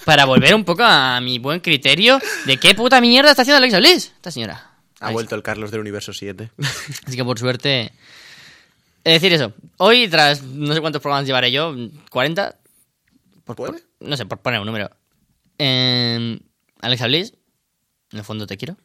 para 0.04 0.26
volver 0.26 0.54
un 0.56 0.66
poco 0.66 0.84
a 0.84 1.22
mi 1.22 1.40
buen 1.40 1.62
criterio 1.62 2.20
de 2.46 2.58
qué 2.58 2.76
puta 2.76 3.00
mierda 3.00 3.30
está 3.30 3.44
haciendo 3.44 3.58
Alexa 3.60 3.78
Bliss, 3.78 4.12
esta 4.16 4.30
señora. 4.32 4.73
Ha 5.04 5.08
Ahí 5.08 5.14
vuelto 5.14 5.36
el 5.36 5.44
Carlos 5.44 5.70
del 5.72 5.82
Universo 5.82 6.14
7. 6.14 6.52
Así 7.08 7.16
que 7.18 7.24
por 7.26 7.38
suerte. 7.40 7.92
Es 9.04 9.14
decir, 9.22 9.34
eso. 9.34 9.54
Hoy, 9.78 10.08
tras 10.08 10.42
no 10.44 10.74
sé 10.74 10.80
cuántos 10.82 11.02
programas 11.02 11.26
llevaré 11.28 11.52
yo, 11.52 11.76
40. 12.10 12.56
Por, 13.44 13.56
¿Puede? 13.56 13.72
por- 13.74 13.82
no 14.10 14.16
sé, 14.18 14.26
por 14.26 14.40
poner 14.40 14.60
un 14.62 14.66
número. 14.66 14.90
Eh, 15.58 16.40
Alexa 16.82 17.08
Bliss, 17.08 17.34
en 18.12 18.20
el 18.20 18.24
fondo 18.26 18.48
te 18.48 18.56
quiero. 18.58 18.78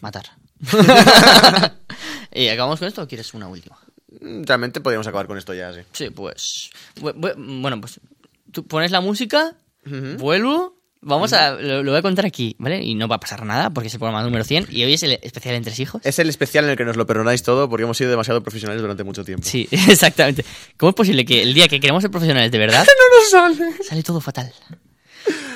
Matar. 0.00 0.24
¿Y 2.32 2.48
acabamos 2.48 2.78
con 2.78 2.88
esto 2.88 3.02
o 3.02 3.06
quieres 3.08 3.32
una 3.34 3.46
última? 3.48 3.78
Realmente 4.20 4.80
podríamos 4.80 5.06
acabar 5.06 5.26
con 5.26 5.38
esto 5.38 5.54
ya, 5.54 5.72
sí. 5.72 5.80
Sí, 5.92 6.10
pues. 6.10 6.70
bu- 6.96 7.14
bu- 7.14 7.60
Bueno, 7.62 7.80
pues. 7.80 8.00
Tú 8.52 8.66
pones 8.66 8.90
la 8.90 9.00
música, 9.00 9.54
vuelvo. 10.18 10.76
Vamos 11.04 11.32
a. 11.32 11.52
Lo, 11.52 11.82
lo 11.82 11.90
voy 11.90 11.98
a 11.98 12.02
contar 12.02 12.24
aquí, 12.26 12.54
¿vale? 12.58 12.82
Y 12.82 12.94
no 12.94 13.08
va 13.08 13.16
a 13.16 13.20
pasar 13.20 13.44
nada 13.44 13.70
porque 13.70 13.88
es 13.88 13.94
el 13.94 13.98
programa 14.00 14.22
número 14.22 14.44
100 14.44 14.68
y 14.70 14.84
hoy 14.84 14.94
es 14.94 15.02
el 15.02 15.18
especial 15.22 15.56
entre 15.56 15.74
hijos. 15.82 16.00
Es 16.04 16.18
el 16.20 16.28
especial 16.28 16.64
en 16.64 16.70
el 16.70 16.76
que 16.76 16.84
nos 16.84 16.96
lo 16.96 17.06
perdonáis 17.06 17.42
todo 17.42 17.68
porque 17.68 17.82
hemos 17.82 17.96
sido 17.96 18.10
demasiado 18.10 18.40
profesionales 18.42 18.80
durante 18.82 19.02
mucho 19.02 19.24
tiempo. 19.24 19.44
Sí, 19.46 19.68
exactamente. 19.72 20.44
¿Cómo 20.76 20.90
es 20.90 20.94
posible 20.96 21.24
que 21.24 21.42
el 21.42 21.54
día 21.54 21.66
que 21.68 21.80
queremos 21.80 22.02
ser 22.02 22.10
profesionales 22.12 22.52
de 22.52 22.58
verdad... 22.58 22.86
no 23.34 23.48
nos 23.48 23.56
sale. 23.58 23.72
Sale 23.84 24.02
todo 24.04 24.20
fatal. 24.20 24.52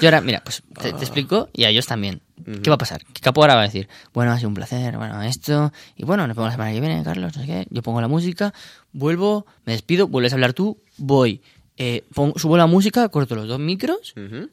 Y 0.01 0.05
ahora, 0.05 0.21
mira, 0.21 0.43
pues 0.45 0.63
te, 0.81 0.93
te 0.93 0.99
explico 1.05 1.49
y 1.53 1.65
a 1.65 1.71
ellos 1.71 1.87
también. 1.87 2.21
¿Qué 2.63 2.69
va 2.71 2.75
a 2.75 2.79
pasar? 2.79 3.03
Que 3.13 3.21
Capo 3.21 3.41
ahora 3.43 3.55
va 3.57 3.63
a 3.63 3.65
decir, 3.65 3.89
bueno, 4.13 4.31
ha 4.31 4.37
sido 4.37 4.49
un 4.49 4.55
placer, 4.55 4.97
bueno, 4.97 5.21
esto... 5.23 5.73
Y 5.97 6.05
bueno, 6.05 6.27
nos 6.29 6.37
vemos 6.37 6.49
la 6.49 6.53
semana 6.53 6.73
que 6.73 6.81
viene, 6.81 7.03
Carlos, 7.03 7.35
no 7.37 7.43
sé 7.43 7.47
qué. 7.49 7.67
Yo 7.71 7.83
pongo 7.83 8.01
la 8.01 8.07
música, 8.09 8.53
vuelvo, 8.93 9.47
me 9.65 9.73
despido, 9.73 10.07
vuelves 10.07 10.33
a 10.33 10.37
hablar 10.37 10.53
tú, 10.53 10.79
voy. 10.99 11.41
eh, 11.77 12.05
pongo- 12.15 12.39
subo 12.39 12.57
la 12.57 12.67
música, 12.67 13.09
corto 13.09 13.35
los 13.35 13.49
dos 13.49 13.59
micros, 13.59 14.15
Ujú. 14.17 14.49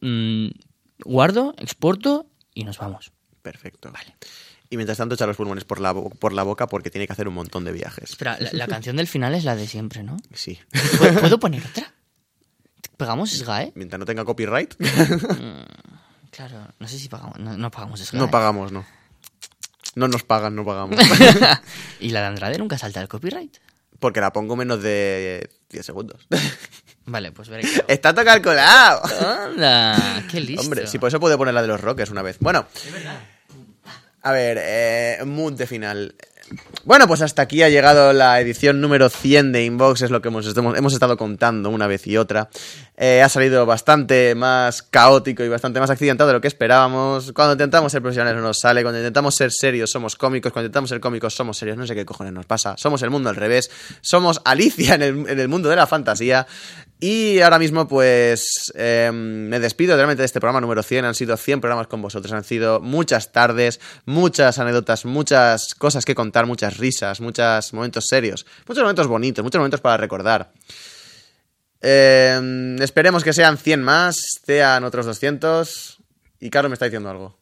Mm, 0.00 0.48
guardo, 1.04 1.54
exporto 1.58 2.26
y 2.54 2.64
nos 2.64 2.78
vamos. 2.78 3.12
Perfecto. 3.42 3.90
Vale. 3.92 4.16
Y 4.68 4.76
mientras 4.76 4.98
tanto 4.98 5.14
echa 5.14 5.26
los 5.26 5.36
pulmones 5.36 5.64
por 5.64 5.80
la, 5.80 5.94
por 5.94 6.32
la 6.32 6.42
boca 6.42 6.66
porque 6.66 6.90
tiene 6.90 7.06
que 7.06 7.12
hacer 7.12 7.28
un 7.28 7.34
montón 7.34 7.64
de 7.64 7.72
viajes. 7.72 8.10
Espera, 8.10 8.36
la, 8.40 8.50
la 8.52 8.66
canción 8.66 8.96
del 8.96 9.06
final 9.06 9.34
es 9.34 9.44
la 9.44 9.54
de 9.54 9.66
siempre, 9.68 10.02
¿no? 10.02 10.16
Sí. 10.34 10.58
¿Puedo, 10.98 11.20
puedo 11.20 11.40
poner 11.40 11.64
otra? 11.64 11.94
¿Pegamos 12.96 13.30
SGAE? 13.30 13.72
Mientras 13.74 13.98
no 13.98 14.06
tenga 14.06 14.24
copyright, 14.24 14.74
Claro, 16.30 16.68
no 16.78 16.88
sé 16.88 16.98
si 16.98 17.08
pagamos. 17.08 17.38
No, 17.38 17.56
no 17.56 17.70
pagamos 17.70 18.00
SGAE. 18.00 18.18
no 18.18 18.30
pagamos, 18.30 18.72
no. 18.72 18.84
No 19.94 20.08
nos 20.08 20.22
pagan, 20.24 20.54
no 20.54 20.64
pagamos. 20.64 20.98
y 22.00 22.10
la 22.10 22.20
de 22.20 22.26
Andrade 22.26 22.58
nunca 22.58 22.76
salta 22.76 23.00
el 23.00 23.08
copyright. 23.08 23.56
Porque 23.98 24.20
la 24.20 24.32
pongo 24.32 24.56
menos 24.56 24.82
de 24.82 25.48
10 25.70 25.86
segundos. 25.86 26.26
Vale, 27.06 27.32
pues 27.32 27.48
veré 27.48 27.62
qué 27.62 27.76
hago. 27.76 27.84
Está 27.88 28.12
todo 28.12 28.24
calculado. 28.24 29.02
¡Anda! 29.48 30.24
¡Qué 30.30 30.40
listo! 30.40 30.62
Hombre, 30.62 30.86
si 30.86 30.98
por 30.98 31.08
eso 31.08 31.20
puedo 31.20 31.38
poner 31.38 31.54
la 31.54 31.62
de 31.62 31.68
los 31.68 31.80
Rockers 31.80 32.10
una 32.10 32.22
vez. 32.22 32.36
Bueno. 32.40 32.66
A 34.22 34.32
ver, 34.32 34.58
eh, 34.60 35.22
mood 35.24 35.52
de 35.52 35.66
final. 35.66 36.14
Bueno, 36.84 37.08
pues 37.08 37.22
hasta 37.22 37.42
aquí 37.42 37.62
ha 37.62 37.68
llegado 37.68 38.12
la 38.12 38.40
edición 38.40 38.80
número 38.80 39.08
100 39.08 39.50
de 39.50 39.64
Inbox, 39.64 40.02
es 40.02 40.10
lo 40.10 40.22
que 40.22 40.28
hemos, 40.28 40.56
hemos, 40.56 40.78
hemos 40.78 40.92
estado 40.92 41.16
contando 41.16 41.70
una 41.70 41.88
vez 41.88 42.06
y 42.06 42.16
otra. 42.16 42.48
Eh, 42.96 43.20
ha 43.22 43.28
salido 43.28 43.66
bastante 43.66 44.34
más 44.36 44.82
caótico 44.82 45.42
y 45.42 45.48
bastante 45.48 45.80
más 45.80 45.90
accidentado 45.90 46.28
de 46.28 46.34
lo 46.34 46.40
que 46.40 46.46
esperábamos. 46.46 47.32
Cuando 47.32 47.54
intentamos 47.54 47.90
ser 47.90 48.02
profesionales 48.02 48.36
no 48.36 48.46
nos 48.46 48.60
sale, 48.60 48.82
cuando 48.82 49.00
intentamos 49.00 49.34
ser 49.34 49.50
serios 49.50 49.90
somos 49.90 50.14
cómicos, 50.14 50.52
cuando 50.52 50.66
intentamos 50.66 50.90
ser 50.90 51.00
cómicos 51.00 51.34
somos 51.34 51.58
serios, 51.58 51.76
no 51.76 51.86
sé 51.86 51.96
qué 51.96 52.06
cojones 52.06 52.32
nos 52.32 52.46
pasa. 52.46 52.76
Somos 52.76 53.02
el 53.02 53.10
mundo 53.10 53.28
al 53.28 53.36
revés, 53.36 53.70
somos 54.00 54.40
Alicia 54.44 54.94
en 54.94 55.02
el, 55.02 55.28
en 55.28 55.40
el 55.40 55.48
mundo 55.48 55.68
de 55.68 55.76
la 55.76 55.88
fantasía. 55.88 56.46
Y 56.98 57.40
ahora 57.40 57.58
mismo, 57.58 57.86
pues, 57.86 58.72
eh, 58.74 59.10
me 59.12 59.60
despido 59.60 59.96
realmente 59.96 60.22
de 60.22 60.26
este 60.26 60.40
programa 60.40 60.62
número 60.62 60.82
100. 60.82 61.04
Han 61.04 61.14
sido 61.14 61.36
100 61.36 61.60
programas 61.60 61.88
con 61.88 62.00
vosotros. 62.00 62.32
Han 62.32 62.44
sido 62.44 62.80
muchas 62.80 63.32
tardes, 63.32 63.80
muchas 64.06 64.58
anécdotas, 64.58 65.04
muchas 65.04 65.74
cosas 65.74 66.06
que 66.06 66.14
contar, 66.14 66.46
muchas 66.46 66.78
risas, 66.78 67.20
muchos 67.20 67.74
momentos 67.74 68.06
serios, 68.06 68.46
muchos 68.66 68.82
momentos 68.82 69.06
bonitos, 69.08 69.44
muchos 69.44 69.58
momentos 69.58 69.80
para 69.82 69.98
recordar. 69.98 70.52
Eh, 71.82 72.76
esperemos 72.80 73.22
que 73.22 73.34
sean 73.34 73.58
100 73.58 73.82
más, 73.82 74.16
sean 74.44 74.84
otros 74.84 75.04
200. 75.04 75.98
Y 76.40 76.48
Carlos 76.48 76.70
me 76.70 76.74
está 76.74 76.86
diciendo 76.86 77.10
algo. 77.10 77.38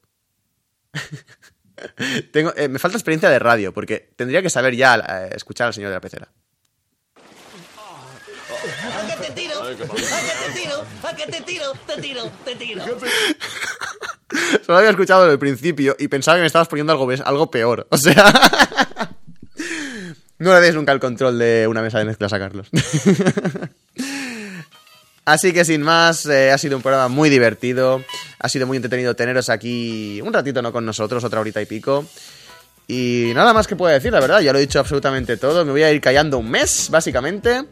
Tengo, 2.32 2.52
eh, 2.56 2.68
me 2.68 2.78
falta 2.78 2.96
experiencia 2.96 3.28
de 3.28 3.38
radio, 3.38 3.72
porque 3.72 4.12
tendría 4.16 4.42
que 4.42 4.50
saber 4.50 4.74
ya 4.74 4.96
eh, 4.96 5.30
escuchar 5.34 5.68
al 5.68 5.74
señor 5.74 5.90
de 5.90 5.96
la 5.96 6.00
pecera. 6.00 6.28
¿A 9.60 9.63
te 9.76 10.60
tiro? 10.60 10.84
¿A 11.02 11.16
que 11.16 11.26
te 11.26 11.40
tiro? 11.42 11.72
¿A 11.72 11.76
que 11.86 11.92
te 11.94 12.02
tiro? 12.02 12.30
Te 12.44 12.54
tiro. 12.56 12.84
Solo 14.66 14.78
había 14.78 14.90
escuchado 14.90 15.30
el 15.30 15.38
principio 15.38 15.94
y 15.98 16.08
pensaba 16.08 16.36
que 16.36 16.40
me 16.42 16.46
estabas 16.46 16.68
poniendo 16.68 16.92
algo, 16.92 17.08
algo 17.24 17.50
peor. 17.50 17.86
O 17.90 17.96
sea. 17.96 18.32
no 20.38 20.54
le 20.54 20.60
des 20.60 20.74
nunca 20.74 20.92
el 20.92 21.00
control 21.00 21.38
de 21.38 21.66
una 21.68 21.82
mesa 21.82 21.98
de 21.98 22.04
mezclas 22.04 22.32
a 22.32 22.38
Carlos. 22.38 22.68
Así 25.24 25.54
que 25.54 25.64
sin 25.64 25.80
más, 25.80 26.26
eh, 26.26 26.50
ha 26.52 26.58
sido 26.58 26.76
un 26.76 26.82
programa 26.82 27.08
muy 27.08 27.30
divertido. 27.30 28.04
Ha 28.38 28.48
sido 28.48 28.66
muy 28.66 28.76
entretenido 28.76 29.16
teneros 29.16 29.48
aquí 29.48 30.20
un 30.20 30.32
ratito 30.32 30.60
no 30.60 30.70
con 30.70 30.84
nosotros, 30.84 31.24
otra 31.24 31.40
horita 31.40 31.62
y 31.62 31.66
pico. 31.66 32.04
Y 32.86 33.32
nada 33.34 33.54
más 33.54 33.66
que 33.66 33.76
puedo 33.76 33.90
decir, 33.92 34.12
la 34.12 34.20
verdad, 34.20 34.40
ya 34.40 34.52
lo 34.52 34.58
he 34.58 34.62
dicho 34.62 34.78
absolutamente 34.78 35.38
todo. 35.38 35.64
Me 35.64 35.72
voy 35.72 35.82
a 35.82 35.90
ir 35.90 36.02
callando 36.02 36.38
un 36.38 36.50
mes, 36.50 36.88
básicamente. 36.90 37.64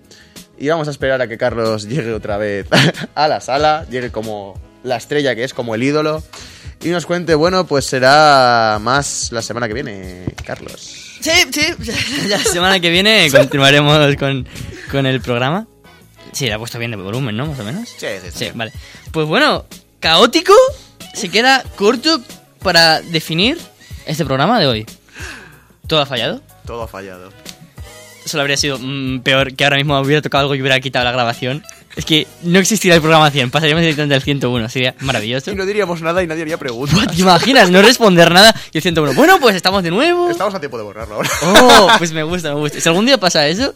Y 0.58 0.68
vamos 0.68 0.88
a 0.88 0.90
esperar 0.90 1.20
a 1.20 1.28
que 1.28 1.38
Carlos 1.38 1.88
llegue 1.88 2.12
otra 2.12 2.36
vez 2.36 2.66
a 3.14 3.28
la 3.28 3.40
sala, 3.40 3.86
llegue 3.90 4.10
como 4.10 4.60
la 4.84 4.96
estrella 4.96 5.34
que 5.34 5.44
es, 5.44 5.54
como 5.54 5.74
el 5.74 5.82
ídolo. 5.82 6.22
Y 6.82 6.88
nos 6.88 7.06
cuente, 7.06 7.34
bueno, 7.34 7.66
pues 7.66 7.84
será 7.84 8.78
más 8.80 9.30
la 9.30 9.42
semana 9.42 9.68
que 9.68 9.74
viene, 9.74 10.24
Carlos. 10.44 11.02
Sí, 11.20 11.30
sí. 11.52 11.66
La 12.28 12.38
semana 12.38 12.80
que 12.80 12.90
viene 12.90 13.30
continuaremos 13.30 14.16
con, 14.16 14.44
con 14.90 15.06
el 15.06 15.20
programa. 15.20 15.68
Sí, 16.32 16.46
le 16.46 16.54
ha 16.54 16.58
puesto 16.58 16.80
bien 16.80 16.90
de 16.90 16.96
volumen, 16.96 17.36
¿no? 17.36 17.46
Más 17.46 17.60
o 17.60 17.62
menos. 17.62 17.88
Sí, 17.88 18.06
sí, 18.20 18.30
sí. 18.32 18.46
Sí, 18.46 18.50
vale. 18.54 18.72
Pues 19.12 19.28
bueno, 19.28 19.64
caótico 20.00 20.54
se 21.14 21.28
queda 21.28 21.62
corto 21.76 22.20
para 22.60 23.00
definir 23.02 23.56
este 24.06 24.24
programa 24.24 24.58
de 24.58 24.66
hoy. 24.66 24.86
¿Todo 25.86 26.00
ha 26.00 26.06
fallado? 26.06 26.40
Todo 26.66 26.82
ha 26.82 26.88
fallado. 26.88 27.30
Solo 28.24 28.42
habría 28.42 28.56
sido 28.56 28.78
mm, 28.78 29.20
peor 29.20 29.54
que 29.54 29.64
ahora 29.64 29.76
mismo 29.76 29.98
hubiera 30.00 30.22
tocado 30.22 30.42
algo 30.42 30.54
y 30.54 30.60
hubiera 30.60 30.78
quitado 30.80 31.04
la 31.04 31.12
grabación. 31.12 31.62
Es 31.94 32.06
que 32.06 32.26
no 32.42 32.58
existiría 32.58 32.94
el 32.94 33.02
programa 33.02 33.30
100, 33.30 33.50
pasaríamos 33.50 33.82
directamente 33.82 34.14
al 34.14 34.22
101, 34.22 34.68
sería 34.70 34.94
maravilloso. 35.00 35.50
Y 35.50 35.54
no 35.54 35.66
diríamos 35.66 36.00
nada 36.00 36.22
y 36.22 36.26
nadie 36.26 36.42
haría 36.42 36.56
preguntas. 36.56 36.98
¿Te 37.14 37.20
imaginas? 37.20 37.68
No 37.70 37.82
responder 37.82 38.32
nada 38.32 38.54
y 38.72 38.78
el 38.78 38.82
101. 38.82 39.12
Bueno, 39.14 39.38
pues 39.40 39.56
estamos 39.56 39.82
de 39.82 39.90
nuevo. 39.90 40.30
Estamos 40.30 40.54
a 40.54 40.60
tiempo 40.60 40.78
de 40.78 40.84
borrarlo 40.84 41.16
ahora. 41.16 41.30
Oh, 41.44 41.88
pues 41.98 42.12
me 42.14 42.22
gusta, 42.22 42.54
me 42.54 42.60
gusta. 42.60 42.80
Si 42.80 42.88
algún 42.88 43.04
día 43.04 43.18
pasa 43.18 43.46
eso, 43.46 43.74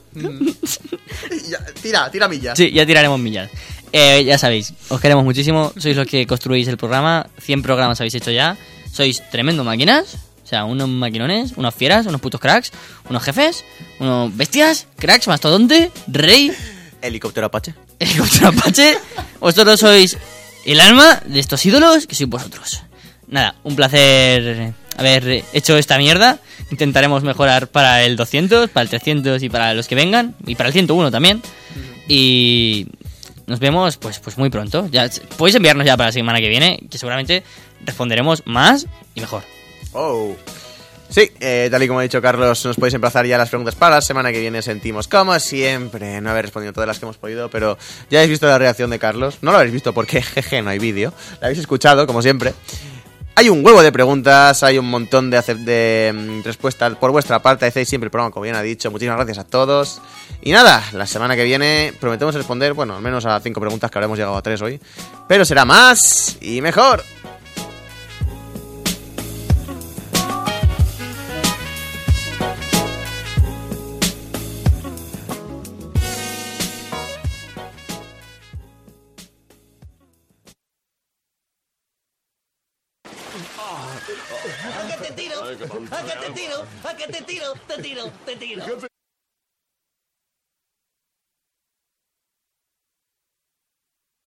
Ya, 1.49 1.59
tira, 1.83 2.11
tira 2.11 2.29
millas. 2.29 2.57
sí, 2.57 2.71
ya 2.73 2.87
tiraremos 2.87 3.21
millas. 3.21 3.51
Eh, 3.93 4.25
ya 4.25 4.39
sabéis, 4.39 4.73
os 4.89 5.01
queremos 5.01 5.25
muchísimo. 5.25 5.73
Sois 5.77 5.97
los 5.97 6.07
que 6.07 6.27
construís 6.27 6.69
el 6.69 6.77
programa. 6.77 7.27
100 7.41 7.63
programas 7.63 8.01
habéis 8.01 8.15
hecho 8.15 8.31
ya. 8.31 8.57
Sois 8.93 9.23
tremendo 9.31 9.63
máquinas. 9.63 10.17
O 10.47 10.49
sea, 10.49 10.65
unos 10.65 10.89
maquinones, 10.89 11.55
unos 11.57 11.75
fieras, 11.75 12.07
unos 12.07 12.21
putos 12.21 12.41
cracks, 12.41 12.71
unos 13.11 13.21
jefes, 13.25 13.65
unos 13.99 14.37
bestias, 14.37 14.87
cracks, 14.97 15.27
mastodonte, 15.27 15.91
rey, 16.07 16.55
Helicóptero 17.03 17.47
Apache. 17.47 17.75
helicóptero 17.99 18.49
apache. 18.49 18.97
Vosotros 19.41 19.81
sois 19.81 20.17
el 20.65 20.81
alma 20.81 21.21
de 21.27 21.41
estos 21.41 21.67
ídolos 21.67 22.07
que 22.07 22.15
sois 22.15 22.31
vosotros. 22.31 22.83
Nada, 23.29 23.57
un 23.65 23.75
placer 23.75 24.73
haber 24.97 25.45
hecho 25.53 25.77
esta 25.77 25.99
mierda. 25.99 26.39
Intentaremos 26.71 27.25
mejorar 27.25 27.67
para 27.67 28.05
el 28.05 28.17
200, 28.17 28.71
para 28.71 28.83
el 28.83 28.89
300 28.89 29.43
y 29.43 29.49
para 29.49 29.75
los 29.75 29.89
que 29.89 29.95
vengan. 29.95 30.37
Y 30.47 30.55
para 30.55 30.69
el 30.69 30.73
101 30.73 31.11
también. 31.11 31.43
Y 32.09 32.87
nos 33.47 33.59
vemos 33.59 33.97
pues, 33.97 34.21
pues 34.21 34.39
muy 34.39 34.51
pronto. 34.51 34.89
Ya, 34.91 35.11
podéis 35.37 35.57
enviarnos 35.57 35.87
ya 35.87 35.97
para 35.97 36.09
la 36.09 36.13
semana 36.13 36.39
que 36.39 36.49
viene, 36.49 36.79
que 36.89 36.99
seguramente 36.99 37.43
responderemos 37.85 38.43
más 38.47 38.87
y 39.15 39.21
mejor. 39.21 39.43
Oh. 39.93 40.35
Sí, 41.09 41.31
eh, 41.41 41.69
tal 41.71 41.83
y 41.83 41.87
como 41.87 42.01
ha 42.01 42.03
dicho 42.03 42.21
Carlos, 42.21 42.65
nos 42.65 42.77
podéis 42.77 42.95
emplazar 42.95 43.25
ya 43.27 43.39
las 43.39 43.49
preguntas 43.49 43.75
para 43.75 43.97
la 43.97 44.01
semana 44.01 44.33
que 44.33 44.41
viene. 44.41 44.61
Sentimos, 44.61 45.07
como 45.09 45.39
siempre, 45.39 46.21
no 46.21 46.31
haber 46.31 46.47
respondido 46.47 46.73
todas 46.73 46.89
las 46.89 46.99
que 46.99 47.05
hemos 47.05 47.17
podido, 47.17 47.49
pero 47.49 47.79
ya 48.11 48.19
habéis 48.19 48.31
visto 48.31 48.47
la 48.47 48.59
reacción 48.59 48.91
de 48.91 48.99
Carlos. 48.99 49.39
No 49.41 49.53
lo 49.53 49.59
habéis 49.59 49.73
visto 49.73 49.95
porque, 49.95 50.21
jeje, 50.23 50.63
no 50.63 50.71
hay 50.71 50.79
vídeo. 50.79 51.13
La 51.41 51.47
habéis 51.47 51.61
escuchado, 51.61 52.07
como 52.07 52.23
siempre. 52.23 52.55
Hay 53.39 53.51
un 53.51 53.65
huevo 53.65 53.83
de 53.83 53.93
preguntas, 53.93 54.63
hay 54.63 54.79
un 54.79 54.89
montón 54.89 55.31
de, 55.31 55.41
de 55.43 56.13
mm, 56.13 56.43
respuestas 56.43 56.97
por 56.97 57.13
vuestra 57.13 57.41
parte. 57.41 57.67
Hacéis 57.67 57.89
siempre 57.89 58.07
el 58.07 58.11
programa, 58.11 58.33
como 58.33 58.45
bien 58.45 58.57
ha 58.57 58.63
dicho. 58.63 58.91
Muchísimas 58.91 59.19
gracias 59.19 59.39
a 59.39 59.45
todos. 59.45 60.01
Y 60.43 60.53
nada, 60.53 60.83
la 60.93 61.07
semana 61.07 61.37
que 61.37 61.45
viene 61.45 61.93
prometemos 62.01 62.35
responder, 62.35 62.73
bueno, 62.73 62.97
al 62.97 63.03
menos 63.03 63.27
a 63.27 63.39
cinco 63.41 63.61
preguntas, 63.61 63.91
que 63.91 63.99
habremos 63.99 64.19
llegado 64.19 64.37
a 64.37 64.43
tres 64.43 64.61
hoy. 64.63 64.81
Pero 65.29 65.45
será 65.45 65.65
más 65.65 66.39
y 66.41 66.61
mejor. 66.63 67.05
Te 87.77 87.83
tiro, 87.83 88.11
te 88.25 88.37
tiro. 88.37 88.96